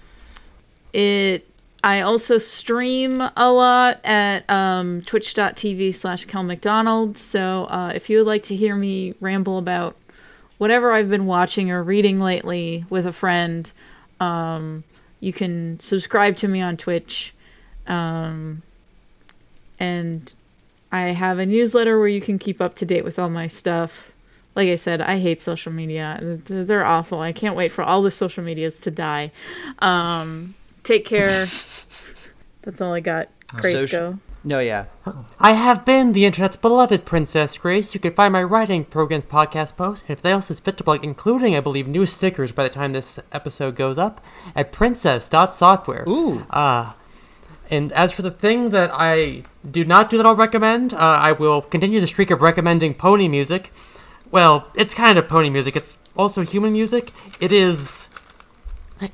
it. 0.92 1.48
I 1.84 2.00
also 2.00 2.38
stream 2.38 3.20
a 3.36 3.50
lot 3.50 4.00
at 4.04 4.48
um, 4.48 5.02
twitch.tv 5.02 5.94
slash 5.94 6.26
Kel 6.26 6.44
McDonald. 6.44 7.18
So 7.18 7.64
uh, 7.64 7.92
if 7.92 8.08
you 8.08 8.18
would 8.18 8.26
like 8.26 8.44
to 8.44 8.54
hear 8.54 8.76
me 8.76 9.14
ramble 9.20 9.58
about 9.58 9.96
whatever 10.58 10.92
I've 10.92 11.10
been 11.10 11.26
watching 11.26 11.72
or 11.72 11.82
reading 11.82 12.20
lately 12.20 12.84
with 12.88 13.04
a 13.04 13.12
friend, 13.12 13.70
um, 14.20 14.84
you 15.18 15.32
can 15.32 15.80
subscribe 15.80 16.36
to 16.36 16.46
me 16.46 16.60
on 16.60 16.76
Twitch. 16.76 17.34
Um, 17.88 18.62
and 19.80 20.32
I 20.92 21.08
have 21.08 21.40
a 21.40 21.46
newsletter 21.46 21.98
where 21.98 22.06
you 22.06 22.20
can 22.20 22.38
keep 22.38 22.60
up 22.60 22.76
to 22.76 22.86
date 22.86 23.02
with 23.02 23.18
all 23.18 23.28
my 23.28 23.48
stuff. 23.48 24.12
Like 24.54 24.68
I 24.68 24.76
said, 24.76 25.00
I 25.00 25.18
hate 25.18 25.40
social 25.40 25.72
media. 25.72 26.18
They're 26.20 26.84
awful. 26.84 27.20
I 27.20 27.32
can't 27.32 27.56
wait 27.56 27.72
for 27.72 27.82
all 27.82 28.02
the 28.02 28.10
social 28.10 28.44
medias 28.44 28.78
to 28.80 28.90
die. 28.90 29.32
Um, 29.80 30.54
take 30.83 31.05
care. 31.05 31.25
That's 32.62 32.81
all 32.81 32.93
I 32.93 33.01
got. 33.01 33.28
Grace, 33.49 33.73
Social- 33.73 34.12
go. 34.12 34.19
No, 34.44 34.59
yeah. 34.59 34.86
I 35.39 35.52
have 35.52 35.85
been 35.85 36.12
the 36.12 36.25
internet's 36.25 36.57
beloved 36.57 37.05
Princess 37.05 37.57
Grace. 37.57 37.94
You 37.94 38.01
can 38.01 38.12
find 38.12 38.33
my 38.33 38.43
writing 38.43 38.85
programs 38.85 39.25
podcast 39.25 39.77
posts, 39.77 40.02
and 40.02 40.11
if 40.11 40.23
they 40.23 40.33
else 40.33 40.51
is 40.51 40.59
fit 40.59 40.77
to 40.78 40.85
plug, 40.85 41.05
including, 41.05 41.55
I 41.55 41.61
believe, 41.61 41.86
new 41.86 42.07
stickers 42.07 42.51
by 42.51 42.65
the 42.65 42.69
time 42.69 42.93
this 42.93 43.20
episode 43.31 43.77
goes 43.77 43.99
up, 43.99 44.20
at 44.57 44.73
princess.software. 44.73 46.05
Ooh. 46.09 46.44
Uh, 46.51 46.93
and 47.70 47.93
as 47.93 48.12
for 48.12 48.23
the 48.23 48.33
thing 48.33 48.70
that 48.70 48.91
I 48.93 49.44
do 49.69 49.85
not 49.85 50.11
do 50.11 50.17
that 50.17 50.27
I'll 50.27 50.35
recommend, 50.35 50.93
uh, 50.93 50.97
I 50.97 51.33
will 51.33 51.62
continue 51.62 52.01
the 52.01 52.09
streak 52.09 52.33
of 52.33 52.43
recommending 52.43 52.94
pony 52.94 53.28
music. 53.28 53.73
Well, 54.33 54.67
it's 54.75 54.93
kind 54.93 55.19
of 55.19 55.28
pony 55.28 55.51
music. 55.51 55.77
It's 55.77 55.99
also 56.17 56.43
human 56.43 56.73
music. 56.73 57.12
It 57.39 57.52
is. 57.52 58.09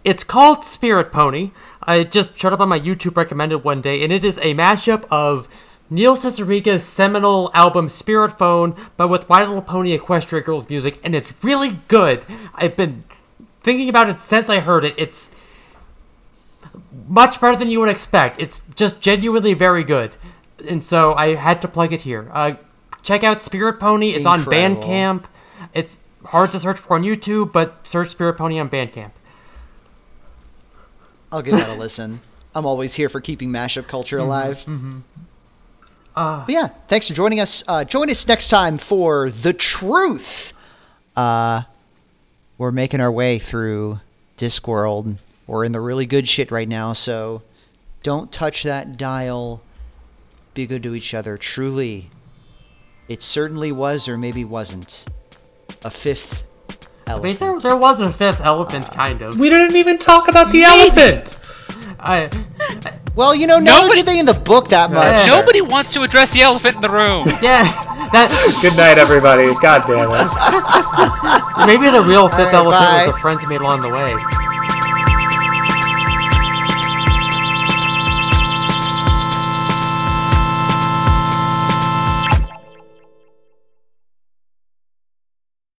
It's 0.05 0.25
called 0.25 0.65
Spirit 0.65 1.12
Pony. 1.12 1.52
I 1.83 2.05
just 2.05 2.36
showed 2.36 2.52
up 2.52 2.60
on 2.60 2.68
my 2.68 2.78
YouTube 2.78 3.17
recommended 3.17 3.58
one 3.58 3.81
day, 3.81 4.02
and 4.02 4.12
it 4.12 4.25
is 4.25 4.39
a 4.39 4.55
mashup 4.55 5.05
of 5.10 5.49
Neil 5.91 6.17
Cicierega's 6.17 6.84
seminal 6.84 7.50
album 7.55 7.89
Spirit 7.89 8.39
Phone, 8.39 8.76
but 8.97 9.08
with 9.08 9.28
My 9.28 9.41
Little 9.41 9.62
Pony 9.62 9.97
Equestria 9.97 10.44
Girls 10.44 10.68
music, 10.68 11.00
and 11.02 11.15
it's 11.15 11.33
really 11.42 11.81
good. 11.89 12.25
I've 12.55 12.76
been 12.76 13.05
thinking 13.62 13.89
about 13.89 14.10
it 14.10 14.20
since 14.20 14.50
I 14.50 14.60
heard 14.60 14.84
it. 14.84 14.94
It's 14.99 15.33
much 17.07 17.41
better 17.41 17.57
than 17.57 17.68
you 17.68 17.81
would 17.81 17.89
expect. 17.89 18.41
It's 18.41 18.62
just 18.75 19.00
genuinely 19.00 19.55
very 19.55 19.84
good. 19.84 20.15
And 20.68 20.84
so 20.84 21.15
I 21.15 21.36
had 21.36 21.62
to 21.62 21.68
plug 21.68 21.92
it 21.92 22.02
here. 22.02 22.31
Uh, 22.33 22.55
check 23.02 23.25
out 23.25 23.41
Spirit 23.42 23.81
Pony. 23.81 24.10
It's 24.10 24.26
on 24.26 24.44
Bandcamp. 24.44 25.25
It's 25.73 26.00
hard 26.26 26.52
to 26.52 26.60
search 26.60 26.78
for 26.78 26.97
on 26.97 27.02
YouTube, 27.02 27.52
but 27.52 27.86
search 27.86 28.10
Spirit 28.10 28.34
Pony 28.34 28.58
on 28.58 28.68
Bandcamp. 28.68 29.12
I'll 31.31 31.42
give 31.42 31.52
that 31.55 31.68
a 31.70 31.74
listen. 31.74 32.20
I'm 32.55 32.66
always 32.66 32.94
here 32.94 33.08
for 33.08 33.20
keeping 33.20 33.50
mashup 33.50 33.86
culture 33.86 34.18
alive. 34.18 34.65
but 36.47 36.52
yeah, 36.52 36.68
thanks 36.89 37.08
for 37.08 37.15
joining 37.15 37.39
us. 37.40 37.62
Uh, 37.68 37.84
join 37.84 38.10
us 38.10 38.26
next 38.26 38.48
time 38.48 38.78
for 38.78 39.31
the 39.31 39.52
truth. 39.52 40.52
Uh, 41.15 41.62
we're 42.57 42.73
making 42.73 43.00
our 43.00 43.12
way 43.12 43.39
through 43.39 44.00
Discworld. 44.36 45.18
We're 45.47 45.65
in 45.65 45.73
the 45.73 45.81
really 45.81 46.07
good 46.07 46.28
shit 46.28 46.50
right 46.50 46.68
now, 46.68 46.92
so 46.92 47.42
don't 48.02 48.32
touch 48.32 48.62
that 48.65 48.97
dial. 48.97 49.62
Be 50.55 50.66
good 50.66 50.82
to 50.82 50.94
each 50.94 51.15
other. 51.15 51.36
Truly, 51.36 52.10
it 53.07 53.23
certainly 53.23 53.70
was, 53.70 54.08
or 54.08 54.16
maybe 54.16 54.44
wasn't, 54.44 55.05
a 55.84 55.90
fifth 55.90 56.42
I 57.09 57.19
mean, 57.20 57.37
there, 57.37 57.59
there 57.61 57.77
was 57.77 58.01
a 58.01 58.12
fifth 58.12 58.41
elephant, 58.41 58.89
uh, 58.89 58.93
kind 58.93 59.23
of. 59.23 59.39
We 59.39 59.51
didn't 59.51 59.77
even 59.77 59.99
talk 59.99 60.28
about 60.28 60.53
the 60.53 60.62
elephant. 60.65 61.39
I, 62.01 62.31
Well, 63.17 63.35
you 63.35 63.47
know, 63.49 63.59
neither 63.59 63.83
Nobody- 63.83 64.01
did 64.03 64.07
they 64.07 64.19
in 64.20 64.27
the 64.27 64.35
book 64.35 64.69
that 64.69 64.93
much. 64.93 65.27
Yeah. 65.27 65.35
Nobody 65.35 65.61
wants 65.61 65.91
to 65.93 66.03
address 66.03 66.33
the 66.33 66.43
elephant 66.43 66.77
in 66.77 66.81
the 66.81 66.89
room. 66.91 67.27
yeah, 67.43 67.65
that 68.12 68.31
Good 68.62 68.77
night, 68.78 68.99
everybody. 68.99 69.51
God 69.61 69.83
damn 69.89 70.07
it. 70.15 71.67
maybe 71.67 71.91
the 71.91 72.03
real 72.05 72.28
fifth 72.28 72.39
right, 72.39 72.55
elephant 72.55 72.81
bye. 72.81 73.07
was 73.07 73.15
the 73.17 73.20
friends 73.20 73.43
you 73.43 73.49
made 73.49 73.61
along 73.61 73.81
the 73.81 73.91
way. 73.91 74.15